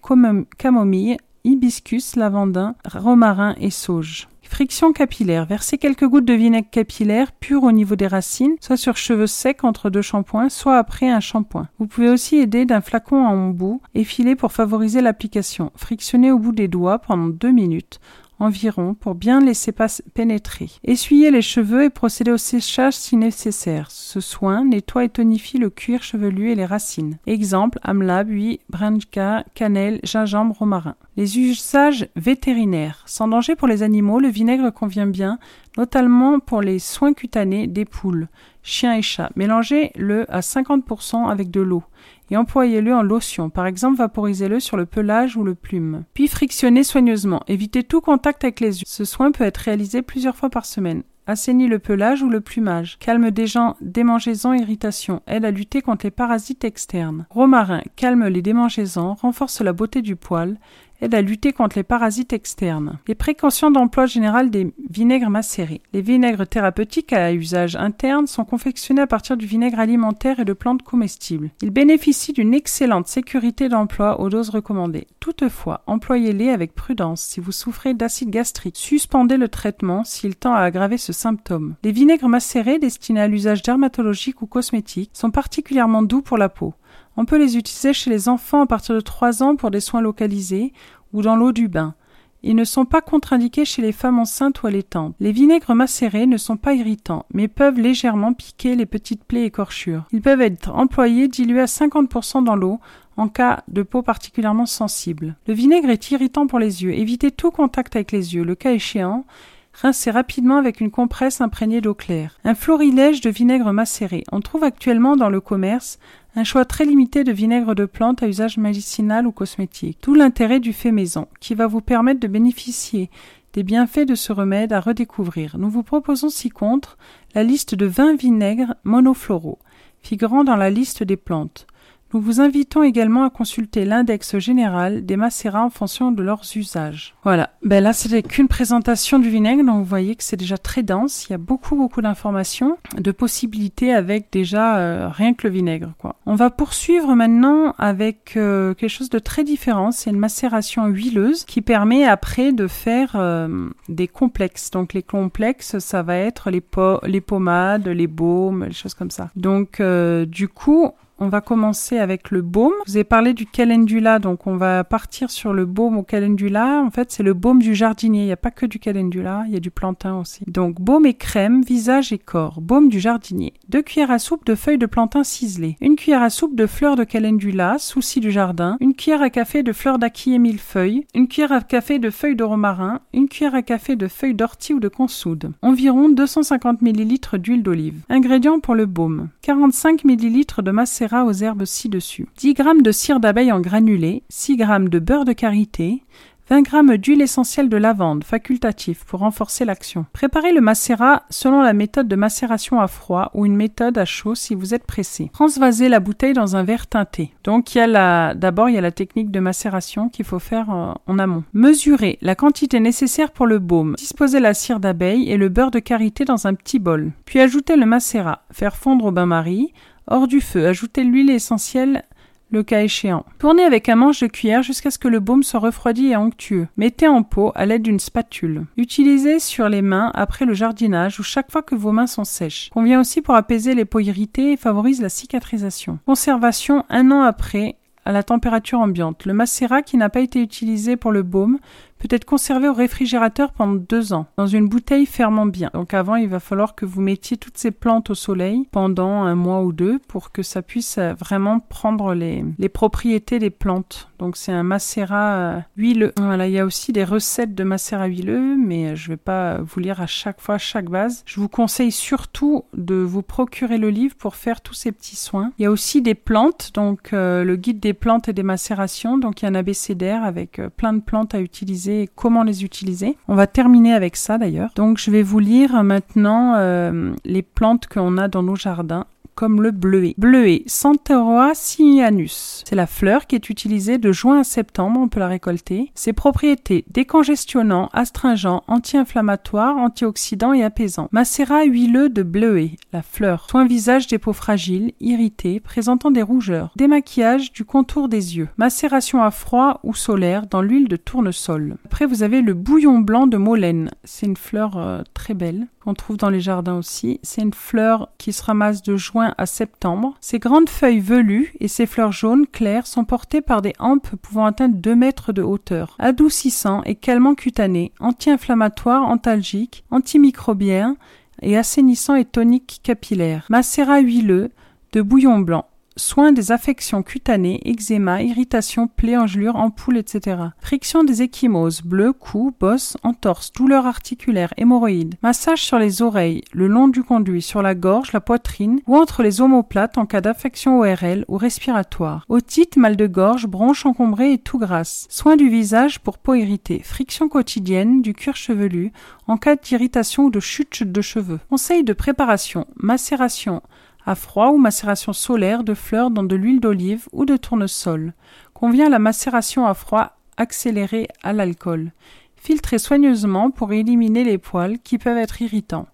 camomille, 0.58 1.18
hibiscus, 1.44 2.16
lavandin, 2.16 2.76
romarin 2.86 3.56
et 3.60 3.70
sauge. 3.70 4.28
Friction 4.44 4.92
capillaire. 4.92 5.46
Versez 5.46 5.78
quelques 5.78 6.06
gouttes 6.06 6.26
de 6.26 6.34
vinaigre 6.34 6.70
capillaire 6.70 7.32
pur 7.32 7.64
au 7.64 7.72
niveau 7.72 7.96
des 7.96 8.08
racines, 8.08 8.56
soit 8.60 8.76
sur 8.76 8.98
cheveux 8.98 9.26
secs 9.26 9.64
entre 9.64 9.90
deux 9.90 10.02
shampoings, 10.02 10.50
soit 10.50 10.78
après 10.78 11.10
un 11.10 11.22
shampoing. 11.22 11.70
Vous 11.80 11.88
pouvez 11.88 12.10
aussi 12.10 12.36
aider 12.36 12.66
d'un 12.66 12.82
flacon 12.82 13.26
en 13.26 13.52
bout, 13.52 13.82
effilé 13.96 14.36
pour 14.36 14.52
favoriser 14.52 15.02
l'application. 15.02 15.72
Frictionnez 15.78 16.32
au 16.32 16.38
bout 16.38 16.52
des 16.52 16.68
doigts 16.68 17.00
pendant 17.00 17.30
deux 17.30 17.52
minutes 17.52 18.02
environ 18.42 18.94
pour 18.94 19.16
bien 19.16 19.40
laisser 19.40 19.74
pénétrer. 20.14 20.70
Essuyez 20.84 21.32
les 21.32 21.42
cheveux 21.42 21.84
et 21.84 21.90
procédez 21.90 22.32
au 22.32 22.38
séchage 22.38 22.94
si 22.94 23.16
nécessaire. 23.16 23.90
Ce 23.92 24.20
soin 24.20 24.66
nettoie 24.66 25.06
et 25.06 25.10
tonifie 25.10 25.58
le 25.58 25.70
cuir 25.70 26.04
chevelu 26.04 26.52
et 26.52 26.56
les 26.56 26.66
racines. 26.66 27.18
Exemple, 27.28 27.80
amla, 27.84 28.24
buis, 28.24 28.60
branca, 28.70 29.46
cannelle, 29.54 30.00
gingembre, 30.04 30.58
romarin. 30.58 30.96
Les 31.18 31.40
usages 31.40 32.08
vétérinaires. 32.16 33.04
Sans 33.06 33.28
danger 33.28 33.56
pour 33.56 33.68
les 33.68 33.84
animaux, 33.84 34.20
le 34.20 34.30
vinaigre 34.30 34.72
convient 34.74 35.08
bien, 35.08 35.40
notamment 35.78 36.40
pour 36.40 36.62
les 36.62 36.80
soins 36.80 37.14
cutanés 37.14 37.68
des 37.68 37.86
poules, 37.86 38.28
chiens 38.64 38.96
et 38.96 39.02
chats. 39.02 39.32
Mélangez-le 39.36 40.32
à 40.32 40.40
50% 40.40 41.30
avec 41.30 41.52
de 41.52 41.62
l'eau 41.62 41.84
et 42.32 42.38
employez-le 42.38 42.96
en 42.96 43.04
lotion. 43.04 43.50
Par 43.50 43.68
exemple, 43.68 43.98
vaporisez-le 43.98 44.60
sur 44.60 44.78
le 44.78 44.86
pelage 44.86 45.36
ou 45.36 45.44
le 45.44 45.54
plume. 45.54 46.06
Puis 46.14 46.28
frictionnez 46.28 46.84
soigneusement. 46.84 47.42
Évitez 47.48 47.84
tout 47.84 48.02
contact 48.02 48.44
avec 48.44 48.62
les 48.62 48.80
yeux. 48.80 48.86
Ce 48.88 49.06
soin 49.06 49.32
peut 49.32 49.44
être 49.44 49.58
réalisé 49.58 50.02
plusieurs 50.02 50.38
fois 50.38 50.50
par 50.50 50.66
semaine. 50.66 51.04
Assainit 51.28 51.68
le 51.68 51.78
pelage 51.78 52.24
ou 52.24 52.30
le 52.30 52.42
plumage. 52.42 52.98
Calme 53.00 53.30
des 53.32 53.48
gens, 53.48 53.76
démangeaisons, 53.80 54.54
irritations. 54.54 55.22
Aide 55.28 55.46
à 55.46 55.52
lutter 55.52 55.82
contre 55.82 56.06
les 56.06 56.12
parasites 56.12 56.64
externes. 56.64 57.28
Romarin 57.30 57.82
calme 57.96 58.28
les 58.28 58.42
démangeaisons, 58.42 59.14
renforce 59.14 59.62
la 59.62 59.72
beauté 59.72 60.02
du 60.02 60.16
poil, 60.16 60.58
aide 61.02 61.16
à 61.16 61.22
lutter 61.22 61.52
contre 61.52 61.78
les 61.78 61.84
parasites 61.84 62.34
externes. 62.34 63.00
Les 63.08 63.16
précautions 63.16 63.72
d'emploi 63.72 64.06
général 64.06 64.50
des 64.50 64.72
vinaigres 64.90 65.30
macérés. 65.30 65.82
Les 65.94 66.02
vinaigres 66.02 66.48
thérapeutiques 66.48 67.14
à 67.14 67.34
usage 67.34 67.76
interne 67.76 68.28
sont 68.28 68.46
confectionnés 68.46 69.02
à 69.02 69.08
partir 69.08 69.38
du 69.38 69.46
vinaigre 69.46 69.80
alimentaire 69.80 70.40
et 70.40 70.46
de 70.46 70.54
plantes 70.54 70.84
comestibles. 70.84 71.50
Ils 71.62 71.72
bénéficient 71.72 72.34
d'une 72.34 72.54
excellente 72.54 73.08
sécurité 73.08 73.70
d'emploi 73.70 74.22
aux 74.22 74.30
doses 74.30 74.50
recommandées. 74.50 75.08
Toutefois, 75.20 75.82
employez-les 75.88 76.50
avec 76.50 76.74
prudence 76.74 77.22
si 77.22 77.40
vous 77.40 77.52
souffrez 77.52 77.94
d'acide 77.94 78.30
gastrique. 78.30 78.78
Suspendez 78.78 79.38
le 79.38 79.48
traitement 79.48 80.04
s'il 80.04 80.36
tend 80.36 80.54
à 80.54 80.62
aggraver 80.62 80.98
ce 80.98 81.14
symptôme. 81.14 81.76
Les 81.84 81.92
vinaigres 81.92 82.30
macérés 82.30 82.80
destinés 82.80 83.22
à 83.22 83.28
l'usage 83.28 83.64
dermatologique 83.64 84.42
ou 84.42 84.48
cosmétique 84.48 85.12
sont 85.14 85.32
particulièrement 85.32 86.04
doux 86.04 86.22
pour 86.22 86.38
la 86.38 86.50
peau. 86.50 86.74
On 87.18 87.26
peut 87.26 87.38
les 87.38 87.58
utiliser 87.58 87.94
chez 87.94 88.10
les 88.10 88.30
enfants 88.30 88.62
à 88.62 88.68
partir 88.68 88.96
de 88.96 89.02
3 89.02 89.44
ans 89.44 89.56
pour 89.56 89.72
des 89.72 89.80
soins 89.80 90.02
localisés 90.02 90.74
ou 91.14 91.22
dans 91.22 91.36
l'eau 91.36 91.52
du 91.52 91.68
bain. 91.68 91.96
Ils 92.44 92.56
ne 92.56 92.64
sont 92.64 92.86
pas 92.86 93.02
contre-indiqués 93.02 93.66
chez 93.66 93.84
les 93.84 93.92
femmes 93.92 94.18
enceintes 94.18 94.64
ou 94.64 94.68
allaitantes. 94.68 95.16
Les 95.20 95.32
vinaigres 95.32 95.76
macérés 95.76 96.26
ne 96.26 96.38
sont 96.38 96.58
pas 96.58 96.74
irritants, 96.74 97.26
mais 97.34 97.48
peuvent 97.48 97.80
légèrement 97.80 98.34
piquer 98.34 98.76
les 98.76 98.88
petites 98.88 99.24
plaies 99.24 99.46
écorchures. 99.46 100.06
Ils 100.12 100.24
peuvent 100.24 100.42
être 100.42 100.74
employés 100.74 101.28
dilués 101.28 101.62
à 101.62 101.66
50% 101.66 102.44
dans 102.44 102.56
l'eau 102.56 102.80
en 103.18 103.28
cas 103.28 103.64
de 103.68 103.84
peau 103.84 104.02
particulièrement 104.02 104.66
sensible. 104.66 105.36
Le 105.48 105.54
vinaigre 105.54 105.90
est 105.90 106.10
irritant 106.10 106.48
pour 106.48 106.58
les 106.58 106.84
yeux. 106.84 106.94
Évitez 106.94 107.30
tout 107.30 107.52
contact 107.52 107.96
avec 107.96 108.12
les 108.12 108.34
yeux. 108.34 108.44
Le 108.44 108.56
cas 108.56 108.72
échéant, 108.72 109.26
rincez 109.74 110.10
rapidement 110.10 110.58
avec 110.58 110.82
une 110.82 110.90
compresse 110.90 111.42
imprégnée 111.42 111.82
d'eau 111.82 111.94
claire. 111.94 112.40
Un 112.44 112.56
florilège 112.56 113.22
de 113.22 113.30
vinaigre 113.30 113.72
macéré. 113.72 114.24
On 114.32 114.40
trouve 114.40 114.64
actuellement 114.64 115.16
dans 115.16 115.30
le 115.30 115.42
commerce 115.42 116.00
un 116.36 116.44
choix 116.44 116.66
très 116.66 116.86
limité 116.86 117.24
de 117.24 117.32
vinaigre 117.32 117.76
de 117.76 117.86
plante 117.86 118.24
à 118.24 118.28
usage 118.28 118.58
médicinal 118.58 119.28
ou 119.28 119.32
cosmétique. 119.32 119.98
Tout 120.02 120.14
l'intérêt 120.14 120.60
du 120.60 120.74
fait 120.74 120.92
maison, 120.92 121.28
qui 121.40 121.56
va 121.56 121.68
vous 121.68 121.82
permettre 121.82 122.20
de 122.20 122.28
bénéficier 122.28 123.10
des 123.54 123.64
bienfaits 123.64 124.08
de 124.08 124.16
ce 124.16 124.32
remède 124.32 124.72
à 124.72 124.80
redécouvrir. 124.80 125.58
Nous 125.58 125.70
vous 125.70 125.84
proposons 125.84 126.30
ci-contre 126.30 126.98
la 127.36 127.44
liste 127.44 127.76
de 127.76 127.86
20 127.86 128.16
vinaigres 128.16 128.76
monofloraux, 128.86 129.60
figurant 130.02 130.44
dans 130.46 130.56
la 130.56 130.70
liste 130.70 131.04
des 131.04 131.18
plantes. 131.18 131.68
Nous 132.14 132.20
vous 132.20 132.42
invitons 132.42 132.84
également 132.84 133.24
à 133.24 133.30
consulter 133.30 133.86
l'index 133.86 134.38
général 134.38 135.06
des 135.06 135.16
macérats 135.16 135.64
en 135.64 135.70
fonction 135.70 136.12
de 136.12 136.22
leurs 136.22 136.42
usages. 136.56 137.16
Voilà, 137.24 137.52
ben 137.64 137.82
là 137.82 137.94
c'était 137.94 138.22
qu'une 138.22 138.50
présentation 138.50 139.18
du 139.18 139.30
vinaigre, 139.30 139.64
donc 139.64 139.78
vous 139.78 139.86
voyez 139.86 140.16
que 140.16 140.24
c'est 140.24 140.36
déjà 140.36 140.58
très 140.58 140.84
dense, 140.84 141.28
il 141.28 141.32
y 141.32 141.36
a 141.36 141.38
beaucoup 141.38 141.78
beaucoup 141.78 142.02
d'informations, 142.02 142.78
de 142.98 143.12
possibilités 143.12 143.94
avec 143.94 144.28
déjà 144.30 144.78
euh, 144.78 145.10
rien 145.10 145.34
que 145.34 145.48
le 145.48 145.54
vinaigre. 145.54 145.94
Quoi. 146.00 146.16
On 146.26 146.36
va 146.36 146.50
poursuivre 146.50 147.16
maintenant 147.16 147.76
avec 147.78 148.34
euh, 148.36 148.74
quelque 148.74 148.90
chose 148.90 149.10
de 149.10 149.20
très 149.20 149.46
différent, 149.46 149.92
c'est 149.92 150.10
une 150.10 150.20
macération 150.20 150.88
huileuse 150.88 151.46
qui 151.46 151.62
permet 151.62 152.04
après 152.04 152.52
de 152.52 152.68
faire 152.68 153.14
euh, 153.16 153.70
des 153.88 154.10
complexes. 154.10 154.70
Donc 154.72 154.94
les 154.94 155.04
complexes, 155.04 155.80
ça 155.80 156.04
va 156.04 156.18
être 156.18 156.52
les, 156.52 156.64
les 157.06 157.22
pommades, 157.22 157.88
les 157.88 158.08
baumes, 158.08 158.66
les 158.66 158.74
choses 158.74 158.96
comme 158.96 159.12
ça. 159.12 159.30
Donc 159.38 159.82
du 159.82 160.48
coup, 160.50 160.92
on 161.22 161.30
va 161.30 161.40
commencer 161.40 162.00
avec 162.00 162.32
le 162.32 162.42
baume. 162.42 162.74
Je 162.88 162.94
vous 162.94 162.98
ai 162.98 163.04
parlé 163.04 163.34
du 163.34 163.46
calendula, 163.46 164.18
donc 164.18 164.48
on 164.48 164.58
va 164.58 164.84
partir 164.84 165.30
sur 165.30 165.54
le 165.54 165.66
baume 165.66 165.98
au 165.98 166.04
calendula. 166.04 166.82
En 166.84 166.90
fait, 166.90 167.12
c'est 167.12 167.22
le 167.22 167.36
baume 167.36 167.62
du 167.62 167.76
jardinier. 167.76 168.24
Il 168.24 168.26
n'y 168.26 168.32
a 168.32 168.38
pas 168.38 168.50
que 168.50 168.66
du 168.66 168.80
calendula, 168.80 169.44
il 169.46 169.54
y 169.54 169.56
a 169.56 169.60
du 169.60 169.70
plantain 169.70 170.18
aussi. 170.18 170.44
Donc, 170.48 170.82
baume 170.82 171.06
et 171.06 171.14
crème, 171.14 171.62
visage 171.62 172.12
et 172.12 172.18
corps. 172.18 172.60
Baume 172.60 172.90
du 172.90 173.00
jardinier. 173.00 173.54
Deux 173.70 173.84
cuillères 173.84 174.10
à 174.10 174.18
soupe 174.18 174.46
de 174.48 174.56
feuilles 174.56 174.80
de 174.80 174.88
plantain 174.88 175.24
ciselées. 175.24 175.78
Une 175.80 175.96
cuillère 175.96 176.24
à 176.24 176.32
soupe 176.32 176.56
de 176.56 176.66
fleurs 176.66 176.96
de 176.96 177.04
calendula, 177.04 177.78
souci 177.78 178.20
du 178.20 178.32
jardin. 178.32 178.78
Une 178.80 178.96
cuillère 178.96 179.22
à 179.22 179.30
café 179.30 179.62
de 179.62 179.74
fleurs 179.74 180.00
d'acquis 180.00 180.34
et 180.34 180.40
millefeuilles. 180.40 181.06
Une 181.14 181.28
cuillère 181.28 181.52
à 181.52 181.62
café 181.62 182.00
de 182.00 182.10
feuilles 182.10 182.36
de 182.36 182.44
romarin. 182.44 183.00
Une 183.14 183.30
cuillère 183.30 183.54
à 183.54 183.62
café 183.62 183.96
de 183.96 184.08
feuilles 184.08 184.34
d'ortie 184.34 184.74
ou 184.74 184.80
de 184.80 184.88
consoude. 184.88 185.52
Environ 185.62 186.10
250 186.10 186.82
ml 186.82 187.38
d'huile 187.38 187.62
d'olive. 187.62 188.02
Ingrédients 188.10 188.60
pour 188.60 188.74
le 188.74 188.88
baume. 188.88 189.30
45 189.44 190.04
ml 190.04 190.64
de 190.64 190.72
macérat 190.72 191.11
aux 191.20 191.34
herbes 191.34 191.66
ci-dessus. 191.66 192.28
10 192.38 192.56
g 192.56 192.64
de 192.82 192.92
cire 192.92 193.20
d'abeille 193.20 193.52
en 193.52 193.60
granulé, 193.60 194.24
6 194.30 194.58
g 194.58 194.66
de 194.90 195.00
beurre 195.00 195.26
de 195.26 195.34
karité, 195.34 196.04
20 196.52 196.70
g 196.70 196.98
d'huile 196.98 197.22
essentielle 197.22 197.70
de 197.70 197.78
lavande, 197.78 198.26
facultatif, 198.26 199.06
pour 199.06 199.22
renforcer 199.22 199.64
l'action. 199.64 200.06
Préparez 200.12 200.52
le 200.52 200.60
macérat 200.60 201.24
selon 201.30 201.62
la 201.62 201.72
méthode 201.72 202.10
de 202.10 202.16
macération 202.18 202.82
à 202.82 202.90
froid 202.90 203.32
ou 203.34 203.46
une 203.46 203.56
méthode 203.56 203.98
à 203.98 204.04
chaud 204.04 204.36
si 204.36 204.54
vous 204.54 204.74
êtes 204.74 204.86
pressé. 204.86 205.30
Transvasez 205.32 205.88
la 205.88 206.02
bouteille 206.02 206.34
dans 206.34 206.58
un 206.58 206.64
verre 206.64 206.88
teinté. 206.88 207.32
Donc 207.46 207.74
il 207.74 207.78
y 207.78 207.82
a 207.82 207.88
la, 207.88 208.34
d'abord 208.36 208.68
il 208.68 208.76
y 208.76 208.78
a 208.78 208.82
la 208.82 208.92
technique 208.92 209.32
de 209.32 209.40
macération 209.40 210.10
qu'il 210.10 210.26
faut 210.26 210.40
faire 210.40 210.70
euh, 210.72 210.94
en 211.08 211.20
amont. 211.20 211.46
Mesurez 211.54 212.18
la 212.22 212.36
quantité 212.36 212.82
nécessaire 212.82 213.32
pour 213.32 213.48
le 213.48 213.60
baume. 213.60 213.96
Disposez 213.98 214.42
la 214.42 214.54
cire 214.54 214.82
d'abeille 214.82 215.32
et 215.32 215.38
le 215.38 215.48
beurre 215.48 215.72
de 215.72 215.80
karité 215.80 216.26
dans 216.26 216.48
un 216.48 216.54
petit 216.54 216.80
bol. 216.80 217.14
Puis 217.24 217.40
ajoutez 217.40 217.78
le 217.78 217.86
macérat. 217.86 218.42
Faire 218.52 218.76
fondre 218.76 219.06
au 219.06 219.12
bain-marie. 219.12 219.72
Hors 220.12 220.28
du 220.28 220.42
feu, 220.42 220.68
ajoutez 220.68 221.06
l'huile 221.06 221.30
essentielle 221.30 222.04
le 222.50 222.64
cas 222.64 222.84
échéant. 222.84 223.26
Tournez 223.40 223.64
avec 223.64 223.88
un 223.88 223.96
manche 223.96 224.20
de 224.20 224.28
cuillère 224.28 224.62
jusqu'à 224.62 224.92
ce 224.92 225.00
que 225.00 225.08
le 225.08 225.22
baume 225.22 225.42
soit 225.42 225.62
refroidi 225.62 226.08
et 226.08 226.18
onctueux. 226.18 226.68
Mettez 226.76 227.08
en 227.08 227.24
pot 227.24 227.54
à 227.56 227.66
l'aide 227.66 227.84
d'une 227.84 227.98
spatule. 227.98 228.66
Utilisez 228.76 229.40
sur 229.40 229.70
les 229.70 229.82
mains 229.82 230.12
après 230.14 230.44
le 230.44 230.54
jardinage 230.54 231.18
ou 231.22 231.24
chaque 231.24 231.50
fois 231.50 231.62
que 231.62 231.76
vos 231.76 231.94
mains 231.94 232.08
sont 232.08 232.26
sèches. 232.26 232.70
Convient 232.74 233.00
aussi 233.00 233.22
pour 233.22 233.36
apaiser 233.36 233.74
les 233.74 233.86
peaux 233.86 234.02
irritées 234.02 234.52
et 234.52 234.58
favorise 234.58 235.02
la 235.02 235.08
cicatrisation. 235.08 236.00
Conservation 236.06 236.84
un 236.90 237.10
an 237.12 237.22
après 237.22 237.78
à 238.04 238.12
la 238.12 238.24
température 238.24 238.80
ambiante. 238.80 239.26
Le 239.26 239.34
macérat 239.34 239.82
qui 239.82 239.96
n'a 239.96 240.10
pas 240.10 240.20
été 240.20 240.42
utilisé 240.42 240.98
pour 240.98 241.14
le 241.14 241.24
baume 241.24 241.58
peut 242.02 242.16
être 242.16 242.26
conservé 242.26 242.68
au 242.68 242.74
réfrigérateur 242.74 243.52
pendant 243.52 243.76
deux 243.76 244.14
ans, 244.14 244.26
dans 244.38 244.48
une 244.48 244.68
bouteille 244.68 245.06
fermant 245.06 245.46
bien. 245.46 245.70
Donc 245.74 245.94
avant, 245.94 246.16
il 246.16 246.28
va 246.28 246.40
falloir 246.40 246.76
que 246.76 246.86
vous 246.86 247.02
mettiez 247.02 247.38
toutes 247.38 247.58
ces 247.58 247.72
plantes 247.72 248.10
au 248.10 248.16
soleil 248.16 248.68
pendant 248.72 249.22
un 249.24 249.36
mois 249.36 249.62
ou 249.62 249.72
deux 249.72 250.00
pour 250.08 250.32
que 250.32 250.42
ça 250.42 250.62
puisse 250.62 250.98
euh, 250.98 251.14
vraiment 251.14 251.60
prendre 251.60 252.14
les, 252.14 252.44
les 252.58 252.70
propriétés 252.70 253.40
des 253.40 253.50
plantes. 253.50 254.10
Donc 254.22 254.38
c'est 254.38 254.52
un 254.52 254.64
macérat 254.64 255.34
euh, 255.34 255.60
huileux. 255.76 256.14
Voilà, 256.18 256.48
il 256.48 256.54
y 256.54 256.60
a 256.60 256.66
aussi 256.66 256.94
des 256.94 257.04
recettes 257.04 257.56
de 257.56 257.64
macérat 257.64 258.06
huileux, 258.06 258.56
mais 258.56 258.92
euh, 258.92 258.96
je 258.96 259.10
vais 259.10 259.18
pas 259.18 259.58
vous 259.58 259.80
lire 259.80 260.00
à 260.00 260.08
chaque 260.08 260.40
fois 260.40 260.58
chaque 260.58 260.90
base. 260.90 261.24
Je 261.26 261.40
vous 261.40 261.50
conseille 261.50 261.92
surtout 261.92 262.64
de 262.74 262.96
vous 262.96 263.24
procurer 263.24 263.78
le 263.78 263.90
livre 263.90 264.16
pour 264.16 264.36
faire 264.36 264.62
tous 264.62 264.76
ces 264.76 264.92
petits 264.92 265.16
soins. 265.16 265.52
Il 265.58 265.64
y 265.64 265.66
a 265.66 265.72
aussi 265.72 266.02
des 266.02 266.16
plantes, 266.16 266.72
donc 266.74 267.10
le 267.12 267.56
guide 267.56 267.80
des 267.80 267.94
plantes 267.94 268.30
et 268.30 268.34
des 268.34 268.44
macérations. 268.44 269.18
Donc 269.18 269.42
il 269.42 269.46
y 269.46 269.48
a 269.48 269.52
un 269.52 269.56
abécédaire 269.56 270.24
avec 270.24 270.62
plein 270.78 270.94
de 270.94 271.02
plantes 271.02 271.36
à 271.36 271.42
utiliser 271.42 272.10
comment 272.16 272.44
les 272.44 272.64
utiliser. 272.64 273.18
On 273.28 273.36
va 273.36 273.48
terminer 273.48 273.94
avec 273.94 274.16
ça 274.16 274.38
d'ailleurs. 274.38 274.70
Donc 274.76 274.98
je 274.98 275.12
vais 275.12 275.24
vous 275.24 275.40
lire 275.40 275.84
maintenant 275.84 276.54
euh, 276.56 277.14
les 277.26 277.42
plantes 277.42 277.88
qu'on 277.88 278.18
a 278.18 278.28
dans 278.28 278.44
nos 278.44 278.56
jardins 278.56 279.06
comme 279.36 279.62
le 279.62 279.72
bleuet. 279.72 280.16
Bleuet, 280.18 280.64
Centaurea 280.68 281.54
cyanus. 281.54 282.64
C'est 282.68 282.76
la 282.76 282.88
fleur 282.88 283.28
qui 283.28 283.36
est 283.36 283.50
utilisée 283.50 283.98
de 283.98 284.12
juin 284.12 284.40
à 284.40 284.44
septembre, 284.44 285.00
on 285.00 285.08
peut 285.08 285.20
la 285.20 285.28
récolter. 285.28 285.92
Ses 285.96 286.14
propriétés 286.14 286.86
décongestionnant, 286.90 287.90
astringent, 287.94 288.62
anti-inflammatoire, 288.68 289.78
antioxydant 289.78 290.54
et 290.54 290.64
apaisant. 290.64 291.08
Macérat 291.12 291.64
huileux 291.64 292.10
de 292.10 292.24
bleuet, 292.24 292.72
la 292.94 293.02
fleur. 293.02 293.48
Soin 293.50 293.66
visage 293.66 294.08
des 294.08 294.20
peaux 294.20 294.34
fragiles, 294.34 294.94
irritées, 295.00 295.60
présentant 295.60 296.12
des 296.12 296.22
rougeurs. 296.22 296.72
Démaquillage 296.76 297.52
du 297.52 297.66
contour 297.66 298.10
des 298.10 298.38
yeux. 298.38 298.50
Macération 298.58 299.24
à 299.24 299.32
froid 299.32 299.80
ou 299.84 299.94
solaire 299.94 300.48
dans 300.48 300.62
l'huile 300.62 300.88
de 300.88 300.96
tournesol. 300.96 301.78
Après, 301.86 302.06
vous 302.06 302.24
avez 302.24 302.42
le 302.42 302.54
bouillon 302.54 303.00
blanc 303.00 303.28
de 303.28 303.38
Molène. 303.38 303.92
C'est 304.04 304.26
une 304.26 304.38
fleur 304.38 304.78
euh, 304.78 305.02
très 305.14 305.34
belle 305.34 305.68
qu'on 305.84 305.94
trouve 305.94 306.18
dans 306.18 306.30
les 306.30 306.42
jardins 306.42 306.78
aussi. 306.78 307.20
C'est 307.24 307.42
une 307.42 307.54
fleur 307.54 308.10
qui 308.18 308.34
se 308.34 308.44
ramasse 308.44 308.82
de 308.82 308.98
juin 308.98 309.34
à 309.38 309.46
septembre. 309.46 310.16
Ses 310.22 310.40
grandes 310.40 310.70
feuilles 310.70 311.00
velues 311.00 311.54
et 311.60 311.68
ses 311.68 311.86
fleurs 311.86 312.12
jaunes 312.12 312.48
claires 312.48 312.88
sont 312.88 313.06
portées 313.06 313.42
par 313.42 313.62
des 313.62 313.74
hampes 313.80 314.16
pouvant 314.22 314.46
atteindre 314.46 314.76
2 314.76 314.96
mètres 314.96 315.34
de 315.34 315.42
hauteur. 315.42 315.96
Adoucissant 316.00 316.84
et 316.84 316.96
calmant 316.96 317.36
cutané, 317.36 317.92
anti-inflammatoire, 318.00 319.04
antalgique, 319.04 319.84
antimicrobien 319.92 320.98
et 321.42 321.58
assainissant 321.58 322.16
et 322.16 322.26
tonique 322.26 322.82
capillaire. 322.84 323.46
Macérat 323.50 324.00
huileux 324.00 324.52
de 324.94 325.02
bouillon 325.02 325.40
blanc. 325.40 325.66
Soins 325.98 326.32
des 326.32 326.54
affections 326.54 327.04
cutanées, 327.04 327.60
eczéma, 327.66 328.24
irritation, 328.24 328.88
plaies, 328.88 329.18
engelures, 329.18 329.58
ampoules, 329.58 329.98
etc. 329.98 330.38
Friction 330.62 331.04
des 331.04 331.22
échymoses, 331.22 331.82
bleus, 331.82 332.14
coups, 332.14 332.58
bosses, 332.58 332.96
entorses, 333.04 333.52
douleurs 333.52 333.86
articulaires, 333.86 334.54
hémorroïdes. 334.56 335.16
Massage 335.22 335.64
sur 335.64 335.80
les 335.80 336.02
oreilles, 336.02 336.44
le 336.54 336.68
long 336.68 336.88
du 336.88 337.04
conduit, 337.04 337.42
sur 337.42 337.62
la 337.62 337.76
gorge, 337.76 338.14
la 338.14 338.22
poitrine 338.22 338.80
ou 338.88 338.96
entre 338.96 339.22
les 339.22 339.42
omoplates 339.42 339.98
en 339.98 340.06
cas 340.06 340.22
d'affection 340.22 340.80
ORL 340.80 341.26
ou 341.28 341.36
respiratoire. 341.36 342.26
Otite, 342.30 342.78
mal 342.78 342.96
de 342.96 343.08
gorge, 343.08 343.48
bronches 343.48 343.86
encombrées 343.86 344.32
et 344.32 344.38
tout 344.38 344.60
grasse. 344.60 345.08
Soins 345.10 345.36
du 345.36 345.50
visage 345.50 346.00
pour 346.00 346.20
peau 346.20 346.36
irritée. 346.36 346.82
Friction 346.86 347.28
quotidienne 347.28 348.02
du 348.02 348.14
cuir 348.14 348.38
chevelu 348.38 348.94
en 349.28 349.36
cas 349.36 349.58
d'irritation 349.58 350.24
ou 350.24 350.32
de 350.32 350.40
chute 350.40 350.84
de 350.84 351.02
cheveux. 351.02 351.40
Conseil 351.50 351.84
de 351.84 351.94
préparation. 351.94 352.66
Macération 352.78 353.62
à 354.06 354.16
froid 354.16 354.50
ou 354.50 354.58
macération 354.58 355.14
solaire 355.14 355.64
de 355.64 355.74
fleurs 355.74 356.12
dans 356.12 356.24
de 356.24 356.36
l'huile 356.36 356.60
d'olive 356.60 357.08
ou 357.12 357.26
de 357.26 357.38
tournesol. 357.38 358.14
Convient 358.54 358.90
la 358.90 359.00
macération 359.00 359.66
à 359.66 359.74
froid 359.74 360.18
accélérée 360.38 361.08
à 361.24 361.34
l'alcool. 361.34 361.92
Filtrez 362.36 362.80
soigneusement 362.80 363.52
pour 363.52 363.72
éliminer 363.72 364.24
les 364.24 364.38
poils 364.38 364.80
qui 364.80 364.98
peuvent 364.98 365.18
être 365.18 365.42
irritants. 365.42 365.88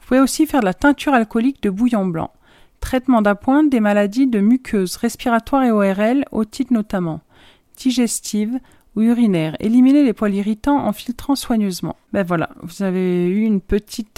Vous 0.00 0.08
pouvez 0.08 0.20
aussi 0.20 0.46
faire 0.46 0.60
de 0.60 0.66
la 0.66 0.74
teinture 0.74 1.14
alcoolique 1.14 1.62
de 1.62 1.70
bouillon 1.70 2.06
blanc. 2.06 2.30
Traitement 2.80 3.22
d'appoint 3.22 3.64
des 3.64 3.80
maladies 3.80 4.26
de 4.26 4.40
muqueuses 4.40 4.96
respiratoires 4.96 5.64
et 5.64 5.70
ORL, 5.70 6.24
otite 6.32 6.70
notamment. 6.70 7.20
Digestive, 7.76 8.58
ou 8.96 9.02
urinaire. 9.02 9.56
Éliminer 9.60 10.02
les 10.02 10.12
poils 10.12 10.34
irritants 10.34 10.86
en 10.86 10.92
filtrant 10.92 11.34
soigneusement. 11.34 11.96
Ben 12.12 12.22
voilà, 12.22 12.50
vous 12.62 12.82
avez 12.82 13.26
eu 13.26 13.50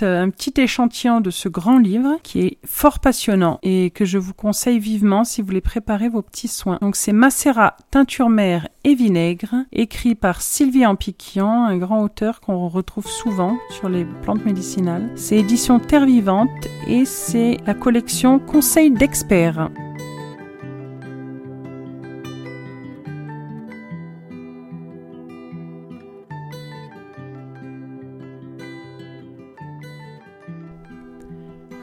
euh, 0.03 0.23
un 0.23 0.31
petit 0.31 0.53
échantillon 0.59 1.20
de 1.20 1.31
ce 1.31 1.48
grand 1.48 1.78
livre 1.78 2.19
qui 2.23 2.40
est 2.40 2.59
fort 2.65 2.98
passionnant 2.98 3.59
et 3.62 3.90
que 3.90 4.05
je 4.05 4.19
vous 4.19 4.35
conseille 4.35 4.78
vivement 4.78 5.24
si 5.24 5.40
vous 5.40 5.47
voulez 5.47 5.61
préparer 5.61 6.09
vos 6.09 6.23
petits 6.23 6.48
soins. 6.48 6.78
Donc 6.82 6.97
c'est 6.97 7.12
Macérat, 7.12 7.77
teinture 7.90 8.28
mère 8.28 8.69
et 8.85 8.94
vinaigre, 8.94 9.55
écrit 9.73 10.15
par 10.15 10.43
Sylvie 10.43 10.86
Ampiquian, 10.86 11.65
un 11.65 11.77
grand 11.78 12.03
auteur 12.03 12.40
qu'on 12.40 12.69
retrouve 12.69 13.07
souvent 13.07 13.59
sur 13.70 13.89
les 13.89 14.05
plantes 14.23 14.44
médicinales. 14.44 15.11
C'est 15.15 15.39
édition 15.39 15.78
Terre 15.78 16.07
Vivante 16.07 16.51
et 16.86 17.05
c'est 17.05 17.57
la 17.66 17.74
collection 17.74 18.39
Conseil 18.39 18.90
d'experts. 18.90 19.70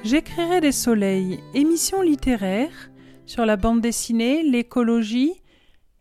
J'écrirai 0.03 0.59
des 0.59 0.73
soleils, 0.73 1.39
émission 1.53 2.01
littéraire 2.01 2.91
sur 3.25 3.45
la 3.45 3.55
bande 3.55 3.79
dessinée, 3.79 4.43
l'écologie 4.43 5.31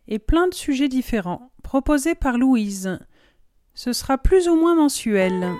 et 0.08 0.18
plein 0.18 0.48
de 0.48 0.54
sujets 0.54 0.88
différents, 0.88 1.52
proposés 1.62 2.16
par 2.16 2.36
Louise. 2.36 2.98
Ce 3.74 3.92
sera 3.92 4.18
plus 4.18 4.48
ou 4.48 4.56
moins 4.56 4.74
mensuel. 4.74 5.52